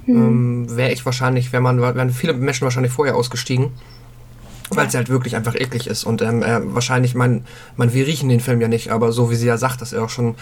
mhm. 0.06 0.16
ähm, 0.16 0.78
wäre 0.78 0.94
ich 0.94 1.06
wahrscheinlich, 1.06 1.52
wäre 1.52 1.62
man, 1.62 1.82
wären 1.82 2.10
viele 2.12 2.36
Menschen 2.36 2.64
wahrscheinlich 2.64 2.94
vorher 2.94 3.18
ausgestiegen. 3.18 3.72
Weil 4.74 4.88
es 4.88 4.96
halt 4.96 5.10
wirklich 5.10 5.36
einfach 5.36 5.56
eklig 5.56 5.88
ist. 5.88 6.06
Und 6.06 6.22
ähm, 6.22 6.42
äh, 6.42 6.62
wahrscheinlich, 6.74 7.14
man, 7.16 7.44
man, 7.76 7.94
wir 7.94 8.08
riechen 8.08 8.30
den 8.30 8.40
Film 8.40 8.62
ja 8.62 8.70
nicht, 8.70 8.92
aber 8.92 9.12
so 9.12 9.30
wie 9.30 9.36
sie 9.36 9.48
ja 9.48 9.58
sagt, 9.58 9.82
dass 9.82 9.92
er 9.92 10.02
auch 10.06 10.10
schon 10.10 10.36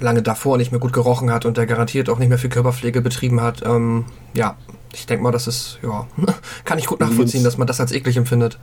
lange 0.00 0.22
davor 0.22 0.56
nicht 0.56 0.72
mehr 0.72 0.80
gut 0.80 0.92
gerochen 0.92 1.30
hat 1.30 1.44
und 1.44 1.56
der 1.56 1.66
garantiert 1.66 2.08
auch 2.08 2.18
nicht 2.18 2.30
mehr 2.30 2.38
viel 2.38 2.50
Körperpflege 2.50 3.00
betrieben 3.00 3.40
hat, 3.40 3.62
ähm, 3.64 4.06
ja, 4.34 4.56
ich 4.92 5.06
denke 5.06 5.22
mal, 5.22 5.30
das 5.30 5.46
ist, 5.46 5.78
ja, 5.82 6.06
kann 6.64 6.78
ich 6.78 6.86
gut 6.86 7.00
nachvollziehen, 7.00 7.44
dass 7.44 7.58
man 7.58 7.66
das 7.66 7.80
als 7.80 7.92
eklig 7.92 8.16
empfindet. 8.16 8.58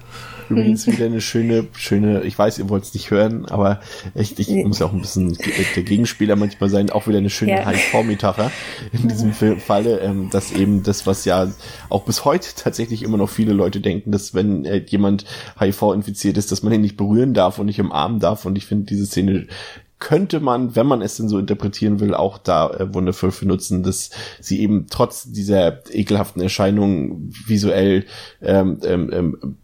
Übrigens 0.49 0.87
wieder 0.87 1.05
eine 1.05 1.21
schöne, 1.21 1.67
schöne, 1.73 2.23
ich 2.23 2.37
weiß, 2.37 2.59
ihr 2.59 2.69
wollt 2.69 2.83
es 2.83 2.93
nicht 2.93 3.11
hören, 3.11 3.45
aber 3.45 3.81
echt, 4.13 4.39
ich 4.39 4.49
muss 4.49 4.79
ja 4.79 4.87
auch 4.87 4.93
ein 4.93 5.01
bisschen 5.01 5.37
der 5.75 5.83
Gegenspieler 5.83 6.35
manchmal 6.35 6.69
sein, 6.69 6.89
auch 6.89 7.07
wieder 7.07 7.17
eine 7.17 7.29
schöne 7.29 7.51
ja. 7.51 7.67
HIV-Metapher 7.67 8.51
in 8.91 9.07
diesem 9.07 9.33
Falle, 9.33 9.99
ähm, 9.99 10.29
dass 10.29 10.51
eben 10.51 10.83
das, 10.83 11.05
was 11.05 11.25
ja 11.25 11.51
auch 11.89 12.03
bis 12.03 12.25
heute 12.25 12.49
tatsächlich 12.55 13.03
immer 13.03 13.17
noch 13.17 13.29
viele 13.29 13.53
Leute 13.53 13.79
denken, 13.81 14.11
dass 14.11 14.33
wenn 14.33 14.65
äh, 14.65 14.83
jemand 14.87 15.25
HIV 15.59 15.93
infiziert 15.93 16.37
ist, 16.37 16.51
dass 16.51 16.63
man 16.63 16.73
ihn 16.73 16.81
nicht 16.81 16.97
berühren 16.97 17.33
darf 17.33 17.59
und 17.59 17.65
nicht 17.65 17.79
umarmen 17.79 18.19
darf 18.19 18.45
und 18.45 18.57
ich 18.57 18.65
finde 18.65 18.85
diese 18.85 19.05
Szene 19.05 19.47
könnte 19.99 20.39
man, 20.39 20.75
wenn 20.75 20.85
man 20.85 21.01
es 21.01 21.17
denn 21.17 21.29
so 21.29 21.39
interpretieren 21.39 21.99
will, 21.99 22.13
auch 22.13 22.37
da 22.37 22.69
äh, 22.69 22.93
wundervoll 22.93 23.31
für 23.31 23.47
nutzen, 23.47 23.83
dass 23.83 24.11
sie 24.39 24.61
eben 24.61 24.87
trotz 24.89 25.31
dieser 25.31 25.81
ekelhaften 25.91 26.41
Erscheinungen 26.41 27.31
visuell 27.45 28.05
ähm, 28.41 28.79
ähm, 28.83 29.09
ähm, 29.11 29.57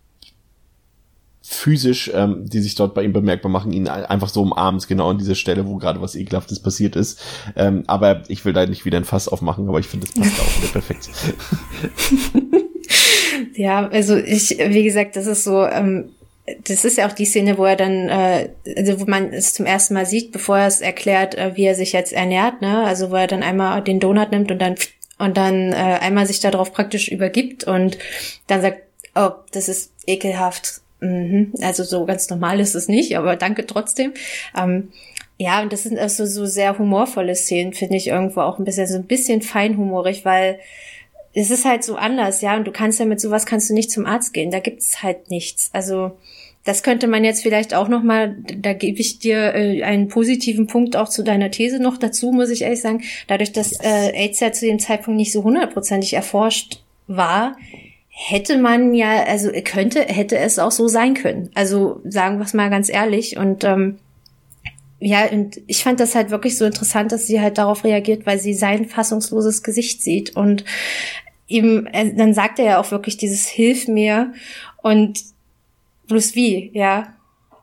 physisch, 1.46 2.10
ähm, 2.14 2.50
die 2.50 2.62
sich 2.62 2.76
dort 2.76 2.94
bei 2.94 3.04
ihm 3.04 3.14
bemerkbar 3.14 3.52
machen, 3.52 3.74
ihn 3.74 3.88
einfach 3.88 4.30
so 4.30 4.42
umarmt, 4.42 4.88
genau 4.88 5.10
an 5.10 5.18
dieser 5.18 5.36
Stelle, 5.36 5.68
wo 5.68 5.76
gerade 5.76 6.02
was 6.02 6.16
Ekelhaftes 6.16 6.62
passiert 6.62 6.96
ist. 6.96 7.22
Ähm, 7.56 7.84
aber 7.88 8.24
ich 8.30 8.46
will 8.46 8.54
da 8.54 8.66
nicht 8.66 8.86
wieder 8.86 8.98
ein 8.98 9.04
Fass 9.04 9.28
aufmachen, 9.28 9.68
aber 9.68 9.80
ich 9.80 9.88
finde, 9.88 10.08
das 10.08 10.16
passt 10.16 10.40
auch 10.40 10.62
wieder 10.62 10.72
perfekt. 10.72 11.10
ja, 13.56 13.88
also 13.88 14.16
ich, 14.16 14.52
wie 14.52 14.84
gesagt, 14.84 15.16
das 15.18 15.28
ist 15.28 15.44
so, 15.44 15.66
ähm, 15.66 16.12
das 16.66 16.84
ist 16.84 16.98
ja 16.98 17.08
auch 17.08 17.14
die 17.14 17.26
Szene, 17.26 17.58
wo 17.58 17.66
er 17.66 17.78
dann, 17.78 18.10
äh, 18.10 18.50
also 18.76 19.00
wo 19.00 19.06
man 19.06 19.32
es 19.32 19.54
zum 19.54 19.66
ersten 19.66 19.94
Mal 19.94 20.06
sieht, 20.06 20.32
bevor 20.32 20.58
er 20.58 20.68
es 20.68 20.82
erklärt, 20.82 21.36
äh, 21.36 21.56
wie 21.56 21.64
er 21.64 21.76
sich 21.76 21.94
jetzt 21.94 22.12
ernährt, 22.12 22.62
ne? 22.62 22.84
Also 22.84 23.12
wo 23.12 23.16
er 23.16 23.28
dann 23.28 23.44
einmal 23.44 23.82
den 23.82 24.00
Donut 24.00 24.32
nimmt 24.32 24.52
und 24.52 24.60
dann 24.60 24.76
und 25.20 25.38
dann 25.38 25.72
äh, 25.72 25.76
einmal 25.76 26.26
sich 26.26 26.42
darauf 26.42 26.74
praktisch 26.74 27.08
übergibt 27.08 27.64
und 27.64 27.98
dann 28.48 28.62
sagt, 28.62 28.82
oh, 29.16 29.30
das 29.52 29.70
ist 29.70 29.94
ekelhaft. 30.06 30.82
Mhm. 31.00 31.54
Also 31.62 31.84
so 31.84 32.06
ganz 32.06 32.30
normal 32.30 32.60
ist 32.60 32.76
es 32.76 32.88
nicht, 32.90 33.18
aber 33.18 33.36
danke 33.36 33.66
trotzdem. 33.66 34.14
Ähm, 34.58 34.92
ja, 35.38 35.62
und 35.62 35.72
das 35.72 35.84
sind 35.84 35.98
also 35.98 36.26
so 36.26 36.46
sehr 36.46 36.78
humorvolle 36.78 37.36
Szenen, 37.36 37.74
finde 37.74 37.96
ich 37.96 38.08
irgendwo 38.08 38.42
auch 38.42 38.60
ein 38.60 38.66
bisschen 38.66 38.88
so 38.88 38.96
ein 38.96 39.06
bisschen 39.06 39.42
feinhumorig, 39.42 40.26
weil 40.26 40.60
es 41.34 41.52
ist 41.52 41.66
halt 41.66 41.84
so 41.84 41.96
anders, 41.96 42.42
ja, 42.42 42.56
und 42.56 42.66
du 42.66 42.72
kannst 42.72 43.00
ja 43.00 43.06
mit 43.06 43.20
sowas 43.20 43.46
kannst 43.46 43.70
du 43.70 43.74
nicht 43.74 43.92
zum 43.92 44.06
Arzt 44.06 44.34
gehen, 44.34 44.52
da 44.52 44.60
gibt's 44.60 45.02
halt 45.02 45.30
nichts. 45.30 45.70
Also 45.74 46.12
das 46.64 46.82
könnte 46.82 47.08
man 47.08 47.24
jetzt 47.24 47.42
vielleicht 47.44 47.74
auch 47.74 47.90
noch 47.90 48.04
mal, 48.04 48.38
da 48.58 48.74
gebe 48.74 49.00
ich 49.00 49.20
dir 49.20 49.54
äh, 49.54 49.84
einen 49.84 50.08
positiven 50.08 50.68
Punkt 50.68 50.96
auch 50.96 51.10
zu 51.10 51.24
deiner 51.24 51.52
These 51.52 51.82
noch 51.82 51.98
dazu, 51.98 52.32
muss 52.32 52.50
ich 52.50 52.62
ehrlich 52.62 52.82
sagen. 52.82 53.04
Dadurch, 53.28 53.52
dass 53.52 53.72
yes. 53.72 53.82
äh, 53.84 54.12
AIDS 54.12 54.40
ja 54.40 54.52
zu 54.52 54.66
dem 54.66 54.80
Zeitpunkt 54.80 55.18
nicht 55.18 55.34
so 55.34 55.44
hundertprozentig 55.44 56.14
erforscht 56.14 56.82
war, 57.08 57.58
hätte 58.08 58.58
man 58.58 58.94
ja, 58.94 59.24
also 59.24 59.50
könnte, 59.66 60.02
hätte 60.02 60.38
es 60.38 60.60
auch 60.60 60.72
so 60.72 60.88
sein 60.88 61.16
können. 61.16 61.50
Also 61.54 62.00
sagen 62.06 62.38
wir 62.38 62.46
es 62.46 62.54
mal 62.54 62.70
ganz 62.70 62.88
ehrlich. 62.88 63.38
Und 63.38 63.66
ähm, 63.66 63.98
ja, 65.00 65.26
und 65.26 65.60
ich 65.68 65.84
fand 65.84 66.00
das 66.00 66.16
halt 66.16 66.30
wirklich 66.30 66.58
so 66.58 66.64
interessant, 66.64 67.12
dass 67.12 67.28
sie 67.28 67.42
halt 67.42 67.58
darauf 67.58 67.84
reagiert, 67.84 68.26
weil 68.26 68.40
sie 68.40 68.54
sein 68.54 68.86
fassungsloses 68.86 69.62
Gesicht 69.64 70.02
sieht 70.02 70.38
und 70.38 70.64
ihm, 71.48 71.88
äh, 71.92 72.14
dann 72.14 72.34
sagt 72.34 72.60
er 72.60 72.66
ja 72.66 72.80
auch 72.80 72.92
wirklich 72.92 73.18
dieses 73.18 73.48
Hilf 73.48 73.88
mir 73.88 74.34
und 74.82 75.24
bloß 76.08 76.36
wie, 76.36 76.72
ja. 76.74 77.14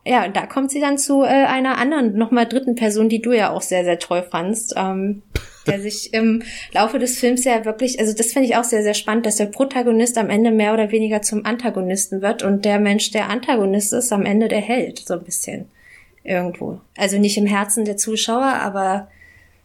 Ja, 0.03 0.27
da 0.27 0.47
kommt 0.47 0.71
sie 0.71 0.79
dann 0.79 0.97
zu 0.97 1.21
äh, 1.21 1.27
einer 1.27 1.77
anderen, 1.77 2.17
nochmal 2.17 2.47
dritten 2.47 2.73
Person, 2.73 3.07
die 3.07 3.21
du 3.21 3.33
ja 3.33 3.51
auch 3.51 3.61
sehr, 3.61 3.83
sehr 3.83 3.99
toll 3.99 4.23
fandst, 4.23 4.73
ähm, 4.75 5.21
der 5.67 5.79
sich 5.81 6.11
im 6.15 6.41
Laufe 6.73 6.97
des 6.97 7.19
Films 7.19 7.43
ja 7.43 7.65
wirklich, 7.65 7.99
also 7.99 8.11
das 8.11 8.33
finde 8.33 8.47
ich 8.47 8.55
auch 8.55 8.63
sehr, 8.63 8.81
sehr 8.81 8.95
spannend, 8.95 9.27
dass 9.27 9.35
der 9.35 9.45
Protagonist 9.45 10.17
am 10.17 10.31
Ende 10.31 10.49
mehr 10.49 10.73
oder 10.73 10.91
weniger 10.91 11.21
zum 11.21 11.45
Antagonisten 11.45 12.23
wird 12.23 12.41
und 12.41 12.65
der 12.65 12.79
Mensch, 12.79 13.11
der 13.11 13.29
Antagonist 13.29 13.93
ist, 13.93 14.11
am 14.11 14.25
Ende 14.25 14.47
der 14.47 14.61
Held, 14.61 14.97
so 14.97 15.13
ein 15.13 15.23
bisschen 15.23 15.69
irgendwo. 16.23 16.81
Also 16.97 17.19
nicht 17.19 17.37
im 17.37 17.45
Herzen 17.45 17.85
der 17.85 17.97
Zuschauer, 17.97 18.55
aber 18.59 19.07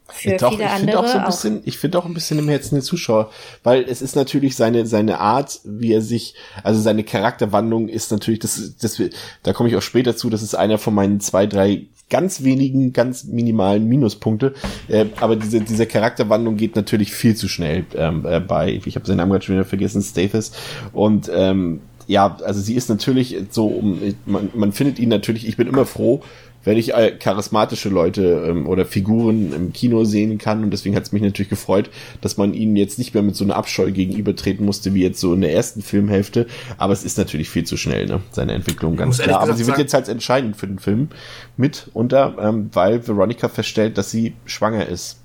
für 0.09 0.37
Doch, 0.37 0.53
viele 0.53 0.65
ich 0.65 0.71
andere 0.71 0.99
auch 1.01 1.07
so 1.07 1.19
ein 1.19 1.25
bisschen, 1.25 1.61
Ich 1.65 1.79
finde 1.79 1.99
auch 1.99 2.05
ein 2.05 2.15
bisschen 2.15 2.39
im 2.39 2.49
Herzen 2.49 2.77
der 2.77 2.85
Zuschauer, 2.85 3.31
weil 3.63 3.85
es 3.85 4.03
ist 4.03 4.15
natürlich 4.15 4.57
seine 4.57 4.87
seine 4.87 5.19
Art, 5.21 5.61
wie 5.65 5.93
er 5.93 6.03
sich, 6.03 6.35
also 6.63 6.81
seine 6.81 7.03
Charakterwandlung 7.05 7.89
ist 7.89 8.13
natürlich, 8.13 8.41
das, 8.41 8.77
das 8.81 9.03
da 9.43 9.53
komme 9.53 9.69
ich 9.69 9.77
auch 9.77 9.83
später 9.83 10.17
zu. 10.17 10.31
Das 10.31 10.43
ist 10.43 10.55
einer 10.55 10.79
von 10.79 10.95
meinen 10.95 11.21
zwei, 11.21 11.47
drei 11.47 11.87
ganz 12.09 12.45
wenigen, 12.45 12.93
ganz 12.93 13.25
minimalen 13.25 13.87
Minuspunkte. 13.87 14.55
Äh, 14.89 15.07
aber 15.21 15.35
diese 15.35 15.61
diese 15.61 15.87
Charakterwandlung 15.87 16.57
geht 16.57 16.77
natürlich 16.77 17.13
viel 17.13 17.35
zu 17.35 17.49
schnell 17.49 17.85
ähm, 17.97 18.25
äh, 18.25 18.39
bei, 18.39 18.81
ich 18.85 18.95
habe 18.95 19.07
seinen 19.07 19.17
Namen 19.19 19.33
gerade 19.33 19.45
schon 19.45 19.57
wieder 19.57 19.65
vergessen, 19.65 20.03
Stathis 20.03 20.53
und 20.93 21.29
ähm, 21.35 21.81
ja, 22.07 22.37
also 22.45 22.61
sie 22.61 22.75
ist 22.75 22.89
natürlich 22.89 23.37
so, 23.51 23.83
man, 24.27 24.51
man 24.55 24.73
findet 24.73 24.99
ihn 24.99 25.09
natürlich, 25.09 25.49
ich 25.49 25.57
bin 25.57 25.67
immer 25.67 25.87
froh, 25.87 26.23
wenn 26.67 26.77
ich 26.77 26.93
äh, 26.95 27.13
charismatische 27.13 27.89
Leute 27.89 28.45
ähm, 28.49 28.67
oder 28.67 28.85
Figuren 28.85 29.53
im 29.53 29.73
Kino 29.73 30.05
sehen 30.05 30.37
kann 30.37 30.65
und 30.65 30.73
deswegen 30.73 30.97
hat 30.97 31.05
es 31.05 31.13
mich 31.13 31.23
natürlich 31.23 31.49
gefreut, 31.49 31.91
dass 32.21 32.37
man 32.37 32.53
ihnen 32.53 32.75
jetzt 32.77 32.99
nicht 32.99 33.15
mehr 33.15 33.23
mit 33.23 33.37
so 33.37 33.45
einer 33.45 33.55
Abscheu 33.55 33.93
gegenübertreten 33.93 34.67
musste 34.67 34.93
wie 34.93 35.03
jetzt 35.03 35.21
so 35.21 35.33
in 35.33 35.41
der 35.41 35.55
ersten 35.55 35.81
Filmhälfte, 35.81 36.47
aber 36.77 36.93
es 36.93 37.05
ist 37.05 37.19
natürlich 37.19 37.49
viel 37.49 37.65
zu 37.65 37.77
schnell, 37.77 38.07
ne? 38.07 38.21
Seine 38.33 38.53
Entwicklung 38.53 38.97
ganz 38.97 39.19
klar. 39.19 39.41
Aber 39.41 39.55
sie 39.55 39.67
wird 39.67 39.79
jetzt 39.79 39.95
halt 39.95 40.09
entscheidend 40.09 40.57
für 40.57 40.67
den 40.67 40.81
Film 40.81 41.09
mit 41.57 41.89
unter, 41.95 42.37
ähm, 42.41 42.69
weil 42.73 43.07
Veronica 43.07 43.49
feststellt, 43.49 43.97
dass 43.97 44.11
sie 44.11 44.35
schwanger 44.45 44.87
ist. 44.87 45.21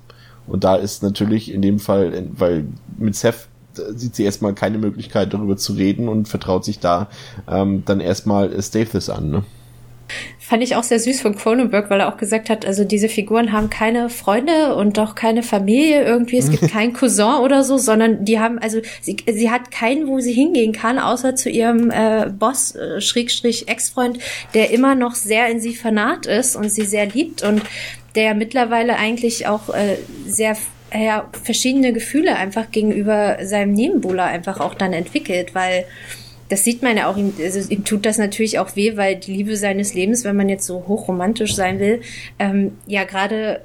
Und 0.45 0.63
da 0.63 0.75
ist 0.75 1.01
natürlich 1.01 1.51
in 1.51 1.63
dem 1.63 1.79
Fall, 1.79 2.27
weil 2.33 2.65
mit 2.97 3.15
Seth 3.15 3.47
sieht 3.73 4.15
sie 4.15 4.25
erstmal 4.25 4.53
keine 4.53 4.77
Möglichkeit, 4.77 5.33
darüber 5.33 5.57
zu 5.57 5.73
reden 5.73 6.07
und 6.07 6.27
vertraut 6.27 6.65
sich 6.65 6.79
da 6.79 7.09
ähm, 7.49 7.83
dann 7.85 7.99
erstmal 7.99 8.61
Stathis 8.61 9.09
an. 9.09 9.31
Ne? 9.31 9.43
Fand 10.39 10.63
ich 10.63 10.75
auch 10.75 10.83
sehr 10.83 10.99
süß 10.99 11.21
von 11.21 11.35
Cronenberg, 11.35 11.89
weil 11.89 12.01
er 12.01 12.13
auch 12.13 12.17
gesagt 12.17 12.49
hat, 12.49 12.65
also 12.65 12.83
diese 12.83 13.09
Figuren 13.09 13.51
haben 13.51 13.69
keine 13.69 14.09
Freunde 14.09 14.75
und 14.75 14.99
auch 14.99 15.15
keine 15.15 15.43
Familie 15.43 16.03
irgendwie. 16.03 16.37
Es 16.37 16.49
gibt 16.49 16.67
keinen 16.71 16.93
Cousin 16.93 17.39
oder 17.41 17.63
so, 17.63 17.77
sondern 17.77 18.25
die 18.25 18.39
haben, 18.39 18.59
also 18.59 18.81
sie, 19.01 19.17
sie 19.31 19.49
hat 19.49 19.71
keinen, 19.71 20.07
wo 20.07 20.19
sie 20.19 20.33
hingehen 20.33 20.73
kann, 20.73 20.99
außer 20.99 21.35
zu 21.35 21.49
ihrem 21.49 21.89
äh, 21.91 22.29
Boss, 22.29 22.75
äh, 22.75 22.99
Schrägstrich 22.99 23.67
Ex-Freund, 23.67 24.19
der 24.53 24.71
immer 24.71 24.95
noch 24.95 25.15
sehr 25.15 25.47
in 25.49 25.59
sie 25.59 25.75
vernarrt 25.75 26.25
ist 26.25 26.55
und 26.55 26.69
sie 26.69 26.85
sehr 26.85 27.05
liebt 27.05 27.43
und 27.43 27.61
der 28.15 28.33
mittlerweile 28.33 28.97
eigentlich 28.97 29.47
auch 29.47 29.69
äh, 29.73 29.97
sehr 30.27 30.57
ja, 30.93 31.29
verschiedene 31.43 31.93
Gefühle 31.93 32.35
einfach 32.35 32.71
gegenüber 32.71 33.37
seinem 33.43 33.73
Nebenbuhler 33.73 34.25
einfach 34.25 34.59
auch 34.59 34.73
dann 34.73 34.93
entwickelt, 34.93 35.55
weil 35.55 35.85
das 36.51 36.65
sieht 36.65 36.81
man 36.81 36.97
ja 36.97 37.09
auch, 37.09 37.15
ihm, 37.15 37.33
also 37.41 37.69
ihm 37.69 37.85
tut 37.85 38.05
das 38.05 38.17
natürlich 38.17 38.59
auch 38.59 38.75
weh, 38.75 38.97
weil 38.97 39.15
die 39.15 39.31
Liebe 39.31 39.55
seines 39.55 39.93
Lebens, 39.93 40.25
wenn 40.25 40.35
man 40.35 40.49
jetzt 40.49 40.65
so 40.65 40.85
hochromantisch 40.85 41.55
sein 41.55 41.79
will, 41.79 42.01
ähm, 42.39 42.77
ja 42.87 43.05
gerade 43.05 43.61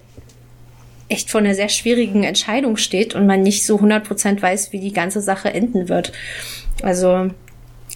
echt 1.09 1.31
vor 1.31 1.41
einer 1.41 1.57
sehr 1.57 1.69
schwierigen 1.69 2.23
Entscheidung 2.23 2.77
steht 2.77 3.17
und 3.17 3.27
man 3.27 3.43
nicht 3.43 3.67
so 3.67 3.79
100% 3.79 4.41
weiß, 4.41 4.73
wie 4.73 4.79
die 4.79 4.93
ganze 4.93 5.21
Sache 5.21 5.53
enden 5.53 5.89
wird. 5.89 6.13
Also 6.83 7.29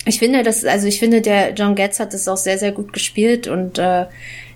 ich 0.07 0.19
finde, 0.19 0.43
das, 0.43 0.65
also 0.65 0.89
ich 0.89 0.99
finde, 0.99 1.21
der 1.21 1.53
John 1.55 1.77
Getz 1.77 2.01
hat 2.01 2.13
das 2.13 2.27
auch 2.27 2.37
sehr, 2.37 2.59
sehr 2.59 2.73
gut 2.73 2.93
gespielt 2.93 3.47
und 3.47 3.79
äh, 3.79 4.07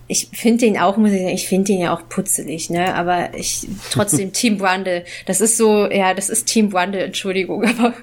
ich 0.09 0.31
finde 0.33 0.67
ihn 0.67 0.79
auch, 0.79 0.97
muss 0.97 1.13
ich 1.13 1.21
sagen, 1.21 1.35
ich 1.35 1.49
finde 1.49 1.73
ihn 1.73 1.81
ja 1.81 1.95
auch 1.95 2.09
putzelig, 2.09 2.71
ne? 2.71 2.95
Aber 2.95 3.31
ich 3.35 3.69
trotzdem 3.91 4.33
Team 4.35 4.59
Brundle. 4.59 5.05
Das 5.27 5.41
ist 5.41 5.57
so, 5.57 5.91
ja, 5.91 6.13
das 6.13 6.29
ist 6.29 6.47
Team 6.47 6.71
Brundle, 6.71 7.05
Entschuldigung, 7.05 7.65
aber. 7.65 7.95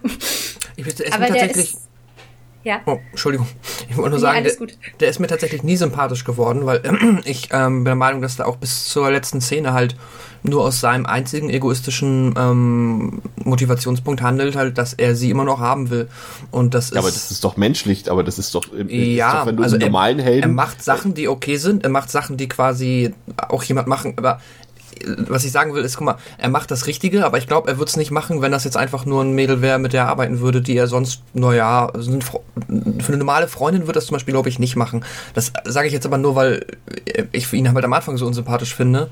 Ich 0.77 0.85
weiß, 0.85 1.11
aber 1.11 1.27
tatsächlich. 1.27 1.73
Ist, 1.73 1.90
ja. 2.63 2.81
Oh, 2.85 2.99
Entschuldigung. 3.09 3.47
Ich 3.89 3.97
wollte 3.97 4.11
nur 4.11 4.19
sagen, 4.19 4.43
der, 4.43 4.53
der, 4.99 5.09
ist 5.09 5.19
mir 5.19 5.27
tatsächlich 5.27 5.63
nie 5.63 5.75
sympathisch 5.75 6.23
geworden, 6.23 6.65
weil 6.65 6.81
äh, 6.83 7.19
ich 7.29 7.49
ähm, 7.51 7.83
bin 7.83 7.85
der 7.85 7.95
Meinung, 7.95 8.21
dass 8.21 8.39
er 8.39 8.47
auch 8.47 8.57
bis 8.57 8.85
zur 8.85 9.09
letzten 9.11 9.41
Szene 9.41 9.73
halt 9.73 9.95
nur 10.43 10.63
aus 10.63 10.79
seinem 10.79 11.05
einzigen 11.05 11.49
egoistischen 11.49 12.33
ähm, 12.37 13.21
Motivationspunkt 13.43 14.21
handelt, 14.21 14.55
halt, 14.55 14.77
dass 14.77 14.93
er 14.93 15.15
sie 15.15 15.29
immer 15.29 15.43
noch 15.43 15.59
haben 15.59 15.89
will. 15.89 16.07
Und 16.49 16.73
das 16.73 16.89
ja, 16.89 16.95
ist, 16.95 16.99
aber 16.99 17.07
das 17.09 17.31
ist 17.31 17.43
doch 17.43 17.57
menschlich, 17.57 18.09
aber 18.09 18.23
das 18.23 18.39
ist 18.39 18.55
doch, 18.55 18.65
ja, 18.87 19.27
ist 19.27 19.35
doch, 19.35 19.45
wenn 19.45 19.57
du 19.57 19.63
also 19.63 19.75
einen 19.75 19.85
normalen 19.85 20.19
er, 20.19 20.25
Helden. 20.25 20.43
Er 20.43 20.53
macht 20.53 20.83
Sachen, 20.83 21.13
die 21.13 21.27
okay 21.27 21.57
sind, 21.57 21.83
er 21.83 21.89
macht 21.89 22.09
Sachen, 22.09 22.37
die 22.37 22.47
quasi 22.47 23.13
auch 23.37 23.63
jemand 23.63 23.87
machen, 23.87 24.13
aber 24.17 24.39
was 25.05 25.43
ich 25.43 25.51
sagen 25.51 25.73
will, 25.73 25.83
ist, 25.83 25.97
guck 25.97 26.05
mal, 26.05 26.17
er 26.37 26.49
macht 26.49 26.71
das 26.71 26.87
Richtige, 26.87 27.25
aber 27.25 27.37
ich 27.37 27.47
glaube, 27.47 27.69
er 27.69 27.77
würde 27.77 27.89
es 27.89 27.97
nicht 27.97 28.11
machen, 28.11 28.41
wenn 28.41 28.51
das 28.51 28.63
jetzt 28.63 28.77
einfach 28.77 29.05
nur 29.05 29.23
ein 29.23 29.33
Mädel 29.33 29.61
wäre, 29.61 29.79
mit 29.79 29.93
der 29.93 30.03
er 30.03 30.07
arbeiten 30.09 30.39
würde, 30.39 30.61
die 30.61 30.75
er 30.75 30.87
sonst, 30.87 31.21
naja, 31.33 31.91
für 31.93 33.07
eine 33.07 33.17
normale 33.17 33.47
Freundin 33.47 33.83
würde 33.83 33.93
das 33.93 34.05
zum 34.05 34.15
Beispiel, 34.15 34.33
glaube 34.33 34.49
ich, 34.49 34.59
nicht 34.59 34.75
machen. 34.75 35.03
Das 35.33 35.51
sage 35.65 35.87
ich 35.87 35.93
jetzt 35.93 36.05
aber 36.05 36.17
nur, 36.17 36.35
weil 36.35 36.65
ich 37.31 37.51
ihn 37.53 37.73
halt 37.73 37.85
am 37.85 37.93
Anfang 37.93 38.17
so 38.17 38.25
unsympathisch 38.25 38.75
finde, 38.75 39.09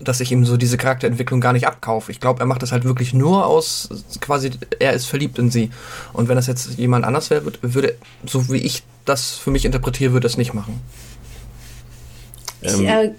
dass 0.00 0.20
ich 0.20 0.32
ihm 0.32 0.46
so 0.46 0.56
diese 0.56 0.76
Charakterentwicklung 0.76 1.40
gar 1.40 1.52
nicht 1.52 1.66
abkaufe. 1.66 2.10
Ich 2.10 2.20
glaube, 2.20 2.40
er 2.40 2.46
macht 2.46 2.62
das 2.62 2.72
halt 2.72 2.84
wirklich 2.84 3.12
nur 3.12 3.46
aus, 3.46 3.88
quasi, 4.20 4.50
er 4.78 4.94
ist 4.94 5.06
verliebt 5.06 5.38
in 5.38 5.50
sie. 5.50 5.70
Und 6.12 6.28
wenn 6.28 6.36
das 6.36 6.46
jetzt 6.46 6.78
jemand 6.78 7.04
anders 7.04 7.30
wäre, 7.30 7.52
würde, 7.60 7.96
so 8.24 8.50
wie 8.50 8.58
ich 8.58 8.82
das 9.04 9.32
für 9.32 9.50
mich 9.50 9.64
interpretiere, 9.64 10.12
würde 10.12 10.26
es 10.26 10.36
nicht 10.36 10.54
machen. 10.54 10.80
Ich, 12.62 12.78
äh, 12.80 13.12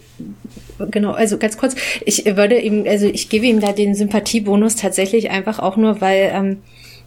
genau, 0.89 1.11
also 1.11 1.37
ganz 1.37 1.57
kurz, 1.57 1.75
ich 2.05 2.25
würde 2.25 2.59
ihm, 2.59 2.85
also 2.87 3.05
ich 3.05 3.29
gebe 3.29 3.45
ihm 3.45 3.59
da 3.59 3.71
den 3.71 3.95
Sympathiebonus 3.95 4.75
tatsächlich 4.75 5.29
einfach 5.31 5.59
auch 5.59 5.77
nur, 5.77 6.01
weil 6.01 6.31
ähm, 6.33 6.57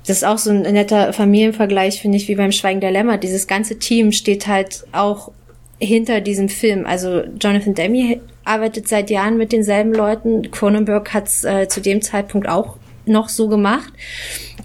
das 0.06 0.18
ist 0.18 0.24
auch 0.24 0.38
so 0.38 0.51
ein 0.51 0.62
netter 0.62 1.12
Familienvergleich, 1.12 2.01
finde 2.01 2.18
ich, 2.18 2.28
wie 2.28 2.34
beim 2.34 2.52
Schweigen 2.52 2.80
der 2.80 2.90
Lämmer. 2.90 3.16
Dieses 3.16 3.46
ganze 3.46 3.78
Team 3.78 4.12
steht 4.12 4.46
halt 4.46 4.84
auch 4.92 5.30
hinter 5.80 6.20
diesem 6.20 6.48
Film. 6.48 6.84
Also 6.86 7.22
Jonathan 7.40 7.74
Demi 7.74 8.20
arbeitet 8.44 8.86
seit 8.86 9.10
Jahren 9.10 9.38
mit 9.38 9.52
denselben 9.52 9.94
Leuten. 9.94 10.51
Cronenberg 10.51 11.14
hat 11.14 11.28
es 11.28 11.44
äh, 11.44 11.68
zu 11.68 11.80
dem 11.80 12.02
Zeitpunkt 12.02 12.48
auch 12.48 12.76
noch 13.06 13.28
so 13.28 13.48
gemacht. 13.48 13.93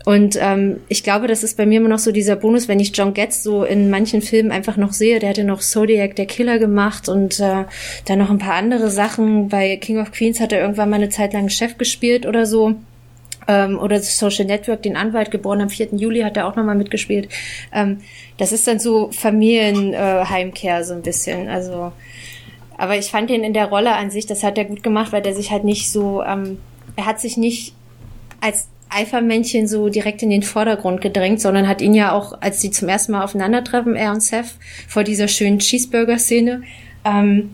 Und 0.06 0.38
ähm, 0.42 0.80
ich 0.88 1.04
glaube, 1.04 1.28
das 1.28 1.44
ist 1.44 1.58
bei 1.58 1.66
mir 1.66 1.80
immer 1.80 1.90
noch 1.90 2.00
so 2.00 2.12
dieser 2.12 2.36
Bonus, 2.36 2.68
wenn 2.68 2.80
ich 2.80 2.96
John 2.96 3.14
Getz 3.14 3.44
so 3.44 3.64
in 3.64 3.90
manchen 3.90 4.22
Filmen 4.22 4.52
einfach 4.52 4.78
noch 4.78 4.94
sehe. 4.94 5.20
Der 5.20 5.30
hatte 5.30 5.44
noch 5.44 5.60
Zodiac, 5.60 6.16
der 6.16 6.26
Killer 6.26 6.58
gemacht 6.58 7.10
und 7.10 7.40
äh, 7.40 7.66
dann 8.06 8.20
noch 8.20 8.30
ein 8.30 8.40
paar 8.40 8.56
andere 8.56 8.90
Sachen. 8.90 9.50
Bei 9.50 9.76
King 9.78 10.00
of 10.00 10.12
Queens 10.12 10.40
hat 10.40 10.52
er 10.52 10.62
irgendwann 10.62 10.90
mal 10.90 10.98
eine 10.98 11.10
Zeit 11.10 11.34
lang 11.34 11.50
Chef 11.50 11.78
gespielt 11.78 12.26
oder 12.26 12.46
so. 12.46 12.76
Ähm, 13.48 13.80
oder 13.80 14.00
Social 14.00 14.46
Network, 14.46 14.84
den 14.84 14.96
Anwalt, 14.96 15.32
geboren 15.32 15.62
am 15.62 15.70
4. 15.70 15.90
Juli, 15.94 16.22
hat 16.22 16.38
er 16.38 16.48
auch 16.48 16.56
nochmal 16.56 16.76
mitgespielt. 16.76 17.30
Ähm, 17.74 18.02
das 18.38 18.52
ist 18.52 18.68
dann 18.68 18.80
so 18.80 19.12
Familienheimkehr 19.12 20.80
äh, 20.80 20.84
so 20.84 20.94
ein 20.94 21.02
bisschen. 21.02 21.50
Also, 21.50 21.92
aber 22.78 22.98
ich 22.98 23.08
fand 23.08 23.32
ihn 23.32 23.44
in 23.44 23.54
der 23.54 23.66
Rolle 23.66 23.96
an 23.96 24.12
sich, 24.12 24.26
das 24.26 24.44
hat 24.44 24.58
er 24.58 24.66
gut 24.66 24.84
gemacht, 24.84 25.12
weil 25.12 25.22
der 25.22 25.34
sich 25.34 25.52
halt 25.52 25.64
nicht 25.64 25.92
so, 25.92 26.24
ähm, 26.24 26.60
er 26.96 27.06
hat 27.06 27.20
sich 27.20 27.38
nicht 27.38 27.74
als 28.42 28.68
Eifermännchen 28.90 29.68
so 29.68 29.90
direkt 29.90 30.24
in 30.24 30.30
den 30.30 30.44
Vordergrund 30.44 31.02
gedrängt, 31.02 31.42
sondern 31.42 31.68
hat 31.68 31.82
ihn 31.82 31.94
ja 31.94 32.12
auch, 32.12 32.42
als 32.42 32.60
sie 32.60 32.72
zum 32.72 32.90
ersten 32.90 33.12
Mal 33.12 33.24
aufeinandertreffen, 33.24 33.96
er 33.96 34.12
und 34.12 34.22
Seth, 34.22 34.56
vor 34.88 35.04
dieser 35.04 35.28
schönen 35.28 35.60
Cheeseburger-Szene, 35.60 36.64
ähm, 37.06 37.52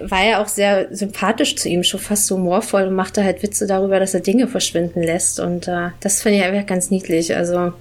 war 0.00 0.24
er 0.24 0.40
auch 0.40 0.48
sehr 0.48 0.94
sympathisch 0.94 1.56
zu 1.56 1.68
ihm, 1.68 1.84
schon 1.84 2.00
fast 2.00 2.30
humorvoll 2.30 2.84
und 2.84 2.94
machte 2.94 3.22
halt 3.22 3.42
Witze 3.42 3.66
darüber, 3.66 4.00
dass 4.00 4.14
er 4.14 4.20
Dinge 4.20 4.48
verschwinden 4.48 5.02
lässt. 5.02 5.38
Und 5.38 5.68
äh, 5.68 5.90
das 6.00 6.22
finde 6.22 6.38
ich 6.38 6.44
einfach 6.44 6.66
ganz 6.66 6.90
niedlich. 6.90 7.34
Also 7.36 7.72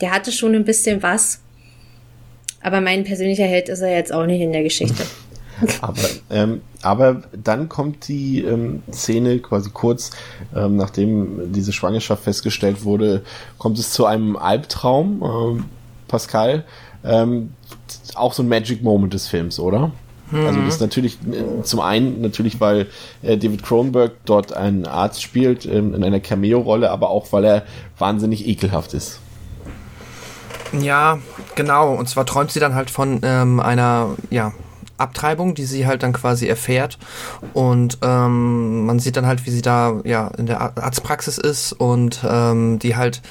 der 0.00 0.12
hatte 0.12 0.32
schon 0.32 0.54
ein 0.54 0.64
bisschen 0.64 1.02
was. 1.02 1.40
Aber 2.62 2.80
mein 2.80 3.04
persönlicher 3.04 3.44
Held 3.44 3.68
ist 3.68 3.80
er 3.80 3.94
jetzt 3.94 4.12
auch 4.12 4.26
nicht 4.26 4.40
in 4.40 4.52
der 4.52 4.62
Geschichte. 4.62 5.02
aber, 5.80 5.98
ähm, 6.30 6.60
aber 6.82 7.22
dann 7.32 7.68
kommt 7.68 8.08
die 8.08 8.42
ähm, 8.42 8.82
Szene 8.92 9.38
quasi 9.38 9.70
kurz, 9.70 10.10
ähm, 10.54 10.76
nachdem 10.76 11.52
diese 11.52 11.72
Schwangerschaft 11.72 12.24
festgestellt 12.24 12.84
wurde, 12.84 13.22
kommt 13.58 13.78
es 13.78 13.92
zu 13.92 14.06
einem 14.06 14.36
Albtraum. 14.36 15.22
Ähm, 15.22 15.64
Pascal, 16.10 16.64
ähm, 17.04 17.54
auch 18.14 18.32
so 18.32 18.42
ein 18.42 18.48
Magic 18.48 18.82
Moment 18.82 19.14
des 19.14 19.28
Films, 19.28 19.58
oder? 19.58 19.92
Mhm. 20.30 20.46
Also 20.46 20.60
das 20.60 20.74
ist 20.74 20.80
natürlich 20.80 21.18
äh, 21.30 21.62
zum 21.62 21.80
einen 21.80 22.20
natürlich, 22.20 22.60
weil 22.60 22.88
äh, 23.22 23.36
David 23.36 23.62
Cronenberg 23.62 24.12
dort 24.24 24.52
einen 24.52 24.86
Arzt 24.86 25.22
spielt 25.22 25.66
ähm, 25.66 25.94
in 25.94 26.04
einer 26.04 26.20
Cameo-Rolle, 26.20 26.90
aber 26.90 27.10
auch 27.10 27.32
weil 27.32 27.44
er 27.44 27.62
wahnsinnig 27.98 28.46
ekelhaft 28.46 28.94
ist. 28.94 29.20
Ja, 30.72 31.18
genau. 31.56 31.94
Und 31.94 32.08
zwar 32.08 32.26
träumt 32.26 32.52
sie 32.52 32.60
dann 32.60 32.74
halt 32.74 32.90
von 32.90 33.20
ähm, 33.24 33.58
einer, 33.60 34.16
ja, 34.30 34.52
Abtreibung, 35.00 35.54
die 35.54 35.64
sie 35.64 35.86
halt 35.86 36.02
dann 36.02 36.12
quasi 36.12 36.46
erfährt. 36.46 36.98
Und 37.52 37.98
ähm, 38.02 38.86
man 38.86 38.98
sieht 38.98 39.16
dann 39.16 39.26
halt, 39.26 39.46
wie 39.46 39.50
sie 39.50 39.62
da 39.62 40.00
ja 40.04 40.28
in 40.36 40.46
der 40.46 40.60
Arztpraxis 40.60 41.38
ist 41.38 41.72
und 41.72 42.20
ähm, 42.28 42.78
die 42.78 42.96
halt 42.96 43.22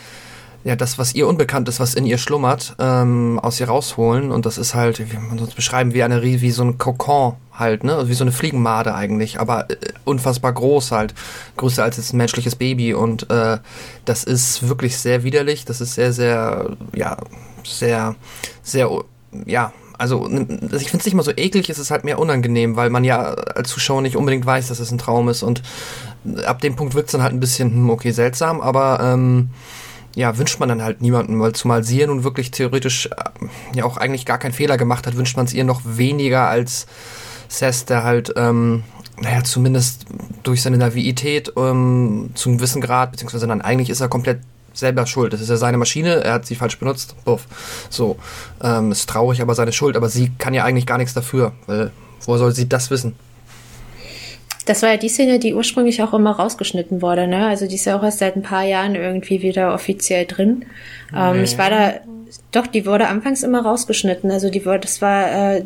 ja 0.63 0.75
das, 0.75 0.97
was 0.97 1.15
ihr 1.15 1.27
unbekannt 1.27 1.69
ist, 1.69 1.79
was 1.79 1.95
in 1.95 2.05
ihr 2.05 2.17
schlummert, 2.17 2.75
ähm, 2.79 3.39
aus 3.41 3.59
ihr 3.59 3.67
rausholen. 3.67 4.31
Und 4.31 4.45
das 4.45 4.57
ist 4.57 4.75
halt, 4.75 4.99
wie 4.99 5.17
man 5.17 5.37
sonst 5.37 5.55
beschreiben, 5.55 5.93
wie 5.93 6.03
eine 6.03 6.21
wie 6.21 6.51
so 6.51 6.63
ein 6.63 6.77
Kokon 6.77 7.35
halt, 7.53 7.83
ne? 7.83 7.95
Also 7.95 8.09
wie 8.09 8.13
so 8.13 8.23
eine 8.23 8.31
Fliegenmade 8.31 8.93
eigentlich, 8.93 9.39
aber 9.39 9.69
äh, 9.69 9.75
unfassbar 10.05 10.53
groß 10.53 10.91
halt. 10.91 11.13
Größer 11.57 11.83
als 11.83 11.97
jetzt 11.97 12.13
ein 12.13 12.17
menschliches 12.17 12.55
Baby. 12.55 12.93
Und 12.93 13.29
äh, 13.29 13.59
das 14.05 14.23
ist 14.23 14.67
wirklich 14.67 14.97
sehr 14.97 15.23
widerlich. 15.23 15.65
Das 15.65 15.81
ist 15.81 15.95
sehr, 15.95 16.13
sehr, 16.13 16.77
ja, 16.95 17.17
sehr, 17.63 18.15
sehr, 18.63 18.89
ja, 19.45 19.73
also 19.99 20.25
ich 20.27 20.89
finde 20.89 20.97
es 20.97 21.05
nicht 21.05 21.13
mal 21.13 21.23
so 21.23 21.31
eklig, 21.35 21.69
es 21.69 21.77
ist 21.77 21.91
halt 21.91 22.05
mehr 22.05 22.19
unangenehm, 22.19 22.75
weil 22.75 22.89
man 22.89 23.03
ja 23.03 23.19
als 23.19 23.69
Zuschauer 23.69 24.01
nicht 24.01 24.15
unbedingt 24.15 24.45
weiß, 24.45 24.69
dass 24.69 24.79
es 24.79 24.91
ein 24.91 24.97
Traum 24.97 25.27
ist 25.29 25.43
und 25.43 25.61
ab 26.45 26.61
dem 26.61 26.75
Punkt 26.75 26.95
wirkt 26.95 27.09
es 27.09 27.11
dann 27.11 27.21
halt 27.21 27.33
ein 27.33 27.39
bisschen, 27.39 27.71
hm, 27.71 27.89
okay, 27.89 28.11
seltsam, 28.11 28.61
aber 28.61 28.99
ähm, 29.01 29.49
ja, 30.15 30.37
wünscht 30.37 30.59
man 30.59 30.69
dann 30.69 30.81
halt 30.81 31.01
niemanden, 31.01 31.39
weil 31.39 31.53
zumal 31.53 31.83
sie 31.83 31.99
ja 31.99 32.07
nun 32.07 32.23
wirklich 32.23 32.51
theoretisch 32.51 33.07
äh, 33.07 33.45
ja 33.75 33.83
auch 33.83 33.97
eigentlich 33.97 34.25
gar 34.25 34.37
keinen 34.37 34.53
Fehler 34.53 34.77
gemacht 34.77 35.05
hat, 35.05 35.17
wünscht 35.17 35.37
man 35.37 35.45
es 35.45 35.53
ihr 35.53 35.65
noch 35.65 35.81
weniger 35.83 36.47
als 36.47 36.87
Seth, 37.49 37.89
der 37.89 38.03
halt, 38.03 38.33
ähm, 38.37 38.83
naja, 39.21 39.43
zumindest 39.43 40.05
durch 40.43 40.61
seine 40.61 40.77
Naivität 40.77 41.51
ähm, 41.57 42.31
zu 42.35 42.49
einem 42.49 42.57
gewissen 42.57 42.81
Grad, 42.81 43.11
beziehungsweise 43.11 43.47
dann 43.47 43.61
eigentlich 43.61 43.89
ist 43.89 43.99
er 43.99 44.07
komplett 44.07 44.39
selber 44.79 45.05
schuld. 45.05 45.33
Das 45.33 45.41
ist 45.41 45.49
ja 45.49 45.57
seine 45.57 45.77
Maschine, 45.77 46.23
er 46.23 46.33
hat 46.33 46.45
sie 46.45 46.55
falsch 46.55 46.79
benutzt. 46.79 47.15
Buff. 47.25 47.45
So. 47.89 48.17
Ähm, 48.63 48.91
ist 48.91 49.09
traurig, 49.09 49.41
aber 49.41 49.55
seine 49.55 49.71
Schuld. 49.71 49.95
Aber 49.95 50.09
sie 50.09 50.31
kann 50.37 50.53
ja 50.53 50.63
eigentlich 50.63 50.85
gar 50.85 50.97
nichts 50.97 51.13
dafür, 51.13 51.53
weil 51.67 51.91
Woher 52.25 52.39
soll 52.39 52.51
sie 52.53 52.69
das 52.69 52.89
wissen? 52.91 53.15
Das 54.65 54.83
war 54.83 54.91
ja 54.91 54.97
die 54.97 55.09
Szene, 55.09 55.39
die 55.39 55.55
ursprünglich 55.55 56.03
auch 56.03 56.13
immer 56.13 56.31
rausgeschnitten 56.31 57.01
wurde, 57.01 57.27
ne? 57.27 57.47
Also 57.47 57.65
die 57.67 57.75
ist 57.75 57.85
ja 57.85 57.97
auch 57.97 58.03
erst 58.03 58.19
seit 58.19 58.35
ein 58.35 58.43
paar 58.43 58.63
Jahren 58.63 58.93
irgendwie 58.93 59.41
wieder 59.41 59.73
offiziell 59.73 60.25
drin. 60.25 60.65
Ähm, 61.15 61.37
nee. 61.37 61.43
Ich 61.43 61.57
war 61.57 61.71
da, 61.71 61.93
doch, 62.51 62.67
die 62.67 62.85
wurde 62.85 63.07
anfangs 63.07 63.41
immer 63.41 63.63
rausgeschnitten. 63.63 64.29
Also 64.29 64.51
die 64.51 64.65
wurde, 64.65 64.81
das 64.81 65.01
war 65.01 65.55
äh, 65.55 65.63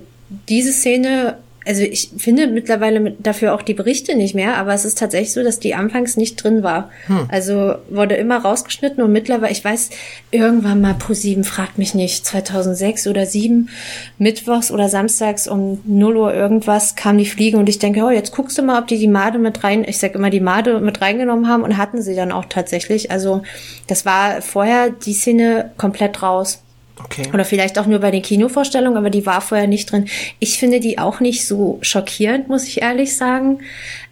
diese 0.48 0.72
Szene 0.72 1.38
also 1.65 1.81
ich 1.84 2.11
finde 2.18 2.48
mittlerweile 2.48 3.15
dafür 3.19 3.53
auch 3.53 3.61
die 3.61 3.73
Berichte 3.73 4.15
nicht 4.15 4.35
mehr, 4.35 4.57
aber 4.57 4.73
es 4.73 4.85
ist 4.85 4.98
tatsächlich 4.98 5.34
so, 5.34 5.44
dass 5.44 5.60
die 5.60 5.76
anfangs 5.76 6.18
nicht 6.18 6.35
drin 6.35 6.64
war. 6.64 6.90
Hm. 7.07 7.27
Also 7.30 7.76
wurde 7.90 8.15
immer 8.15 8.38
rausgeschnitten 8.38 9.03
und 9.03 9.11
mittlerweile, 9.11 9.52
ich 9.52 9.64
weiß, 9.64 9.90
irgendwann 10.31 10.81
mal 10.81 10.94
pro 10.94 11.14
sieben, 11.14 11.44
fragt 11.44 11.77
mich 11.77 11.94
nicht, 11.94 12.26
2006 12.26 13.07
oder 13.07 13.26
sieben, 13.26 13.69
mittwochs 14.18 14.72
oder 14.72 14.90
samstags 14.90 15.48
um 15.48 15.80
0 15.85 16.18
Uhr 16.18 16.34
irgendwas 16.34 16.95
kam 16.95 17.18
die 17.18 17.26
Fliege 17.26 17.57
und 17.57 17.69
ich 17.69 17.80
denke, 17.80 18.03
oh, 18.03 18.10
jetzt 18.10 18.34
guckst 18.34 18.57
du 18.57 18.61
mal, 18.61 18.80
ob 18.80 18.88
die 18.88 18.98
die 18.98 19.07
Made 19.07 19.40
mit 19.40 19.64
rein, 19.64 19.85
ich 19.88 19.99
sag 19.99 20.15
immer 20.15 20.30
die 20.30 20.40
Made 20.40 20.80
mit 20.80 21.02
reingenommen 21.02 21.48
haben 21.48 21.64
und 21.64 21.77
hatten 21.77 22.02
sie 22.02 22.15
dann 22.15 22.31
auch 22.31 22.45
tatsächlich. 22.45 23.11
Also 23.11 23.44
das 23.88 24.06
war 24.06 24.41
vorher 24.41 24.90
die 24.90 25.14
Szene 25.14 25.72
komplett 25.77 26.22
raus. 26.22 26.62
Okay. 27.02 27.24
Oder 27.34 27.44
vielleicht 27.44 27.80
auch 27.80 27.88
nur 27.88 27.99
bei 27.99 28.11
den 28.11 28.22
Kinovorstellungen, 28.22 28.98
aber 28.98 29.10
die 29.10 29.26
war 29.26 29.41
vorher 29.41 29.68
nicht 29.68 29.91
drin. 29.91 30.07
Ich 30.40 30.60
finde 30.60 30.80
die 30.80 30.99
auch 30.99 31.20
nicht 31.20 31.48
so 31.48 31.80
schockierend, 31.82 32.49
muss 32.49 32.68
ich 32.68 32.82
ehrlich 32.82 33.18
sagen. 33.18 33.60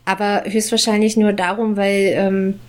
Aber 0.04 0.44
höchstwahrscheinlich 0.46 1.16
nur 1.16 1.32
darum, 1.34 1.78
weil, 1.78 2.14
ähm, 2.16 2.60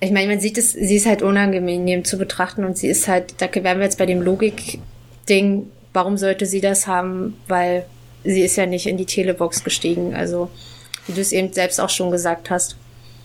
ich 0.00 0.10
meine, 0.10 0.28
man 0.28 0.40
sieht 0.40 0.56
es, 0.56 0.72
sie 0.72 0.96
ist 0.96 1.06
halt 1.06 1.22
unangenehm 1.22 2.04
zu 2.04 2.16
betrachten 2.16 2.64
und 2.64 2.78
sie 2.78 2.88
ist 2.88 3.06
halt, 3.06 3.34
da 3.38 3.54
wären 3.54 3.78
wir 3.78 3.84
jetzt 3.84 3.98
bei 3.98 4.06
dem 4.06 4.22
Logik-Ding, 4.22 5.70
warum 5.92 6.16
sollte 6.16 6.46
sie 6.46 6.60
das 6.60 6.86
haben? 6.86 7.36
Weil 7.46 7.84
sie 8.24 8.42
ist 8.42 8.56
ja 8.56 8.64
nicht 8.64 8.86
in 8.86 8.96
die 8.96 9.06
Telebox 9.06 9.62
gestiegen. 9.62 10.14
Also, 10.14 10.50
wie 11.06 11.12
du 11.12 11.20
es 11.20 11.32
eben 11.32 11.52
selbst 11.52 11.80
auch 11.80 11.90
schon 11.90 12.10
gesagt 12.10 12.50
hast. 12.50 12.76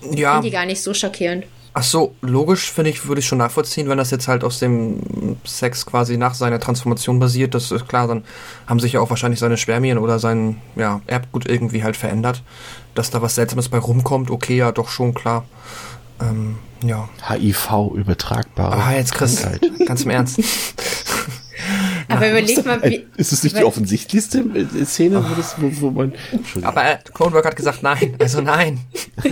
Ja. 0.02 0.10
Ich 0.10 0.34
finde 0.34 0.42
die 0.42 0.50
gar 0.50 0.66
nicht 0.66 0.82
so 0.82 0.92
schockierend. 0.92 1.44
Ach 1.72 1.84
so, 1.84 2.14
logisch 2.20 2.72
finde 2.72 2.90
ich, 2.90 3.06
würde 3.06 3.20
ich 3.20 3.26
schon 3.26 3.38
nachvollziehen, 3.38 3.88
wenn 3.88 3.98
das 3.98 4.10
jetzt 4.10 4.26
halt 4.26 4.42
aus 4.42 4.58
dem 4.58 5.36
Sex 5.44 5.86
quasi 5.86 6.16
nach 6.16 6.34
seiner 6.34 6.58
Transformation 6.58 7.20
basiert. 7.20 7.54
Das 7.54 7.70
ist 7.70 7.88
klar, 7.88 8.08
dann 8.08 8.24
haben 8.66 8.80
sich 8.80 8.94
ja 8.94 9.00
auch 9.00 9.10
wahrscheinlich 9.10 9.38
seine 9.38 9.56
Spermien 9.56 9.98
oder 9.98 10.18
sein 10.18 10.60
ja, 10.74 11.00
Erbgut 11.06 11.48
irgendwie 11.48 11.84
halt 11.84 11.96
verändert. 11.96 12.42
Dass 12.96 13.10
da 13.10 13.22
was 13.22 13.36
Seltsames 13.36 13.68
bei 13.68 13.78
rumkommt, 13.78 14.30
okay, 14.30 14.56
ja, 14.56 14.72
doch 14.72 14.88
schon 14.88 15.14
klar. 15.14 15.44
Ähm, 16.20 16.58
ja. 16.82 17.08
HIV 17.28 17.92
übertragbar. 17.94 18.72
Ah, 18.72 18.92
jetzt 18.94 19.14
Chris, 19.14 19.46
ganz 19.86 20.02
im 20.02 20.10
Ernst. 20.10 20.40
Aber 22.08 22.28
überleg 22.28 22.66
mal, 22.66 22.82
wie. 22.82 23.06
Ist 23.16 23.32
es 23.32 23.44
nicht 23.44 23.56
die 23.56 23.64
offensichtlichste 23.64 24.44
Szene, 24.84 25.24
wo, 25.24 25.34
das, 25.34 25.54
wo, 25.58 25.70
wo 25.80 25.90
man. 25.90 26.14
Aber 26.62 26.84
äh, 26.84 26.98
Cronenberg 27.14 27.46
hat 27.46 27.56
gesagt 27.56 27.84
nein, 27.84 28.16
also 28.18 28.40
nein. 28.40 28.80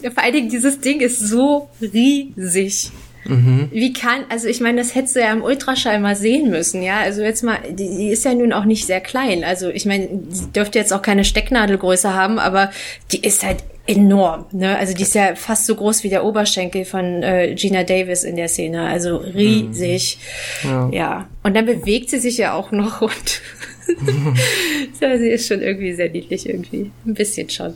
Vor 0.00 0.22
allen 0.22 0.32
Dingen, 0.32 0.48
dieses 0.48 0.80
Ding 0.80 1.00
ist 1.00 1.20
so 1.20 1.68
riesig. 1.80 2.90
Mhm. 3.24 3.68
Wie 3.72 3.92
kann, 3.92 4.24
also 4.30 4.48
ich 4.48 4.60
meine, 4.60 4.78
das 4.78 4.94
hättest 4.94 5.16
du 5.16 5.20
ja 5.20 5.32
im 5.32 5.42
Ultraschall 5.42 6.00
mal 6.00 6.16
sehen 6.16 6.50
müssen, 6.50 6.82
ja. 6.82 7.00
Also 7.00 7.22
jetzt 7.22 7.42
mal, 7.42 7.58
die, 7.68 7.96
die 7.96 8.08
ist 8.08 8.24
ja 8.24 8.34
nun 8.34 8.52
auch 8.52 8.64
nicht 8.64 8.86
sehr 8.86 9.00
klein. 9.00 9.44
Also 9.44 9.68
ich 9.68 9.84
meine, 9.84 10.08
die 10.10 10.52
dürfte 10.52 10.78
jetzt 10.78 10.92
auch 10.92 11.02
keine 11.02 11.24
Stecknadelgröße 11.24 12.14
haben, 12.14 12.38
aber 12.38 12.70
die 13.12 13.20
ist 13.20 13.44
halt 13.44 13.58
enorm. 13.86 14.46
Ne? 14.52 14.76
Also 14.76 14.94
die 14.94 15.02
ist 15.02 15.14
ja 15.14 15.34
fast 15.34 15.66
so 15.66 15.74
groß 15.74 16.04
wie 16.04 16.10
der 16.10 16.24
Oberschenkel 16.24 16.84
von 16.84 17.22
äh, 17.22 17.54
Gina 17.54 17.84
Davis 17.84 18.22
in 18.22 18.36
der 18.36 18.48
Szene. 18.48 18.86
Also 18.86 19.16
riesig. 19.16 20.18
Mhm. 20.62 20.68
Ja. 20.68 20.90
ja. 20.92 21.28
Und 21.42 21.54
dann 21.54 21.66
bewegt 21.66 22.10
sie 22.10 22.18
sich 22.20 22.38
ja 22.38 22.54
auch 22.54 22.70
noch 22.70 23.00
und 23.00 23.40
ja, 25.00 25.18
sie 25.18 25.28
ist 25.28 25.46
schon 25.46 25.60
irgendwie 25.60 25.94
sehr 25.94 26.10
niedlich 26.10 26.48
irgendwie. 26.48 26.90
Ein 27.06 27.14
bisschen 27.14 27.48
schon. 27.50 27.74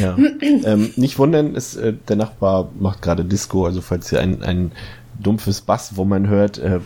Ja. 0.00 0.16
ähm, 0.40 0.92
nicht 0.96 1.18
wundern, 1.18 1.54
ist, 1.54 1.76
äh, 1.76 1.94
der 2.08 2.16
Nachbar 2.16 2.70
macht 2.78 3.02
gerade 3.02 3.24
Disco, 3.24 3.66
also 3.66 3.80
falls 3.80 4.12
ihr 4.12 4.20
ein, 4.20 4.42
ein 4.42 4.72
dumpfes 5.18 5.60
Bass, 5.60 5.96
wo 5.96 6.04
man 6.04 6.28
hört, 6.28 6.58
äh, 6.58 6.80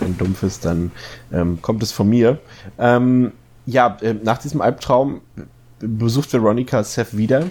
ein 0.00 0.16
dumpfes, 0.18 0.60
dann 0.60 0.92
ähm, 1.32 1.60
kommt 1.62 1.82
es 1.82 1.92
von 1.92 2.08
mir. 2.08 2.38
Ähm, 2.78 3.32
ja, 3.66 3.96
äh, 4.02 4.14
nach 4.14 4.38
diesem 4.38 4.60
Albtraum 4.60 5.20
besucht 5.80 6.32
Veronica 6.32 6.84
Seth 6.84 7.16
wieder 7.16 7.46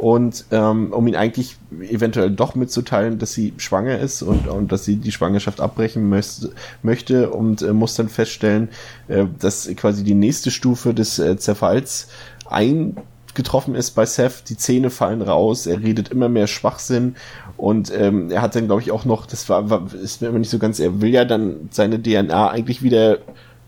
und 0.00 0.46
ähm, 0.50 0.94
um 0.94 1.06
ihn 1.06 1.14
eigentlich 1.14 1.58
eventuell 1.82 2.30
doch 2.30 2.54
mitzuteilen, 2.54 3.18
dass 3.18 3.34
sie 3.34 3.52
schwanger 3.58 3.98
ist 3.98 4.22
und, 4.22 4.48
und 4.48 4.72
dass 4.72 4.86
sie 4.86 4.96
die 4.96 5.12
Schwangerschaft 5.12 5.60
abbrechen 5.60 6.08
möchte, 6.08 6.52
möchte 6.82 7.28
und 7.28 7.60
äh, 7.60 7.74
muss 7.74 7.96
dann 7.96 8.08
feststellen, 8.08 8.70
äh, 9.08 9.26
dass 9.38 9.68
quasi 9.76 10.02
die 10.02 10.14
nächste 10.14 10.50
Stufe 10.50 10.94
des 10.94 11.18
äh, 11.18 11.36
Zerfalls 11.36 12.08
eingetroffen 12.48 13.74
ist 13.74 13.90
bei 13.90 14.06
Seth. 14.06 14.48
Die 14.48 14.56
Zähne 14.56 14.88
fallen 14.88 15.20
raus, 15.20 15.66
er 15.66 15.82
redet 15.82 16.08
immer 16.08 16.30
mehr 16.30 16.46
Schwachsinn 16.46 17.16
und 17.58 17.92
ähm, 17.94 18.30
er 18.30 18.40
hat 18.40 18.56
dann, 18.56 18.66
glaube 18.66 18.80
ich, 18.80 18.92
auch 18.92 19.04
noch, 19.04 19.26
das 19.26 19.50
war, 19.50 19.68
war 19.68 19.92
ist 19.92 20.22
mir 20.22 20.28
immer 20.28 20.38
nicht 20.38 20.50
so 20.50 20.58
ganz, 20.58 20.80
er 20.80 21.02
will 21.02 21.10
ja 21.10 21.26
dann 21.26 21.68
seine 21.72 22.02
DNA 22.02 22.48
eigentlich 22.48 22.82
wieder 22.82 23.18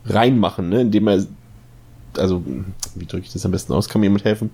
reinmachen, 0.06 0.70
ne, 0.70 0.80
indem 0.80 1.08
er 1.08 1.26
also 2.18 2.42
wie 2.94 3.06
drücke 3.06 3.24
ich 3.24 3.32
das 3.32 3.44
am 3.44 3.52
besten 3.52 3.72
aus? 3.72 3.88
Kann 3.88 4.00
mir 4.00 4.06
jemand 4.06 4.24
helfen? 4.24 4.50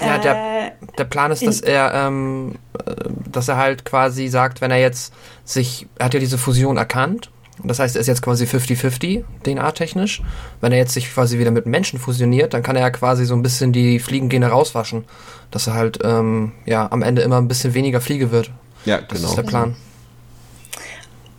Ja, 0.00 0.18
der, 0.18 0.34
äh, 0.34 0.70
der 0.98 1.04
Plan 1.04 1.30
ist, 1.30 1.46
dass 1.46 1.60
er, 1.60 1.92
ähm, 1.94 2.54
äh, 2.86 2.94
dass 3.30 3.48
er 3.48 3.56
halt 3.56 3.84
quasi 3.84 4.28
sagt, 4.28 4.60
wenn 4.60 4.70
er 4.70 4.78
jetzt 4.78 5.12
sich, 5.44 5.86
er 5.98 6.06
hat 6.06 6.14
ja 6.14 6.20
diese 6.20 6.38
Fusion 6.38 6.76
erkannt. 6.76 7.30
Das 7.62 7.78
heißt, 7.78 7.94
er 7.94 8.00
ist 8.00 8.08
jetzt 8.08 8.22
quasi 8.22 8.46
50-50, 8.46 9.22
DNA-technisch. 9.44 10.22
Wenn 10.60 10.72
er 10.72 10.78
jetzt 10.78 10.94
sich 10.94 11.12
quasi 11.12 11.38
wieder 11.38 11.52
mit 11.52 11.66
Menschen 11.66 12.00
fusioniert, 12.00 12.52
dann 12.52 12.64
kann 12.64 12.74
er 12.74 12.82
ja 12.82 12.90
quasi 12.90 13.24
so 13.24 13.34
ein 13.34 13.42
bisschen 13.42 13.72
die 13.72 14.00
Fliegengene 14.00 14.48
rauswaschen. 14.48 15.04
Dass 15.52 15.68
er 15.68 15.74
halt, 15.74 16.00
ähm, 16.02 16.52
ja, 16.66 16.90
am 16.90 17.02
Ende 17.02 17.22
immer 17.22 17.38
ein 17.38 17.46
bisschen 17.46 17.74
weniger 17.74 18.00
Fliege 18.00 18.32
wird. 18.32 18.50
Ja, 18.84 18.96
genau. 18.96 19.08
Das 19.10 19.22
ist 19.22 19.36
der 19.36 19.42
Plan. 19.44 19.76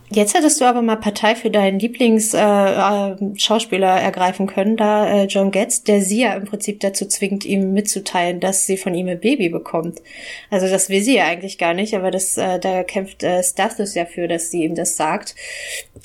Jetzt 0.10 0.36
hättest 0.36 0.62
du 0.62 0.66
aber 0.66 0.84
mal 0.84 0.98
Partei 0.98 1.36
für 1.36 1.50
deinen 1.50 1.80
Lieblingsschauspieler 1.80 3.96
äh, 3.96 4.00
äh, 4.00 4.04
ergreifen 4.04 4.46
können, 4.46 4.78
da 4.78 5.08
äh, 5.08 5.26
John 5.26 5.50
Getz, 5.50 5.82
der 5.84 6.02
sie 6.02 6.22
ja 6.22 6.36
im 6.36 6.46
Prinzip 6.46 6.80
dazu 6.80 7.08
zwingt, 7.08 7.44
ihm 7.44 7.74
mitzuteilen, 7.74 8.40
dass 8.40 8.68
sie 8.68 8.78
von 8.78 8.94
ihm 8.94 9.08
ein 9.08 9.20
Baby 9.20 9.50
bekommt. 9.50 10.04
Also 10.52 10.68
das 10.68 10.90
will 10.90 11.02
sie 11.02 11.16
ja 11.16 11.26
eigentlich 11.26 11.58
gar 11.58 11.74
nicht, 11.74 11.96
aber 11.96 12.12
das 12.12 12.38
äh, 12.38 12.60
da 12.60 12.84
kämpft 12.84 13.24
äh, 13.24 13.42
Stathis 13.42 13.96
ja 13.96 14.06
für, 14.06 14.28
dass 14.28 14.52
sie 14.52 14.64
ihm 14.64 14.76
das 14.76 14.96
sagt. 14.96 15.34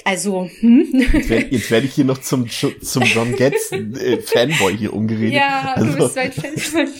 Also 0.04 0.48
hm? 0.60 0.86
jetzt 0.92 1.28
werde 1.28 1.70
werd 1.70 1.84
ich 1.84 1.92
hier 1.92 2.06
noch 2.06 2.16
zum 2.18 2.48
zum 2.48 3.02
John 3.02 3.36
Getz 3.36 3.70
äh, 3.70 4.16
Fanboy 4.18 4.78
hier 4.78 4.94
umgeredet. 4.94 5.34
Ja, 5.34 5.74
also, 5.76 5.92
du 5.92 5.98
bist 5.98 6.16
mein 6.16 6.32
Fan 6.32 6.56
von. 6.56 6.88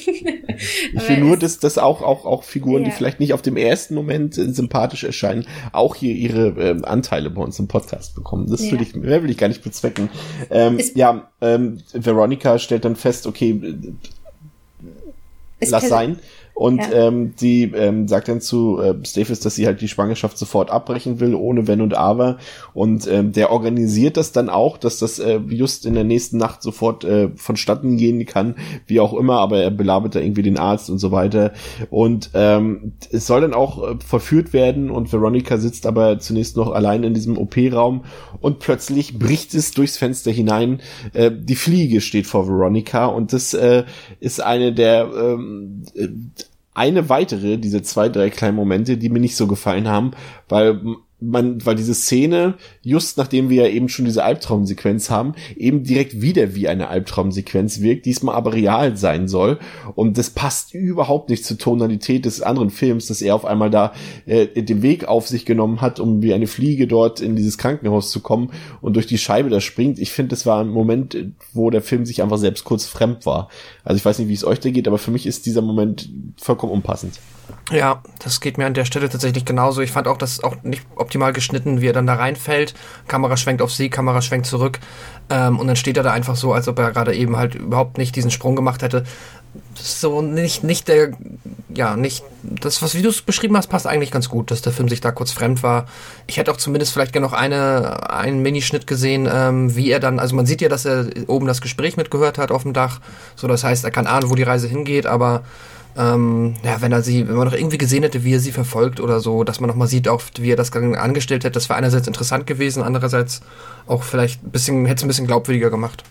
ich 0.95 1.09
will 1.09 1.17
nur, 1.17 1.39
dass 1.39 1.59
dass 1.59 1.79
auch 1.79 2.03
auch 2.03 2.27
auch 2.27 2.45
Figuren, 2.45 2.83
ja. 2.83 2.91
die 2.91 2.95
vielleicht 2.95 3.21
nicht 3.21 3.33
auf 3.33 3.41
dem 3.41 3.57
ersten 3.57 3.95
Moment 3.95 4.37
äh, 4.37 4.53
sympathisch 4.53 5.05
erscheinen, 5.05 5.47
auch 5.73 5.95
hier 5.95 6.15
ihre 6.15 6.49
äh, 6.49 6.91
Anteile 7.01 7.31
bei 7.31 7.43
uns 7.43 7.59
im 7.59 7.67
Podcast 7.67 8.15
bekommen. 8.15 8.51
Das 8.51 8.65
ja. 8.65 8.73
will 8.73 8.83
ich, 8.83 8.95
mehr 8.95 9.23
will 9.23 9.31
ich 9.31 9.39
gar 9.39 9.49
nicht 9.49 9.65
bezwecken. 9.65 10.11
Ähm, 10.51 10.79
ja, 10.95 11.31
ähm, 11.41 11.81
Veronica 11.93 12.59
stellt 12.59 12.85
dann 12.85 12.97
fest, 12.97 13.27
okay, 13.27 13.61
lass 15.61 15.89
sein. 15.89 16.19
Und 16.61 16.83
ja. 16.83 17.07
ähm, 17.07 17.33
sie 17.37 17.73
ähm, 17.75 18.07
sagt 18.07 18.29
dann 18.29 18.43
zu 18.43 18.79
äh, 18.83 18.95
Staples, 19.03 19.41
dass 19.41 19.55
sie 19.55 19.65
halt 19.65 19.81
die 19.81 19.89
Schwangerschaft 19.89 20.37
sofort 20.37 20.71
abbrechen 20.71 21.19
will, 21.19 21.35
ohne 21.35 21.67
Wenn 21.67 21.81
und 21.81 21.95
Aber. 21.95 22.37
Und 22.75 23.07
ähm, 23.07 23.33
der 23.33 23.51
organisiert 23.51 24.19
das 24.19 24.33
dann 24.33 24.51
auch, 24.51 24.77
dass 24.77 24.99
das 24.99 25.19
äh, 25.21 25.41
just 25.49 25.87
in 25.87 25.95
der 25.95 26.05
nächsten 26.05 26.37
Nacht 26.37 26.63
sofort 26.63 27.03
äh, 27.03 27.31
vonstatten 27.35 27.97
gehen 27.97 28.27
kann, 28.27 28.57
wie 28.87 29.01
auch 29.01 29.15
immer, 29.15 29.39
aber 29.39 29.57
er 29.63 29.71
belabert 29.71 30.17
da 30.17 30.21
irgendwie 30.21 30.43
den 30.43 30.59
Arzt 30.59 30.91
und 30.91 30.99
so 30.99 31.13
weiter. 31.13 31.55
Und 31.89 32.29
ähm, 32.35 32.93
es 33.11 33.27
soll 33.27 33.41
dann 33.41 33.55
auch 33.55 33.83
äh, 33.83 33.97
verführt 34.07 34.53
werden 34.53 34.91
und 34.91 35.15
Veronica 35.15 35.57
sitzt 35.57 35.87
aber 35.87 36.19
zunächst 36.19 36.59
noch 36.59 36.73
allein 36.73 37.05
in 37.05 37.15
diesem 37.15 37.39
OP-Raum 37.39 38.05
und 38.43 38.59
plötzlich 38.59 39.19
bricht 39.19 39.55
es 39.55 39.71
durchs 39.71 39.97
Fenster 39.97 40.31
hinein. 40.31 40.83
Äh, 41.15 41.31
die 41.35 41.57
Fliege 41.57 42.03
steht 42.03 42.27
vor 42.27 42.47
Veronica 42.47 43.07
und 43.07 43.33
das 43.33 43.55
äh, 43.55 43.85
ist 44.21 44.43
eine 44.43 44.75
der 44.75 45.09
ähm, 45.17 45.85
eine 46.75 47.09
weitere, 47.09 47.59
diese 47.59 47.83
zwei, 47.83 48.09
drei 48.09 48.31
kleinen 48.31 48.57
Momente, 48.57 48.97
die 48.97 49.09
mir 49.09 49.21
nicht 49.21 49.37
so 49.37 49.47
gefallen 49.47 49.89
haben, 49.89 50.13
weil 50.49 50.81
man, 51.21 51.65
weil 51.65 51.75
diese 51.75 51.95
Szene, 51.95 52.55
just 52.83 53.19
nachdem 53.19 53.51
wir 53.51 53.65
ja 53.65 53.69
eben 53.69 53.89
schon 53.89 54.05
diese 54.05 54.25
Albtraumsequenz 54.25 55.11
haben, 55.11 55.35
eben 55.57 55.85
direkt 55.85 56.21
wieder 56.23 56.55
wie 56.55 56.69
eine 56.69 56.89
Albtraumsequenz 56.89 57.81
wirkt, 57.81 58.07
diesmal 58.07 58.35
aber 58.35 58.55
real 58.55 58.97
sein 58.97 59.29
soll. 59.29 59.59
Und 59.95 60.19
das 60.19 60.31
passt 60.31 60.75
überhaupt 60.75 61.29
nicht 61.29 61.45
zur 61.45 61.59
Tonalität 61.59 62.25
des 62.25 62.43
anderen 62.43 62.71
Films, 62.71 63.07
dass 63.07 63.23
er 63.23 63.35
auf 63.35 63.45
einmal 63.45 63.71
da 63.71 63.93
äh, 64.27 64.47
den 64.63 64.83
Weg 64.83 65.07
auf 65.07 65.29
sich 65.29 65.45
genommen 65.45 65.81
hat, 65.81 66.01
um 66.01 66.23
wie 66.23 66.33
eine 66.33 66.47
Fliege 66.47 66.87
dort 66.87 67.21
in 67.21 67.37
dieses 67.37 67.59
Krankenhaus 67.59 68.11
zu 68.11 68.21
kommen 68.21 68.51
und 68.81 68.95
durch 68.95 69.07
die 69.07 69.19
Scheibe 69.19 69.51
da 69.51 69.61
springt. 69.61 69.99
Ich 69.99 70.13
finde, 70.13 70.31
das 70.31 70.47
war 70.47 70.61
ein 70.61 70.69
Moment, 70.69 71.17
wo 71.53 71.71
der 71.71 71.83
Film 71.83 72.07
sich 72.07 72.23
einfach 72.23 72.39
selbst 72.39 72.65
kurz 72.65 72.87
fremd 72.87 73.27
war. 73.27 73.49
Also 73.85 73.97
ich 73.97 74.05
weiß 74.05 74.19
nicht, 74.19 74.29
wie 74.29 74.35
es 74.35 74.45
euch 74.45 74.61
da 74.61 74.71
geht, 74.71 74.87
aber 74.87 74.99
für 74.99 75.11
mich 75.11 75.27
ist 75.27 75.47
dieser 75.47 75.63
Moment 75.63 76.09
vollkommen 76.37 76.73
unpassend. 76.73 77.19
Ja, 77.73 78.03
das 78.19 78.41
geht 78.41 78.59
mir 78.59 78.67
an 78.67 78.75
der 78.75 78.85
Stelle 78.85 79.09
tatsächlich 79.09 79.45
genauso. 79.45 79.81
Ich 79.81 79.93
fand 79.93 80.09
auch, 80.09 80.17
dass 80.17 80.43
auch 80.43 80.63
nicht 80.63 80.85
optimal 80.97 81.33
geschnitten, 81.33 81.81
wie 81.81 81.89
er 81.89 81.93
dann 81.93 82.07
da 82.07 82.15
reinfällt. 82.15 82.75
Kamera 83.09 83.37
schwenkt 83.37 83.63
auf 83.63 83.73
sie, 83.73 83.91
Kamera 83.91 84.23
schwenkt 84.23 84.47
zurück. 84.47 84.81
Ähm, 85.31 85.59
und 85.59 85.67
dann 85.67 85.77
steht 85.77 85.97
er 85.97 86.03
da 86.03 86.13
einfach 86.13 86.37
so, 86.37 86.53
als 86.53 86.69
ob 86.69 86.79
er 86.79 86.91
gerade 86.91 87.15
eben 87.15 87.37
halt 87.37 87.55
überhaupt 87.55 87.99
nicht 87.99 88.17
diesen 88.17 88.31
Sprung 88.31 88.57
gemacht 88.57 88.83
hätte. 88.83 89.05
So 89.75 90.23
nicht, 90.23 90.63
nicht 90.63 90.89
der, 90.89 91.13
ja, 91.75 91.97
nicht, 91.97 92.23
das, 92.43 92.83
was 92.83 92.95
wie 92.95 93.03
du 93.03 93.09
es 93.09 93.23
beschrieben 93.23 93.57
hast, 93.57 93.69
passt 93.69 93.87
eigentlich 93.87 94.11
ganz 94.11 94.29
gut, 94.29 94.51
dass 94.51 94.63
der 94.63 94.73
Film 94.73 94.89
sich 94.89 95.01
da 95.01 95.11
kurz 95.11 95.33
fremd 95.33 95.63
war. 95.63 95.87
Ich 96.27 96.37
hätte 96.37 96.51
auch 96.51 96.57
zumindest 96.57 96.93
vielleicht 96.93 97.13
gerne 97.13 97.27
noch 97.27 97.33
eine, 97.33 98.11
einen 98.11 98.43
Minischnitt 98.43 98.87
gesehen, 98.87 99.29
ähm, 99.33 99.75
wie 99.75 99.91
er 99.91 100.01
dann, 100.01 100.19
also 100.19 100.37
man 100.37 100.47
sieht 100.47 100.61
ja, 100.61 100.69
dass 100.69 100.85
er 100.85 101.07
oben 101.27 101.47
das 101.47 101.61
Gespräch 101.61 101.97
mitgehört 101.97 102.39
hat 102.39 102.51
auf 102.51 102.63
dem 102.63 102.73
Dach. 102.73 103.01
So, 103.37 103.49
das 103.49 103.65
heißt, 103.65 103.85
er 103.85 103.91
kann 103.91 104.07
ahnen, 104.07 104.31
wo 104.31 104.35
die 104.35 104.43
Reise 104.43 104.69
hingeht, 104.69 105.07
aber 105.07 105.43
ähm, 105.97 106.55
ja, 106.63 106.81
wenn 106.81 106.93
er 106.93 107.03
sie, 107.03 107.27
wenn 107.29 107.37
man 107.37 107.49
noch 107.49 107.55
irgendwie 107.55 107.79
gesehen 107.79 108.03
hätte, 108.03 108.25
wie 108.25 108.35
er 108.35 108.41
sie 108.41 108.53
verfolgt 108.53 109.01
oder 109.01 109.21
so, 109.21 109.45
dass 109.45 109.61
man 109.61 109.69
noch 109.69 109.77
mal 109.77 109.89
sieht, 109.89 110.09
auch 110.09 110.23
wie 110.39 110.53
er 110.53 110.57
das 110.57 110.73
angestellt 110.73 111.45
hätte, 111.45 111.55
das 111.55 111.69
wäre 111.69 111.79
einerseits 111.79 112.07
interessant 112.07 112.47
gewesen, 112.47 112.83
andererseits 112.83 113.41
auch 113.87 114.03
vielleicht 114.03 114.45
ein 114.45 114.51
bisschen, 114.51 114.87
hätte 114.87 115.01
es 115.01 115.05
ein 115.05 115.09
bisschen 115.09 115.27
glaubwürdiger 115.27 115.71
gemacht. 115.71 116.05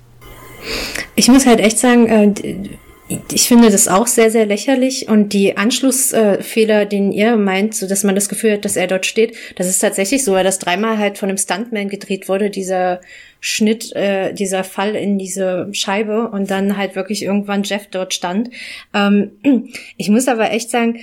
Ich 1.15 1.29
muss 1.29 1.45
halt 1.45 1.59
echt 1.59 1.79
sagen, 1.79 2.07
äh, 2.07 2.77
ich 3.10 3.48
finde 3.48 3.72
das 3.72 3.88
auch 3.88 4.06
sehr, 4.06 4.30
sehr 4.30 4.45
lächerlich 4.45 5.07
und 5.07 5.34
die 5.34 5.57
Anschlussfehler, 5.57 6.86
den 6.86 7.11
ihr 7.11 7.38
meint, 7.38 7.73
so 7.73 7.88
dass 7.88 8.03
man 8.03 8.14
das 8.14 8.30
Gefühl 8.30 8.53
hat, 8.53 8.65
dass 8.65 8.76
er 8.76 8.86
dort 8.86 9.07
steht, 9.07 9.36
das 9.56 9.68
ist 9.68 9.80
tatsächlich 9.80 10.23
so, 10.23 10.34
weil 10.34 10.44
das 10.44 10.60
dreimal 10.60 10.99
halt 10.99 11.18
von 11.18 11.30
einem 11.30 11.38
Stuntman 11.38 11.90
gedreht 11.90 12.30
wurde, 12.30 12.52
dieser 12.52 13.02
Schnitt, 13.41 13.95
äh, 13.95 14.34
dieser 14.34 14.64
Fall 14.64 14.95
in 14.95 15.18
diese 15.18 15.69
Scheibe 15.72 16.30
und 16.30 16.52
dann 16.52 16.77
halt 16.77 16.95
wirklich 16.95 17.23
irgendwann 17.23 17.64
Jeff 17.64 17.88
dort 17.88 18.14
stand. 18.14 18.52
Ähm, 18.94 19.31
ich 19.98 20.10
muss 20.10 20.27
aber 20.27 20.52
echt 20.52 20.69
sagen, 20.69 20.99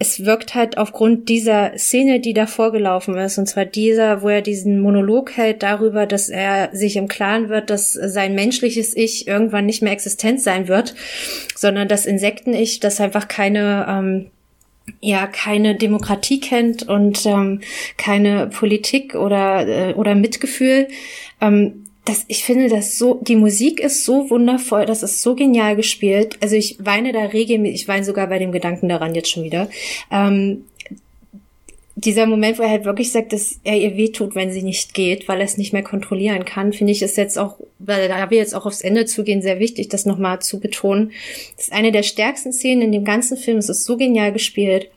es 0.00 0.24
wirkt 0.24 0.54
halt 0.54 0.78
aufgrund 0.78 1.28
dieser 1.28 1.76
Szene, 1.76 2.20
die 2.20 2.32
da 2.32 2.46
vorgelaufen 2.46 3.16
ist, 3.16 3.36
und 3.36 3.48
zwar 3.48 3.64
dieser, 3.64 4.22
wo 4.22 4.28
er 4.28 4.42
diesen 4.42 4.80
Monolog 4.80 5.36
hält 5.36 5.64
darüber, 5.64 6.06
dass 6.06 6.28
er 6.28 6.70
sich 6.72 6.96
im 6.96 7.08
Klaren 7.08 7.48
wird, 7.48 7.68
dass 7.68 7.94
sein 7.94 8.36
menschliches 8.36 8.96
Ich 8.96 9.26
irgendwann 9.26 9.66
nicht 9.66 9.82
mehr 9.82 9.92
existent 9.92 10.40
sein 10.40 10.68
wird, 10.68 10.94
sondern 11.56 11.88
das 11.88 12.06
Insekten-Ich, 12.06 12.78
das 12.78 13.00
einfach 13.00 13.26
keine, 13.26 13.86
ähm, 13.88 14.26
ja, 15.00 15.26
keine 15.26 15.74
Demokratie 15.74 16.38
kennt 16.38 16.88
und 16.88 17.26
ähm, 17.26 17.60
keine 17.96 18.46
Politik 18.46 19.16
oder, 19.16 19.66
äh, 19.66 19.94
oder 19.94 20.14
Mitgefühl. 20.14 20.86
Ähm, 21.40 21.87
das, 22.08 22.24
ich 22.28 22.42
finde 22.42 22.68
das 22.68 22.96
so, 22.96 23.20
die 23.22 23.36
Musik 23.36 23.80
ist 23.80 24.06
so 24.06 24.30
wundervoll, 24.30 24.86
das 24.86 25.02
ist 25.02 25.20
so 25.20 25.34
genial 25.34 25.76
gespielt. 25.76 26.38
Also 26.40 26.56
ich 26.56 26.78
weine 26.80 27.12
da 27.12 27.20
regelmäßig, 27.20 27.82
ich 27.82 27.88
weine 27.88 28.04
sogar 28.04 28.28
bei 28.28 28.38
dem 28.38 28.50
Gedanken 28.50 28.88
daran 28.88 29.14
jetzt 29.14 29.30
schon 29.30 29.44
wieder. 29.44 29.68
Ähm, 30.10 30.64
dieser 31.96 32.26
Moment, 32.26 32.58
wo 32.58 32.62
er 32.62 32.70
halt 32.70 32.86
wirklich 32.86 33.12
sagt, 33.12 33.34
dass 33.34 33.60
er 33.62 33.76
ihr 33.76 33.96
wehtut, 33.96 34.34
wenn 34.34 34.52
sie 34.52 34.62
nicht 34.62 34.94
geht, 34.94 35.28
weil 35.28 35.40
er 35.40 35.44
es 35.44 35.58
nicht 35.58 35.74
mehr 35.74 35.82
kontrollieren 35.82 36.46
kann, 36.46 36.72
finde 36.72 36.92
ich, 36.92 37.02
ist 37.02 37.18
jetzt 37.18 37.38
auch, 37.38 37.56
weil 37.78 38.08
da 38.08 38.30
wir 38.30 38.38
jetzt 38.38 38.54
auch 38.54 38.64
aufs 38.64 38.80
Ende 38.80 39.04
zugehen, 39.04 39.42
sehr 39.42 39.58
wichtig, 39.58 39.88
das 39.88 40.06
nochmal 40.06 40.40
zu 40.40 40.60
betonen. 40.60 41.12
Das 41.56 41.66
ist 41.66 41.72
eine 41.72 41.92
der 41.92 42.04
stärksten 42.04 42.54
Szenen 42.54 42.82
in 42.82 42.92
dem 42.92 43.04
ganzen 43.04 43.36
Film. 43.36 43.58
Es 43.58 43.68
ist 43.68 43.84
so 43.84 43.98
genial 43.98 44.32
gespielt. 44.32 44.90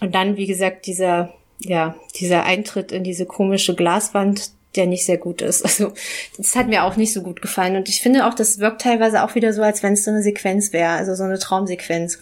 Und 0.00 0.14
dann, 0.14 0.36
wie 0.36 0.46
gesagt, 0.46 0.86
dieser, 0.86 1.34
ja, 1.60 1.94
dieser 2.18 2.44
Eintritt 2.44 2.90
in 2.90 3.04
diese 3.04 3.26
komische 3.26 3.76
Glaswand, 3.76 4.57
der 4.76 4.86
nicht 4.86 5.04
sehr 5.04 5.18
gut 5.18 5.42
ist. 5.42 5.64
Also 5.64 5.92
das 6.36 6.56
hat 6.56 6.68
mir 6.68 6.84
auch 6.84 6.96
nicht 6.96 7.12
so 7.12 7.22
gut 7.22 7.42
gefallen. 7.42 7.76
Und 7.76 7.88
ich 7.88 8.00
finde 8.00 8.26
auch, 8.26 8.34
das 8.34 8.58
wirkt 8.58 8.82
teilweise 8.82 9.22
auch 9.22 9.34
wieder 9.34 9.52
so, 9.52 9.62
als 9.62 9.82
wenn 9.82 9.94
es 9.94 10.04
so 10.04 10.10
eine 10.10 10.22
Sequenz 10.22 10.72
wäre, 10.72 10.90
also 10.90 11.14
so 11.14 11.24
eine 11.24 11.38
Traumsequenz. 11.38 12.18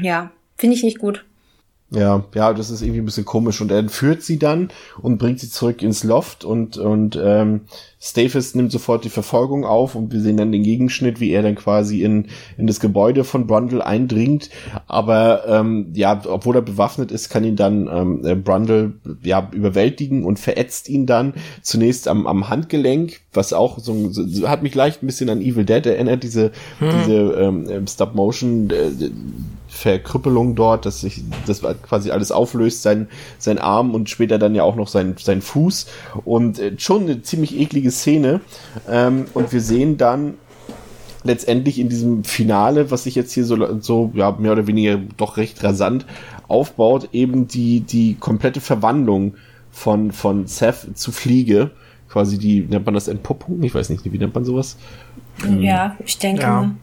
Ja, 0.00 0.30
finde 0.56 0.76
ich 0.76 0.82
nicht 0.82 0.98
gut. 0.98 1.24
Ja, 1.90 2.24
ja, 2.34 2.52
das 2.52 2.70
ist 2.70 2.82
irgendwie 2.82 3.00
ein 3.00 3.04
bisschen 3.04 3.24
komisch. 3.24 3.60
Und 3.60 3.70
er 3.70 3.78
entführt 3.78 4.22
sie 4.22 4.38
dann 4.38 4.70
und 5.00 5.18
bringt 5.18 5.40
sie 5.40 5.50
zurück 5.50 5.82
ins 5.82 6.02
Loft 6.02 6.44
und, 6.44 6.76
und 6.76 7.16
ähm, 7.22 7.62
Staples 8.04 8.54
nimmt 8.54 8.70
sofort 8.70 9.02
die 9.06 9.08
Verfolgung 9.08 9.64
auf 9.64 9.94
und 9.94 10.12
wir 10.12 10.20
sehen 10.20 10.36
dann 10.36 10.52
den 10.52 10.62
Gegenschnitt, 10.62 11.20
wie 11.20 11.30
er 11.30 11.42
dann 11.42 11.54
quasi 11.54 12.02
in, 12.02 12.26
in 12.58 12.66
das 12.66 12.78
Gebäude 12.78 13.24
von 13.24 13.46
Brundle 13.46 13.84
eindringt. 13.84 14.50
Aber 14.86 15.48
ähm, 15.48 15.88
ja, 15.94 16.20
obwohl 16.26 16.56
er 16.56 16.62
bewaffnet 16.62 17.10
ist, 17.10 17.30
kann 17.30 17.44
ihn 17.44 17.56
dann 17.56 17.88
ähm, 17.90 18.26
äh, 18.26 18.34
Brundle 18.34 18.92
ja 19.22 19.48
überwältigen 19.52 20.24
und 20.24 20.38
verätzt 20.38 20.90
ihn 20.90 21.06
dann 21.06 21.32
zunächst 21.62 22.06
am, 22.06 22.26
am 22.26 22.50
Handgelenk, 22.50 23.20
was 23.32 23.54
auch 23.54 23.78
so, 23.78 24.10
so 24.10 24.48
hat 24.50 24.62
mich 24.62 24.74
leicht 24.74 25.02
ein 25.02 25.06
bisschen 25.06 25.30
an 25.30 25.40
Evil 25.40 25.64
Dead 25.64 25.86
erinnert, 25.86 26.24
diese, 26.24 26.52
hm. 26.80 26.90
diese 26.90 27.14
ähm, 27.14 27.86
Stop-Motion 27.86 28.68
äh, 28.68 29.10
Verkrüppelung 29.74 30.54
dort, 30.54 30.86
dass 30.86 31.00
sich 31.00 31.22
das 31.46 31.62
quasi 31.82 32.10
alles 32.10 32.30
auflöst, 32.30 32.82
sein, 32.82 33.08
sein 33.38 33.58
Arm 33.58 33.92
und 33.94 34.08
später 34.08 34.38
dann 34.38 34.54
ja 34.54 34.62
auch 34.62 34.76
noch 34.76 34.88
sein, 34.88 35.16
sein 35.18 35.42
Fuß. 35.42 35.86
Und 36.24 36.58
äh, 36.58 36.72
schon 36.78 37.02
eine 37.02 37.22
ziemlich 37.22 37.58
eklige 37.58 37.90
Szene. 37.94 38.40
Ähm, 38.88 39.26
und 39.34 39.52
wir 39.52 39.60
sehen 39.60 39.96
dann 39.96 40.34
letztendlich 41.24 41.78
in 41.78 41.88
diesem 41.88 42.22
Finale, 42.22 42.90
was 42.90 43.04
sich 43.04 43.14
jetzt 43.14 43.32
hier 43.32 43.44
so, 43.44 43.80
so 43.80 44.12
ja, 44.14 44.30
mehr 44.32 44.52
oder 44.52 44.66
weniger 44.66 44.98
doch 45.16 45.36
recht 45.38 45.64
rasant 45.64 46.06
aufbaut, 46.48 47.08
eben 47.12 47.48
die, 47.48 47.80
die 47.80 48.14
komplette 48.14 48.60
Verwandlung 48.60 49.34
von, 49.70 50.12
von 50.12 50.46
Seth 50.46 50.96
zu 50.96 51.10
Fliege. 51.10 51.70
Quasi 52.08 52.38
die, 52.38 52.60
nennt 52.60 52.84
man 52.84 52.94
das 52.94 53.08
Entpuppung? 53.08 53.62
Ich 53.62 53.74
weiß 53.74 53.88
nicht, 53.88 54.04
wie 54.04 54.18
nennt 54.18 54.34
man 54.34 54.44
sowas? 54.44 54.76
Ja, 55.58 55.96
ich 56.04 56.18
denke. 56.18 56.42
Ja. 56.42 56.74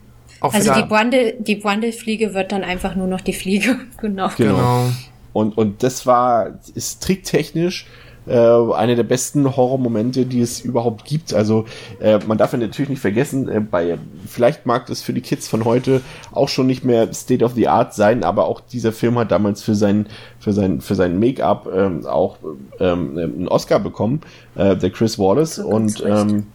Auch 0.41 0.53
also 0.53 0.73
die 0.73 0.83
Brande, 0.83 1.35
die 1.39 1.55
Brande-Fliege 1.55 2.33
wird 2.33 2.51
dann 2.51 2.63
einfach 2.63 2.95
nur 2.95 3.07
noch 3.07 3.21
die 3.21 3.33
Fliege. 3.33 3.77
genau. 4.01 4.29
genau. 4.35 4.55
Genau. 4.55 4.85
Und, 5.33 5.57
und 5.57 5.83
das 5.83 6.05
war, 6.05 6.59
ist 6.73 7.03
tricktechnisch 7.03 7.85
äh, 8.27 8.73
eine 8.73 8.95
der 8.95 9.03
besten 9.03 9.55
Horrormomente, 9.55 10.25
die 10.25 10.41
es 10.41 10.61
überhaupt 10.61 11.05
gibt. 11.05 11.33
Also 11.33 11.65
äh, 11.99 12.19
man 12.27 12.37
darf 12.37 12.53
ja 12.53 12.59
natürlich 12.59 12.89
nicht 12.89 13.01
vergessen, 13.01 13.49
äh, 13.49 13.59
bei 13.59 13.97
vielleicht 14.27 14.65
mag 14.65 14.85
das 14.85 15.01
für 15.01 15.13
die 15.13 15.21
Kids 15.21 15.47
von 15.47 15.65
heute 15.65 16.01
auch 16.31 16.49
schon 16.49 16.67
nicht 16.67 16.83
mehr 16.83 17.11
State 17.13 17.43
of 17.43 17.53
the 17.53 17.67
Art 17.67 17.93
sein, 17.93 18.23
aber 18.23 18.45
auch 18.45 18.61
dieser 18.61 18.91
Film 18.91 19.17
hat 19.17 19.31
damals 19.31 19.63
für 19.63 19.75
sein 19.75 20.07
für 20.39 20.53
sein 20.53 20.81
für 20.81 20.95
sein 20.95 21.19
Make-up 21.19 21.67
ähm, 21.73 22.05
auch 22.05 22.37
ähm, 22.79 23.17
einen 23.17 23.47
Oscar 23.47 23.79
bekommen, 23.79 24.21
äh, 24.55 24.75
der 24.75 24.89
Chris 24.91 25.17
Wallace 25.17 25.59
und 25.59 26.03
ähm, 26.05 26.45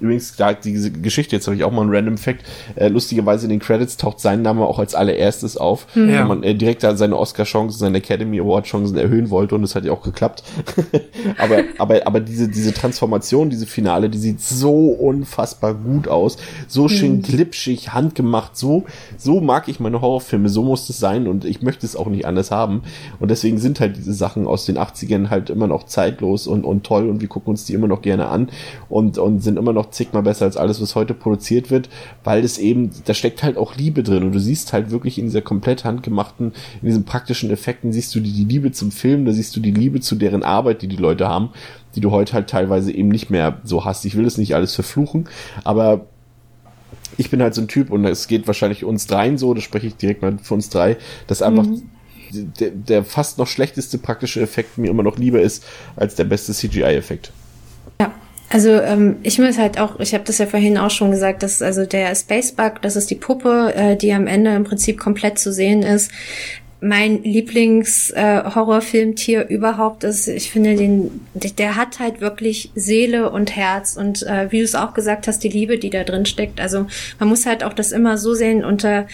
Übrigens, 0.00 0.36
da 0.36 0.52
diese 0.52 0.90
Geschichte, 0.90 1.36
jetzt 1.36 1.46
habe 1.46 1.56
ich 1.56 1.64
auch 1.64 1.72
mal 1.72 1.82
einen 1.82 1.94
Random 1.94 2.18
Fact. 2.18 2.44
Äh, 2.76 2.88
lustigerweise 2.88 3.46
in 3.46 3.50
den 3.50 3.60
Credits 3.60 3.96
taucht 3.96 4.20
sein 4.20 4.42
Name 4.42 4.64
auch 4.64 4.78
als 4.78 4.94
allererstes 4.94 5.56
auf, 5.56 5.86
mhm. 5.94 6.10
ja. 6.10 6.24
man 6.24 6.42
äh, 6.42 6.54
direkt 6.54 6.82
da 6.82 6.96
seine 6.96 7.16
Oscar-Chancen, 7.16 7.78
seine 7.78 7.98
Academy 7.98 8.40
Award-Chancen 8.40 8.96
erhöhen 8.96 9.30
wollte 9.30 9.54
und 9.54 9.64
es 9.64 9.74
hat 9.74 9.84
ja 9.84 9.92
auch 9.92 10.02
geklappt. 10.02 10.42
aber, 11.38 11.64
aber, 11.78 12.06
aber 12.06 12.20
diese, 12.20 12.48
diese 12.48 12.72
Transformation, 12.72 13.50
diese 13.50 13.66
Finale, 13.66 14.08
die 14.10 14.18
sieht 14.18 14.40
so 14.40 14.88
unfassbar 14.88 15.74
gut 15.74 16.08
aus. 16.08 16.36
So 16.66 16.88
schön 16.88 17.16
mhm. 17.16 17.22
glitschig, 17.22 17.92
handgemacht. 17.92 18.56
So, 18.56 18.84
so 19.16 19.40
mag 19.40 19.68
ich 19.68 19.80
meine 19.80 20.00
Horrorfilme. 20.00 20.48
So 20.48 20.62
muss 20.62 20.88
es 20.88 20.98
sein 20.98 21.26
und 21.26 21.44
ich 21.44 21.62
möchte 21.62 21.86
es 21.86 21.96
auch 21.96 22.08
nicht 22.08 22.26
anders 22.26 22.50
haben. 22.50 22.82
Und 23.20 23.30
deswegen 23.30 23.58
sind 23.58 23.80
halt 23.80 23.96
diese 23.96 24.12
Sachen 24.12 24.46
aus 24.46 24.66
den 24.66 24.78
80ern 24.78 25.30
halt 25.30 25.50
immer 25.50 25.66
noch 25.66 25.84
zeitlos 25.84 26.46
und, 26.46 26.64
und 26.64 26.84
toll 26.84 27.08
und 27.08 27.20
wir 27.20 27.28
gucken 27.28 27.50
uns 27.50 27.64
die 27.64 27.74
immer 27.74 27.88
noch 27.88 28.02
gerne 28.02 28.28
an 28.28 28.48
und, 28.88 29.18
und 29.18 29.40
sind 29.40 29.58
immer 29.58 29.72
noch 29.72 29.87
noch 29.88 29.90
zigmal 29.90 30.22
besser 30.22 30.44
als 30.44 30.56
alles, 30.56 30.80
was 30.80 30.94
heute 30.94 31.14
produziert 31.14 31.70
wird, 31.70 31.88
weil 32.24 32.44
es 32.44 32.58
eben, 32.58 32.90
da 33.06 33.14
steckt 33.14 33.42
halt 33.42 33.56
auch 33.56 33.76
Liebe 33.76 34.02
drin 34.02 34.22
und 34.22 34.32
du 34.32 34.40
siehst 34.40 34.72
halt 34.72 34.90
wirklich 34.90 35.18
in 35.18 35.26
dieser 35.26 35.42
komplett 35.42 35.84
handgemachten, 35.84 36.52
in 36.80 36.86
diesen 36.86 37.04
praktischen 37.04 37.50
Effekten 37.50 37.92
siehst 37.92 38.14
du 38.14 38.20
die, 38.20 38.32
die 38.32 38.44
Liebe 38.44 38.72
zum 38.72 38.90
Film, 38.90 39.24
da 39.24 39.32
siehst 39.32 39.56
du 39.56 39.60
die 39.60 39.70
Liebe 39.70 40.00
zu 40.00 40.14
deren 40.14 40.42
Arbeit, 40.42 40.82
die 40.82 40.88
die 40.88 40.96
Leute 40.96 41.28
haben, 41.28 41.50
die 41.94 42.00
du 42.00 42.10
heute 42.10 42.34
halt 42.34 42.48
teilweise 42.48 42.92
eben 42.92 43.08
nicht 43.08 43.30
mehr 43.30 43.60
so 43.64 43.84
hast. 43.84 44.04
Ich 44.04 44.16
will 44.16 44.24
das 44.24 44.38
nicht 44.38 44.54
alles 44.54 44.74
verfluchen, 44.74 45.28
aber 45.64 46.06
ich 47.16 47.30
bin 47.30 47.42
halt 47.42 47.54
so 47.54 47.62
ein 47.62 47.68
Typ 47.68 47.90
und 47.90 48.04
es 48.04 48.28
geht 48.28 48.46
wahrscheinlich 48.46 48.84
uns 48.84 49.06
dreien 49.06 49.38
so, 49.38 49.54
das 49.54 49.64
spreche 49.64 49.86
ich 49.86 49.96
direkt 49.96 50.22
mal 50.22 50.38
für 50.40 50.54
uns 50.54 50.68
drei, 50.68 50.96
dass 51.26 51.42
einfach 51.42 51.64
mhm. 51.64 51.82
der, 52.60 52.70
der 52.70 53.04
fast 53.04 53.38
noch 53.38 53.46
schlechteste 53.46 53.98
praktische 53.98 54.40
Effekt 54.40 54.78
mir 54.78 54.90
immer 54.90 55.02
noch 55.02 55.18
lieber 55.18 55.40
ist 55.40 55.64
als 55.96 56.14
der 56.14 56.24
beste 56.24 56.52
CGI-Effekt. 56.52 57.32
Also 58.50 58.70
ähm, 58.70 59.16
ich 59.22 59.38
muss 59.38 59.58
halt 59.58 59.78
auch, 59.78 60.00
ich 60.00 60.14
habe 60.14 60.24
das 60.24 60.38
ja 60.38 60.46
vorhin 60.46 60.78
auch 60.78 60.90
schon 60.90 61.10
gesagt, 61.10 61.42
dass 61.42 61.60
also 61.60 61.84
der 61.84 62.14
Spacebug, 62.14 62.80
das 62.80 62.96
ist 62.96 63.10
die 63.10 63.14
Puppe, 63.14 63.74
äh, 63.74 63.94
die 63.96 64.10
am 64.12 64.26
Ende 64.26 64.54
im 64.54 64.64
Prinzip 64.64 64.98
komplett 64.98 65.38
zu 65.38 65.52
sehen 65.52 65.82
ist. 65.82 66.10
Mein 66.80 67.22
Lieblings-Horrorfilmtier 67.24 69.50
äh, 69.50 69.54
überhaupt 69.54 70.04
ist, 70.04 70.28
ich 70.28 70.50
finde 70.50 70.76
den, 70.76 71.26
der 71.34 71.76
hat 71.76 71.98
halt 71.98 72.22
wirklich 72.22 72.70
Seele 72.74 73.30
und 73.30 73.54
Herz 73.54 73.96
und 73.96 74.22
äh, 74.22 74.50
wie 74.50 74.58
du 74.58 74.64
es 74.64 74.76
auch 74.76 74.94
gesagt 74.94 75.28
hast, 75.28 75.40
die 75.40 75.50
Liebe, 75.50 75.78
die 75.78 75.90
da 75.90 76.04
drin 76.04 76.24
steckt. 76.24 76.58
Also 76.60 76.86
man 77.18 77.28
muss 77.28 77.44
halt 77.46 77.64
auch 77.64 77.74
das 77.74 77.92
immer 77.92 78.16
so 78.16 78.32
sehen 78.32 78.64
unter 78.64 79.06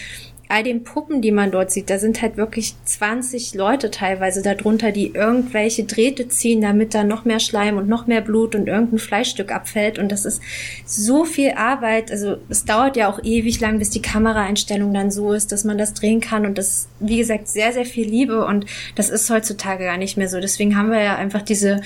all 0.47 0.63
den 0.63 0.83
Puppen, 0.83 1.21
die 1.21 1.31
man 1.31 1.51
dort 1.51 1.71
sieht, 1.71 1.89
da 1.89 1.97
sind 1.97 2.21
halt 2.21 2.37
wirklich 2.37 2.75
20 2.83 3.55
Leute 3.55 3.89
teilweise 3.89 4.41
darunter, 4.41 4.91
die 4.91 5.13
irgendwelche 5.13 5.85
Drähte 5.85 6.27
ziehen, 6.27 6.61
damit 6.61 6.93
da 6.93 7.03
noch 7.03 7.25
mehr 7.25 7.39
Schleim 7.39 7.77
und 7.77 7.87
noch 7.87 8.05
mehr 8.05 8.21
Blut 8.21 8.55
und 8.55 8.67
irgendein 8.67 8.99
Fleischstück 8.99 9.51
abfällt. 9.51 9.97
Und 9.97 10.11
das 10.11 10.25
ist 10.25 10.41
so 10.85 11.25
viel 11.25 11.51
Arbeit. 11.51 12.11
Also 12.11 12.37
es 12.49 12.65
dauert 12.65 12.95
ja 12.95 13.09
auch 13.09 13.23
ewig 13.23 13.59
lang, 13.59 13.79
bis 13.79 13.89
die 13.89 14.01
Kameraeinstellung 14.01 14.93
dann 14.93 15.11
so 15.11 15.33
ist, 15.33 15.51
dass 15.51 15.63
man 15.63 15.77
das 15.77 15.93
drehen 15.93 16.21
kann. 16.21 16.45
Und 16.45 16.57
das, 16.57 16.87
wie 16.99 17.17
gesagt, 17.17 17.47
sehr, 17.47 17.73
sehr 17.73 17.85
viel 17.85 18.07
Liebe. 18.07 18.45
Und 18.45 18.65
das 18.95 19.09
ist 19.09 19.29
heutzutage 19.29 19.85
gar 19.85 19.97
nicht 19.97 20.17
mehr 20.17 20.29
so. 20.29 20.39
Deswegen 20.39 20.77
haben 20.77 20.91
wir 20.91 21.01
ja 21.01 21.15
einfach 21.15 21.41
diese, 21.41 21.81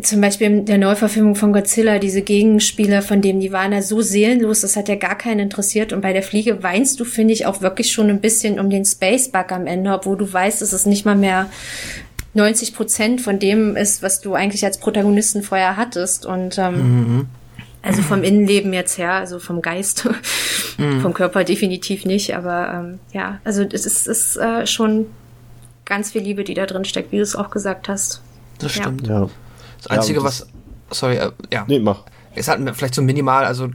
zum 0.00 0.20
Beispiel 0.20 0.46
in 0.46 0.66
der 0.66 0.78
Neuverfilmung 0.78 1.34
von 1.34 1.52
Godzilla, 1.52 1.98
diese 1.98 2.22
Gegenspieler, 2.22 3.02
von 3.02 3.20
dem 3.20 3.40
die 3.40 3.50
waren 3.50 3.72
ja 3.72 3.82
so 3.82 4.00
seelenlos, 4.00 4.60
das 4.60 4.76
hat 4.76 4.88
ja 4.88 4.94
gar 4.94 5.18
keinen 5.18 5.40
interessiert. 5.40 5.92
Und 5.92 6.00
bei 6.00 6.12
der 6.12 6.22
Fliege 6.22 6.62
weinst 6.62 7.00
du, 7.00 7.04
finde 7.04 7.34
ich, 7.34 7.44
auch 7.46 7.60
wirklich 7.60 7.90
schon 7.90 8.08
ein 8.08 8.20
bisschen 8.20 8.60
um 8.60 8.70
den 8.70 8.84
Space-Bug 8.84 9.50
am 9.50 9.66
Ende, 9.66 9.92
obwohl 9.92 10.16
du 10.16 10.32
weißt, 10.32 10.62
dass 10.62 10.72
es 10.72 10.86
nicht 10.86 11.04
mal 11.04 11.16
mehr 11.16 11.50
90 12.34 12.74
Prozent 12.74 13.20
von 13.20 13.40
dem 13.40 13.76
ist, 13.76 14.02
was 14.02 14.20
du 14.20 14.34
eigentlich 14.34 14.64
als 14.64 14.78
Protagonisten 14.78 15.42
vorher 15.42 15.76
hattest. 15.76 16.24
Und 16.24 16.56
ähm, 16.58 16.74
mhm. 17.16 17.26
also 17.82 18.02
vom 18.02 18.22
Innenleben 18.22 18.72
jetzt 18.72 18.96
her, 18.96 19.14
also 19.14 19.40
vom 19.40 19.60
Geist, 19.60 20.08
mhm. 20.78 21.00
vom 21.00 21.14
Körper 21.14 21.42
definitiv 21.42 22.04
nicht. 22.04 22.36
Aber 22.36 22.72
ähm, 22.72 23.00
ja, 23.12 23.40
also 23.42 23.64
es 23.64 23.86
ist, 23.86 24.06
ist 24.06 24.36
äh, 24.36 24.68
schon 24.68 25.06
ganz 25.84 26.12
viel 26.12 26.22
Liebe, 26.22 26.44
die 26.44 26.54
da 26.54 26.66
drin 26.66 26.84
steckt, 26.84 27.10
wie 27.10 27.16
du 27.16 27.22
es 27.22 27.34
auch 27.34 27.50
gesagt 27.50 27.88
hast. 27.88 28.22
Das 28.60 28.70
stimmt. 28.70 29.08
Ja. 29.08 29.28
Das 29.82 29.88
Einzige, 29.88 30.18
ja, 30.18 30.24
das, 30.24 30.46
was. 30.90 30.98
Sorry, 30.98 31.16
äh, 31.16 31.30
ja. 31.52 31.64
Nee, 31.66 31.78
mach. 31.78 32.04
Ist 32.34 32.48
halt 32.48 32.60
vielleicht 32.76 32.94
so 32.94 33.02
minimal, 33.02 33.44
also 33.44 33.68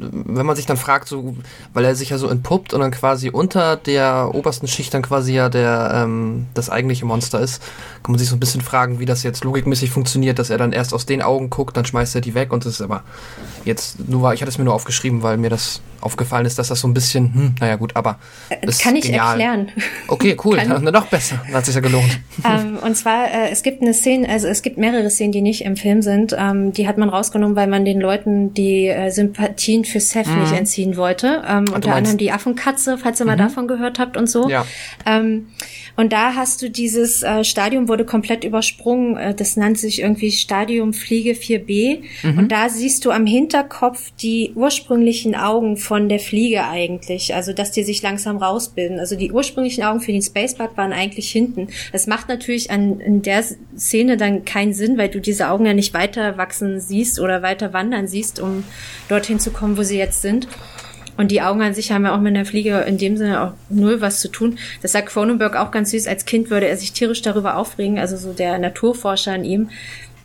wenn 0.00 0.46
man 0.46 0.56
sich 0.56 0.66
dann 0.66 0.76
fragt, 0.76 1.08
so, 1.08 1.36
weil 1.74 1.84
er 1.84 1.94
sich 1.94 2.10
ja 2.10 2.18
so 2.18 2.28
entpuppt 2.28 2.72
und 2.72 2.80
dann 2.80 2.90
quasi 2.90 3.28
unter 3.28 3.76
der 3.76 4.30
obersten 4.34 4.66
Schicht 4.66 4.94
dann 4.94 5.02
quasi 5.02 5.34
ja 5.34 5.48
der 5.48 5.92
ähm, 5.94 6.46
das 6.54 6.70
eigentliche 6.70 7.04
Monster 7.04 7.40
ist, 7.40 7.62
kann 8.02 8.12
man 8.12 8.18
sich 8.18 8.28
so 8.28 8.36
ein 8.36 8.40
bisschen 8.40 8.62
fragen, 8.62 8.98
wie 8.98 9.04
das 9.04 9.22
jetzt 9.22 9.44
logikmäßig 9.44 9.90
funktioniert, 9.90 10.38
dass 10.38 10.50
er 10.50 10.58
dann 10.58 10.72
erst 10.72 10.94
aus 10.94 11.06
den 11.06 11.22
Augen 11.22 11.50
guckt, 11.50 11.76
dann 11.76 11.84
schmeißt 11.84 12.14
er 12.14 12.20
die 12.20 12.34
weg 12.34 12.52
und 12.52 12.64
das 12.64 12.74
ist 12.74 12.80
aber 12.80 13.02
jetzt 13.64 14.08
nur 14.08 14.22
war, 14.22 14.32
ich 14.32 14.40
hatte 14.40 14.50
es 14.50 14.58
mir 14.58 14.64
nur 14.64 14.74
aufgeschrieben, 14.74 15.22
weil 15.22 15.36
mir 15.36 15.50
das 15.50 15.82
aufgefallen 16.00 16.46
ist, 16.46 16.58
dass 16.58 16.68
das 16.68 16.80
so 16.80 16.88
ein 16.88 16.94
bisschen, 16.94 17.34
hm, 17.34 17.54
naja 17.60 17.76
gut, 17.76 17.96
aber 17.96 18.18
das 18.62 18.78
kann 18.78 18.96
ich 18.96 19.04
genial. 19.04 19.40
erklären. 19.40 19.72
Okay, 20.08 20.36
cool, 20.44 20.56
dann 20.68 20.84
noch 20.84 21.06
besser, 21.06 21.40
dann 21.46 21.54
hat 21.54 21.66
sich 21.66 21.74
ja 21.74 21.80
gelohnt. 21.80 22.20
Ähm, 22.42 22.78
und 22.78 22.96
zwar 22.96 23.30
äh, 23.30 23.50
es 23.50 23.62
gibt 23.62 23.82
eine 23.82 23.92
Szene, 23.92 24.26
also 24.26 24.48
es 24.48 24.62
gibt 24.62 24.78
mehrere 24.78 25.10
Szenen, 25.10 25.30
die 25.30 25.42
nicht 25.42 25.62
im 25.62 25.76
Film 25.76 26.00
sind, 26.00 26.34
ähm, 26.38 26.72
die 26.72 26.88
hat 26.88 26.96
man 26.96 27.10
rausgenommen, 27.10 27.54
weil 27.54 27.66
man 27.66 27.84
den 27.84 28.00
Leuten 28.00 28.54
die 28.54 28.86
äh, 28.86 29.10
Sympathien 29.10 29.84
für 29.84 30.00
Seth 30.00 30.26
mhm. 30.26 30.40
nicht 30.40 30.52
entziehen 30.52 30.96
wollte. 30.96 31.42
Ähm, 31.46 31.66
unter 31.74 31.94
anderem 31.94 32.16
die 32.16 32.32
Affenkatze, 32.32 32.96
falls 32.96 33.20
ihr 33.20 33.26
mal 33.26 33.36
mhm. 33.36 33.40
davon 33.40 33.68
gehört 33.68 33.98
habt 33.98 34.16
und 34.16 34.28
so. 34.28 34.48
Ja. 34.48 34.64
Ähm, 35.04 35.48
und 35.96 36.12
da 36.12 36.34
hast 36.34 36.62
du 36.62 36.70
dieses 36.70 37.22
äh, 37.22 37.44
Stadium 37.44 37.88
wurde 37.88 38.04
komplett 38.04 38.44
übersprungen. 38.44 39.16
Äh, 39.16 39.34
das 39.34 39.56
nannte 39.56 39.80
sich 39.80 40.00
irgendwie 40.00 40.30
Stadium 40.30 40.92
Fliege 40.92 41.32
4b. 41.32 42.02
Mhm. 42.22 42.38
Und 42.38 42.52
da 42.52 42.68
siehst 42.68 43.04
du 43.04 43.10
am 43.10 43.26
Hinterkopf 43.26 44.10
die 44.20 44.52
ursprünglichen 44.54 45.34
Augen 45.34 45.76
von 45.76 46.08
der 46.08 46.20
Fliege 46.20 46.64
eigentlich. 46.64 47.34
Also, 47.34 47.52
dass 47.52 47.70
die 47.72 47.82
sich 47.82 48.02
langsam 48.02 48.36
rausbilden. 48.36 48.98
Also, 48.98 49.16
die 49.16 49.32
ursprünglichen 49.32 49.84
Augen 49.84 50.00
für 50.00 50.12
den 50.12 50.22
Spacebug 50.22 50.76
waren 50.76 50.92
eigentlich 50.92 51.30
hinten. 51.30 51.68
Das 51.92 52.06
macht 52.06 52.28
natürlich 52.28 52.70
an, 52.70 53.00
in 53.00 53.22
der 53.22 53.44
Szene 53.76 54.16
dann 54.16 54.44
keinen 54.44 54.72
Sinn, 54.72 54.98
weil 54.98 55.08
du 55.08 55.20
diese 55.20 55.50
Augen 55.50 55.66
ja 55.66 55.74
nicht 55.74 55.94
weiter 55.94 56.36
wachsen 56.36 56.80
siehst 56.80 57.20
oder 57.20 57.42
weiter 57.42 57.72
wandern 57.72 58.08
siehst, 58.08 58.40
um 58.40 58.64
dorthin 59.08 59.40
zu 59.40 59.50
kommen, 59.50 59.76
wo 59.76 59.82
sie 59.82 59.98
jetzt 59.98 60.22
sind. 60.22 60.48
Und 61.20 61.30
die 61.30 61.42
Augen 61.42 61.60
an 61.60 61.74
sich 61.74 61.92
haben 61.92 62.06
ja 62.06 62.16
auch 62.16 62.20
mit 62.20 62.34
der 62.34 62.46
Fliege 62.46 62.78
in 62.78 62.96
dem 62.96 63.18
Sinne 63.18 63.42
auch 63.42 63.52
null 63.68 64.00
was 64.00 64.20
zu 64.20 64.28
tun. 64.28 64.58
Das 64.80 64.92
sagt 64.92 65.10
Cronenberg 65.10 65.54
auch 65.54 65.70
ganz 65.70 65.90
süß. 65.90 66.06
Als 66.06 66.24
Kind 66.24 66.48
würde 66.48 66.66
er 66.66 66.78
sich 66.78 66.92
tierisch 66.92 67.20
darüber 67.20 67.58
aufregen, 67.58 67.98
also 67.98 68.16
so 68.16 68.32
der 68.32 68.58
Naturforscher 68.58 69.34
in 69.34 69.44
ihm. 69.44 69.68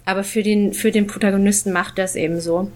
Aber 0.05 0.23
für 0.23 0.41
den, 0.41 0.73
für 0.73 0.91
den 0.91 1.05
Protagonisten 1.05 1.73
macht 1.73 1.97
das 1.97 2.15
eben 2.15 2.39
so. 2.39 2.71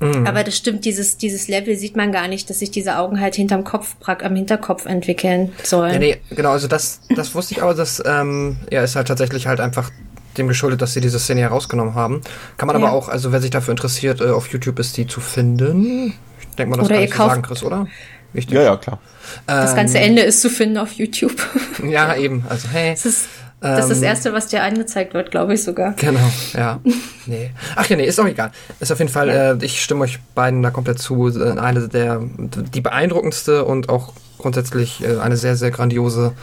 Mhm. 0.00 0.26
Aber 0.26 0.44
das 0.44 0.56
stimmt, 0.56 0.86
dieses, 0.86 1.18
dieses 1.18 1.48
Level 1.48 1.76
sieht 1.76 1.94
man 1.94 2.10
gar 2.10 2.26
nicht, 2.26 2.48
dass 2.48 2.60
sich 2.60 2.70
diese 2.70 2.96
Augen 2.96 3.20
halt 3.20 3.34
hinterm 3.34 3.64
Kopf, 3.64 3.96
am 4.06 4.34
Hinterkopf 4.34 4.86
entwickeln 4.86 5.52
sollen. 5.62 5.92
Ja, 5.92 5.98
nee, 5.98 6.16
genau, 6.30 6.52
also 6.52 6.68
das, 6.68 7.02
das 7.14 7.34
wusste 7.34 7.52
ich 7.52 7.62
aber, 7.62 7.74
dass, 7.74 8.02
ähm, 8.06 8.56
ja, 8.70 8.82
ist 8.82 8.96
halt 8.96 9.08
tatsächlich 9.08 9.46
halt 9.46 9.60
einfach 9.60 9.90
dem 10.38 10.48
geschuldet, 10.48 10.80
dass 10.80 10.94
sie 10.94 11.02
diese 11.02 11.18
Szene 11.18 11.42
herausgenommen 11.42 11.94
haben. 11.94 12.22
Kann 12.56 12.66
man 12.66 12.80
ja. 12.80 12.86
aber 12.86 12.96
auch, 12.96 13.10
also 13.10 13.30
wer 13.30 13.42
sich 13.42 13.50
dafür 13.50 13.72
interessiert, 13.72 14.22
äh, 14.22 14.30
auf 14.30 14.48
YouTube 14.48 14.78
ist 14.78 14.96
die 14.96 15.06
zu 15.06 15.20
finden 15.20 16.14
denke 16.58 16.70
mal, 16.70 16.76
das 16.76 16.86
oder 16.86 16.96
kann 16.96 17.04
ich 17.04 17.10
so 17.10 17.16
sagen, 17.16 17.42
Chris, 17.42 17.62
oder? 17.62 17.86
Wichtig. 18.32 18.54
Ja, 18.54 18.62
ja, 18.62 18.76
klar. 18.76 18.98
Das 19.46 19.74
ganze 19.74 19.98
ähm, 19.98 20.10
Ende 20.10 20.22
ist 20.22 20.42
zu 20.42 20.50
finden 20.50 20.76
auf 20.78 20.92
YouTube. 20.92 21.36
ja, 21.88 22.14
eben. 22.14 22.44
Also, 22.48 22.68
hey. 22.68 22.90
Das 22.90 23.06
ist 23.06 23.28
das, 23.60 23.80
ist 23.80 23.90
das 23.90 23.98
ähm, 23.98 24.04
Erste, 24.04 24.32
was 24.32 24.46
dir 24.46 24.62
angezeigt 24.62 25.14
wird, 25.14 25.32
glaube 25.32 25.54
ich 25.54 25.64
sogar. 25.64 25.94
Genau, 25.94 26.20
ja. 26.54 26.78
nee. 27.26 27.50
Ach 27.74 27.88
ja, 27.88 27.96
nee, 27.96 28.06
ist 28.06 28.20
auch 28.20 28.26
egal. 28.26 28.52
Ist 28.78 28.92
auf 28.92 28.98
jeden 29.00 29.10
Fall, 29.10 29.28
ja. 29.28 29.52
äh, 29.52 29.58
ich 29.62 29.82
stimme 29.82 30.02
euch 30.02 30.20
beiden 30.34 30.62
da 30.62 30.70
komplett 30.70 31.00
zu. 31.00 31.28
Äh, 31.28 31.58
eine 31.58 31.88
der, 31.88 32.22
die 32.22 32.80
beeindruckendste 32.80 33.64
und 33.64 33.88
auch 33.88 34.12
grundsätzlich 34.38 35.02
äh, 35.02 35.18
eine 35.18 35.36
sehr, 35.36 35.56
sehr 35.56 35.72
grandiose 35.72 36.34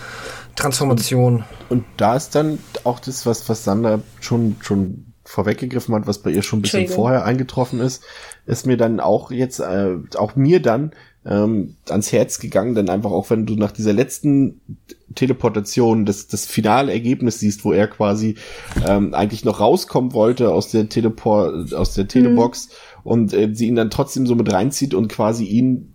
Transformation. 0.58 1.46
Und, 1.70 1.80
und 1.80 1.86
da 1.96 2.18
ist 2.18 2.36
dann 2.36 2.60
auch 2.84 3.00
das, 3.00 3.26
was, 3.26 3.48
was 3.48 3.64
Sandra 3.64 4.02
schon, 4.20 4.58
schon 4.60 5.14
vorweggegriffen 5.24 5.96
hat, 5.96 6.08
was 6.08 6.20
bei 6.20 6.32
ihr 6.32 6.44
schon 6.44 6.60
ein 6.60 6.62
bisschen 6.64 6.88
vorher 6.88 7.24
eingetroffen 7.24 7.80
ist, 7.80 8.04
ist 8.46 8.66
mir 8.66 8.78
dann 8.78 9.00
auch 9.00 9.32
jetzt, 9.32 9.60
äh, 9.60 9.96
auch 10.16 10.36
mir 10.36 10.62
dann 10.62 10.92
ähm, 11.26 11.76
ans 11.90 12.12
Herz 12.12 12.40
gegangen, 12.40 12.76
denn 12.76 12.90
einfach 12.90 13.12
auch 13.12 13.30
wenn 13.30 13.46
du 13.46 13.56
nach 13.56 13.72
dieser 13.72 13.94
letzten 13.94 14.62
Teleportation 15.16 16.06
das, 16.06 16.28
das 16.28 16.46
finale 16.46 16.92
Ergebnis 16.92 17.40
siehst, 17.40 17.66
wo 17.66 17.74
er 17.74 17.88
quasi 17.88 18.36
ähm, 18.88 19.14
eigentlich 19.14 19.46
noch 19.46 19.60
rauskommen 19.60 20.14
wollte 20.14 20.52
aus 20.52 20.70
der 20.70 20.88
Teleport, 20.90 21.74
aus 21.74 21.94
der 21.94 22.08
Telebox 22.08 22.68
mhm 22.68 22.95
und 23.06 23.34
äh, 23.34 23.54
sie 23.54 23.68
ihn 23.68 23.76
dann 23.76 23.92
trotzdem 23.92 24.26
so 24.26 24.34
mit 24.34 24.52
reinzieht 24.52 24.96
und 24.96 25.10
quasi 25.10 25.46
ihn 25.46 25.94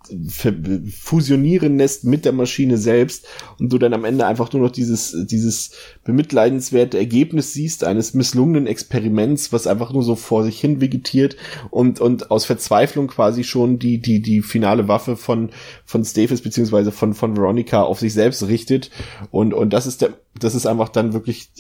fusionieren 0.97 1.77
lässt 1.77 2.05
mit 2.05 2.25
der 2.25 2.33
Maschine 2.33 2.79
selbst 2.79 3.27
und 3.59 3.73
du 3.73 3.79
dann 3.79 3.93
am 3.95 4.05
Ende 4.05 4.27
einfach 4.27 4.53
nur 4.53 4.63
noch 4.63 4.71
dieses, 4.71 5.27
dieses 5.27 5.73
bemitleidenswerte 6.05 6.99
Ergebnis 6.99 7.53
siehst 7.53 7.83
eines 7.83 8.15
misslungenen 8.15 8.69
Experiments, 8.69 9.53
was 9.53 9.67
einfach 9.67 9.93
nur 9.93 10.05
so 10.05 10.15
vor 10.15 10.45
sich 10.45 10.61
hin 10.61 10.81
vegetiert 10.81 11.37
und, 11.71 12.01
und 12.01 12.31
aus 12.31 12.45
Verzweiflung 12.45 13.09
quasi 13.09 13.43
schon 13.43 13.81
die, 13.81 13.99
die, 13.99 14.23
die 14.23 14.41
finale 14.41 14.87
Waffe 14.87 15.17
von, 15.17 15.51
von 15.85 16.05
Staples 16.05 16.43
beziehungsweise 16.43 16.93
von, 16.93 17.15
von 17.15 17.37
Veronica 17.37 17.83
auf 17.83 17.99
sich 17.99 18.15
selbst 18.15 18.47
richtet. 18.47 18.93
Und, 19.33 19.53
und 19.53 19.73
das 19.73 19.87
ist 19.87 20.03
der, 20.03 20.11
das 20.39 20.55
ist 20.55 20.67
einfach 20.67 20.89
dann 20.89 21.13
wirklich 21.13 21.51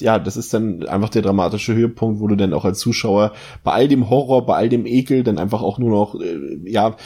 ja, 0.00 0.18
das 0.18 0.36
ist 0.36 0.52
dann 0.54 0.84
einfach 0.84 1.08
der 1.08 1.22
dramatische 1.22 1.74
Höhepunkt, 1.74 2.20
wo 2.20 2.26
du 2.26 2.36
dann 2.36 2.52
auch 2.52 2.64
als 2.64 2.78
Zuschauer 2.78 3.32
bei 3.64 3.72
all 3.72 3.88
dem 3.88 4.10
Horror, 4.10 4.46
bei 4.46 4.56
all 4.56 4.68
dem 4.68 4.86
Ekel 4.86 5.22
dann 5.22 5.38
einfach 5.38 5.62
auch 5.62 5.78
nur 5.78 5.90
noch, 5.90 6.20
äh, 6.20 6.58
ja, 6.64 6.96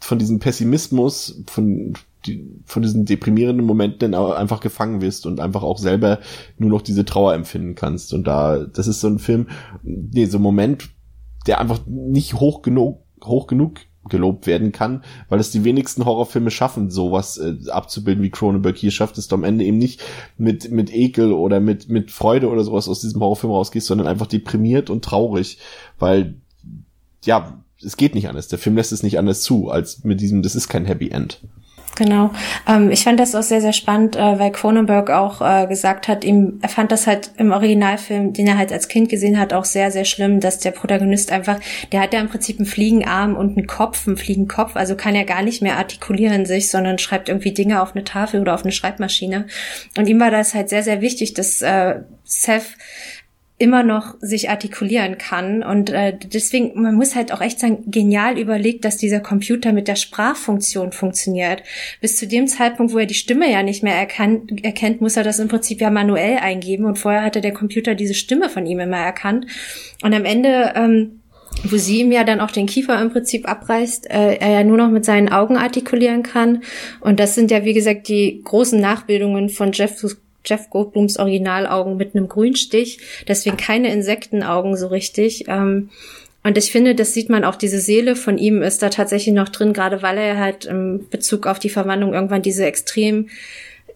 von 0.00 0.18
diesem 0.18 0.38
Pessimismus, 0.38 1.42
von, 1.46 1.94
die, 2.26 2.46
von 2.64 2.82
diesen 2.82 3.04
deprimierenden 3.04 3.66
Momenten 3.66 4.12
dann 4.12 4.32
einfach 4.32 4.60
gefangen 4.60 5.00
wirst 5.00 5.26
und 5.26 5.40
einfach 5.40 5.62
auch 5.62 5.78
selber 5.78 6.20
nur 6.58 6.70
noch 6.70 6.82
diese 6.82 7.04
Trauer 7.04 7.34
empfinden 7.34 7.74
kannst. 7.74 8.14
Und 8.14 8.26
da, 8.26 8.64
das 8.64 8.86
ist 8.86 9.00
so 9.00 9.08
ein 9.08 9.18
Film, 9.18 9.48
nee, 9.82 10.24
so 10.24 10.38
ein 10.38 10.42
Moment, 10.42 10.88
der 11.46 11.60
einfach 11.60 11.80
nicht 11.86 12.34
hoch 12.34 12.62
genug, 12.62 13.02
hoch 13.22 13.46
genug 13.46 13.80
gelobt 14.08 14.46
werden 14.46 14.72
kann, 14.72 15.04
weil 15.28 15.40
es 15.40 15.50
die 15.50 15.64
wenigsten 15.64 16.04
Horrorfilme 16.04 16.50
schaffen, 16.50 16.90
sowas 16.90 17.36
äh, 17.36 17.70
abzubilden 17.70 18.22
wie 18.22 18.30
Cronenberg 18.30 18.76
hier 18.76 18.90
schafft 18.90 19.18
es 19.18 19.30
am 19.32 19.44
Ende 19.44 19.64
eben 19.64 19.78
nicht 19.78 20.02
mit 20.38 20.70
mit 20.70 20.92
Ekel 20.94 21.32
oder 21.32 21.60
mit 21.60 21.88
mit 21.88 22.10
Freude 22.10 22.48
oder 22.48 22.64
sowas 22.64 22.88
aus 22.88 23.00
diesem 23.00 23.20
Horrorfilm 23.20 23.52
rausgehst, 23.52 23.86
sondern 23.86 24.06
einfach 24.06 24.26
deprimiert 24.26 24.88
und 24.88 25.04
traurig, 25.04 25.58
weil 25.98 26.34
ja, 27.24 27.62
es 27.82 27.96
geht 27.96 28.14
nicht 28.14 28.28
anders. 28.28 28.48
Der 28.48 28.58
Film 28.58 28.76
lässt 28.76 28.92
es 28.92 29.02
nicht 29.02 29.18
anders 29.18 29.42
zu, 29.42 29.70
als 29.70 30.04
mit 30.04 30.20
diesem, 30.20 30.42
das 30.42 30.54
ist 30.54 30.68
kein 30.68 30.84
Happy 30.84 31.10
End. 31.10 31.40
Genau. 31.96 32.30
Ähm, 32.66 32.90
ich 32.90 33.04
fand 33.04 33.20
das 33.20 33.34
auch 33.34 33.42
sehr, 33.42 33.60
sehr 33.60 33.72
spannend, 33.72 34.16
äh, 34.16 34.38
weil 34.38 34.52
Cronenberg 34.52 35.10
auch 35.10 35.42
äh, 35.42 35.66
gesagt 35.66 36.08
hat, 36.08 36.24
ihm, 36.24 36.58
er 36.62 36.68
fand 36.68 36.92
das 36.92 37.06
halt 37.06 37.32
im 37.36 37.52
Originalfilm, 37.52 38.32
den 38.32 38.46
er 38.46 38.56
halt 38.56 38.72
als 38.72 38.88
Kind 38.88 39.08
gesehen 39.08 39.38
hat, 39.38 39.52
auch 39.52 39.64
sehr, 39.64 39.90
sehr 39.90 40.04
schlimm, 40.04 40.40
dass 40.40 40.58
der 40.58 40.70
Protagonist 40.70 41.30
einfach, 41.30 41.58
der 41.92 42.00
hat 42.00 42.14
ja 42.14 42.20
im 42.20 42.28
Prinzip 42.28 42.58
einen 42.58 42.66
Fliegenarm 42.66 43.36
und 43.36 43.56
einen 43.56 43.66
Kopf, 43.66 44.06
einen 44.06 44.16
Fliegenkopf, 44.16 44.76
also 44.76 44.96
kann 44.96 45.14
er 45.14 45.24
gar 45.24 45.42
nicht 45.42 45.62
mehr 45.62 45.76
artikulieren 45.76 46.46
sich, 46.46 46.70
sondern 46.70 46.98
schreibt 46.98 47.28
irgendwie 47.28 47.52
Dinge 47.52 47.82
auf 47.82 47.94
eine 47.94 48.04
Tafel 48.04 48.40
oder 48.40 48.54
auf 48.54 48.62
eine 48.62 48.72
Schreibmaschine. 48.72 49.46
Und 49.98 50.08
ihm 50.08 50.20
war 50.20 50.30
das 50.30 50.54
halt 50.54 50.68
sehr, 50.68 50.82
sehr 50.82 51.00
wichtig, 51.00 51.34
dass 51.34 51.60
äh, 51.60 51.96
Seth 52.24 52.76
immer 53.60 53.82
noch 53.82 54.16
sich 54.20 54.48
artikulieren 54.48 55.18
kann. 55.18 55.62
Und 55.62 55.90
äh, 55.90 56.16
deswegen, 56.16 56.80
man 56.80 56.94
muss 56.94 57.14
halt 57.14 57.30
auch 57.30 57.42
echt 57.42 57.60
sagen, 57.60 57.84
genial 57.86 58.38
überlegt, 58.38 58.86
dass 58.86 58.96
dieser 58.96 59.20
Computer 59.20 59.72
mit 59.72 59.86
der 59.86 59.96
Sprachfunktion 59.96 60.92
funktioniert. 60.92 61.62
Bis 62.00 62.16
zu 62.16 62.26
dem 62.26 62.46
Zeitpunkt, 62.46 62.94
wo 62.94 62.98
er 62.98 63.04
die 63.04 63.14
Stimme 63.14 63.52
ja 63.52 63.62
nicht 63.62 63.82
mehr 63.82 63.94
erkannt, 63.94 64.64
erkennt, 64.64 65.02
muss 65.02 65.18
er 65.18 65.24
das 65.24 65.38
im 65.38 65.48
Prinzip 65.48 65.82
ja 65.82 65.90
manuell 65.90 66.38
eingeben. 66.38 66.86
Und 66.86 66.98
vorher 66.98 67.22
hatte 67.22 67.42
der 67.42 67.52
Computer 67.52 67.94
diese 67.94 68.14
Stimme 68.14 68.48
von 68.48 68.64
ihm 68.64 68.80
immer 68.80 68.96
erkannt. 68.96 69.46
Und 70.02 70.14
am 70.14 70.24
Ende 70.24 70.72
ähm, 70.74 71.20
wo 71.64 71.76
sie 71.76 72.00
ihm 72.00 72.12
ja 72.12 72.24
dann 72.24 72.40
auch 72.40 72.52
den 72.52 72.66
Kiefer 72.66 73.00
im 73.02 73.10
Prinzip 73.10 73.46
abreißt, 73.46 74.08
äh, 74.08 74.36
er 74.36 74.50
ja 74.50 74.64
nur 74.64 74.78
noch 74.78 74.88
mit 74.88 75.04
seinen 75.04 75.28
Augen 75.28 75.56
artikulieren 75.56 76.22
kann. 76.22 76.62
Und 77.00 77.20
das 77.20 77.34
sind 77.34 77.50
ja, 77.50 77.64
wie 77.64 77.74
gesagt, 77.74 78.08
die 78.08 78.40
großen 78.42 78.80
Nachbildungen 78.80 79.50
von 79.50 79.72
Jeff, 79.72 80.02
Jeff 80.44 80.70
Goldblums 80.70 81.18
Originalaugen 81.18 81.96
mit 81.96 82.14
einem 82.14 82.28
Grünstich. 82.28 82.98
Deswegen 83.28 83.56
keine 83.56 83.92
Insektenaugen 83.92 84.76
so 84.76 84.88
richtig. 84.88 85.44
Ähm, 85.48 85.90
und 86.42 86.56
ich 86.56 86.72
finde, 86.72 86.94
das 86.94 87.12
sieht 87.12 87.28
man 87.28 87.44
auch, 87.44 87.56
diese 87.56 87.80
Seele 87.80 88.16
von 88.16 88.38
ihm 88.38 88.62
ist 88.62 88.82
da 88.82 88.88
tatsächlich 88.88 89.34
noch 89.34 89.50
drin, 89.50 89.72
gerade 89.72 90.02
weil 90.02 90.16
er 90.16 90.38
halt 90.38 90.64
im 90.64 91.06
Bezug 91.10 91.46
auf 91.46 91.58
die 91.58 91.68
Verwandlung 91.68 92.14
irgendwann 92.14 92.42
diese 92.42 92.64
extrem 92.64 93.28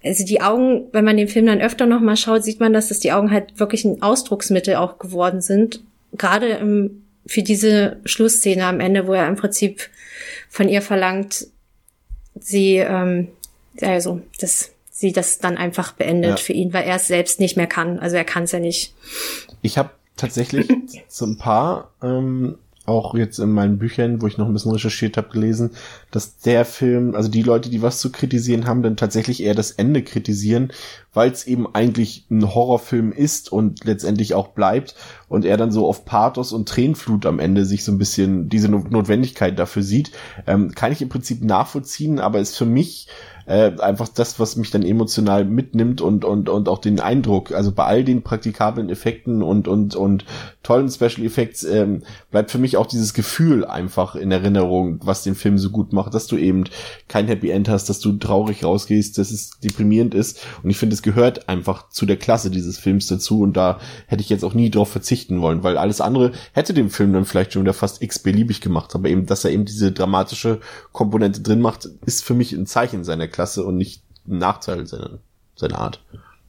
also 0.05 0.23
die 0.23 0.43
Augen, 0.43 0.89
wenn 0.93 1.07
man 1.07 1.17
den 1.17 1.29
Film 1.29 1.47
dann 1.47 1.63
öfter 1.63 1.87
noch 1.87 2.01
mal 2.01 2.19
schaut, 2.19 2.45
sieht 2.45 2.61
man, 2.61 2.75
dass 2.75 2.89
das 2.89 3.01
die 3.01 3.13
Augen 3.13 3.31
halt 3.31 3.59
wirklich 3.59 3.87
ein 3.87 4.03
Ausdrucksmittel 4.03 4.77
auch 4.77 4.99
geworden 4.99 5.41
sind. 5.41 5.83
Gerade 6.13 6.49
im 6.49 7.05
für 7.27 7.43
diese 7.43 7.99
Schlussszene 8.05 8.65
am 8.65 8.81
Ende, 8.81 9.07
wo 9.07 9.15
er 9.15 9.29
im 9.29 9.37
Prinzip 9.37 9.89
von 10.49 10.69
ihr 10.69 10.83
verlangt, 10.83 11.47
sie, 12.39 12.77
ähm, 12.77 13.29
also, 13.81 14.21
dass 14.41 14.73
sie 14.97 15.13
das 15.13 15.39
dann 15.41 15.57
einfach 15.57 15.93
beendet 15.93 16.31
ja. 16.31 16.37
für 16.37 16.53
ihn, 16.53 16.73
weil 16.73 16.85
er 16.85 16.97
es 16.97 17.09
selbst 17.09 17.41
nicht 17.41 17.57
mehr 17.57 17.67
kann. 17.67 17.99
Also 17.99 18.15
er 18.15 18.25
kann 18.25 18.45
es 18.45 18.53
ja 18.53 18.61
nicht. 18.61 18.95
Ich 19.61 19.77
habe 19.77 19.91
tatsächlich 20.17 20.69
so 21.09 21.27
ein 21.27 21.37
paar 21.37 21.91
ähm, 22.01 22.59
auch 22.87 23.17
jetzt 23.17 23.41
in 23.41 23.51
meinen 23.51 23.79
Büchern, 23.79 24.23
wo 24.23 24.29
ich 24.29 24.39
noch 24.39 24.47
ein 24.47 24.53
bisschen 24.53 24.71
recherchiert 24.71 25.17
habe, 25.17 25.31
gelesen, 25.31 25.71
dass 26.13 26.39
der 26.39 26.65
Film, 26.65 27.17
also 27.17 27.29
die 27.29 27.43
Leute, 27.43 27.71
die 27.71 27.83
was 27.83 27.99
zu 27.99 28.13
kritisieren 28.13 28.67
haben, 28.67 28.83
dann 28.83 28.97
tatsächlich 28.97 29.43
eher 29.43 29.55
das 29.55 29.73
Ende 29.73 30.03
kritisieren, 30.03 30.71
weil 31.13 31.33
es 31.33 31.45
eben 31.45 31.75
eigentlich 31.75 32.27
ein 32.31 32.55
Horrorfilm 32.55 33.11
ist 33.11 33.51
und 33.51 33.85
letztendlich 33.85 34.35
auch 34.35 34.49
bleibt 34.49 34.95
und 35.29 35.45
er 35.45 35.57
dann 35.57 35.73
so 35.73 35.89
auf 35.89 36.05
Pathos 36.05 36.53
und 36.53 36.69
Tränenflut 36.69 37.27
am 37.27 37.41
Ende 37.41 37.65
sich 37.65 37.83
so 37.85 37.91
ein 37.91 37.99
bisschen 37.99 38.49
diese 38.49 38.69
Notwendigkeit 38.69 39.59
dafür 39.59 39.83
sieht, 39.83 40.13
ähm, 40.47 40.71
kann 40.73 40.93
ich 40.93 41.03
im 41.03 41.09
Prinzip 41.09 41.43
nachvollziehen, 41.43 42.21
aber 42.21 42.39
ist 42.39 42.57
für 42.57 42.67
mich 42.67 43.09
äh, 43.47 43.73
einfach 43.79 44.09
das, 44.09 44.39
was 44.39 44.57
mich 44.57 44.71
dann 44.71 44.83
emotional 44.83 45.45
mitnimmt 45.45 46.01
und, 46.01 46.25
und, 46.25 46.49
und 46.49 46.69
auch 46.69 46.79
den 46.79 47.01
Eindruck, 47.01 47.53
also 47.53 47.73
bei 47.73 47.85
all 47.85 48.05
den 48.05 48.23
praktikablen 48.23 48.89
Effekten 48.91 49.43
und, 49.43 49.69
und, 49.69 49.97
und 49.97 50.25
tollen 50.63 50.91
Special 50.91 51.25
Effects 51.25 51.63
ähm, 51.65 52.03
bleibt 52.31 52.51
für 52.51 52.59
mich 52.59 52.77
auch 52.77 52.87
dieses 52.87 53.15
Gefühl 53.15 53.65
einfach 53.65 54.17
in 54.17 54.31
Erinnerung, 54.31 55.01
was 55.05 55.23
den 55.23 55.35
Film 55.35 55.59
so 55.59 55.71
gut 55.71 55.93
macht, 55.93 56.15
dass 56.15 56.27
du 56.27 56.37
eben 56.37 56.65
kein 57.07 57.27
Happy 57.27 57.51
End 57.51 57.69
hast, 57.69 57.89
dass 57.89 58.01
du 58.01 58.13
traurig 58.13 58.65
rausgehst, 58.65 59.19
dass 59.19 59.31
es 59.31 59.61
deprimierend 59.61 60.15
ist. 60.15 60.45
Und 60.63 60.71
ich 60.71 60.79
finde, 60.79 60.95
es 60.95 61.03
gehört 61.03 61.49
einfach 61.49 61.91
zu 61.91 62.07
der 62.07 62.17
Klasse 62.17 62.51
dieses 62.51 62.79
Films 62.79 63.07
dazu 63.07 63.41
und 63.41 63.57
da 63.57 63.79
hätte 64.07 64.23
ich 64.23 64.31
jetzt 64.31 64.45
auch 64.45 64.55
nie 64.55 64.71
drauf 64.71 64.91
verzichten 64.91 65.43
wollen, 65.43 65.63
weil 65.63 65.77
alles 65.77 66.01
andere 66.01 66.33
hätte 66.53 66.75
dem 66.75 66.91
Film 66.91 67.13
dann 67.13 67.27
vielleicht 67.27 67.53
schon 67.53 67.63
wieder 67.63 67.75
fast 67.75 68.03
x-beliebig 68.03 68.61
gemacht, 68.61 68.95
aber 68.95 69.09
eben, 69.09 69.27
dass 69.27 69.45
er 69.45 69.51
eben 69.51 69.67
diese 69.67 69.93
dramatische 69.93 70.61
Komponente 70.93 71.43
drin 71.43 71.61
macht, 71.61 71.89
ist 72.07 72.25
für 72.25 72.35
mich 72.35 72.53
ein 72.53 72.67
Zeichen 72.67 73.05
seiner 73.05 73.29
Klasse 73.35 73.65
und 73.65 73.77
nicht 73.77 74.03
ein 74.29 74.39
Nachteil 74.39 74.87
seiner, 74.87 75.19
seiner 75.57 75.79
Art, 75.79 76.03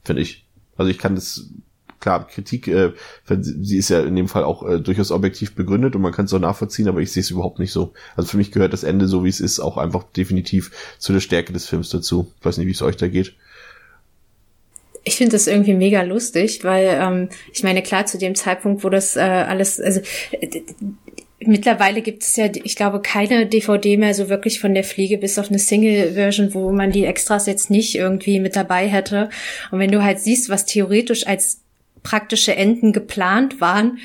finde 0.04 0.22
ich. 0.22 0.46
Also 0.76 0.90
ich 0.90 0.98
kann 0.98 1.16
das 1.16 1.50
klar, 1.98 2.28
Kritik, 2.28 2.68
äh, 2.68 2.92
sie 3.40 3.78
ist 3.78 3.88
ja 3.88 4.00
in 4.00 4.14
dem 4.14 4.28
Fall 4.28 4.44
auch 4.44 4.62
äh, 4.62 4.80
durchaus 4.80 5.10
objektiv 5.10 5.56
begründet 5.56 5.96
und 5.96 6.02
man 6.02 6.12
kann 6.12 6.26
es 6.26 6.34
auch 6.34 6.38
nachvollziehen, 6.38 6.86
aber 6.86 7.00
ich 7.00 7.10
sehe 7.10 7.22
es 7.22 7.30
überhaupt 7.30 7.58
nicht 7.58 7.72
so. 7.72 7.94
Also 8.14 8.28
für 8.28 8.36
mich 8.36 8.52
gehört 8.52 8.72
das 8.72 8.84
Ende, 8.84 9.08
so 9.08 9.24
wie 9.24 9.28
es 9.28 9.40
ist, 9.40 9.58
auch 9.58 9.76
einfach 9.76 10.04
definitiv 10.04 10.70
zu 10.98 11.12
der 11.12 11.20
Stärke 11.20 11.52
des 11.52 11.66
Films 11.66 11.90
dazu. 11.90 12.32
Ich 12.38 12.44
weiß 12.44 12.58
nicht, 12.58 12.68
wie 12.68 12.72
es 12.72 12.82
euch 12.82 12.96
da 12.96 13.08
geht. 13.08 13.34
Ich 15.02 15.16
finde 15.16 15.32
das 15.32 15.48
irgendwie 15.48 15.74
mega 15.74 16.02
lustig, 16.02 16.62
weil 16.62 16.98
ähm, 17.00 17.28
ich 17.52 17.64
meine, 17.64 17.82
klar, 17.82 18.06
zu 18.06 18.18
dem 18.18 18.36
Zeitpunkt, 18.36 18.84
wo 18.84 18.88
das 18.88 19.16
äh, 19.16 19.20
alles, 19.20 19.80
also 19.80 20.00
äh, 20.32 20.62
Mittlerweile 21.38 22.00
gibt 22.00 22.22
es 22.22 22.36
ja, 22.36 22.46
ich 22.46 22.76
glaube, 22.76 23.02
keine 23.02 23.46
DVD 23.46 23.98
mehr 23.98 24.14
so 24.14 24.30
wirklich 24.30 24.58
von 24.58 24.72
der 24.72 24.84
Fliege, 24.84 25.18
bis 25.18 25.38
auf 25.38 25.50
eine 25.50 25.58
Single-Version, 25.58 26.54
wo 26.54 26.72
man 26.72 26.92
die 26.92 27.04
Extras 27.04 27.46
jetzt 27.46 27.70
nicht 27.70 27.94
irgendwie 27.94 28.40
mit 28.40 28.56
dabei 28.56 28.88
hätte. 28.88 29.28
Und 29.70 29.78
wenn 29.78 29.92
du 29.92 30.02
halt 30.02 30.18
siehst, 30.18 30.48
was 30.48 30.64
theoretisch 30.64 31.26
als 31.26 31.60
praktische 32.02 32.56
Enden 32.56 32.92
geplant 32.92 33.60
waren, 33.60 33.98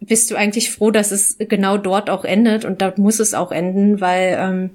bist 0.00 0.30
du 0.30 0.36
eigentlich 0.36 0.70
froh, 0.70 0.90
dass 0.90 1.12
es 1.12 1.36
genau 1.38 1.78
dort 1.78 2.10
auch 2.10 2.24
endet 2.24 2.64
und 2.64 2.82
dort 2.82 2.98
muss 2.98 3.20
es 3.20 3.32
auch 3.32 3.52
enden, 3.52 4.00
weil 4.00 4.36
ähm, 4.38 4.70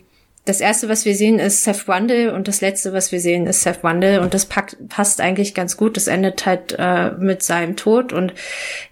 das 0.46 0.60
erste, 0.60 0.90
was 0.90 1.06
wir 1.06 1.16
sehen, 1.16 1.38
ist 1.38 1.64
Seth 1.64 1.88
Wandel 1.88 2.30
und 2.30 2.48
das 2.48 2.62
letzte, 2.62 2.94
was 2.94 3.12
wir 3.12 3.20
sehen, 3.20 3.46
ist 3.46 3.62
Seth 3.62 3.84
Wandel 3.84 4.20
und 4.20 4.34
das 4.34 4.46
packt, 4.46 4.76
passt 4.90 5.22
eigentlich 5.22 5.54
ganz 5.54 5.78
gut. 5.78 5.96
Das 5.98 6.08
endet 6.08 6.48
halt 6.48 6.76
äh, 6.80 7.12
mit 7.12 7.44
seinem 7.44 7.76
Tod 7.76 8.12
und 8.12 8.34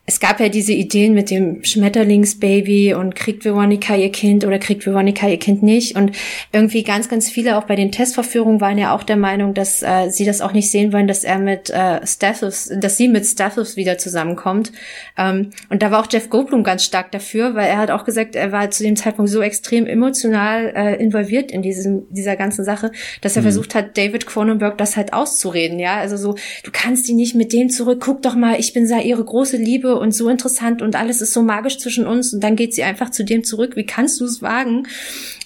es 0.10 0.20
gab 0.20 0.40
ja 0.40 0.50
diese 0.50 0.74
Ideen 0.74 1.14
mit 1.14 1.30
dem 1.30 1.64
Schmetterlingsbaby 1.64 2.96
und 2.96 3.16
kriegt 3.16 3.46
Veronica 3.46 3.96
ihr 3.96 4.12
Kind 4.12 4.44
oder 4.44 4.58
kriegt 4.58 4.84
Veronica 4.88 5.28
ihr 5.28 5.38
Kind 5.38 5.62
nicht 5.62 5.96
und 5.96 6.14
irgendwie 6.52 6.84
ganz, 6.84 7.10
ganz 7.10 7.30
viele 7.30 7.58
auch 7.58 7.66
bei 7.66 7.76
den 7.76 7.92
Testverführungen 7.92 8.60
waren 8.60 8.80
ja 8.80 8.96
auch 8.96 9.04
der 9.04 9.18
Meinung, 9.18 9.54
dass 9.54 9.84
äh, 9.84 10.10
sie 10.10 10.26
das 10.26 10.42
auch 10.42 10.52
nicht 10.52 10.72
sehen 10.72 10.94
wollen, 10.94 11.08
dass 11.08 11.24
er 11.24 11.38
mit 11.38 11.70
äh, 11.70 12.06
Stathos, 12.08 12.72
dass 12.76 12.98
sie 12.98 13.08
mit 13.08 13.24
Stathos 13.28 13.76
wieder 13.76 14.00
zusammenkommt. 14.00 14.72
Ähm, 15.16 15.52
und 15.70 15.84
da 15.84 15.92
war 15.92 16.02
auch 16.02 16.08
Jeff 16.12 16.32
Goldblum 16.32 16.64
ganz 16.64 16.84
stark 16.84 17.12
dafür, 17.12 17.54
weil 17.54 17.68
er 17.68 17.78
hat 17.78 17.92
auch 17.92 18.04
gesagt, 18.04 18.36
er 18.36 18.52
war 18.52 18.72
zu 18.72 18.82
dem 18.82 18.96
Zeitpunkt 18.96 19.30
so 19.30 19.42
extrem 19.42 19.86
emotional 19.86 20.74
äh, 20.76 20.96
involviert 20.96 21.49
in 21.52 21.62
diesem 21.62 22.08
dieser 22.10 22.36
ganzen 22.36 22.64
Sache, 22.64 22.92
dass 23.22 23.36
er 23.36 23.42
mhm. 23.42 23.46
versucht 23.46 23.76
hat, 23.76 23.98
David 23.98 24.28
Cronenberg 24.28 24.78
das 24.78 24.98
halt 24.98 25.14
auszureden, 25.14 25.80
ja, 25.80 25.98
also 25.98 26.18
so, 26.18 26.36
du 26.64 26.72
kannst 26.72 27.08
die 27.08 27.14
nicht 27.14 27.36
mit 27.36 27.54
dem 27.54 27.70
zurück, 27.70 28.02
guck 28.04 28.22
doch 28.22 28.36
mal, 28.36 28.60
ich 28.60 28.74
bin 28.74 28.88
sei 28.88 29.02
ihre 29.04 29.24
große 29.24 29.58
Liebe 29.58 29.98
und 29.98 30.14
so 30.14 30.30
interessant 30.30 30.82
und 30.82 30.96
alles 30.96 31.22
ist 31.22 31.34
so 31.34 31.42
magisch 31.42 31.80
zwischen 31.80 32.06
uns 32.06 32.34
und 32.34 32.44
dann 32.44 32.56
geht 32.56 32.74
sie 32.74 32.84
einfach 32.84 33.10
zu 33.10 33.24
dem 33.24 33.44
zurück. 33.44 33.76
Wie 33.76 33.86
kannst 33.86 34.20
du 34.20 34.26
es 34.26 34.42
wagen? 34.42 34.88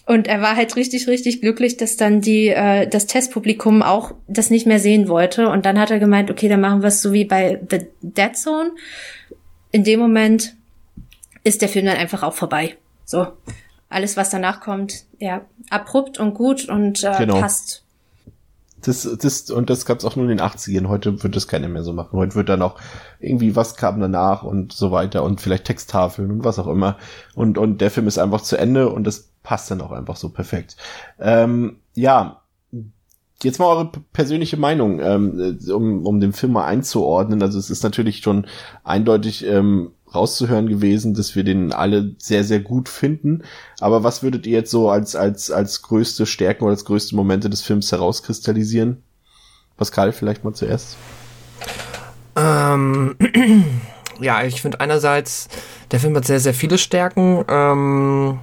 Und 0.06 0.28
er 0.28 0.42
war 0.42 0.58
halt 0.58 0.76
richtig, 0.76 1.08
richtig 1.08 1.40
glücklich, 1.40 1.78
dass 1.78 1.96
dann 1.96 2.20
die 2.20 2.50
äh, 2.50 2.88
das 2.88 3.08
Testpublikum 3.08 3.82
auch 3.82 4.14
das 4.28 4.50
nicht 4.50 4.68
mehr 4.68 4.80
sehen 4.80 5.08
wollte. 5.08 5.48
Und 5.48 5.66
dann 5.66 5.80
hat 5.80 5.92
er 5.92 6.00
gemeint, 6.00 6.30
okay, 6.30 6.50
dann 6.50 6.60
machen 6.60 6.82
wir 6.82 6.90
es 6.90 7.02
so 7.02 7.14
wie 7.14 7.24
bei 7.24 7.62
The 7.70 7.88
Dead 8.02 8.36
Zone. 8.36 8.72
In 9.72 9.86
dem 9.86 10.02
Moment 10.02 10.56
ist 11.46 11.62
der 11.62 11.70
Film 11.70 11.86
dann 11.86 11.98
einfach 11.98 12.22
auch 12.24 12.34
vorbei. 12.34 12.76
So. 13.06 13.28
Alles, 13.94 14.18
was 14.18 14.30
danach 14.30 14.60
kommt, 14.60 15.06
ja, 15.20 15.42
abrupt 15.70 16.20
und 16.20 16.34
gut 16.34 16.68
und 16.68 17.04
äh, 17.04 17.16
genau. 17.18 17.40
passt 17.40 17.84
das, 18.86 19.10
das, 19.20 19.50
und 19.50 19.70
das 19.70 19.86
gab 19.86 20.00
es 20.00 20.06
auch 20.06 20.16
nur 20.16 20.30
in 20.30 20.38
den 20.38 20.46
80ern. 20.46 20.88
Heute 20.88 21.24
wird 21.24 21.36
das 21.36 21.48
keiner 21.48 21.70
mehr 21.70 21.84
so 21.84 21.94
machen. 21.94 22.18
Heute 22.18 22.36
wird 22.36 22.50
dann 22.50 22.62
auch 22.62 22.80
irgendwie 23.20 23.56
was 23.56 23.76
kam 23.76 24.00
danach 24.00 24.44
und 24.44 24.74
so 24.74 24.92
weiter 24.92 25.24
und 25.24 25.42
vielleicht 25.42 25.66
Texttafeln 25.66 26.32
und 26.32 26.44
was 26.44 26.60
auch 26.60 26.68
immer. 26.68 26.98
Und, 27.34 27.58
und 27.58 27.80
der 27.82 27.92
Film 27.92 28.08
ist 28.08 28.18
einfach 28.18 28.42
zu 28.42 28.58
Ende 28.58 28.90
und 28.90 29.06
das 29.06 29.30
passt 29.42 29.72
dann 29.72 29.82
auch 29.82 29.92
einfach 29.92 30.16
so 30.16 30.30
perfekt. 30.30 30.76
Ähm, 31.20 31.78
ja, 31.96 32.42
jetzt 33.42 33.60
mal 33.60 33.68
eure 33.68 33.92
persönliche 34.12 34.58
Meinung, 34.58 35.00
ähm, 35.00 35.60
um, 35.72 36.06
um 36.06 36.20
den 36.20 36.34
Film 36.34 36.54
mal 36.54 36.66
einzuordnen. 36.66 37.42
Also 37.42 37.60
es 37.60 37.70
ist 37.70 37.84
natürlich 37.84 38.20
schon 38.20 38.48
eindeutig 38.84 39.46
ähm, 39.46 39.92
rauszuhören 40.14 40.68
gewesen, 40.68 41.14
dass 41.14 41.36
wir 41.36 41.44
den 41.44 41.72
alle 41.72 42.16
sehr, 42.18 42.44
sehr 42.44 42.60
gut 42.60 42.90
finden. 42.90 43.44
Aber 43.80 44.04
was 44.04 44.24
würdet 44.24 44.46
ihr 44.46 44.54
jetzt 44.54 44.72
so 44.72 44.90
als, 44.90 45.16
als, 45.16 45.52
als 45.52 45.82
größte 45.82 46.26
Stärken 46.26 46.64
oder 46.64 46.72
als 46.72 46.86
größte 46.86 47.16
Momente 47.16 47.50
des 47.50 47.62
Films 47.62 47.92
herauskristallisieren? 47.92 49.04
Pascal, 49.78 50.12
vielleicht 50.12 50.44
mal 50.44 50.54
zuerst. 50.54 50.98
Ähm, 52.36 53.16
ja, 54.20 54.44
ich 54.44 54.62
finde 54.62 54.80
einerseits, 54.80 55.50
der 55.92 56.00
Film 56.00 56.16
hat 56.16 56.26
sehr, 56.26 56.40
sehr 56.40 56.54
viele 56.54 56.78
Stärken. 56.78 57.44
Ähm, 57.48 58.40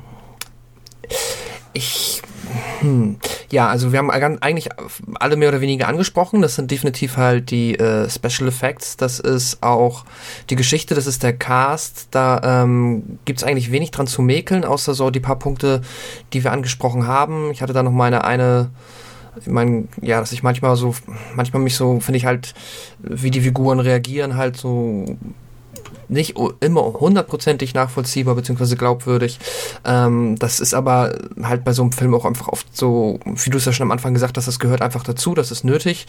ich 1.73 2.23
hm. 2.81 3.17
Ja, 3.51 3.69
also 3.69 3.93
wir 3.93 3.99
haben 3.99 4.11
eigentlich 4.11 4.69
alle 5.15 5.37
mehr 5.37 5.49
oder 5.49 5.61
weniger 5.61 5.89
angesprochen. 5.89 6.43
Das 6.43 6.55
sind 6.55 6.71
definitiv 6.71 7.17
halt 7.17 7.51
die 7.51 7.79
äh, 7.79 8.09
Special 8.09 8.49
Effects. 8.49 8.97
Das 8.97 9.19
ist 9.19 9.63
auch 9.63 10.05
die 10.51 10.57
Geschichte, 10.57 10.95
das 10.95 11.07
ist 11.07 11.23
der 11.23 11.33
Cast. 11.33 12.09
Da 12.13 12.63
ähm, 12.63 13.19
gibt 13.25 13.43
eigentlich 13.45 13.73
wenig 13.73 13.91
dran 13.91 14.07
zu 14.07 14.23
mäkeln, 14.23 14.65
außer 14.65 14.95
so 14.95 15.11
die 15.11 15.21
paar 15.21 15.39
Punkte, 15.39 15.81
die 16.33 16.45
wir 16.45 16.53
angesprochen 16.53 17.07
haben. 17.07 17.51
Ich 17.51 17.63
hatte 17.63 17.73
da 17.73 17.83
noch 17.83 17.93
meine 17.93 18.25
eine 18.25 18.71
ich 19.41 19.47
meine, 19.47 19.85
ja, 20.03 20.21
dass 20.21 20.33
ich 20.33 20.43
manchmal 20.43 20.77
so, 20.77 20.95
manchmal 21.35 21.63
mich 21.63 21.77
so, 21.77 22.01
finde 22.01 22.19
ich 22.19 22.27
halt, 22.27 22.55
wie 22.99 23.31
die 23.31 23.41
Figuren 23.41 23.81
reagieren, 23.81 24.37
halt 24.37 24.57
so 24.57 25.05
nicht 26.11 26.35
immer 26.61 26.83
hundertprozentig 26.83 27.75
nachvollziehbar 27.75 28.35
bzw. 28.35 28.77
glaubwürdig. 28.77 29.39
Ähm, 29.85 30.37
das 30.39 30.61
ist 30.61 30.75
aber 30.75 31.15
halt 31.43 31.65
bei 31.65 31.73
so 31.73 31.83
einem 31.83 31.93
Film 31.93 32.15
auch 32.15 32.25
einfach 32.25 32.49
oft 32.49 32.77
so, 32.77 33.19
wie 33.25 33.51
du 33.51 33.59
es 33.59 33.65
ja 33.65 33.73
schon 33.73 33.87
am 33.87 33.93
Anfang 33.93 34.15
gesagt 34.15 34.37
hast, 34.37 34.47
das 34.47 34.59
gehört 34.59 34.83
einfach 34.83 35.05
dazu, 35.05 35.35
das 35.35 35.51
ist 35.51 35.65
nötig. 35.65 36.07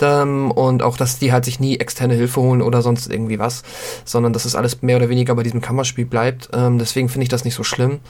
Ähm, 0.00 0.50
und 0.50 0.82
auch, 0.82 0.96
dass 0.96 1.18
die 1.18 1.32
halt 1.32 1.44
sich 1.44 1.60
nie 1.60 1.76
externe 1.78 2.14
Hilfe 2.14 2.40
holen 2.40 2.62
oder 2.62 2.82
sonst 2.82 3.10
irgendwie 3.10 3.38
was, 3.38 3.62
sondern 4.04 4.32
dass 4.32 4.44
es 4.44 4.52
das 4.52 4.58
alles 4.58 4.82
mehr 4.82 4.96
oder 4.96 5.08
weniger 5.08 5.34
bei 5.34 5.42
diesem 5.42 5.60
Kammerspiel 5.60 6.06
bleibt. 6.06 6.48
Ähm, 6.52 6.78
deswegen 6.78 7.08
finde 7.08 7.24
ich 7.24 7.28
das 7.28 7.44
nicht 7.44 7.54
so 7.54 7.64
schlimm. 7.64 8.00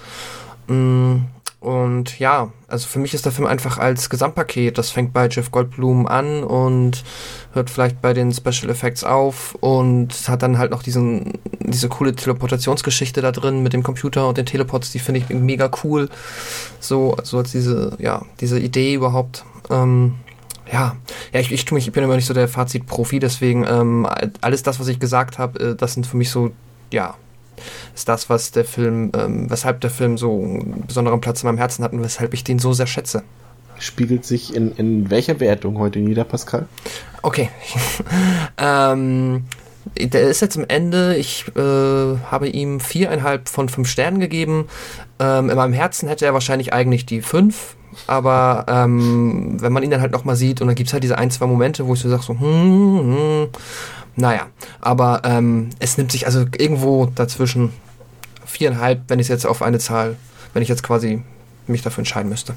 Und 1.59 2.19
ja, 2.19 2.53
also 2.69 2.87
für 2.87 2.99
mich 2.99 3.15
ist 3.15 3.25
der 3.25 3.33
Film 3.33 3.47
einfach 3.47 3.79
als 3.79 4.11
Gesamtpaket. 4.11 4.77
Das 4.77 4.91
fängt 4.91 5.13
bei 5.13 5.27
Jeff 5.29 5.51
Goldblum 5.51 6.07
an 6.07 6.45
und 6.45 7.03
hört 7.55 7.71
vielleicht 7.71 8.03
bei 8.03 8.13
den 8.13 8.33
Special 8.33 8.71
Effects 8.71 9.05
auf 9.05 9.57
und 9.61 10.13
hat 10.29 10.43
dann 10.43 10.59
halt 10.59 10.71
noch 10.71 10.83
diesen, 10.83 11.33
diese 11.61 11.89
coole 11.89 12.15
Teleportationsgeschichte 12.15 13.23
da 13.23 13.33
drin 13.33 13.63
mit 13.63 13.73
dem 13.73 13.83
Computer 13.83 14.29
und 14.29 14.37
den 14.37 14.47
Teleports, 14.47 14.93
die 14.93 14.99
finde 14.99 15.21
ich 15.21 15.29
mega 15.31 15.71
cool. 15.83 16.11
So, 16.79 17.17
so 17.23 17.39
als 17.39 17.53
diese, 17.53 17.97
ja, 17.99 18.23
diese 18.41 18.61
Idee 18.61 18.95
überhaupt. 18.95 19.45
Ähm, 19.71 20.17
ja, 20.71 20.97
ja, 21.33 21.41
ich, 21.41 21.53
ich, 21.53 21.65
tu 21.65 21.75
mich, 21.75 21.87
ich 21.87 21.93
bin 21.93 22.05
immer 22.05 22.17
nicht 22.17 22.27
so 22.27 22.35
der 22.35 22.49
Fazit-Profi, 22.49 23.19
deswegen 23.19 23.65
ähm, 23.69 24.07
alles 24.41 24.63
das, 24.63 24.79
was 24.79 24.89
ich 24.89 25.01
gesagt 25.01 25.39
habe, 25.39 25.59
äh, 25.61 25.75
das 25.75 25.95
sind 25.95 26.07
für 26.07 26.17
mich 26.17 26.31
so, 26.31 26.51
ja, 26.93 27.15
ist 27.95 28.09
das, 28.09 28.29
was 28.31 28.51
der 28.51 28.65
Film, 28.65 29.13
ähm, 29.17 29.51
weshalb 29.51 29.81
der 29.81 29.91
Film 29.91 30.19
so 30.19 30.41
einen 30.41 30.85
besonderen 30.87 31.21
Platz 31.21 31.43
in 31.43 31.49
meinem 31.49 31.59
Herzen 31.59 31.85
hat 31.85 31.93
und 31.93 32.03
weshalb 32.03 32.35
ich 32.35 32.45
den 32.45 32.59
so 32.59 32.73
sehr 32.73 32.87
schätze. 32.87 33.23
Spiegelt 33.79 34.25
sich 34.25 34.55
in, 34.55 34.73
in 34.73 35.11
welcher 35.11 35.39
Wertung 35.41 35.79
heute 35.79 35.99
nieder, 35.99 36.25
Pascal? 36.25 36.67
Okay. 37.23 37.51
ähm, 38.59 39.45
der 39.99 40.23
ist 40.23 40.41
jetzt 40.41 40.57
am 40.57 40.65
Ende. 40.69 41.17
Ich 41.17 41.45
äh, 41.57 41.61
habe 41.61 42.49
ihm 42.49 42.81
viereinhalb 42.81 43.49
von 43.49 43.69
fünf 43.69 43.89
Sternen 43.89 44.21
gegeben. 44.21 44.69
Ähm, 45.19 45.51
in 45.51 45.57
meinem 45.57 45.73
Herzen 45.73 46.09
hätte 46.09 46.27
er 46.27 46.35
wahrscheinlich 46.35 46.73
eigentlich 46.73 47.07
die 47.07 47.23
fünf. 47.23 47.77
Aber 48.07 48.67
ähm, 48.69 49.61
wenn 49.61 49.73
man 49.73 49.83
ihn 49.83 49.91
dann 49.91 50.01
halt 50.01 50.13
nochmal 50.13 50.37
sieht 50.37 50.61
und 50.61 50.67
dann 50.67 50.77
gibt 50.77 50.89
es 50.89 50.93
halt 50.93 51.03
diese 51.03 51.19
ein, 51.19 51.31
zwei 51.31 51.47
Momente, 51.47 51.87
wo 51.87 51.95
ich 51.95 52.01
so 52.01 52.09
sage, 52.09 52.23
so, 52.23 52.39
hm, 52.39 52.39
hm, 52.41 53.49
naja, 54.17 54.47
aber 54.81 55.23
ähm, 55.25 55.71
es 55.79 55.99
nimmt 55.99 56.13
sich 56.13 56.27
also 56.27 56.47
irgendwo 56.57 57.07
dazwischen 57.07 57.73
viereinhalb, 58.47 59.03
wenn 59.09 59.19
ich 59.19 59.29
jetzt 59.29 59.47
auf 59.47 59.63
eine 59.63 59.79
Zahl, 59.79 60.17
wenn 60.55 60.63
ich 60.63 60.69
jetzt 60.69 60.83
quasi 60.83 61.23
mich 61.67 61.83
dafür 61.83 62.01
entscheiden 62.01 62.31
müsste. 62.31 62.55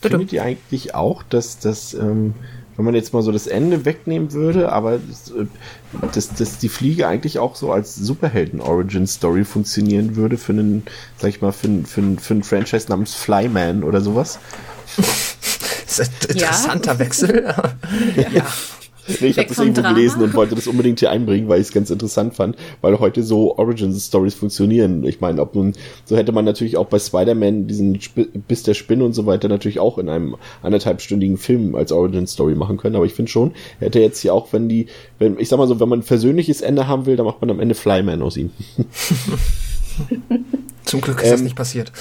Findet 0.00 0.32
ihr 0.32 0.42
eigentlich 0.42 0.94
auch, 0.94 1.22
dass 1.22 1.58
das, 1.58 1.92
ähm, 1.94 2.34
wenn 2.76 2.84
man 2.84 2.94
jetzt 2.94 3.12
mal 3.12 3.22
so 3.22 3.32
das 3.32 3.46
Ende 3.46 3.84
wegnehmen 3.84 4.32
würde, 4.32 4.72
aber 4.72 4.98
dass, 4.98 5.30
äh, 5.30 5.46
dass, 6.12 6.32
dass 6.32 6.58
die 6.58 6.70
Fliege 6.70 7.06
eigentlich 7.06 7.38
auch 7.38 7.56
so 7.56 7.72
als 7.72 7.96
Superhelden-Origin-Story 7.96 9.44
funktionieren 9.44 10.16
würde 10.16 10.38
für 10.38 10.52
einen, 10.52 10.84
sag 11.18 11.28
ich 11.28 11.42
mal, 11.42 11.52
für 11.52 11.66
einen, 11.66 11.86
für 11.86 12.00
einen, 12.00 12.18
für 12.18 12.34
einen 12.34 12.44
Franchise 12.44 12.88
namens 12.88 13.14
Flyman 13.14 13.82
oder 13.82 14.00
sowas? 14.00 14.38
Das 14.96 15.98
ist 15.98 16.00
ein 16.00 16.30
interessanter 16.30 16.92
ja. 16.92 16.98
Wechsel. 16.98 17.44
ja. 18.16 18.30
ja. 18.32 18.46
Nee, 19.20 19.28
ich 19.28 19.38
habe 19.38 19.48
das 19.48 19.58
irgendwo 19.58 19.80
Drama. 19.80 19.94
gelesen 19.94 20.22
und 20.22 20.34
wollte 20.34 20.54
das 20.54 20.66
unbedingt 20.66 21.00
hier 21.00 21.10
einbringen, 21.10 21.48
weil 21.48 21.60
ich 21.60 21.68
es 21.68 21.72
ganz 21.72 21.90
interessant 21.90 22.34
fand, 22.34 22.56
weil 22.80 22.98
heute 23.00 23.22
so 23.22 23.56
Origin-Stories 23.56 24.34
funktionieren. 24.34 25.04
Ich 25.04 25.20
meine, 25.20 25.40
ob 25.40 25.54
nun, 25.54 25.72
so 26.04 26.16
hätte 26.16 26.32
man 26.32 26.44
natürlich 26.44 26.76
auch 26.76 26.86
bei 26.86 26.98
Spider-Man 26.98 27.66
diesen 27.66 27.96
Sp 27.98 28.30
Biss 28.46 28.62
der 28.62 28.74
Spinne 28.74 29.04
und 29.04 29.14
so 29.14 29.26
weiter 29.26 29.48
natürlich 29.48 29.80
auch 29.80 29.98
in 29.98 30.08
einem 30.08 30.36
anderthalbstündigen 30.62 31.38
Film 31.38 31.74
als 31.74 31.92
Origin-Story 31.92 32.54
machen 32.54 32.76
können, 32.76 32.96
aber 32.96 33.06
ich 33.06 33.14
finde 33.14 33.30
schon, 33.30 33.52
hätte 33.78 34.00
jetzt 34.00 34.20
hier 34.20 34.34
auch, 34.34 34.52
wenn 34.52 34.68
die, 34.68 34.86
wenn, 35.18 35.38
ich 35.38 35.48
sag 35.48 35.58
mal 35.58 35.66
so, 35.66 35.80
wenn 35.80 35.88
man 35.88 36.00
ein 36.00 36.04
versöhnliches 36.04 36.60
Ende 36.60 36.86
haben 36.86 37.06
will, 37.06 37.16
dann 37.16 37.26
macht 37.26 37.40
man 37.40 37.50
am 37.50 37.60
Ende 37.60 37.74
Flyman 37.74 38.22
aus 38.22 38.36
ihm. 38.36 38.50
Zum 40.84 41.00
Glück 41.00 41.18
ist 41.20 41.26
ähm, 41.26 41.32
das 41.32 41.42
nicht 41.42 41.56
passiert. 41.56 41.92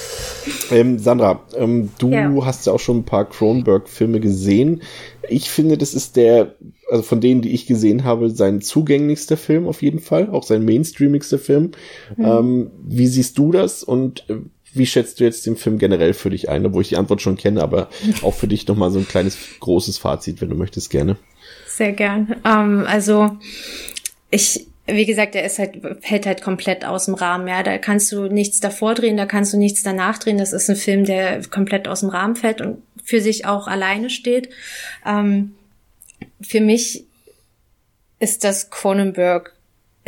Ähm, 0.72 0.98
Sandra, 1.00 1.44
ähm, 1.56 1.92
du 2.00 2.12
ja. 2.12 2.34
hast 2.46 2.66
ja 2.66 2.74
auch 2.74 2.80
schon 2.80 3.00
ein 3.00 3.06
paar 3.06 3.30
Cronenberg-Filme 3.30 4.20
gesehen. 4.20 4.82
Ich 5.28 5.50
finde, 5.50 5.78
das 5.78 5.94
ist 5.94 6.16
der, 6.16 6.56
also 6.90 7.04
von 7.04 7.22
denen, 7.22 7.42
die 7.42 7.52
ich 7.52 7.68
gesehen 7.68 8.04
habe, 8.04 8.32
sein 8.32 8.62
zugänglichster 8.62 9.38
Film 9.38 9.68
auf 9.68 9.84
jeden 9.84 10.00
Fall, 10.00 10.30
auch 10.32 10.44
sein 10.44 10.66
mainstreamigster 10.66 11.38
Film. 11.38 11.72
Mhm. 12.18 12.26
Ähm, 12.26 12.72
wie 12.84 13.08
siehst 13.08 13.38
du 13.38 13.52
das 13.52 13.84
und 13.84 14.26
äh, 14.30 14.38
wie 14.74 14.86
schätzt 14.86 15.20
du 15.20 15.24
jetzt 15.24 15.46
den 15.46 15.56
Film 15.56 15.78
generell 15.78 16.14
für 16.14 16.30
dich 16.30 16.50
ein, 16.50 16.66
obwohl 16.66 16.82
ich 16.82 16.90
die 16.90 16.98
Antwort 16.98 17.22
schon 17.22 17.38
kenne, 17.38 17.62
aber 17.62 17.90
auch 18.24 18.34
für 18.34 18.48
dich 18.48 18.68
nochmal 18.68 18.92
so 18.92 19.00
ein 19.00 19.08
kleines, 19.08 19.38
großes 19.60 19.98
Fazit, 19.98 20.42
wenn 20.42 20.50
du 20.50 20.56
möchtest, 20.56 20.90
gerne. 20.90 21.18
Sehr 21.68 21.92
gern. 21.92 22.36
Ähm, 22.46 22.86
also 22.88 23.38
ich 24.32 24.68
wie 24.92 25.06
gesagt, 25.06 25.36
der 25.36 25.44
ist 25.44 25.60
halt, 25.60 25.80
fällt 26.02 26.26
halt 26.26 26.42
komplett 26.42 26.86
aus 26.86 27.06
dem 27.06 27.14
Rahmen, 27.14 27.48
ja. 27.48 27.64
Da 27.64 27.78
kannst 27.78 28.12
du 28.12 28.28
nichts 28.28 28.60
davor 28.60 28.96
drehen, 28.96 29.18
da 29.18 29.26
kannst 29.26 29.54
du 29.54 29.58
nichts 29.58 29.84
danach 29.84 30.18
drehen. 30.18 30.38
Das 30.38 30.54
ist 30.54 30.70
ein 30.70 30.76
Film, 30.76 31.06
der 31.06 31.42
komplett 31.50 31.88
aus 31.88 32.02
dem 32.02 32.10
Rahmen 32.10 32.36
fällt 32.36 32.62
und 32.62 32.82
für 33.04 33.22
sich 33.22 33.46
auch 33.46 33.68
alleine 33.68 34.10
steht. 34.10 34.50
Ähm, 35.06 35.56
für 36.42 36.62
mich 36.62 37.06
ist 38.20 38.44
das 38.44 38.70
Cronenberg 38.70 39.54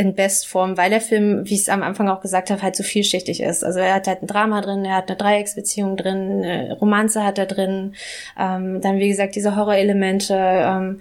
in 0.02 0.16
Bestform, 0.16 0.78
weil 0.78 0.90
der 0.90 1.00
Film, 1.00 1.42
wie 1.46 1.54
ich 1.54 1.62
es 1.62 1.70
am 1.70 1.84
Anfang 1.84 2.10
auch 2.10 2.22
gesagt 2.22 2.50
habe, 2.50 2.62
halt 2.62 2.76
so 2.76 2.84
vielschichtig 2.84 3.42
ist. 3.42 3.64
Also 3.64 3.80
er 3.80 3.94
hat 3.94 4.08
halt 4.08 4.24
ein 4.24 4.28
Drama 4.28 4.62
drin, 4.62 4.84
er 4.84 4.96
hat 4.98 5.10
eine 5.10 5.18
Dreiecksbeziehung 5.18 5.96
drin, 5.96 6.44
eine 6.44 6.74
Romanze 6.74 7.24
hat 7.24 7.38
er 7.38 7.46
drin, 7.46 7.94
ähm, 8.38 8.82
dann 8.82 8.98
wie 8.98 9.10
gesagt 9.10 9.36
diese 9.36 9.56
Horrorelemente, 9.56 10.34
ähm, 10.36 11.00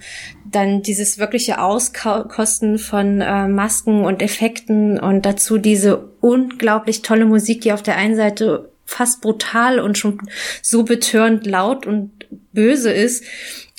dann 0.49 0.83
dieses 0.83 1.17
wirkliche 1.17 1.59
Auskosten 1.59 2.77
von 2.77 3.21
äh, 3.21 3.47
Masken 3.47 4.05
und 4.05 4.21
Effekten 4.21 4.99
und 4.99 5.25
dazu 5.25 5.57
diese 5.57 5.97
unglaublich 6.21 7.01
tolle 7.01 7.25
Musik, 7.25 7.61
die 7.61 7.73
auf 7.73 7.81
der 7.81 7.97
einen 7.97 8.15
Seite 8.15 8.69
fast 8.85 9.21
brutal 9.21 9.79
und 9.79 9.97
schon 9.97 10.19
so 10.61 10.83
betörend 10.83 11.47
laut 11.47 11.87
und 11.87 12.11
böse 12.53 12.91
ist 12.91 13.23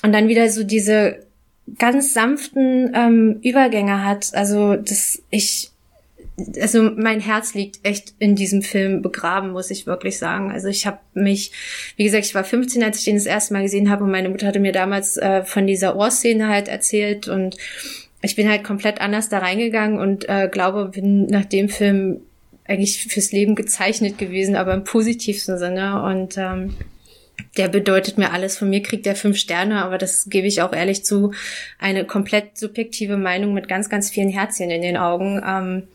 und 0.03 0.13
dann 0.13 0.29
wieder 0.29 0.49
so 0.49 0.65
diese 0.65 1.21
ganz 1.79 2.13
sanften 2.13 2.93
ähm, 2.95 3.39
Übergänge 3.43 4.05
hat. 4.05 4.35
Also 4.35 4.77
das 4.77 5.23
ich 5.31 5.73
also 6.61 6.91
mein 6.97 7.21
Herz 7.21 7.55
liegt 7.55 7.81
echt 7.83 8.15
in 8.19 8.35
diesem 8.35 8.63
Film 8.63 9.03
begraben, 9.03 9.51
muss 9.51 9.71
ich 9.71 9.87
wirklich 9.87 10.19
sagen. 10.19 10.51
Also 10.51 10.69
ich 10.69 10.87
habe 10.87 10.99
mich, 11.15 11.53
wie 11.97 12.05
gesagt, 12.05 12.25
ich 12.25 12.35
war 12.35 12.45
15, 12.45 12.83
als 12.83 12.99
ich 12.99 13.05
den 13.05 13.17
das 13.17 13.27
erste 13.27 13.53
Mal 13.53 13.63
gesehen 13.63 13.91
habe 13.91 14.05
und 14.05 14.11
meine 14.11 14.29
Mutter 14.29 14.47
hatte 14.47 14.61
mir 14.61 14.73
damals 14.73 15.17
äh, 15.19 15.45
von 15.45 15.67
dieser 15.67 15.97
Ohrszene 15.97 16.49
halt 16.49 16.69
erzählt 16.69 17.29
und 17.29 17.57
ich 18.23 18.37
bin 18.37 18.49
halt 18.49 18.65
komplett 18.65 19.01
anders 19.01 19.29
da 19.29 19.39
reingegangen 19.39 19.99
und 19.99 20.29
äh, 20.29 20.49
glaube, 20.51 20.87
bin 20.87 21.27
nach 21.27 21.45
dem 21.45 21.69
Film 21.69 22.21
eigentlich 22.65 23.05
fürs 23.05 23.33
Leben 23.33 23.55
gezeichnet 23.55 24.17
gewesen, 24.17 24.57
aber 24.57 24.73
im 24.75 24.85
positivsten 24.85 25.59
Sinne 25.59 26.03
und 26.05 26.39
ähm, 26.39 26.75
der 27.57 27.69
bedeutet 27.69 28.19
mir 28.19 28.33
alles. 28.33 28.59
Von 28.59 28.71
mir 28.71 28.83
kriegt 28.83 29.07
er 29.07 29.17
fünf 29.17 29.37
Sterne, 29.37 29.85
aber 29.85 29.99
das 29.99 30.29
gebe 30.29 30.47
ich 30.47 30.63
auch 30.63 30.73
ehrlich 30.73 31.05
zu. 31.05 31.33
Eine 31.79 32.05
komplett 32.05 32.59
subjektive 32.59 33.17
Meinung 33.17 33.55
mit 33.55 33.69
ganz, 33.69 33.89
ganz 33.89 34.11
vielen 34.11 34.29
Herzchen 34.29 34.71
in 34.71 34.83
den 34.83 34.97
Augen, 34.97 35.43
ähm, 35.47 35.89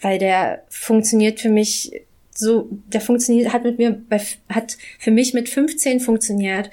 weil 0.00 0.18
der 0.18 0.62
funktioniert 0.68 1.40
für 1.40 1.48
mich 1.48 1.92
so, 2.38 2.68
der 2.88 3.00
funktioniert, 3.00 3.52
hat 3.52 3.64
mit 3.64 3.78
mir, 3.78 3.98
bei, 4.08 4.20
hat 4.50 4.76
für 4.98 5.10
mich 5.10 5.32
mit 5.32 5.48
15 5.48 6.00
funktioniert. 6.00 6.70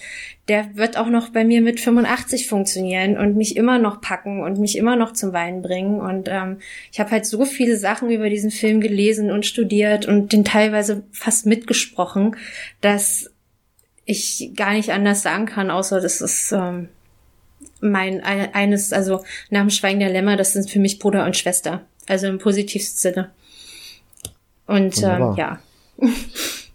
Der 0.50 0.76
wird 0.76 0.98
auch 0.98 1.08
noch 1.08 1.30
bei 1.30 1.46
mir 1.46 1.62
mit 1.62 1.80
85 1.80 2.48
funktionieren 2.48 3.18
und 3.18 3.38
mich 3.38 3.56
immer 3.56 3.80
noch 3.80 4.02
packen 4.02 4.42
und 4.42 4.60
mich 4.60 4.78
immer 4.78 4.98
noch 4.98 5.14
zum 5.14 5.32
Weinen 5.32 5.62
bringen. 5.62 6.02
Und 6.02 6.28
ähm, 6.30 6.58
ich 6.92 7.00
habe 7.00 7.12
halt 7.12 7.26
so 7.26 7.46
viele 7.46 7.78
Sachen 7.78 8.10
über 8.10 8.30
diesen 8.30 8.52
Film 8.52 8.82
gelesen 8.82 9.32
und 9.32 9.46
studiert 9.46 10.06
und 10.06 10.34
den 10.34 10.44
teilweise 10.44 11.04
fast 11.12 11.46
mitgesprochen, 11.46 12.36
dass 12.82 13.33
ich 14.06 14.52
gar 14.56 14.74
nicht 14.74 14.92
anders 14.92 15.22
sagen 15.22 15.46
kann, 15.46 15.72
außer 15.72 16.02
das 16.02 16.22
ist 16.22 16.52
ähm, 16.52 16.90
mein 17.80 18.24
eines, 18.24 18.94
also 18.94 19.24
nach 19.50 19.62
dem 19.62 19.70
Schweigen 19.70 20.00
der 20.00 20.10
Lämmer, 20.10 20.38
das 20.38 20.54
sind 20.54 20.70
für 20.70 20.80
mich 20.80 21.00
Bruder 21.00 21.26
und 21.26 21.38
Schwester. 21.38 21.82
Also 22.08 22.28
im 22.28 22.38
positivsten 22.38 23.14
Sinne. 23.14 23.32
Und 24.68 25.02
ähm, 25.04 25.36
ja. 25.38 25.60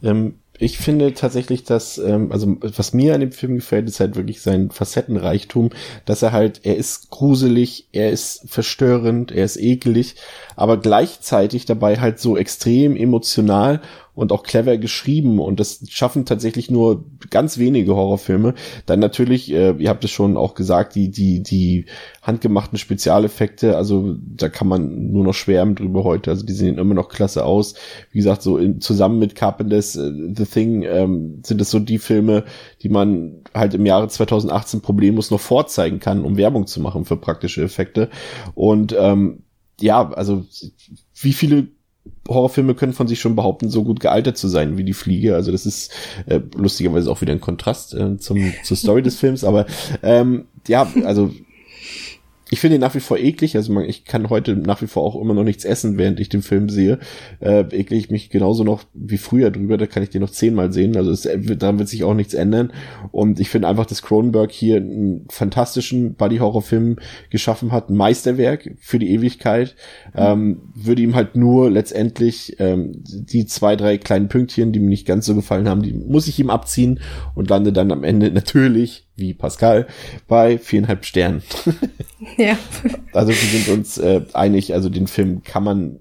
Ähm, 0.00 0.34
ich 0.60 0.78
finde 0.78 1.14
tatsächlich, 1.14 1.62
dass, 1.64 1.98
ähm, 1.98 2.32
also 2.32 2.56
was 2.60 2.92
mir 2.92 3.14
an 3.14 3.20
dem 3.20 3.30
Film 3.30 3.56
gefällt, 3.56 3.88
ist 3.88 4.00
halt 4.00 4.16
wirklich 4.16 4.42
sein 4.42 4.70
Facettenreichtum, 4.70 5.70
dass 6.04 6.22
er 6.22 6.32
halt, 6.32 6.60
er 6.64 6.76
ist 6.76 7.10
gruselig, 7.10 7.86
er 7.92 8.10
ist 8.10 8.42
verstörend, 8.46 9.30
er 9.30 9.44
ist 9.44 9.56
ekelig, 9.56 10.16
aber 10.56 10.76
gleichzeitig 10.76 11.64
dabei 11.64 11.98
halt 11.98 12.18
so 12.18 12.36
extrem 12.36 12.96
emotional 12.96 13.80
und 14.18 14.32
auch 14.32 14.42
clever 14.42 14.78
geschrieben 14.78 15.38
und 15.38 15.60
das 15.60 15.84
schaffen 15.90 16.24
tatsächlich 16.24 16.72
nur 16.72 17.04
ganz 17.30 17.56
wenige 17.56 17.94
Horrorfilme. 17.94 18.54
Dann 18.84 18.98
natürlich, 18.98 19.52
äh, 19.52 19.76
ihr 19.78 19.88
habt 19.88 20.02
es 20.02 20.10
schon 20.10 20.36
auch 20.36 20.56
gesagt, 20.56 20.96
die 20.96 21.08
die 21.08 21.40
die 21.40 21.86
handgemachten 22.20 22.78
Spezialeffekte, 22.78 23.76
also 23.76 24.16
da 24.20 24.48
kann 24.48 24.66
man 24.66 25.12
nur 25.12 25.22
noch 25.22 25.34
schwärmen 25.34 25.76
drüber 25.76 26.02
heute. 26.02 26.32
Also 26.32 26.44
die 26.44 26.52
sehen 26.52 26.78
immer 26.78 26.94
noch 26.94 27.10
klasse 27.10 27.44
aus. 27.44 27.74
Wie 28.10 28.18
gesagt, 28.18 28.42
so 28.42 28.58
in, 28.58 28.80
zusammen 28.80 29.20
mit 29.20 29.36
Carpenters 29.36 29.94
äh, 29.94 30.10
The 30.34 30.46
Thing 30.46 30.82
ähm, 30.82 31.40
sind 31.46 31.60
es 31.60 31.70
so 31.70 31.78
die 31.78 31.98
Filme, 31.98 32.42
die 32.82 32.88
man 32.88 33.44
halt 33.54 33.74
im 33.74 33.86
Jahre 33.86 34.08
2018 34.08 34.80
problemlos 34.80 35.30
noch 35.30 35.38
vorzeigen 35.38 36.00
kann, 36.00 36.24
um 36.24 36.36
Werbung 36.36 36.66
zu 36.66 36.80
machen 36.80 37.04
für 37.04 37.16
praktische 37.16 37.62
Effekte. 37.62 38.08
Und 38.56 38.96
ähm, 38.98 39.44
ja, 39.80 40.10
also 40.10 40.44
wie 41.14 41.32
viele 41.32 41.68
Horrorfilme 42.28 42.74
können 42.74 42.92
von 42.92 43.08
sich 43.08 43.20
schon 43.20 43.36
behaupten, 43.36 43.68
so 43.68 43.84
gut 43.84 44.00
gealtert 44.00 44.36
zu 44.36 44.48
sein 44.48 44.76
wie 44.76 44.84
die 44.84 44.92
Fliege. 44.92 45.34
Also 45.34 45.52
das 45.52 45.66
ist 45.66 45.92
äh, 46.26 46.40
lustigerweise 46.56 47.10
auch 47.10 47.20
wieder 47.20 47.32
ein 47.32 47.40
Kontrast 47.40 47.94
äh, 47.94 48.18
zum, 48.18 48.52
zur 48.62 48.76
Story 48.76 49.02
des 49.02 49.16
Films. 49.16 49.44
Aber 49.44 49.66
ähm, 50.02 50.46
ja, 50.66 50.86
also 51.04 51.30
ich 52.50 52.60
finde 52.60 52.76
ihn 52.76 52.80
nach 52.80 52.94
wie 52.94 53.00
vor 53.00 53.18
eklig. 53.18 53.56
Also 53.56 53.72
man, 53.72 53.84
ich 53.84 54.04
kann 54.04 54.30
heute 54.30 54.56
nach 54.56 54.80
wie 54.80 54.86
vor 54.86 55.02
auch 55.02 55.20
immer 55.20 55.34
noch 55.34 55.44
nichts 55.44 55.64
essen, 55.64 55.98
während 55.98 56.18
ich 56.18 56.28
den 56.28 56.42
Film 56.42 56.68
sehe. 56.68 56.98
Äh, 57.40 57.60
eklig 57.72 58.04
ich 58.04 58.10
mich 58.10 58.30
genauso 58.30 58.64
noch 58.64 58.84
wie 58.94 59.18
früher 59.18 59.50
drüber. 59.50 59.76
Da 59.76 59.86
kann 59.86 60.02
ich 60.02 60.10
den 60.10 60.22
noch 60.22 60.30
zehnmal 60.30 60.72
sehen. 60.72 60.96
Also 60.96 61.10
es, 61.10 61.28
daran 61.58 61.78
wird 61.78 61.88
sich 61.88 62.04
auch 62.04 62.14
nichts 62.14 62.34
ändern. 62.34 62.72
Und 63.12 63.38
ich 63.40 63.50
finde 63.50 63.68
einfach, 63.68 63.86
dass 63.86 64.02
Cronenberg 64.02 64.50
hier 64.50 64.76
einen 64.76 65.26
fantastischen 65.28 66.14
Buddy-Horror-Film 66.14 66.96
geschaffen 67.30 67.72
hat. 67.72 67.90
Ein 67.90 67.96
Meisterwerk 67.96 68.70
für 68.78 68.98
die 68.98 69.10
Ewigkeit. 69.10 69.76
Ähm, 70.14 70.62
würde 70.74 71.02
ihm 71.02 71.14
halt 71.14 71.36
nur 71.36 71.70
letztendlich 71.70 72.56
ähm, 72.60 73.02
die 73.04 73.44
zwei, 73.46 73.76
drei 73.76 73.98
kleinen 73.98 74.28
Pünktchen, 74.28 74.72
die 74.72 74.80
mir 74.80 74.88
nicht 74.88 75.06
ganz 75.06 75.26
so 75.26 75.34
gefallen 75.34 75.68
haben, 75.68 75.82
die 75.82 75.92
muss 75.92 76.28
ich 76.28 76.38
ihm 76.38 76.50
abziehen 76.50 77.00
und 77.34 77.50
lande 77.50 77.72
dann 77.72 77.92
am 77.92 78.04
Ende 78.04 78.30
natürlich 78.32 79.07
wie 79.18 79.34
Pascal 79.34 79.86
bei 80.26 80.58
viereinhalb 80.58 81.04
Sternen. 81.04 81.42
ja. 82.36 82.56
Also 83.12 83.30
wir 83.30 83.36
sind 83.36 83.68
uns 83.68 83.98
äh, 83.98 84.22
einig, 84.32 84.74
also 84.74 84.88
den 84.88 85.06
Film 85.06 85.42
kann 85.42 85.64
man, 85.64 85.98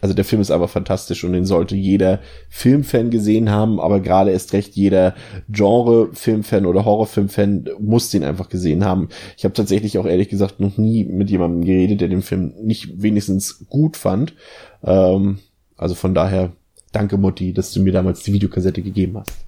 also 0.00 0.14
der 0.14 0.24
Film 0.24 0.42
ist 0.42 0.50
aber 0.50 0.68
fantastisch 0.68 1.24
und 1.24 1.32
den 1.32 1.46
sollte 1.46 1.76
jeder 1.76 2.20
Filmfan 2.48 3.10
gesehen 3.10 3.50
haben, 3.50 3.80
aber 3.80 4.00
gerade 4.00 4.32
erst 4.32 4.52
recht 4.52 4.74
jeder 4.74 5.14
Genre-Filmfan 5.48 6.66
oder 6.66 6.84
Horrorfilmfan 6.84 7.70
muss 7.78 8.10
den 8.10 8.24
einfach 8.24 8.48
gesehen 8.48 8.84
haben. 8.84 9.08
Ich 9.36 9.44
habe 9.44 9.54
tatsächlich 9.54 9.98
auch 9.98 10.06
ehrlich 10.06 10.28
gesagt 10.28 10.60
noch 10.60 10.76
nie 10.76 11.04
mit 11.04 11.30
jemandem 11.30 11.64
geredet, 11.64 12.00
der 12.00 12.08
den 12.08 12.22
Film 12.22 12.52
nicht 12.60 13.00
wenigstens 13.00 13.66
gut 13.68 13.96
fand. 13.96 14.34
Ähm, 14.82 15.38
also 15.76 15.94
von 15.94 16.14
daher, 16.14 16.52
danke 16.92 17.16
Mutti, 17.16 17.52
dass 17.52 17.72
du 17.72 17.80
mir 17.80 17.92
damals 17.92 18.22
die 18.22 18.32
Videokassette 18.32 18.82
gegeben 18.82 19.18
hast. 19.18 19.45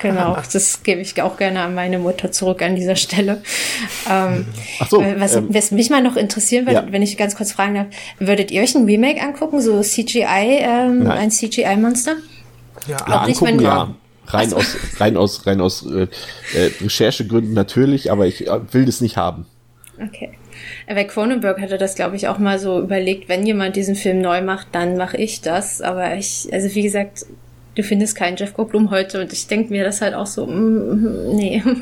Genau, 0.00 0.36
das 0.52 0.82
gebe 0.82 1.00
ich 1.00 1.20
auch 1.22 1.36
gerne 1.36 1.60
an 1.62 1.74
meine 1.74 1.98
Mutter 1.98 2.30
zurück 2.32 2.62
an 2.62 2.76
dieser 2.76 2.96
Stelle. 2.96 3.42
Ähm, 4.10 4.46
Ach 4.80 4.88
so, 4.88 5.02
was, 5.16 5.36
ähm, 5.36 5.48
was 5.50 5.70
mich 5.70 5.90
mal 5.90 6.02
noch 6.02 6.16
interessieren 6.16 6.66
würde, 6.66 6.86
ja. 6.86 6.92
wenn 6.92 7.02
ich 7.02 7.16
ganz 7.16 7.34
kurz 7.36 7.52
fragen 7.52 7.74
darf, 7.74 7.86
würdet 8.18 8.50
ihr 8.50 8.62
euch 8.62 8.74
ein 8.74 8.84
Remake 8.84 9.20
angucken, 9.20 9.60
so 9.60 9.80
CGI, 9.82 10.58
ähm, 10.60 11.04
Nein. 11.04 11.18
ein 11.18 11.30
CGI-Monster? 11.30 12.16
Ja, 12.86 12.96
Ja, 13.08 13.22
Auch 13.22 13.26
nicht, 13.26 13.40
angucken, 13.42 13.58
wenn- 13.58 13.64
ja. 13.64 13.94
Rein 14.30 14.52
aus, 14.52 14.76
rein 14.98 15.16
aus, 15.16 15.46
rein 15.46 15.60
aus 15.62 15.86
äh, 15.86 16.02
äh, 16.54 16.70
Recherchegründen 16.82 17.54
natürlich, 17.54 18.12
aber 18.12 18.26
ich 18.26 18.46
äh, 18.46 18.60
will 18.72 18.84
das 18.84 19.00
nicht 19.00 19.16
haben. 19.16 19.46
Okay. 19.98 20.32
Bei 20.86 21.04
Cronenberg 21.04 21.60
hatte 21.60 21.78
das, 21.78 21.94
glaube 21.94 22.16
ich, 22.16 22.28
auch 22.28 22.38
mal 22.38 22.58
so 22.58 22.78
überlegt, 22.80 23.28
wenn 23.30 23.46
jemand 23.46 23.74
diesen 23.76 23.94
Film 23.94 24.20
neu 24.20 24.42
macht, 24.42 24.68
dann 24.72 24.96
mache 24.98 25.16
ich 25.16 25.40
das. 25.40 25.80
Aber 25.80 26.14
ich, 26.16 26.46
also 26.52 26.74
wie 26.74 26.82
gesagt, 26.82 27.24
du 27.78 27.84
findest 27.84 28.16
keinen 28.16 28.36
Jeff 28.36 28.54
Goldblum 28.54 28.90
heute 28.90 29.20
und 29.20 29.32
ich 29.32 29.46
denke 29.46 29.70
mir 29.70 29.84
das 29.84 30.00
halt 30.00 30.14
auch 30.14 30.26
so, 30.26 30.46
mm, 30.46 31.34
nee. 31.34 31.62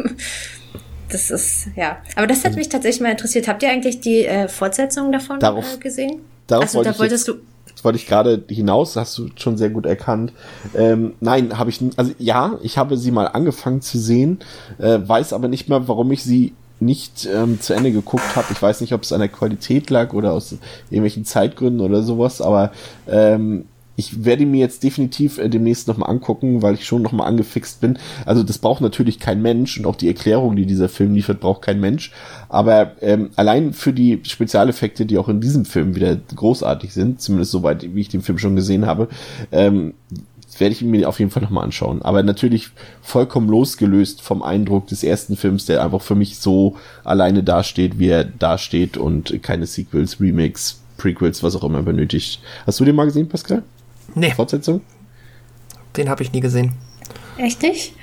Das 1.08 1.30
ist, 1.30 1.68
ja. 1.76 1.98
Aber 2.16 2.26
das 2.26 2.44
hat 2.44 2.56
mich 2.56 2.68
tatsächlich 2.68 3.00
mal 3.00 3.12
interessiert. 3.12 3.46
Habt 3.46 3.62
ihr 3.62 3.70
eigentlich 3.70 4.00
die 4.00 4.24
äh, 4.24 4.48
Fortsetzung 4.48 5.12
davon 5.12 5.38
Darauf- 5.38 5.76
äh, 5.76 5.78
gesehen? 5.78 6.20
Darauf 6.48 6.64
Achso, 6.64 6.78
wollte 6.78 6.90
da 6.90 6.98
wolltest 6.98 7.28
jetzt, 7.28 7.36
du. 7.38 7.42
das 7.72 7.84
wollte 7.84 7.96
ich 7.96 8.08
gerade 8.08 8.44
hinaus, 8.48 8.96
hast 8.96 9.16
du 9.16 9.28
schon 9.36 9.56
sehr 9.56 9.70
gut 9.70 9.86
erkannt. 9.86 10.32
Ähm, 10.74 11.14
nein, 11.20 11.56
habe 11.56 11.70
ich, 11.70 11.80
also 11.96 12.10
ja, 12.18 12.58
ich 12.60 12.76
habe 12.76 12.96
sie 12.96 13.12
mal 13.12 13.26
angefangen 13.26 13.82
zu 13.82 13.98
sehen, 14.00 14.40
äh, 14.78 14.98
weiß 15.00 15.32
aber 15.32 15.46
nicht 15.46 15.68
mehr, 15.68 15.86
warum 15.86 16.10
ich 16.10 16.24
sie 16.24 16.54
nicht 16.80 17.28
ähm, 17.32 17.60
zu 17.60 17.72
Ende 17.72 17.92
geguckt 17.92 18.34
habe. 18.34 18.48
Ich 18.50 18.60
weiß 18.60 18.80
nicht, 18.80 18.92
ob 18.92 19.04
es 19.04 19.12
an 19.12 19.20
der 19.20 19.28
Qualität 19.28 19.90
lag 19.90 20.12
oder 20.12 20.32
aus 20.32 20.56
irgendwelchen 20.90 21.24
Zeitgründen 21.24 21.80
oder 21.80 22.02
sowas, 22.02 22.40
aber 22.40 22.72
ähm, 23.08 23.66
ich 23.96 24.24
werde 24.24 24.46
mir 24.46 24.60
jetzt 24.60 24.82
definitiv 24.82 25.38
äh, 25.38 25.48
demnächst 25.48 25.88
nochmal 25.88 26.10
angucken, 26.10 26.62
weil 26.62 26.74
ich 26.74 26.86
schon 26.86 27.02
nochmal 27.02 27.26
angefixt 27.26 27.80
bin. 27.80 27.98
Also 28.24 28.42
das 28.42 28.58
braucht 28.58 28.82
natürlich 28.82 29.18
kein 29.18 29.42
Mensch 29.42 29.78
und 29.78 29.86
auch 29.86 29.96
die 29.96 30.08
Erklärung, 30.08 30.54
die 30.54 30.66
dieser 30.66 30.88
Film 30.88 31.14
liefert, 31.14 31.40
braucht 31.40 31.62
kein 31.62 31.80
Mensch. 31.80 32.12
Aber 32.48 32.92
ähm, 33.00 33.30
allein 33.36 33.72
für 33.72 33.92
die 33.92 34.20
Spezialeffekte, 34.22 35.06
die 35.06 35.18
auch 35.18 35.28
in 35.28 35.40
diesem 35.40 35.64
Film 35.64 35.94
wieder 35.94 36.16
großartig 36.16 36.92
sind, 36.92 37.20
zumindest 37.20 37.52
soweit, 37.52 37.94
wie 37.94 38.00
ich 38.00 38.08
den 38.08 38.22
Film 38.22 38.38
schon 38.38 38.56
gesehen 38.56 38.86
habe, 38.86 39.08
ähm, 39.50 39.94
werde 40.58 40.72
ich 40.72 40.82
mir 40.82 41.08
auf 41.08 41.18
jeden 41.18 41.30
Fall 41.30 41.42
nochmal 41.42 41.64
anschauen. 41.64 42.02
Aber 42.02 42.22
natürlich 42.22 42.70
vollkommen 43.02 43.48
losgelöst 43.48 44.22
vom 44.22 44.42
Eindruck 44.42 44.86
des 44.86 45.04
ersten 45.04 45.36
Films, 45.36 45.66
der 45.66 45.82
einfach 45.82 46.02
für 46.02 46.14
mich 46.14 46.38
so 46.38 46.76
alleine 47.04 47.42
dasteht, 47.42 47.98
wie 47.98 48.08
er 48.08 48.24
dasteht 48.24 48.96
und 48.96 49.42
keine 49.42 49.66
Sequels, 49.66 50.20
Remakes, 50.20 50.80
Prequels, 50.96 51.42
was 51.42 51.56
auch 51.56 51.64
immer 51.64 51.82
benötigt. 51.82 52.40
Hast 52.66 52.80
du 52.80 52.84
den 52.84 52.96
mal 52.96 53.04
gesehen, 53.04 53.28
Pascal? 53.28 53.62
Nee, 54.16 54.32
Fortsetzung? 54.32 54.80
den 55.96 56.08
habe 56.10 56.22
ich 56.22 56.32
nie 56.32 56.40
gesehen. 56.40 56.72
Echt 57.38 57.62
nicht? 57.62 57.94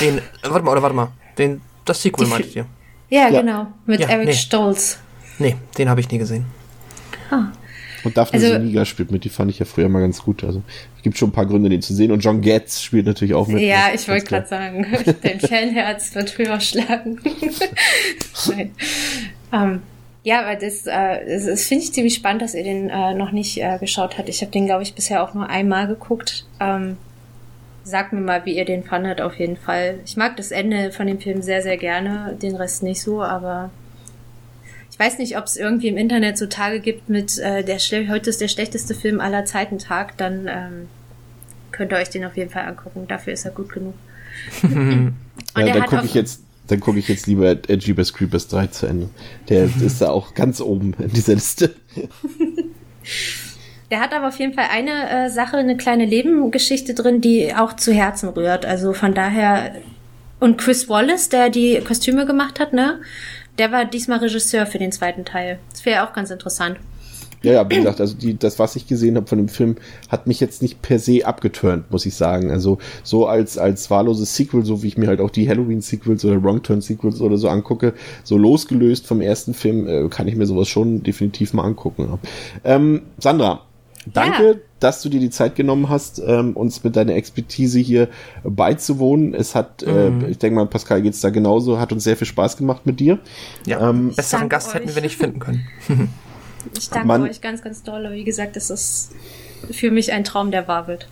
Den, 0.00 0.18
äh, 0.18 0.22
warte 0.42 0.64
mal, 0.64 0.72
oder 0.72 0.82
warte 0.82 0.96
mal. 0.96 1.08
Den, 1.38 1.60
das 1.84 2.02
Sequel 2.02 2.26
meintet 2.26 2.56
ihr? 2.56 2.66
Ja, 3.10 3.28
Ja. 3.28 3.40
genau. 3.42 3.66
Mit 3.86 4.00
Ja, 4.00 4.08
Eric 4.08 4.26
nee. 4.28 4.32
Stolz. 4.34 4.98
Nee, 5.38 5.54
den 5.78 5.88
habe 5.88 6.00
ich 6.00 6.10
nie 6.10 6.18
gesehen. 6.18 6.46
Und 8.04 8.16
Daphne 8.16 8.40
Also- 8.40 8.54
Zuniga 8.54 8.84
spielt 8.84 9.12
mit, 9.12 9.22
die 9.24 9.28
fand 9.28 9.50
ich 9.52 9.58
ja 9.60 9.64
früher 9.64 9.88
mal 9.88 10.00
ganz 10.00 10.20
gut. 10.22 10.42
Also 10.42 10.62
es 10.96 11.02
gibt 11.02 11.16
schon 11.16 11.28
ein 11.28 11.32
paar 11.32 11.46
Gründe, 11.46 11.68
den 11.70 11.80
zu 11.82 11.94
sehen. 11.94 12.10
Und 12.10 12.18
John 12.20 12.40
Getz 12.40 12.80
spielt 12.80 13.06
natürlich 13.06 13.34
auch 13.34 13.46
mit. 13.46 13.62
Ja, 13.62 13.90
ich 13.94 14.06
wollte 14.08 14.26
gerade 14.26 14.46
sagen, 14.48 14.84
dein 15.22 15.38
Fanherz 15.40 16.12
wird 16.14 16.36
höher 16.38 16.58
schlagen. 16.60 17.20
Nein. 18.48 18.72
Ähm, 19.52 19.82
ja, 20.24 20.40
aber 20.40 20.54
das, 20.54 20.86
äh, 20.86 21.26
das, 21.26 21.46
das 21.46 21.66
finde 21.66 21.84
ich 21.84 21.92
ziemlich 21.92 22.14
spannend, 22.14 22.42
dass 22.42 22.54
ihr 22.54 22.62
den 22.62 22.90
äh, 22.90 23.14
noch 23.14 23.32
nicht 23.32 23.58
äh, 23.58 23.78
geschaut 23.78 24.18
habt. 24.18 24.28
Ich 24.28 24.40
habe 24.40 24.52
den, 24.52 24.66
glaube 24.66 24.82
ich, 24.82 24.94
bisher 24.94 25.22
auch 25.22 25.34
nur 25.34 25.48
einmal 25.48 25.88
geguckt. 25.88 26.46
Ähm, 26.60 26.96
sagt 27.84 28.12
mir 28.12 28.20
mal, 28.20 28.44
wie 28.44 28.56
ihr 28.56 28.64
den 28.64 28.84
fandet, 28.84 29.20
auf 29.20 29.38
jeden 29.38 29.56
Fall. 29.56 29.98
Ich 30.04 30.16
mag 30.16 30.36
das 30.36 30.52
Ende 30.52 30.92
von 30.92 31.08
dem 31.08 31.20
Film 31.20 31.42
sehr, 31.42 31.62
sehr 31.62 31.76
gerne, 31.76 32.36
den 32.40 32.54
Rest 32.54 32.84
nicht 32.84 33.02
so, 33.02 33.22
aber 33.22 33.70
ich 34.92 34.98
weiß 34.98 35.18
nicht, 35.18 35.36
ob 35.36 35.44
es 35.44 35.56
irgendwie 35.56 35.88
im 35.88 35.96
Internet 35.96 36.38
so 36.38 36.46
Tage 36.46 36.78
gibt 36.78 37.08
mit 37.08 37.38
äh, 37.38 37.64
der 37.64 37.78
heute 38.08 38.30
ist 38.30 38.40
der 38.40 38.48
schlechteste 38.48 38.94
Film 38.94 39.20
aller 39.20 39.44
Zeiten 39.44 39.78
Tag, 39.78 40.16
dann 40.18 40.46
ähm, 40.46 40.88
könnt 41.72 41.92
ihr 41.92 41.96
euch 41.98 42.10
den 42.10 42.24
auf 42.24 42.36
jeden 42.36 42.50
Fall 42.50 42.66
angucken. 42.66 43.06
Dafür 43.08 43.32
ist 43.32 43.44
er 43.44 43.50
gut 43.50 43.72
genug. 43.72 43.94
Und 44.62 45.16
Ja, 45.56 45.74
hat 45.74 45.86
gucke 45.88 46.04
ich 46.04 46.14
jetzt, 46.14 46.42
dann 46.72 46.80
gucke 46.80 46.98
ich 46.98 47.08
jetzt 47.08 47.26
lieber 47.26 47.50
äh, 47.50 47.76
Jeepers 47.76 48.14
Creepers 48.14 48.48
3 48.48 48.66
zu 48.68 48.86
Ende. 48.86 49.10
Der 49.50 49.64
ist 49.64 50.00
da 50.00 50.08
auch 50.08 50.34
ganz 50.34 50.60
oben 50.60 50.94
in 50.98 51.10
dieser 51.10 51.34
Liste. 51.34 51.74
Der 53.90 54.00
hat 54.00 54.14
aber 54.14 54.28
auf 54.28 54.38
jeden 54.38 54.54
Fall 54.54 54.68
eine 54.70 55.26
äh, 55.26 55.28
Sache, 55.28 55.58
eine 55.58 55.76
kleine 55.76 56.06
Nebengeschichte 56.06 56.94
drin, 56.94 57.20
die 57.20 57.54
auch 57.54 57.74
zu 57.74 57.92
Herzen 57.92 58.30
rührt. 58.30 58.64
Also 58.64 58.94
von 58.94 59.12
daher. 59.12 59.74
Und 60.40 60.56
Chris 60.56 60.88
Wallace, 60.88 61.28
der 61.28 61.50
die 61.50 61.78
Kostüme 61.80 62.24
gemacht 62.24 62.58
hat, 62.58 62.72
ne? 62.72 63.00
Der 63.58 63.70
war 63.70 63.84
diesmal 63.84 64.18
Regisseur 64.18 64.64
für 64.64 64.78
den 64.78 64.92
zweiten 64.92 65.26
Teil. 65.26 65.58
Das 65.70 65.84
wäre 65.84 66.08
auch 66.08 66.14
ganz 66.14 66.30
interessant. 66.30 66.78
Ja, 67.42 67.52
ja, 67.52 67.70
wie 67.70 67.76
gesagt, 67.76 68.00
also 68.00 68.14
die, 68.14 68.38
das, 68.38 68.58
was 68.58 68.76
ich 68.76 68.86
gesehen 68.86 69.16
habe 69.16 69.26
von 69.26 69.38
dem 69.38 69.48
Film, 69.48 69.76
hat 70.08 70.26
mich 70.26 70.38
jetzt 70.40 70.62
nicht 70.62 70.80
per 70.82 70.98
se 70.98 71.26
abgeturnt, 71.26 71.90
muss 71.90 72.06
ich 72.06 72.14
sagen. 72.14 72.50
Also 72.50 72.78
so 73.02 73.26
als, 73.26 73.58
als 73.58 73.90
wahlloses 73.90 74.34
Sequel, 74.36 74.64
so 74.64 74.82
wie 74.82 74.88
ich 74.88 74.96
mir 74.96 75.08
halt 75.08 75.20
auch 75.20 75.30
die 75.30 75.48
Halloween-Sequels 75.48 76.24
oder 76.24 76.42
Wrong 76.42 76.62
Turn-Sequels 76.62 77.20
oder 77.20 77.38
so 77.38 77.48
angucke, 77.48 77.94
so 78.24 78.36
losgelöst 78.38 79.06
vom 79.06 79.20
ersten 79.20 79.54
Film, 79.54 79.86
äh, 79.88 80.08
kann 80.08 80.28
ich 80.28 80.36
mir 80.36 80.46
sowas 80.46 80.68
schon 80.68 81.02
definitiv 81.02 81.52
mal 81.52 81.64
angucken. 81.64 82.18
Ähm, 82.64 83.02
Sandra, 83.18 83.62
danke, 84.12 84.42
Ja. 84.46 84.54
dass 84.80 85.00
du 85.02 85.08
dir 85.08 85.20
die 85.20 85.30
Zeit 85.30 85.54
genommen 85.54 85.88
hast, 85.88 86.20
ähm, 86.26 86.52
uns 86.56 86.82
mit 86.84 86.96
deiner 86.96 87.14
Expertise 87.14 87.78
hier 87.78 88.08
beizuwohnen. 88.44 89.34
Es 89.34 89.54
hat, 89.54 89.82
Mhm. 89.86 90.24
äh, 90.24 90.30
ich 90.30 90.38
denke 90.38 90.56
mal, 90.56 90.66
Pascal 90.66 91.02
geht's 91.02 91.20
da 91.20 91.30
genauso, 91.30 91.78
hat 91.78 91.92
uns 91.92 92.04
sehr 92.04 92.16
viel 92.16 92.26
Spaß 92.26 92.56
gemacht 92.56 92.84
mit 92.86 93.00
dir. 93.00 93.18
Ja, 93.66 93.90
Ähm, 93.90 94.12
besseren 94.14 94.48
Gast 94.48 94.74
hätten 94.74 94.88
euch. 94.88 94.94
wir 94.94 95.02
nicht 95.02 95.16
finden 95.16 95.38
können. 95.40 95.66
Ich 96.76 96.90
danke 96.90 97.08
Mann. 97.08 97.22
euch 97.22 97.40
ganz, 97.40 97.62
ganz 97.62 97.82
doll. 97.82 98.10
Wie 98.12 98.24
gesagt, 98.24 98.56
das 98.56 98.70
ist 98.70 99.12
für 99.70 99.90
mich 99.90 100.12
ein 100.12 100.24
Traum, 100.24 100.50
der 100.50 100.68
wahr 100.68 100.88
wird. 100.88 101.08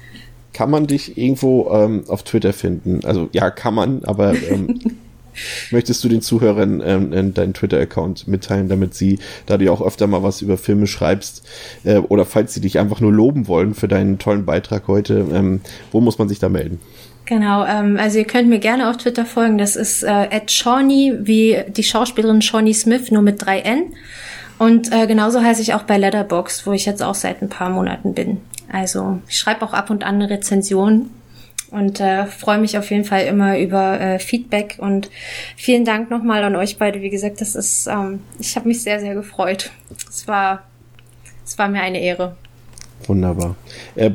Kann 0.52 0.70
man 0.70 0.86
dich 0.86 1.16
irgendwo 1.16 1.70
ähm, 1.72 2.04
auf 2.08 2.22
Twitter 2.24 2.52
finden? 2.52 3.00
Also 3.04 3.28
ja, 3.32 3.50
kann 3.50 3.74
man, 3.74 4.04
aber 4.04 4.34
ähm, 4.34 4.80
möchtest 5.70 6.02
du 6.02 6.08
den 6.08 6.22
Zuhörern 6.22 6.82
ähm, 6.84 7.12
äh, 7.12 7.30
deinen 7.30 7.54
Twitter-Account 7.54 8.26
mitteilen, 8.26 8.68
damit 8.68 8.94
sie, 8.94 9.18
da 9.46 9.58
du 9.58 9.64
ja 9.66 9.72
auch 9.72 9.80
öfter 9.80 10.06
mal 10.06 10.22
was 10.22 10.42
über 10.42 10.58
Filme 10.58 10.86
schreibst, 10.86 11.46
äh, 11.84 11.98
oder 11.98 12.24
falls 12.24 12.54
sie 12.54 12.60
dich 12.60 12.78
einfach 12.78 13.00
nur 13.00 13.12
loben 13.12 13.46
wollen 13.48 13.74
für 13.74 13.88
deinen 13.88 14.18
tollen 14.18 14.44
Beitrag 14.44 14.88
heute, 14.88 15.26
ähm, 15.32 15.60
wo 15.92 16.00
muss 16.00 16.18
man 16.18 16.28
sich 16.28 16.40
da 16.40 16.48
melden? 16.48 16.80
Genau, 17.26 17.64
ähm, 17.64 17.96
also 17.96 18.18
ihr 18.18 18.24
könnt 18.24 18.48
mir 18.48 18.58
gerne 18.58 18.90
auf 18.90 18.96
Twitter 18.96 19.24
folgen. 19.24 19.56
Das 19.56 19.76
ist 19.76 20.02
äh, 20.02 20.28
Shawnee, 20.48 21.14
wie 21.20 21.58
die 21.68 21.84
Schauspielerin 21.84 22.42
Shawnee 22.42 22.72
Smith, 22.72 23.12
nur 23.12 23.22
mit 23.22 23.40
drei 23.40 23.60
N. 23.60 23.94
Und 24.60 24.92
äh, 24.92 25.06
genauso 25.06 25.40
heiße 25.40 25.62
ich 25.62 25.72
auch 25.72 25.84
bei 25.84 25.96
Letterbox, 25.96 26.66
wo 26.66 26.72
ich 26.72 26.84
jetzt 26.84 27.02
auch 27.02 27.14
seit 27.14 27.40
ein 27.40 27.48
paar 27.48 27.70
Monaten 27.70 28.12
bin. 28.12 28.42
Also 28.70 29.18
ich 29.26 29.38
schreibe 29.38 29.64
auch 29.64 29.72
ab 29.72 29.88
und 29.88 30.04
an 30.04 30.16
eine 30.16 30.28
Rezension 30.28 31.08
und 31.70 31.98
äh, 31.98 32.26
freue 32.26 32.58
mich 32.58 32.76
auf 32.76 32.90
jeden 32.90 33.06
Fall 33.06 33.24
immer 33.24 33.58
über 33.58 33.98
äh, 33.98 34.18
Feedback. 34.18 34.76
Und 34.78 35.08
vielen 35.56 35.86
Dank 35.86 36.10
nochmal 36.10 36.44
an 36.44 36.56
euch 36.56 36.76
beide. 36.76 37.00
Wie 37.00 37.08
gesagt, 37.08 37.40
das 37.40 37.54
ist, 37.54 37.86
ähm, 37.86 38.20
ich 38.38 38.54
habe 38.54 38.68
mich 38.68 38.82
sehr, 38.82 39.00
sehr 39.00 39.14
gefreut. 39.14 39.70
Es 40.10 40.28
war, 40.28 40.64
es 41.42 41.56
war 41.56 41.68
mir 41.68 41.80
eine 41.80 41.98
Ehre. 41.98 42.36
Wunderbar. 43.06 43.56
Äh, 43.94 44.10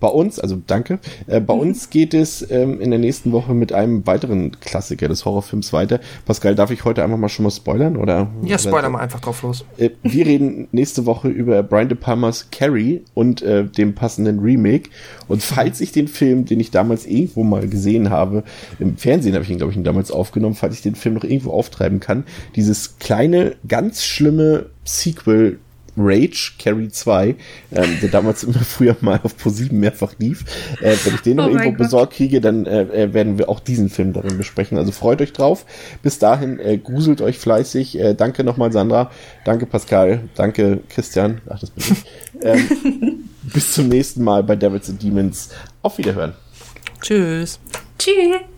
Bei 0.00 0.08
uns, 0.08 0.38
also 0.38 0.60
danke, 0.66 0.98
äh, 1.26 1.40
bei 1.40 1.54
mhm. 1.54 1.60
uns 1.60 1.90
geht 1.90 2.14
es 2.14 2.48
ähm, 2.50 2.80
in 2.80 2.90
der 2.90 3.00
nächsten 3.00 3.32
Woche 3.32 3.54
mit 3.54 3.72
einem 3.72 4.06
weiteren 4.06 4.58
Klassiker 4.60 5.08
des 5.08 5.24
Horrorfilms 5.24 5.72
weiter. 5.72 6.00
Pascal, 6.24 6.54
darf 6.54 6.70
ich 6.70 6.84
heute 6.84 7.02
einfach 7.02 7.18
mal 7.18 7.28
schon 7.28 7.44
mal 7.44 7.50
spoilern? 7.50 7.96
Oder, 7.96 8.28
ja, 8.42 8.58
spoiler 8.58 8.88
mal 8.88 9.00
einfach 9.00 9.20
drauf 9.20 9.42
los. 9.42 9.64
Äh, 9.76 9.90
wir 10.02 10.26
reden 10.26 10.68
nächste 10.72 11.06
Woche 11.06 11.28
über 11.28 11.62
Brian 11.62 11.88
De 11.88 11.98
Palmas 11.98 12.48
Carrie 12.50 13.02
und 13.14 13.42
äh, 13.42 13.64
dem 13.64 13.94
passenden 13.94 14.38
Remake. 14.38 14.90
Und 15.26 15.42
falls 15.42 15.80
ich 15.80 15.92
den 15.92 16.08
Film, 16.08 16.44
den 16.44 16.60
ich 16.60 16.70
damals 16.70 17.06
irgendwo 17.06 17.42
mal 17.42 17.68
gesehen 17.68 18.10
habe, 18.10 18.44
im 18.78 18.96
Fernsehen 18.96 19.34
habe 19.34 19.44
ich 19.44 19.50
ihn, 19.50 19.58
glaube 19.58 19.72
ich, 19.72 19.82
damals 19.82 20.10
aufgenommen, 20.10 20.54
falls 20.54 20.74
ich 20.74 20.82
den 20.82 20.94
Film 20.94 21.14
noch 21.16 21.24
irgendwo 21.24 21.50
auftreiben 21.50 22.00
kann, 22.00 22.24
dieses 22.54 22.98
kleine, 22.98 23.56
ganz 23.66 24.04
schlimme 24.04 24.66
Sequel 24.84 25.58
Rage 25.98 26.52
Carry 26.58 26.88
2, 26.88 27.34
ähm, 27.72 27.98
der 28.00 28.08
damals 28.08 28.44
immer 28.44 28.60
früher 28.60 28.96
mal 29.00 29.20
auf 29.22 29.34
Pro7 29.36 29.72
mehrfach 29.72 30.14
lief. 30.18 30.44
Äh, 30.80 30.96
wenn 31.04 31.14
ich 31.14 31.20
den 31.20 31.36
noch 31.36 31.46
oh 31.46 31.50
irgendwo 31.50 31.72
besorgt 31.72 32.14
kriege, 32.14 32.40
dann 32.40 32.66
äh, 32.66 32.82
äh, 32.82 33.14
werden 33.14 33.38
wir 33.38 33.48
auch 33.48 33.60
diesen 33.60 33.88
Film 33.90 34.12
darin 34.12 34.38
besprechen. 34.38 34.78
Also 34.78 34.92
freut 34.92 35.20
euch 35.20 35.32
drauf. 35.32 35.66
Bis 36.02 36.18
dahin, 36.18 36.58
äh, 36.58 36.78
gruselt 36.78 37.20
euch 37.20 37.38
fleißig. 37.38 37.98
Äh, 37.98 38.14
danke 38.14 38.44
nochmal, 38.44 38.72
Sandra. 38.72 39.10
Danke, 39.44 39.66
Pascal. 39.66 40.20
Danke, 40.34 40.80
Christian. 40.88 41.40
Ach, 41.48 41.58
das 41.58 41.70
bin 41.70 41.84
ich. 41.90 42.44
Ähm, 42.44 43.28
bis 43.42 43.72
zum 43.72 43.88
nächsten 43.88 44.22
Mal 44.22 44.42
bei 44.42 44.56
Devils 44.56 44.88
and 44.88 45.02
Demons. 45.02 45.50
Auf 45.82 45.98
Wiederhören. 45.98 46.34
Tschüss. 47.00 47.60
Tschüss. 47.98 48.57